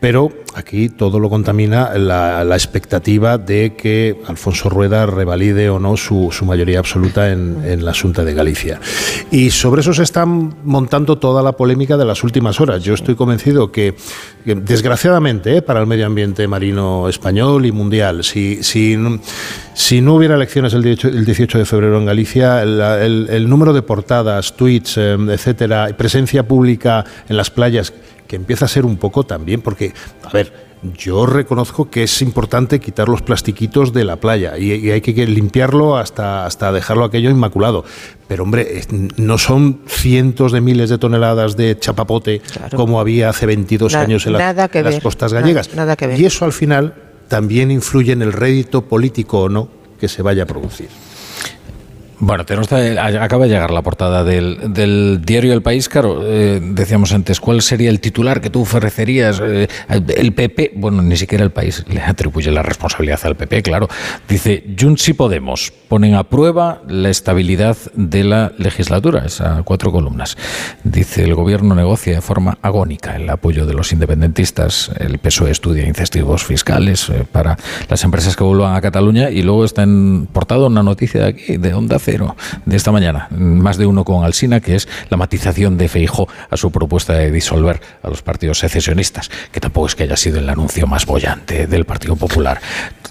pero 0.00 0.32
aquí 0.54 0.88
todo 0.88 1.18
lo 1.18 1.28
contamina 1.28 1.96
la, 1.98 2.54
expectativa 2.54 3.38
de 3.38 3.74
que 3.76 4.20
Alfonso 4.26 4.68
Rueda 4.68 5.06
revalide 5.06 5.70
o 5.70 5.78
no 5.78 5.96
su, 5.96 6.30
mayoría 6.42 6.78
absoluta 6.78 7.30
en, 7.30 7.84
la 7.84 7.92
Junta 7.94 8.24
de 8.24 8.34
Galicia. 8.34 8.80
Y 9.30 9.50
sobre 9.50 9.80
eso 9.80 9.92
se 9.92 10.02
está 10.02 10.24
montando 10.26 11.18
toda 11.18 11.42
la 11.42 11.52
polémica 11.52 11.96
de 11.96 12.04
las 12.04 12.22
últimas 12.24 12.60
horas. 12.60 12.82
Yo 12.82 12.94
estoy 12.94 13.14
convencido 13.14 13.70
que, 13.70 13.94
que 14.44 14.54
desgraciadamente, 14.54 15.56
eh, 15.56 15.62
para 15.62 15.80
el 15.80 15.86
medio 15.86 16.06
ambiente 16.06 16.46
marino 16.46 17.08
español 17.08 17.66
y 17.66 17.72
mundial, 17.72 18.24
si, 18.24 18.62
si, 18.62 18.96
no 18.96 20.14
hubiera 20.14 20.34
elecciones 20.34 20.74
el 20.74 20.82
18, 20.82 21.08
el 21.08 21.24
18 21.24 21.58
de 21.58 21.64
febrero 21.64 21.98
en 21.98 22.06
Galicia, 22.06 22.62
el, 22.62 23.28
el, 23.30 23.48
número 23.48 23.72
de 23.72 23.82
portadas, 23.82 24.56
tweets, 24.56 24.96
eh, 24.98 25.16
etcétera, 25.28 25.88
presencia 25.96 26.46
pública 26.46 27.04
en 27.28 27.36
las 27.36 27.50
playas 27.50 27.92
que 28.28 28.36
empieza 28.36 28.66
a 28.66 28.68
ser 28.68 28.84
un 28.86 28.96
poco 28.98 29.24
también, 29.24 29.60
porque, 29.62 29.92
a 30.22 30.28
ver, 30.30 30.68
yo 30.96 31.26
reconozco 31.26 31.90
que 31.90 32.04
es 32.04 32.22
importante 32.22 32.78
quitar 32.78 33.08
los 33.08 33.22
plastiquitos 33.22 33.92
de 33.92 34.04
la 34.04 34.16
playa 34.16 34.56
y, 34.56 34.74
y 34.74 34.90
hay 34.90 35.00
que 35.00 35.26
limpiarlo 35.26 35.96
hasta, 35.96 36.46
hasta 36.46 36.70
dejarlo 36.70 37.04
aquello 37.04 37.30
inmaculado. 37.30 37.84
Pero 38.28 38.44
hombre, 38.44 38.82
no 39.16 39.38
son 39.38 39.80
cientos 39.86 40.52
de 40.52 40.60
miles 40.60 40.90
de 40.90 40.98
toneladas 40.98 41.56
de 41.56 41.78
chapapote 41.78 42.40
claro. 42.40 42.76
como 42.76 43.00
había 43.00 43.30
hace 43.30 43.46
22 43.46 43.94
Na, 43.94 44.00
años 44.02 44.26
en, 44.26 44.34
la, 44.34 44.52
las 44.52 45.00
costas 45.00 45.32
gallegas. 45.32 45.68
Nada, 45.70 45.82
nada 45.82 45.96
que 45.96 46.06
ver. 46.06 46.20
Y 46.20 46.26
eso 46.26 46.44
al 46.44 46.52
final 46.52 46.94
también 47.28 47.70
influye 47.70 48.12
en 48.12 48.22
el 48.22 48.32
rédito 48.32 48.82
político 48.82 49.42
o 49.42 49.48
no 49.48 49.68
que 49.98 50.08
se 50.08 50.22
vaya 50.22 50.44
a 50.44 50.46
producir. 50.46 50.88
Bueno, 52.20 52.44
tenemos, 52.44 52.72
acaba 52.72 53.44
de 53.44 53.50
llegar 53.50 53.70
la 53.70 53.82
portada 53.82 54.24
del, 54.24 55.22
diario 55.24 55.52
El 55.52 55.62
País. 55.62 55.88
Claro, 55.88 56.20
eh, 56.24 56.58
decíamos 56.60 57.12
antes, 57.12 57.38
¿cuál 57.38 57.62
sería 57.62 57.90
el 57.90 58.00
titular 58.00 58.40
que 58.40 58.50
tú 58.50 58.62
ofrecerías? 58.62 59.40
Eh, 59.40 59.68
el 59.88 60.32
PP, 60.32 60.72
bueno, 60.74 61.00
ni 61.00 61.16
siquiera 61.16 61.44
el 61.44 61.52
País 61.52 61.84
le 61.88 62.00
atribuye 62.00 62.50
la 62.50 62.62
responsabilidad 62.62 63.20
al 63.22 63.36
PP, 63.36 63.62
claro. 63.62 63.88
Dice, 64.28 64.64
Junts 64.78 65.08
y 65.08 65.12
Podemos 65.12 65.72
ponen 65.88 66.14
a 66.16 66.24
prueba 66.24 66.82
la 66.88 67.08
estabilidad 67.08 67.76
de 67.94 68.24
la 68.24 68.52
legislatura, 68.58 69.24
esas 69.24 69.62
cuatro 69.62 69.92
columnas. 69.92 70.36
Dice, 70.82 71.22
el 71.22 71.34
gobierno 71.34 71.76
negocia 71.76 72.16
de 72.16 72.20
forma 72.20 72.58
agónica 72.62 73.14
el 73.14 73.30
apoyo 73.30 73.64
de 73.64 73.74
los 73.74 73.92
independentistas. 73.92 74.90
El 74.98 75.18
PSOE 75.18 75.52
estudia 75.52 75.86
incentivos 75.86 76.44
fiscales 76.44 77.08
eh, 77.10 77.24
para 77.30 77.56
las 77.88 78.02
empresas 78.02 78.34
que 78.34 78.42
vuelvan 78.42 78.74
a 78.74 78.80
Cataluña 78.80 79.30
y 79.30 79.42
luego 79.42 79.64
está 79.64 79.84
en 79.84 80.26
portada 80.32 80.66
una 80.66 80.82
noticia 80.82 81.22
de 81.22 81.26
aquí, 81.28 81.56
de 81.56 81.74
Onda 81.74 82.00
Cero 82.08 82.36
de 82.64 82.74
esta 82.74 82.90
mañana, 82.90 83.28
más 83.30 83.76
de 83.76 83.84
uno 83.84 84.02
con 84.02 84.24
Alsina, 84.24 84.60
que 84.60 84.76
es 84.76 84.88
la 85.10 85.18
matización 85.18 85.76
de 85.76 85.90
Feijó 85.90 86.26
a 86.48 86.56
su 86.56 86.70
propuesta 86.70 87.12
de 87.12 87.30
disolver 87.30 87.82
a 88.02 88.08
los 88.08 88.22
partidos 88.22 88.60
secesionistas, 88.60 89.30
que 89.52 89.60
tampoco 89.60 89.88
es 89.88 89.94
que 89.94 90.04
haya 90.04 90.16
sido 90.16 90.38
el 90.38 90.48
anuncio 90.48 90.86
más 90.86 91.04
bollante 91.04 91.66
del 91.66 91.84
Partido 91.84 92.16
Popular. 92.16 92.62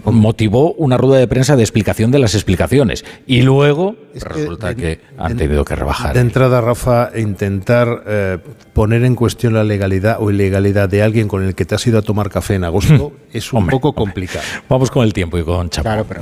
Motivó 0.04 0.74
una 0.74 0.98
rueda 0.98 1.20
de 1.20 1.28
prensa 1.28 1.56
de 1.56 1.62
explicación 1.62 2.10
de 2.10 2.18
las 2.18 2.34
explicaciones 2.34 3.06
y 3.28 3.44
luego 3.44 3.96
es 4.16 4.24
resulta 4.24 4.74
que, 4.74 4.82
que 4.82 5.02
han 5.16 5.38
tenido 5.38 5.64
que 5.64 5.76
rebajar. 5.76 6.16
De 6.16 6.22
entrada, 6.22 6.60
Rafa, 6.60 7.12
intentar 7.16 8.04
eh, 8.08 8.40
poner 8.74 9.04
en 9.04 9.14
cuestión 9.14 9.54
la 9.54 9.64
legalidad 9.64 10.18
o 10.20 10.32
ilegalidad 10.32 10.90
de 10.90 11.04
alguien 11.04 11.28
con 11.28 11.44
el 11.44 11.54
que 11.54 11.66
te 11.66 11.76
has 11.76 11.86
ido 11.86 12.00
a 12.00 12.02
tomar 12.02 12.32
café 12.32 12.56
en 12.56 12.64
agosto 12.64 13.14
es 13.32 13.54
un 13.54 13.60
hombre, 13.60 13.74
poco 13.74 13.94
complicado. 13.94 14.44
Hombre. 14.54 14.66
Vamos 14.70 14.90
con 14.90 15.04
el 15.04 15.14
tiempo 15.14 15.38
y 15.38 15.44
con 15.44 15.70
Chapo. 15.70 15.84
Claro, 15.84 16.06
pero... 16.10 16.22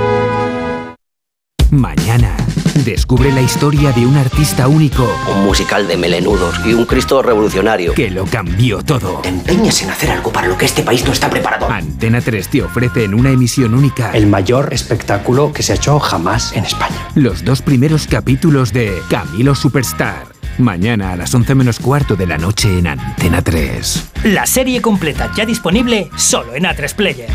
Mañana, 1.71 2.35
descubre 2.83 3.31
la 3.31 3.41
historia 3.41 3.93
de 3.93 4.05
un 4.05 4.17
artista 4.17 4.67
único. 4.67 5.07
Un 5.33 5.45
musical 5.45 5.87
de 5.87 5.95
melenudos 5.95 6.59
y 6.65 6.73
un 6.73 6.85
Cristo 6.85 7.21
revolucionario. 7.21 7.93
Que 7.93 8.11
lo 8.11 8.25
cambió 8.25 8.83
todo. 8.83 9.19
Te 9.21 9.29
empeñas 9.29 9.81
en 9.81 9.89
hacer 9.89 10.11
algo 10.11 10.33
para 10.33 10.49
lo 10.49 10.57
que 10.57 10.65
este 10.65 10.83
país 10.83 11.05
no 11.05 11.13
está 11.13 11.29
preparado. 11.29 11.71
Antena 11.71 12.19
3 12.19 12.49
te 12.49 12.61
ofrece 12.61 13.05
en 13.05 13.13
una 13.13 13.29
emisión 13.29 13.73
única. 13.73 14.11
El 14.11 14.27
mayor 14.27 14.73
espectáculo 14.73 15.53
que 15.53 15.63
se 15.63 15.71
ha 15.71 15.75
hecho 15.75 15.97
jamás 15.97 16.51
en 16.57 16.65
España. 16.65 17.07
Los 17.15 17.45
dos 17.45 17.61
primeros 17.61 18.05
capítulos 18.05 18.73
de 18.73 19.01
Camilo 19.09 19.55
Superstar. 19.55 20.25
Mañana 20.57 21.13
a 21.13 21.15
las 21.15 21.33
11 21.33 21.55
menos 21.55 21.79
cuarto 21.79 22.17
de 22.17 22.27
la 22.27 22.37
noche 22.37 22.79
en 22.79 22.87
Antena 22.87 23.41
3. 23.41 24.09
La 24.25 24.45
serie 24.45 24.81
completa 24.81 25.31
ya 25.37 25.45
disponible 25.45 26.09
solo 26.17 26.53
en 26.53 26.65
A3 26.65 26.93
Player. 26.95 27.29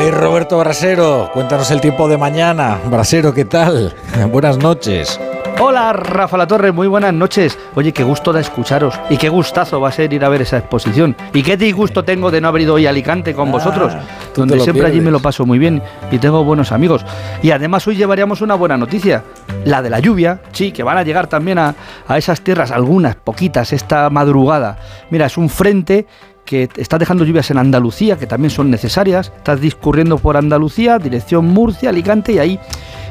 Ay, 0.00 0.10
Roberto 0.10 0.56
Brasero, 0.58 1.28
cuéntanos 1.34 1.70
el 1.70 1.82
tiempo 1.82 2.08
de 2.08 2.16
mañana. 2.16 2.80
Brasero, 2.86 3.34
¿qué 3.34 3.44
tal? 3.44 3.94
Buenas 4.32 4.56
noches. 4.56 5.20
Hola, 5.60 5.92
Rafa 5.92 6.38
La 6.38 6.46
Torre, 6.46 6.72
muy 6.72 6.86
buenas 6.86 7.12
noches. 7.12 7.58
Oye, 7.74 7.92
qué 7.92 8.02
gusto 8.02 8.32
de 8.32 8.40
escucharos 8.40 8.98
y 9.10 9.18
qué 9.18 9.28
gustazo 9.28 9.78
va 9.78 9.90
a 9.90 9.92
ser 9.92 10.10
ir 10.10 10.24
a 10.24 10.30
ver 10.30 10.40
esa 10.40 10.56
exposición. 10.56 11.14
Y 11.34 11.42
qué 11.42 11.58
disgusto 11.58 12.02
tengo 12.02 12.30
de 12.30 12.40
no 12.40 12.48
haber 12.48 12.62
ido 12.62 12.72
hoy 12.72 12.86
a 12.86 12.90
Alicante 12.90 13.34
con 13.34 13.48
ah, 13.48 13.52
vosotros, 13.52 13.92
donde 14.34 14.54
siempre 14.54 14.84
pierdes. 14.84 14.92
allí 14.92 15.04
me 15.04 15.10
lo 15.10 15.20
paso 15.20 15.44
muy 15.44 15.58
bien 15.58 15.82
y 16.10 16.16
tengo 16.16 16.44
buenos 16.44 16.72
amigos. 16.72 17.04
Y 17.42 17.50
además 17.50 17.86
hoy 17.86 17.96
llevaríamos 17.96 18.40
una 18.40 18.54
buena 18.54 18.78
noticia, 18.78 19.22
la 19.66 19.82
de 19.82 19.90
la 19.90 20.00
lluvia, 20.00 20.40
sí, 20.52 20.72
que 20.72 20.82
van 20.82 20.96
a 20.96 21.02
llegar 21.02 21.26
también 21.26 21.58
a, 21.58 21.74
a 22.08 22.16
esas 22.16 22.40
tierras, 22.40 22.70
algunas, 22.70 23.16
poquitas, 23.16 23.74
esta 23.74 24.08
madrugada. 24.08 24.78
Mira, 25.10 25.26
es 25.26 25.36
un 25.36 25.50
frente 25.50 26.06
que 26.50 26.68
está 26.78 26.98
dejando 26.98 27.24
lluvias 27.24 27.48
en 27.52 27.58
Andalucía, 27.58 28.18
que 28.18 28.26
también 28.26 28.50
son 28.50 28.72
necesarias. 28.72 29.32
Estás 29.36 29.60
discurriendo 29.60 30.18
por 30.18 30.36
Andalucía, 30.36 30.98
dirección 30.98 31.46
Murcia, 31.46 31.90
Alicante, 31.90 32.32
y 32.32 32.38
ahí, 32.40 32.60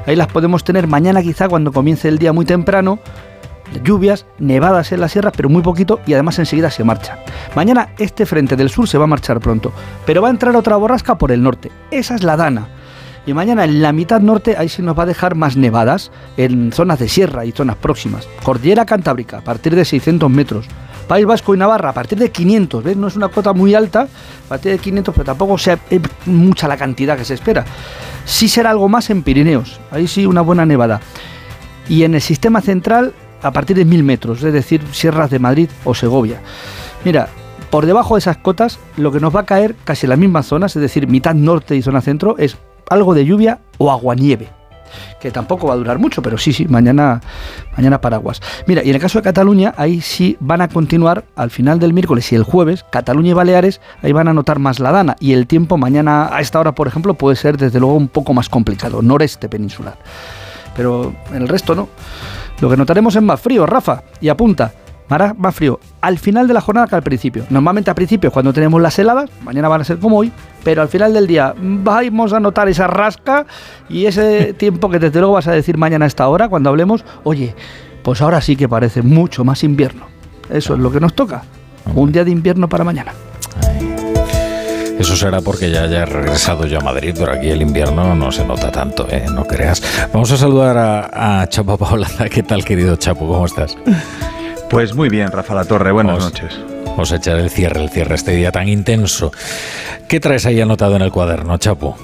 ahí 0.05 0.17
las 0.17 0.27
podemos 0.27 0.65
tener 0.65 0.87
mañana 0.87 1.21
quizá 1.21 1.47
cuando 1.47 1.71
comience 1.71 2.09
el 2.09 2.19
día 2.19 2.33
muy 2.33 2.43
temprano. 2.43 2.99
Lluvias, 3.81 4.25
nevadas 4.39 4.91
en 4.91 4.99
la 4.99 5.07
sierra, 5.07 5.31
pero 5.31 5.47
muy 5.47 5.61
poquito 5.61 6.01
y 6.05 6.15
además 6.15 6.37
enseguida 6.37 6.69
se 6.69 6.83
marcha. 6.83 7.19
Mañana 7.55 7.93
este 7.97 8.25
frente 8.25 8.57
del 8.57 8.69
sur 8.69 8.89
se 8.89 8.97
va 8.97 9.05
a 9.05 9.07
marchar 9.07 9.39
pronto, 9.39 9.71
pero 10.05 10.21
va 10.21 10.27
a 10.27 10.31
entrar 10.31 10.53
otra 10.57 10.75
borrasca 10.75 11.17
por 11.17 11.31
el 11.31 11.41
norte. 11.41 11.71
Esa 11.91 12.15
es 12.15 12.23
la 12.23 12.35
Dana. 12.35 12.67
Y 13.25 13.33
mañana 13.33 13.63
en 13.63 13.81
la 13.81 13.93
mitad 13.93 14.19
norte 14.19 14.57
ahí 14.57 14.67
se 14.67 14.81
nos 14.81 14.99
va 14.99 15.03
a 15.03 15.05
dejar 15.05 15.35
más 15.35 15.55
nevadas 15.55 16.11
en 16.35 16.73
zonas 16.73 16.99
de 16.99 17.07
sierra 17.07 17.45
y 17.45 17.53
zonas 17.53 17.77
próximas. 17.77 18.27
Cordillera 18.43 18.85
Cantábrica 18.85 19.37
a 19.37 19.41
partir 19.41 19.75
de 19.75 19.85
600 19.85 20.29
metros. 20.29 20.65
País 21.09 21.25
Vasco 21.25 21.55
y 21.55 21.57
Navarra 21.57 21.89
a 21.89 21.93
partir 21.93 22.19
de 22.19 22.29
500, 22.29 22.83
¿ves? 22.83 22.95
No 22.95 23.07
es 23.07 23.15
una 23.15 23.29
cuota 23.29 23.51
muy 23.51 23.73
alta, 23.73 24.01
a 24.01 24.47
partir 24.47 24.73
de 24.73 24.77
500, 24.77 25.15
pero 25.15 25.25
tampoco 25.25 25.57
sea 25.57 25.79
mucha 26.27 26.67
la 26.67 26.77
cantidad 26.77 27.17
que 27.17 27.25
se 27.25 27.33
espera. 27.33 27.65
Sí 28.25 28.47
será 28.47 28.69
algo 28.69 28.87
más 28.87 29.09
en 29.09 29.23
Pirineos, 29.23 29.79
ahí 29.89 30.07
sí 30.07 30.27
una 30.27 30.41
buena 30.41 30.67
nevada. 30.67 31.01
Y 31.89 32.03
en 32.03 32.13
el 32.13 32.21
sistema 32.21 32.61
central 32.61 33.15
a 33.41 33.51
partir 33.51 33.75
de 33.75 33.85
1000 33.85 34.03
metros, 34.03 34.43
es 34.43 34.53
decir, 34.53 34.83
sierras 34.91 35.31
de 35.31 35.39
Madrid 35.39 35.69
o 35.83 35.95
Segovia. 35.95 36.41
Mira, 37.03 37.27
Por 37.71 37.85
debajo 37.85 38.15
de 38.15 38.19
esas 38.19 38.37
cotas, 38.37 38.79
lo 38.97 39.11
que 39.11 39.19
nos 39.19 39.35
va 39.35 39.41
a 39.41 39.45
caer 39.45 39.75
casi 39.83 40.05
en 40.05 40.11
las 40.11 40.17
mismas 40.17 40.47
zonas, 40.47 40.75
es 40.75 40.81
decir, 40.81 41.07
mitad 41.07 41.35
norte 41.35 41.75
y 41.75 41.83
zona 41.83 42.01
centro, 42.01 42.35
es 42.39 42.57
algo 42.89 43.13
de 43.13 43.25
lluvia 43.25 43.59
o 43.77 43.91
aguanieve 43.91 44.58
que 45.19 45.31
tampoco 45.31 45.67
va 45.67 45.73
a 45.73 45.77
durar 45.77 45.99
mucho, 45.99 46.21
pero 46.21 46.37
sí, 46.37 46.53
sí, 46.53 46.65
mañana, 46.67 47.21
mañana 47.75 48.01
paraguas. 48.01 48.41
Mira, 48.67 48.83
y 48.83 48.89
en 48.89 48.95
el 48.95 49.01
caso 49.01 49.19
de 49.19 49.23
Cataluña, 49.23 49.73
ahí 49.77 50.01
sí 50.01 50.37
van 50.39 50.61
a 50.61 50.67
continuar 50.67 51.25
al 51.35 51.49
final 51.49 51.79
del 51.79 51.93
miércoles 51.93 52.31
y 52.31 52.35
el 52.35 52.43
jueves, 52.43 52.85
Cataluña 52.91 53.31
y 53.31 53.33
Baleares, 53.33 53.81
ahí 54.01 54.11
van 54.11 54.27
a 54.27 54.33
notar 54.33 54.59
más 54.59 54.79
la 54.79 54.91
dana, 54.91 55.15
y 55.19 55.33
el 55.33 55.47
tiempo 55.47 55.77
mañana 55.77 56.29
a 56.31 56.41
esta 56.41 56.59
hora, 56.59 56.73
por 56.73 56.87
ejemplo, 56.87 57.13
puede 57.13 57.35
ser 57.35 57.57
desde 57.57 57.79
luego 57.79 57.95
un 57.95 58.07
poco 58.07 58.33
más 58.33 58.49
complicado, 58.49 59.01
noreste 59.01 59.49
peninsular. 59.49 59.97
Pero 60.75 61.13
el 61.33 61.47
resto 61.47 61.75
no. 61.75 61.89
Lo 62.61 62.69
que 62.69 62.77
notaremos 62.77 63.15
es 63.15 63.21
más 63.21 63.39
frío, 63.39 63.65
Rafa, 63.65 64.03
y 64.19 64.29
apunta, 64.29 64.71
hará 65.09 65.33
más 65.33 65.55
frío 65.55 65.79
al 66.01 66.19
final 66.19 66.47
de 66.47 66.53
la 66.53 66.61
jornada 66.61 66.87
que 66.87 66.95
al 66.95 67.03
principio. 67.03 67.45
Normalmente 67.49 67.89
al 67.89 67.95
principio 67.95 68.31
cuando 68.31 68.53
tenemos 68.53 68.81
las 68.81 68.97
heladas, 68.99 69.29
mañana 69.43 69.67
van 69.67 69.81
a 69.81 69.83
ser 69.83 69.99
como 69.99 70.17
hoy, 70.17 70.31
pero 70.63 70.81
al 70.81 70.87
final 70.87 71.13
del 71.13 71.27
día 71.27 71.53
vamos 71.57 72.33
a 72.33 72.39
notar 72.39 72.69
esa 72.69 72.87
rasca 72.87 73.45
y 73.89 74.05
ese 74.05 74.53
tiempo 74.57 74.89
que 74.89 74.99
desde 74.99 75.19
luego 75.19 75.33
vas 75.33 75.47
a 75.47 75.51
decir 75.51 75.77
mañana 75.77 76.05
a 76.05 76.07
esta 76.07 76.27
hora 76.27 76.47
cuando 76.47 76.69
hablemos, 76.69 77.03
oye, 77.23 77.55
pues 78.03 78.21
ahora 78.21 78.41
sí 78.41 78.55
que 78.55 78.69
parece 78.69 79.01
mucho 79.01 79.43
más 79.43 79.63
invierno. 79.63 80.05
Eso 80.49 80.73
es 80.73 80.79
lo 80.79 80.91
que 80.91 80.99
nos 80.99 81.13
toca. 81.13 81.43
Un 81.95 82.11
día 82.11 82.23
de 82.23 82.31
invierno 82.31 82.67
para 82.69 82.83
mañana. 82.83 83.13
Eso 84.99 85.15
será 85.15 85.39
porque 85.39 85.71
ya 85.71 85.83
haya 85.83 86.03
regresado 86.03 86.65
yo 86.65 86.79
a 86.79 86.81
Madrid, 86.81 87.15
pero 87.17 87.31
aquí 87.31 87.49
el 87.49 87.61
invierno 87.61 88.15
no 88.15 88.31
se 88.33 88.43
nota 88.43 88.69
tanto, 88.69 89.07
¿eh? 89.09 89.25
no 89.33 89.45
creas. 89.45 89.81
Vamos 90.11 90.29
a 90.31 90.37
saludar 90.37 90.77
a, 90.77 91.41
a 91.41 91.47
Chapo. 91.47 91.79
¿Qué 92.31 92.43
tal, 92.43 92.65
querido 92.65 92.97
Chapo? 92.97 93.25
¿Cómo 93.25 93.45
estás? 93.45 93.77
Pues 94.69 94.93
muy 94.93 95.09
bien, 95.09 95.31
Rafa 95.31 95.55
La 95.55 95.65
Torre, 95.65 95.91
buenas 95.91 96.19
noches. 96.19 96.59
Vamos 96.85 97.11
a 97.11 97.15
echar 97.15 97.39
el 97.39 97.49
cierre, 97.49 97.81
el 97.81 97.89
cierre, 97.89 98.13
este 98.13 98.35
día 98.35 98.51
tan 98.51 98.67
intenso. 98.67 99.31
¿Qué 100.07 100.19
traes 100.19 100.45
ahí 100.45 100.61
anotado 100.61 100.95
en 100.95 101.01
el 101.01 101.11
cuaderno, 101.11 101.57
Chapo? 101.57 101.97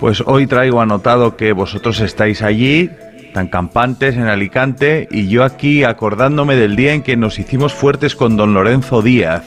Pues 0.00 0.22
hoy 0.24 0.46
traigo 0.46 0.80
anotado 0.80 1.36
que 1.36 1.52
vosotros 1.52 2.00
estáis 2.00 2.40
allí, 2.40 2.90
tan 3.34 3.48
campantes 3.48 4.14
en 4.14 4.28
Alicante, 4.28 5.08
y 5.10 5.28
yo 5.28 5.44
aquí 5.44 5.84
acordándome 5.84 6.56
del 6.56 6.74
día 6.74 6.94
en 6.94 7.02
que 7.02 7.18
nos 7.18 7.38
hicimos 7.38 7.74
fuertes 7.74 8.16
con 8.16 8.38
don 8.38 8.54
Lorenzo 8.54 9.02
Díaz, 9.02 9.44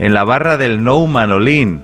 en 0.00 0.12
la 0.12 0.24
barra 0.24 0.56
del 0.56 0.82
No 0.82 1.06
Manolín. 1.06 1.82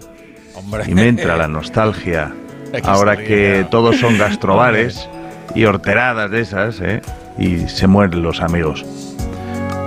Hombre. 0.54 0.82
Y 0.88 0.94
me 0.94 1.06
entra 1.06 1.36
la 1.36 1.46
nostalgia. 1.46 2.32
Ahora 2.82 3.16
que 3.16 3.66
todos 3.70 3.98
son 3.98 4.18
gastrobares 4.18 5.08
y 5.54 5.64
horteradas 5.64 6.28
de 6.30 6.40
esas, 6.40 6.80
¿eh? 6.80 7.02
Y 7.38 7.68
se 7.68 7.86
mueren 7.86 8.22
los 8.22 8.40
amigos. 8.40 8.84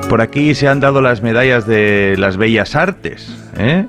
Por 0.10 0.22
aquí 0.22 0.56
se 0.56 0.68
han 0.68 0.80
dado 0.80 1.02
las 1.02 1.22
medallas 1.22 1.66
de 1.66 2.16
las 2.18 2.38
bellas 2.38 2.76
artes. 2.76 3.36
¿eh? 3.58 3.86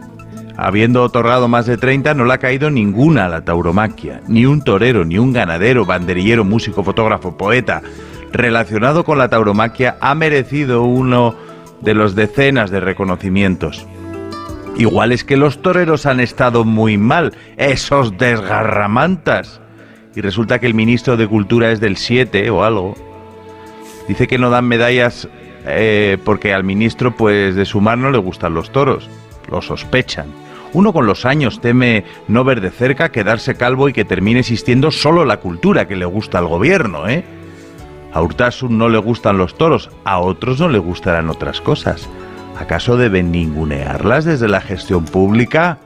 Habiendo 0.57 1.03
otorgado 1.03 1.49
más 1.49 1.67
de 1.67 1.77
30, 1.77 2.15
no 2.15 2.25
le 2.25 2.33
ha 2.33 2.39
caído 2.39 2.71
ninguna 2.71 3.27
a 3.27 3.29
la 3.29 3.45
tauromaquia. 3.45 4.23
Ni 4.27 4.47
un 4.47 4.63
torero, 4.63 5.05
ni 5.05 5.19
un 5.19 5.33
ganadero, 5.33 5.85
banderillero, 5.85 6.45
músico, 6.45 6.83
fotógrafo, 6.83 7.37
poeta 7.37 7.83
relacionado 8.37 9.05
con 9.05 9.19
la 9.19 9.29
tauromaquia 9.29 9.97
ha 10.01 10.15
merecido 10.15 10.83
uno 10.83 11.35
de 11.81 11.95
los 11.95 12.15
decenas 12.15 12.71
de 12.71 12.81
reconocimientos. 12.81 13.87
Igual 14.77 15.13
es 15.13 15.25
que 15.25 15.37
los 15.37 15.63
toreros 15.63 16.05
han 16.07 16.21
estado 16.21 16.65
muy 16.65 16.99
mal, 16.99 17.33
esos 17.57 18.19
desgarramantas. 18.19 19.61
Y 20.15 20.21
resulta 20.21 20.59
que 20.59 20.67
el 20.67 20.75
ministro 20.75 21.17
de 21.17 21.27
Cultura 21.27 21.71
es 21.71 21.81
del 21.81 21.97
7 21.97 22.51
o 22.51 22.63
algo. 22.65 22.95
Dice 24.09 24.27
que 24.27 24.39
no 24.39 24.51
dan 24.51 24.67
medallas 24.67 25.29
eh, 25.67 26.19
porque 26.25 26.55
al 26.55 26.65
ministro 26.65 27.17
pues 27.17 27.55
de 27.55 27.65
su 27.65 27.81
mar 27.81 27.99
no 27.99 28.11
le 28.11 28.19
gustan 28.19 28.55
los 28.55 28.71
toros, 28.71 29.11
lo 29.51 29.61
sospechan. 29.61 30.27
Uno 30.73 30.93
con 30.93 31.07
los 31.07 31.25
años 31.25 31.61
teme 31.61 32.05
no 32.29 32.45
ver 32.45 32.61
de 32.61 32.71
cerca, 32.71 33.11
quedarse 33.11 33.57
calvo 33.57 33.89
y 33.89 33.93
que 33.93 34.05
termine 34.05 34.41
existiendo 34.41 34.91
solo 34.91 35.25
la 35.25 35.39
cultura 35.39 35.89
que 35.89 35.97
le 35.97 36.05
gusta 36.05 36.39
al 36.39 36.47
gobierno, 36.47 37.09
¿eh? 37.09 37.25
A 38.13 38.23
Urtasun 38.23 38.79
no 38.79 38.89
le 38.89 38.99
gustan 38.99 39.39
los 39.39 39.57
toros, 39.59 39.91
a 40.05 40.19
otros 40.21 40.61
no 40.61 40.69
le 40.69 40.79
gustarán 40.79 41.29
otras 41.29 41.61
cosas. 41.61 42.09
¿Acaso 42.59 42.97
deben 42.97 43.31
ningunearlas 43.31 44.25
desde 44.25 44.49
la 44.49 44.61
gestión 44.61 45.05
pública? 45.05 45.79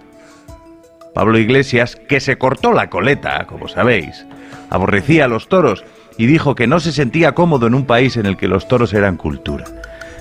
Pablo 1.15 1.39
Iglesias, 1.39 1.97
que 1.97 2.21
se 2.21 2.39
cortó 2.39 2.73
la 2.73 2.89
coleta, 2.89 3.47
como 3.47 3.67
sabéis, 3.67 4.27
aborrecía 4.71 5.25
a 5.25 5.29
los 5.29 5.49
toros 5.49 5.85
y 6.21 6.27
dijo 6.27 6.55
que 6.55 6.67
no 6.67 6.81
se 6.81 6.93
sentía 6.93 7.33
cómodo 7.33 7.67
en 7.67 7.75
un 7.75 7.87
país 7.87 8.19
en 8.19 8.27
el 8.27 8.37
que 8.37 8.47
los 8.47 8.69
toros 8.69 8.93
eran 8.93 9.17
cultura. 9.17 9.65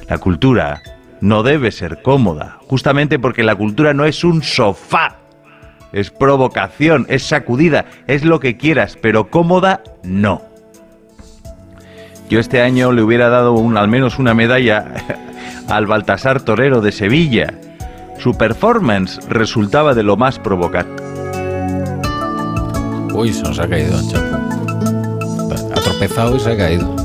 La 0.07 0.17
cultura 0.17 0.81
no 1.19 1.43
debe 1.43 1.71
ser 1.71 2.01
cómoda, 2.01 2.57
justamente 2.69 3.19
porque 3.19 3.43
la 3.43 3.55
cultura 3.55 3.93
no 3.93 4.05
es 4.05 4.23
un 4.23 4.41
sofá, 4.41 5.17
es 5.91 6.09
provocación, 6.09 7.05
es 7.09 7.23
sacudida, 7.23 7.83
es 8.07 8.23
lo 8.23 8.39
que 8.39 8.55
quieras, 8.55 8.97
pero 9.01 9.29
cómoda 9.29 9.83
no. 10.01 10.41
Yo 12.29 12.39
este 12.39 12.61
año 12.61 12.93
le 12.93 13.01
hubiera 13.01 13.27
dado 13.27 13.51
un, 13.51 13.75
al 13.75 13.89
menos 13.89 14.19
una 14.19 14.33
medalla 14.33 14.85
al 15.67 15.85
Baltasar 15.85 16.39
Torero 16.39 16.79
de 16.79 16.93
Sevilla. 16.93 17.55
Su 18.19 18.37
performance 18.37 19.19
resultaba 19.27 19.93
de 19.93 20.03
lo 20.03 20.15
más 20.15 20.39
provocante. 20.39 21.03
Uy, 23.13 23.33
se 23.33 23.43
nos 23.43 23.59
ha 23.59 23.67
caído, 23.67 23.99
Chapo 24.09 24.35
ha 24.35 24.38
tropezado 25.99 26.35
y 26.35 26.39
se 26.39 26.51
ha 26.51 26.57
caído. 26.57 26.95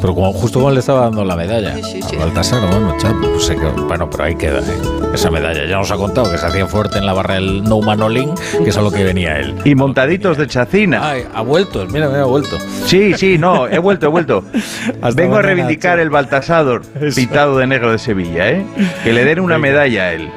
Pero 0.00 0.14
como, 0.14 0.32
justo 0.32 0.60
cuando 0.60 0.74
le 0.74 0.80
estaba 0.80 1.02
dando 1.02 1.24
la 1.24 1.36
medalla 1.36 1.74
Sí, 1.76 1.82
sí, 1.82 2.02
sí. 2.02 2.16
a 2.16 2.20
Baltasar, 2.20 2.60
bueno, 2.70 2.94
chapo, 2.98 3.20
pues 3.32 3.44
sé 3.44 3.54
que- 3.56 3.66
bueno, 3.66 4.08
pero 4.08 4.24
ahí 4.24 4.34
queda 4.34 4.60
¿eh? 4.60 4.80
esa 5.14 5.30
medalla. 5.30 5.66
Ya 5.66 5.76
nos 5.76 5.90
ha 5.90 5.96
contado 5.96 6.30
que 6.30 6.38
se 6.38 6.46
hacía 6.46 6.66
fuerte 6.66 6.98
en 6.98 7.06
la 7.06 7.12
barra 7.12 7.34
del 7.34 7.62
No 7.64 7.80
Manolín, 7.80 8.30
que 8.62 8.70
es 8.70 8.76
a 8.78 8.82
lo 8.82 8.90
que 8.90 9.04
venía 9.04 9.38
él. 9.38 9.54
Y 9.64 9.74
montaditos 9.74 10.36
de 10.38 10.46
chacina. 10.46 11.00
Ay, 11.10 11.24
ha 11.34 11.42
vuelto, 11.42 11.84
mira, 11.90 12.08
mira, 12.08 12.22
ha 12.22 12.26
vuelto. 12.26 12.56
Sí, 12.86 13.12
sí, 13.14 13.36
no, 13.38 13.68
he 13.68 13.78
vuelto, 13.78 14.06
he 14.06 14.08
vuelto. 14.08 14.42
Hasta 15.02 15.20
Vengo 15.22 15.36
a 15.36 15.42
reivindicar 15.42 15.98
el 16.00 16.08
Baltasador 16.10 16.82
pintado 17.14 17.58
de 17.58 17.66
negro 17.66 17.92
de 17.92 17.98
Sevilla, 17.98 18.48
¿eh? 18.50 18.64
Que 19.04 19.12
le 19.12 19.24
den 19.24 19.40
una 19.40 19.58
medalla 19.58 20.04
a 20.04 20.12
él. 20.14 20.30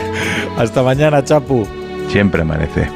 Hasta 0.58 0.82
mañana, 0.82 1.24
Chapu. 1.24 1.66
Siempre 2.10 2.42
amanece. 2.42 2.88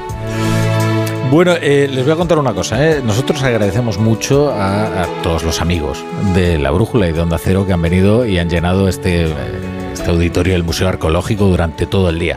Bueno, 1.31 1.55
eh, 1.61 1.89
les 1.89 2.03
voy 2.05 2.13
a 2.13 2.17
contar 2.17 2.39
una 2.39 2.53
cosa. 2.53 2.85
¿eh? 2.85 3.01
Nosotros 3.05 3.41
agradecemos 3.45 3.99
mucho 3.99 4.51
a, 4.51 5.03
a 5.03 5.07
todos 5.23 5.45
los 5.45 5.61
amigos 5.61 6.05
de 6.35 6.59
La 6.59 6.73
Brújula 6.73 7.09
y 7.09 7.13
de 7.13 7.21
Onda 7.21 7.39
Cero 7.39 7.65
que 7.65 7.73
han 7.73 7.81
venido 7.81 8.27
y 8.27 8.39
han 8.39 8.51
llenado 8.51 8.89
este, 8.89 9.27
eh, 9.27 9.35
este 9.93 10.11
auditorio 10.11 10.55
del 10.55 10.65
Museo 10.65 10.89
Arqueológico 10.89 11.47
durante 11.47 11.87
todo 11.87 12.11
el 12.11 12.19
día. 12.19 12.37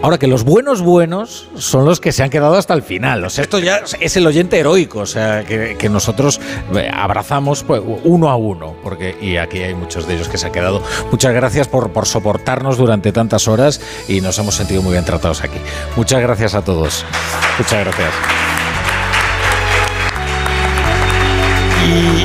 Ahora 0.00 0.16
que 0.18 0.28
los 0.28 0.44
buenos 0.44 0.80
buenos 0.80 1.48
son 1.56 1.84
los 1.84 2.00
que 2.00 2.12
se 2.12 2.22
han 2.22 2.30
quedado 2.30 2.54
hasta 2.54 2.72
el 2.72 2.82
final. 2.82 3.24
O 3.24 3.30
sea, 3.30 3.42
esto 3.42 3.58
ya 3.58 3.82
es 4.00 4.16
el 4.16 4.26
oyente 4.26 4.58
heroico, 4.58 5.00
o 5.00 5.06
sea, 5.06 5.44
que, 5.44 5.88
nosotros 5.88 6.40
eh, 6.74 6.88
abrazamos 6.92 7.64
pues, 7.64 7.82
uno 8.04 8.28
a 8.28 8.36
uno, 8.36 8.76
porque 8.82 9.16
y 9.20 9.38
aquí 9.38 9.58
hay 9.58 9.74
muchos 9.74 10.06
de 10.06 10.14
ellos 10.14 10.28
que 10.28 10.38
se 10.38 10.46
han 10.46 10.52
quedado. 10.52 10.82
Muchas 11.10 11.34
gracias 11.34 11.66
por, 11.66 11.90
por 11.90 12.06
soportarnos 12.06 12.76
durante 12.76 13.10
tantas 13.10 13.48
horas 13.48 13.80
y 14.06 14.20
nos 14.20 14.38
hemos 14.38 14.54
sentido 14.54 14.82
muy 14.82 14.92
bien 14.92 15.04
tratados 15.04 15.42
aquí. 15.42 15.58
Muchas 15.96 16.20
gracias 16.20 16.54
a 16.54 16.62
todos. 16.62 17.04
Muchas 17.58 17.84
gracias. 17.84 18.12
Y 21.88 22.24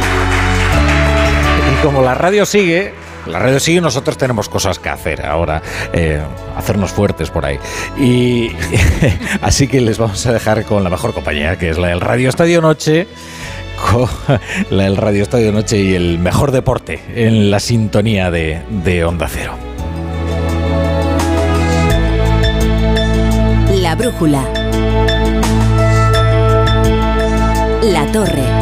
como 1.83 2.03
la 2.03 2.13
radio 2.13 2.45
sigue, 2.45 2.93
la 3.27 3.39
radio 3.39 3.59
sigue, 3.59 3.81
nosotros 3.81 4.17
tenemos 4.17 4.49
cosas 4.49 4.79
que 4.79 4.89
hacer 4.89 5.25
ahora, 5.25 5.61
eh, 5.93 6.21
hacernos 6.57 6.91
fuertes 6.91 7.29
por 7.29 7.45
ahí. 7.45 7.59
Y 7.97 8.51
así 9.41 9.67
que 9.67 9.81
les 9.81 9.97
vamos 9.97 10.25
a 10.25 10.33
dejar 10.33 10.65
con 10.65 10.83
la 10.83 10.89
mejor 10.89 11.13
compañía, 11.13 11.57
que 11.57 11.69
es 11.69 11.77
la 11.77 11.87
del 11.89 12.01
Radio 12.01 12.29
Estadio 12.29 12.61
Noche, 12.61 13.07
la 14.69 14.83
del 14.83 14.97
Radio 14.97 15.23
Estadio 15.23 15.51
Noche 15.51 15.79
y 15.79 15.93
el 15.95 16.19
mejor 16.19 16.51
deporte 16.51 17.01
en 17.15 17.51
la 17.51 17.59
sintonía 17.59 18.31
de, 18.31 18.61
de 18.83 19.05
Onda 19.05 19.27
Cero. 19.29 19.57
La 23.81 23.95
brújula. 23.95 24.43
La 27.83 28.11
torre. 28.11 28.52